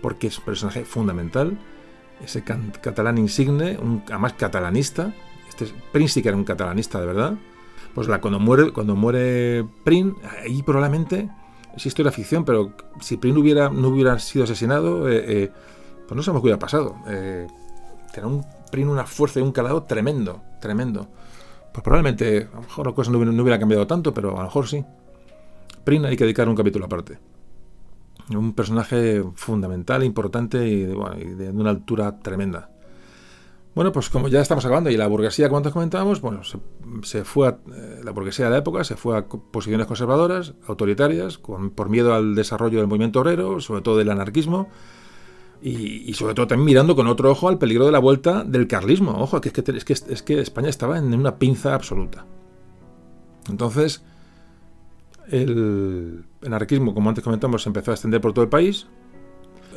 porque 0.03 0.27
es 0.27 0.37
un 0.37 0.45
personaje 0.45 0.85
fundamental, 0.85 1.57
ese 2.23 2.43
catalán 2.43 3.17
insigne, 3.17 3.75
un, 3.81 4.03
además 4.05 4.33
catalanista, 4.33 5.15
este 5.47 5.65
Prin 5.91 6.07
sí 6.07 6.21
que 6.21 6.29
era 6.29 6.37
un 6.37 6.43
catalanista 6.43 6.99
de 6.99 7.07
verdad, 7.07 7.33
pues 7.95 8.07
la, 8.07 8.21
cuando 8.21 8.39
muere, 8.39 8.71
cuando 8.71 8.95
muere 8.95 9.65
Prin, 9.83 10.15
ahí 10.45 10.61
probablemente 10.61 11.27
es 11.75 11.85
historia 11.85 12.11
ficción, 12.11 12.45
pero 12.45 12.73
si 12.99 13.17
Prin 13.17 13.37
hubiera, 13.37 13.69
no 13.69 13.89
hubiera 13.89 14.17
sido 14.19 14.43
asesinado, 14.43 15.09
eh, 15.09 15.23
eh, 15.27 15.51
pues 16.07 16.15
no 16.15 16.23
sabemos 16.23 16.41
qué 16.41 16.45
hubiera 16.45 16.59
pasado. 16.59 16.95
Eh, 17.07 17.47
un 18.23 18.45
Prin 18.71 18.87
una 18.89 19.05
fuerza 19.05 19.39
y 19.39 19.43
un 19.43 19.51
calado 19.51 19.83
tremendo, 19.83 20.41
tremendo. 20.59 21.07
Pues 21.71 21.83
probablemente, 21.83 22.49
a 22.51 22.55
lo 22.55 22.61
mejor 22.61 22.87
la 22.87 22.93
cosa 22.93 23.11
no 23.11 23.17
hubiera, 23.17 23.59
cambiado 23.59 23.87
tanto, 23.87 24.13
pero 24.13 24.31
a 24.33 24.39
lo 24.39 24.43
mejor 24.43 24.67
sí. 24.67 24.83
Prin 25.83 26.05
hay 26.05 26.17
que 26.17 26.25
dedicar 26.25 26.49
un 26.49 26.55
capítulo 26.55 26.85
aparte. 26.85 27.17
Un 28.35 28.53
personaje 28.53 29.23
fundamental, 29.35 30.03
importante 30.03 30.67
y 30.67 30.83
de 30.83 31.49
una 31.51 31.69
altura 31.69 32.19
tremenda. 32.19 32.69
Bueno, 33.79 33.93
pues 33.93 34.09
como 34.09 34.27
ya 34.27 34.41
estamos 34.41 34.65
acabando 34.65 34.89
y 34.89 34.97
la 34.97 35.07
burguesía, 35.07 35.47
como 35.47 35.59
antes 35.59 35.71
comentábamos, 35.71 36.19
bueno, 36.19 36.41
se, 37.01 37.23
fue 37.23 37.47
a, 37.47 37.59
eh, 37.73 38.01
la 38.03 38.11
burguesía 38.11 38.43
de 38.43 38.51
la 38.51 38.57
época 38.57 38.83
se 38.83 38.97
fue 38.97 39.17
a 39.17 39.25
posiciones 39.25 39.87
conservadoras, 39.87 40.53
autoritarias, 40.67 41.37
por 41.37 41.87
miedo 41.87 42.13
al 42.13 42.35
desarrollo 42.35 42.79
del 42.79 42.87
movimiento 42.87 43.21
obrero, 43.21 43.61
sobre 43.61 43.81
todo 43.81 43.95
del 43.95 44.09
anarquismo, 44.09 44.67
y, 45.61 46.13
sobre 46.13 46.33
todo 46.33 46.47
también 46.47 46.65
mirando 46.65 46.93
con 46.93 47.07
otro 47.07 47.31
ojo 47.31 47.47
al 47.47 47.57
peligro 47.57 47.85
de 47.85 47.93
la 47.93 47.99
vuelta 47.99 48.43
del 48.43 48.67
carlismo. 48.67 49.11
Ojo, 49.17 49.39
que 49.39 49.47
es 49.47 49.53
que, 49.53 49.71
es 49.71 49.85
que, 49.85 49.93
es 49.93 50.23
que 50.23 50.41
España 50.41 50.67
estaba 50.67 50.97
en 50.97 51.13
una 51.13 51.37
pinza 51.37 51.73
absoluta. 51.73 52.25
Entonces, 53.49 54.03
el 55.29 56.25
anarquismo, 56.45 56.93
como 56.93 57.07
antes 57.07 57.23
comentamos, 57.23 57.63
se 57.63 57.69
empezó 57.69 57.91
a 57.91 57.93
extender 57.93 58.19
por 58.19 58.33
todo 58.33 58.43
el 58.43 58.49
país. 58.49 58.87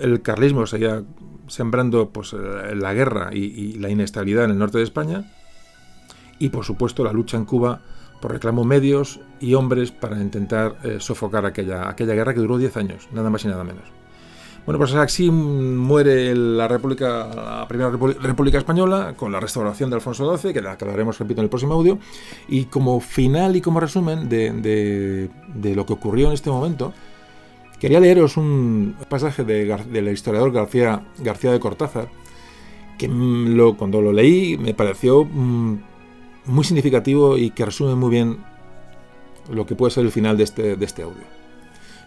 El 0.00 0.22
carlismo 0.22 0.66
seguía 0.66 1.04
sembrando 1.48 2.10
pues, 2.10 2.32
eh, 2.32 2.74
la 2.74 2.94
guerra 2.94 3.30
y, 3.32 3.74
la 3.74 3.90
inestabilidad 3.90 4.44
en 4.44 4.52
el 4.52 4.58
norte 4.58 4.78
de 4.78 4.84
España. 4.84 5.24
Y 6.38 6.48
por 6.48 6.64
supuesto 6.64 7.04
la 7.04 7.12
lucha 7.12 7.36
en 7.36 7.44
Cuba 7.44 7.80
por 8.20 8.32
reclamo 8.32 8.64
medios 8.64 9.20
y 9.40 9.54
hombres 9.54 9.90
para 9.90 10.20
intentar 10.20 10.76
eh, 10.84 10.98
sofocar 11.00 11.44
aquella, 11.44 11.88
aquella 11.88 12.14
guerra 12.14 12.34
que 12.34 12.40
duró 12.40 12.58
10 12.58 12.76
años, 12.76 13.08
nada 13.12 13.30
más 13.30 13.44
y 13.44 13.48
nada 13.48 13.64
menos. 13.64 13.84
Bueno, 14.64 14.78
pues 14.78 14.94
así 14.94 15.28
muere 15.28 16.36
la 16.36 16.68
República, 16.68 17.26
la 17.34 17.66
primera 17.66 17.90
República 17.90 18.58
Española 18.58 19.14
con 19.16 19.32
la 19.32 19.40
restauración 19.40 19.90
de 19.90 19.96
Alfonso 19.96 20.36
XII, 20.36 20.52
que 20.52 20.60
la 20.60 20.72
hablaremos, 20.80 21.18
repito, 21.18 21.40
en 21.40 21.46
el 21.46 21.50
próximo 21.50 21.74
audio. 21.74 21.98
Y 22.46 22.66
como 22.66 23.00
final 23.00 23.56
y 23.56 23.60
como 23.60 23.80
resumen 23.80 24.28
de, 24.28 25.28
de 25.54 25.74
lo 25.74 25.84
que 25.84 25.92
ocurrió 25.94 26.28
en 26.28 26.34
este 26.34 26.50
momento, 26.50 26.92
Quería 27.82 27.98
leeros 27.98 28.36
un 28.36 28.94
pasaje 29.08 29.42
de, 29.42 29.64
del 29.90 30.06
historiador 30.06 30.52
García, 30.52 31.04
García 31.18 31.50
de 31.50 31.58
Cortázar, 31.58 32.06
que 32.96 33.08
lo, 33.08 33.76
cuando 33.76 34.00
lo 34.00 34.12
leí 34.12 34.56
me 34.56 34.72
pareció 34.72 35.24
mm, 35.24 35.78
muy 36.44 36.62
significativo 36.62 37.36
y 37.36 37.50
que 37.50 37.64
resume 37.64 37.96
muy 37.96 38.10
bien 38.10 38.38
lo 39.50 39.66
que 39.66 39.74
puede 39.74 39.90
ser 39.90 40.04
el 40.04 40.12
final 40.12 40.36
de 40.36 40.44
este, 40.44 40.76
de 40.76 40.84
este 40.84 41.02
audio. 41.02 41.24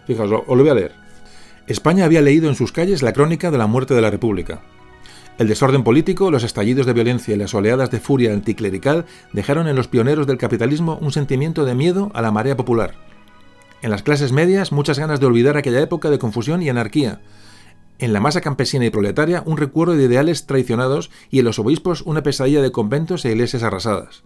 Fijaos, 0.06 0.44
os 0.46 0.56
lo 0.56 0.62
voy 0.62 0.70
a 0.70 0.74
leer. 0.76 0.92
España 1.66 2.06
había 2.06 2.22
leído 2.22 2.48
en 2.48 2.54
sus 2.54 2.72
calles 2.72 3.02
la 3.02 3.12
crónica 3.12 3.50
de 3.50 3.58
la 3.58 3.66
muerte 3.66 3.92
de 3.92 4.00
la 4.00 4.10
República. 4.10 4.62
El 5.36 5.46
desorden 5.46 5.84
político, 5.84 6.30
los 6.30 6.42
estallidos 6.42 6.86
de 6.86 6.94
violencia 6.94 7.34
y 7.34 7.38
las 7.38 7.52
oleadas 7.52 7.90
de 7.90 8.00
furia 8.00 8.32
anticlerical 8.32 9.04
dejaron 9.34 9.68
en 9.68 9.76
los 9.76 9.88
pioneros 9.88 10.26
del 10.26 10.38
capitalismo 10.38 10.96
un 11.02 11.12
sentimiento 11.12 11.66
de 11.66 11.74
miedo 11.74 12.10
a 12.14 12.22
la 12.22 12.32
marea 12.32 12.56
popular 12.56 12.94
en 13.82 13.90
las 13.90 14.02
clases 14.02 14.32
medias, 14.32 14.72
muchas 14.72 14.98
ganas 14.98 15.20
de 15.20 15.26
olvidar 15.26 15.56
aquella 15.56 15.80
época 15.80 16.10
de 16.10 16.18
confusión 16.18 16.62
y 16.62 16.68
anarquía. 16.68 17.20
En 17.98 18.12
la 18.12 18.20
masa 18.20 18.40
campesina 18.40 18.84
y 18.84 18.90
proletaria, 18.90 19.42
un 19.46 19.56
recuerdo 19.56 19.94
de 19.94 20.04
ideales 20.04 20.46
traicionados 20.46 21.10
y 21.30 21.38
en 21.38 21.44
los 21.44 21.58
obispos 21.58 22.02
una 22.02 22.22
pesadilla 22.22 22.62
de 22.62 22.72
conventos 22.72 23.24
e 23.24 23.30
iglesias 23.30 23.62
arrasadas. 23.62 24.24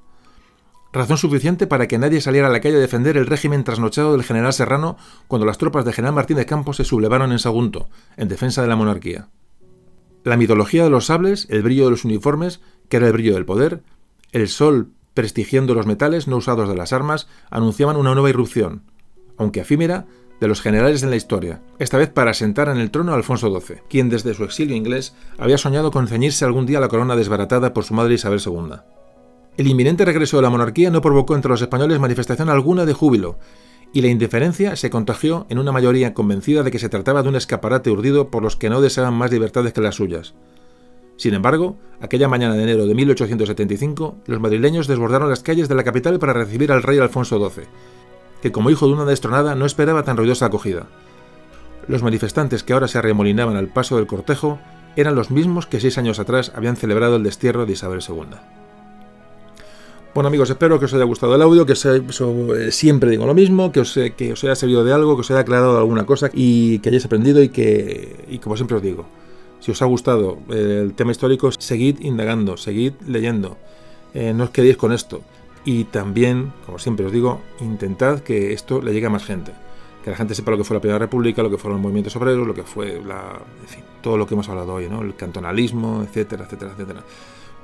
Razón 0.92 1.18
suficiente 1.18 1.68
para 1.68 1.86
que 1.86 1.98
nadie 1.98 2.20
saliera 2.20 2.48
a 2.48 2.50
la 2.50 2.60
calle 2.60 2.76
a 2.76 2.80
defender 2.80 3.16
el 3.16 3.26
régimen 3.26 3.62
trasnochado 3.62 4.12
del 4.12 4.24
general 4.24 4.52
Serrano 4.52 4.96
cuando 5.28 5.46
las 5.46 5.58
tropas 5.58 5.84
de 5.84 5.92
general 5.92 6.14
Martín 6.14 6.36
de 6.36 6.46
Campos 6.46 6.78
se 6.78 6.84
sublevaron 6.84 7.30
en 7.30 7.38
Sagunto, 7.38 7.88
en 8.16 8.28
defensa 8.28 8.62
de 8.62 8.68
la 8.68 8.74
monarquía. 8.74 9.28
La 10.24 10.36
mitología 10.36 10.82
de 10.82 10.90
los 10.90 11.06
sables, 11.06 11.46
el 11.48 11.62
brillo 11.62 11.84
de 11.84 11.92
los 11.92 12.04
uniformes, 12.04 12.60
que 12.88 12.96
era 12.96 13.06
el 13.06 13.12
brillo 13.12 13.34
del 13.34 13.46
poder, 13.46 13.82
el 14.32 14.48
sol 14.48 14.90
prestigiando 15.14 15.74
los 15.74 15.86
metales 15.86 16.26
no 16.26 16.36
usados 16.36 16.68
de 16.68 16.74
las 16.74 16.92
armas, 16.92 17.28
anunciaban 17.50 17.96
una 17.96 18.12
nueva 18.14 18.30
irrupción, 18.30 18.82
aunque 19.40 19.60
efímera, 19.60 20.06
de 20.38 20.48
los 20.48 20.60
generales 20.60 21.02
en 21.02 21.10
la 21.10 21.16
historia, 21.16 21.62
esta 21.78 21.96
vez 21.98 22.10
para 22.10 22.34
sentar 22.34 22.68
en 22.68 22.76
el 22.76 22.90
trono 22.90 23.12
a 23.12 23.14
Alfonso 23.14 23.48
XII, 23.48 23.78
quien 23.88 24.08
desde 24.08 24.34
su 24.34 24.44
exilio 24.44 24.76
inglés 24.76 25.14
había 25.38 25.58
soñado 25.58 25.90
con 25.90 26.08
ceñirse 26.08 26.44
algún 26.44 26.66
día 26.66 26.80
la 26.80 26.88
corona 26.88 27.16
desbaratada 27.16 27.72
por 27.72 27.84
su 27.84 27.94
madre 27.94 28.14
Isabel 28.14 28.40
II. 28.44 28.76
El 29.56 29.66
inminente 29.66 30.04
regreso 30.04 30.36
de 30.36 30.42
la 30.42 30.50
monarquía 30.50 30.90
no 30.90 31.00
provocó 31.00 31.34
entre 31.34 31.50
los 31.50 31.62
españoles 31.62 32.00
manifestación 32.00 32.50
alguna 32.50 32.84
de 32.84 32.92
júbilo, 32.92 33.38
y 33.92 34.02
la 34.02 34.08
indiferencia 34.08 34.76
se 34.76 34.90
contagió 34.90 35.46
en 35.48 35.58
una 35.58 35.72
mayoría 35.72 36.14
convencida 36.14 36.62
de 36.62 36.70
que 36.70 36.78
se 36.78 36.90
trataba 36.90 37.22
de 37.22 37.30
un 37.30 37.36
escaparate 37.36 37.90
urdido 37.90 38.30
por 38.30 38.42
los 38.42 38.56
que 38.56 38.70
no 38.70 38.80
deseaban 38.80 39.14
más 39.14 39.32
libertades 39.32 39.72
que 39.72 39.80
las 39.80 39.96
suyas. 39.96 40.34
Sin 41.16 41.34
embargo, 41.34 41.76
aquella 42.00 42.28
mañana 42.28 42.54
de 42.54 42.62
enero 42.62 42.86
de 42.86 42.94
1875, 42.94 44.16
los 44.26 44.40
madrileños 44.40 44.86
desbordaron 44.86 45.28
las 45.28 45.42
calles 45.42 45.68
de 45.68 45.74
la 45.74 45.84
capital 45.84 46.18
para 46.18 46.32
recibir 46.32 46.72
al 46.72 46.82
rey 46.82 46.98
Alfonso 46.98 47.36
XII, 47.50 47.64
que 48.42 48.52
como 48.52 48.70
hijo 48.70 48.86
de 48.86 48.94
una 48.94 49.04
destronada 49.04 49.54
no 49.54 49.66
esperaba 49.66 50.02
tan 50.02 50.16
ruidosa 50.16 50.46
acogida. 50.46 50.86
Los 51.88 52.02
manifestantes 52.02 52.62
que 52.62 52.72
ahora 52.72 52.88
se 52.88 52.98
arremolinaban 52.98 53.56
al 53.56 53.68
paso 53.68 53.96
del 53.96 54.06
cortejo 54.06 54.58
eran 54.96 55.14
los 55.14 55.30
mismos 55.30 55.66
que 55.66 55.80
seis 55.80 55.98
años 55.98 56.18
atrás 56.18 56.52
habían 56.54 56.76
celebrado 56.76 57.16
el 57.16 57.22
destierro 57.22 57.66
de 57.66 57.72
Isabel 57.72 58.00
II. 58.06 58.36
Bueno 60.12 60.26
amigos, 60.26 60.50
espero 60.50 60.80
que 60.80 60.86
os 60.86 60.94
haya 60.94 61.04
gustado 61.04 61.36
el 61.36 61.42
audio, 61.42 61.64
que 61.64 61.74
eh, 61.74 62.72
siempre 62.72 63.10
digo 63.10 63.26
lo 63.26 63.34
mismo, 63.34 63.70
que 63.70 63.80
os, 63.80 63.96
que 64.16 64.32
os 64.32 64.42
haya 64.42 64.56
servido 64.56 64.82
de 64.82 64.92
algo, 64.92 65.14
que 65.14 65.20
os 65.20 65.30
haya 65.30 65.40
aclarado 65.40 65.78
alguna 65.78 66.04
cosa 66.04 66.30
y 66.32 66.80
que 66.80 66.88
hayáis 66.88 67.04
aprendido 67.04 67.40
y 67.42 67.50
que, 67.50 68.24
y 68.28 68.38
como 68.38 68.56
siempre 68.56 68.76
os 68.76 68.82
digo, 68.82 69.06
si 69.60 69.70
os 69.70 69.80
ha 69.82 69.84
gustado 69.84 70.38
el 70.48 70.94
tema 70.94 71.12
histórico, 71.12 71.52
seguid 71.52 72.00
indagando, 72.00 72.56
seguid 72.56 72.94
leyendo, 73.06 73.56
eh, 74.12 74.32
no 74.34 74.44
os 74.44 74.50
quedéis 74.50 74.76
con 74.76 74.92
esto. 74.92 75.22
Y 75.64 75.84
también, 75.84 76.52
como 76.64 76.78
siempre 76.78 77.06
os 77.06 77.12
digo, 77.12 77.40
intentad 77.60 78.20
que 78.20 78.52
esto 78.52 78.80
le 78.80 78.92
llegue 78.92 79.06
a 79.06 79.10
más 79.10 79.24
gente. 79.24 79.52
Que 80.02 80.10
la 80.10 80.16
gente 80.16 80.34
sepa 80.34 80.50
lo 80.50 80.56
que 80.56 80.64
fue 80.64 80.74
la 80.74 80.80
Primera 80.80 80.98
República, 80.98 81.42
lo 81.42 81.50
que 81.50 81.58
fueron 81.58 81.76
los 81.76 81.82
movimientos 81.82 82.16
obreros, 82.16 82.46
lo 82.46 82.54
que 82.54 82.62
fue 82.62 83.00
la, 83.04 83.38
en 83.60 83.68
fin, 83.68 83.84
todo 84.00 84.16
lo 84.16 84.26
que 84.26 84.34
hemos 84.34 84.48
hablado 84.48 84.74
hoy, 84.74 84.88
¿no? 84.88 85.02
el 85.02 85.14
cantonalismo, 85.14 86.02
etcétera, 86.02 86.44
etcétera, 86.44 86.72
etcétera. 86.72 87.04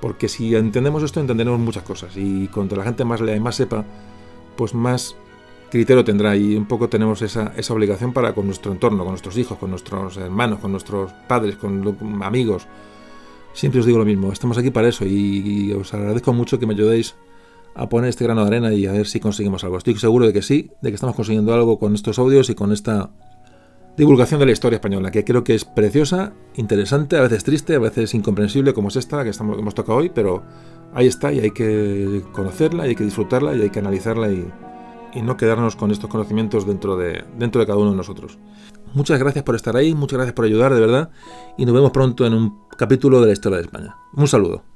Porque 0.00 0.28
si 0.28 0.54
entendemos 0.54 1.02
esto, 1.02 1.20
entenderemos 1.20 1.58
muchas 1.58 1.82
cosas. 1.82 2.14
Y 2.16 2.48
cuanto 2.48 2.76
la 2.76 2.84
gente 2.84 3.04
más 3.06 3.22
lea 3.22 3.36
y 3.36 3.40
más 3.40 3.56
sepa, 3.56 3.82
pues 4.54 4.74
más 4.74 5.16
criterio 5.70 6.04
tendrá. 6.04 6.36
Y 6.36 6.54
un 6.54 6.66
poco 6.66 6.90
tenemos 6.90 7.22
esa, 7.22 7.54
esa 7.56 7.72
obligación 7.72 8.12
para 8.12 8.34
con 8.34 8.44
nuestro 8.44 8.72
entorno, 8.72 8.98
con 9.04 9.12
nuestros 9.12 9.38
hijos, 9.38 9.56
con 9.56 9.70
nuestros 9.70 10.18
hermanos, 10.18 10.58
con 10.58 10.70
nuestros 10.70 11.12
padres, 11.26 11.56
con 11.56 12.22
amigos. 12.22 12.66
Siempre 13.54 13.80
os 13.80 13.86
digo 13.86 13.98
lo 13.98 14.04
mismo, 14.04 14.30
estamos 14.30 14.58
aquí 14.58 14.70
para 14.70 14.88
eso 14.88 15.06
y 15.06 15.72
os 15.72 15.94
agradezco 15.94 16.34
mucho 16.34 16.58
que 16.58 16.66
me 16.66 16.74
ayudéis 16.74 17.14
a 17.76 17.88
poner 17.88 18.08
este 18.08 18.24
grano 18.24 18.40
de 18.42 18.48
arena 18.48 18.72
y 18.72 18.86
a 18.86 18.92
ver 18.92 19.06
si 19.06 19.20
conseguimos 19.20 19.62
algo. 19.62 19.76
Estoy 19.76 19.96
seguro 19.96 20.26
de 20.26 20.32
que 20.32 20.42
sí, 20.42 20.70
de 20.80 20.90
que 20.90 20.94
estamos 20.94 21.14
consiguiendo 21.14 21.52
algo 21.52 21.78
con 21.78 21.94
estos 21.94 22.18
audios 22.18 22.48
y 22.48 22.54
con 22.54 22.72
esta 22.72 23.10
divulgación 23.96 24.40
de 24.40 24.46
la 24.46 24.52
historia 24.52 24.76
española, 24.76 25.10
que 25.10 25.24
creo 25.24 25.44
que 25.44 25.54
es 25.54 25.64
preciosa, 25.64 26.32
interesante, 26.54 27.16
a 27.16 27.22
veces 27.22 27.44
triste, 27.44 27.74
a 27.74 27.78
veces 27.78 28.14
incomprensible 28.14 28.74
como 28.74 28.88
es 28.88 28.96
esta 28.96 29.24
que, 29.24 29.30
estamos, 29.30 29.58
hemos 29.58 29.74
tocado 29.74 29.98
hoy, 29.98 30.10
pero 30.14 30.42
ahí 30.94 31.06
está 31.06 31.32
y 31.32 31.40
hay 31.40 31.50
que 31.50 32.22
conocerla 32.32 32.86
y 32.86 32.90
hay 32.90 32.94
que 32.94 33.04
disfrutarla 33.04 33.54
y 33.54 33.62
hay 33.62 33.70
que 33.70 33.78
analizarla 33.78 34.30
y, 34.30 34.50
no 35.22 35.38
quedarnos 35.38 35.76
con 35.76 35.90
estos 35.90 36.10
conocimientos 36.10 36.66
dentro 36.66 36.94
de, 36.94 37.24
dentro 37.38 37.58
de 37.62 37.66
cada 37.66 37.78
uno 37.78 37.92
de 37.92 37.96
nosotros. 37.96 38.38
Muchas 38.92 39.18
gracias 39.18 39.44
por 39.44 39.56
estar 39.56 39.74
ahí, 39.74 39.94
muchas 39.94 40.18
gracias 40.18 40.34
por 40.34 40.44
ayudar, 40.44 40.74
de 40.74 40.80
verdad, 40.80 41.08
y 41.56 41.64
nos 41.64 41.74
vemos 41.74 41.90
pronto 41.90 42.26
en 42.26 42.34
un 42.34 42.66
capítulo 42.76 43.22
de 43.22 43.28
la 43.28 43.32
historia 43.32 43.56
de 43.56 43.64
España. 43.64 43.96
Un 44.14 44.28
saludo. 44.28 44.75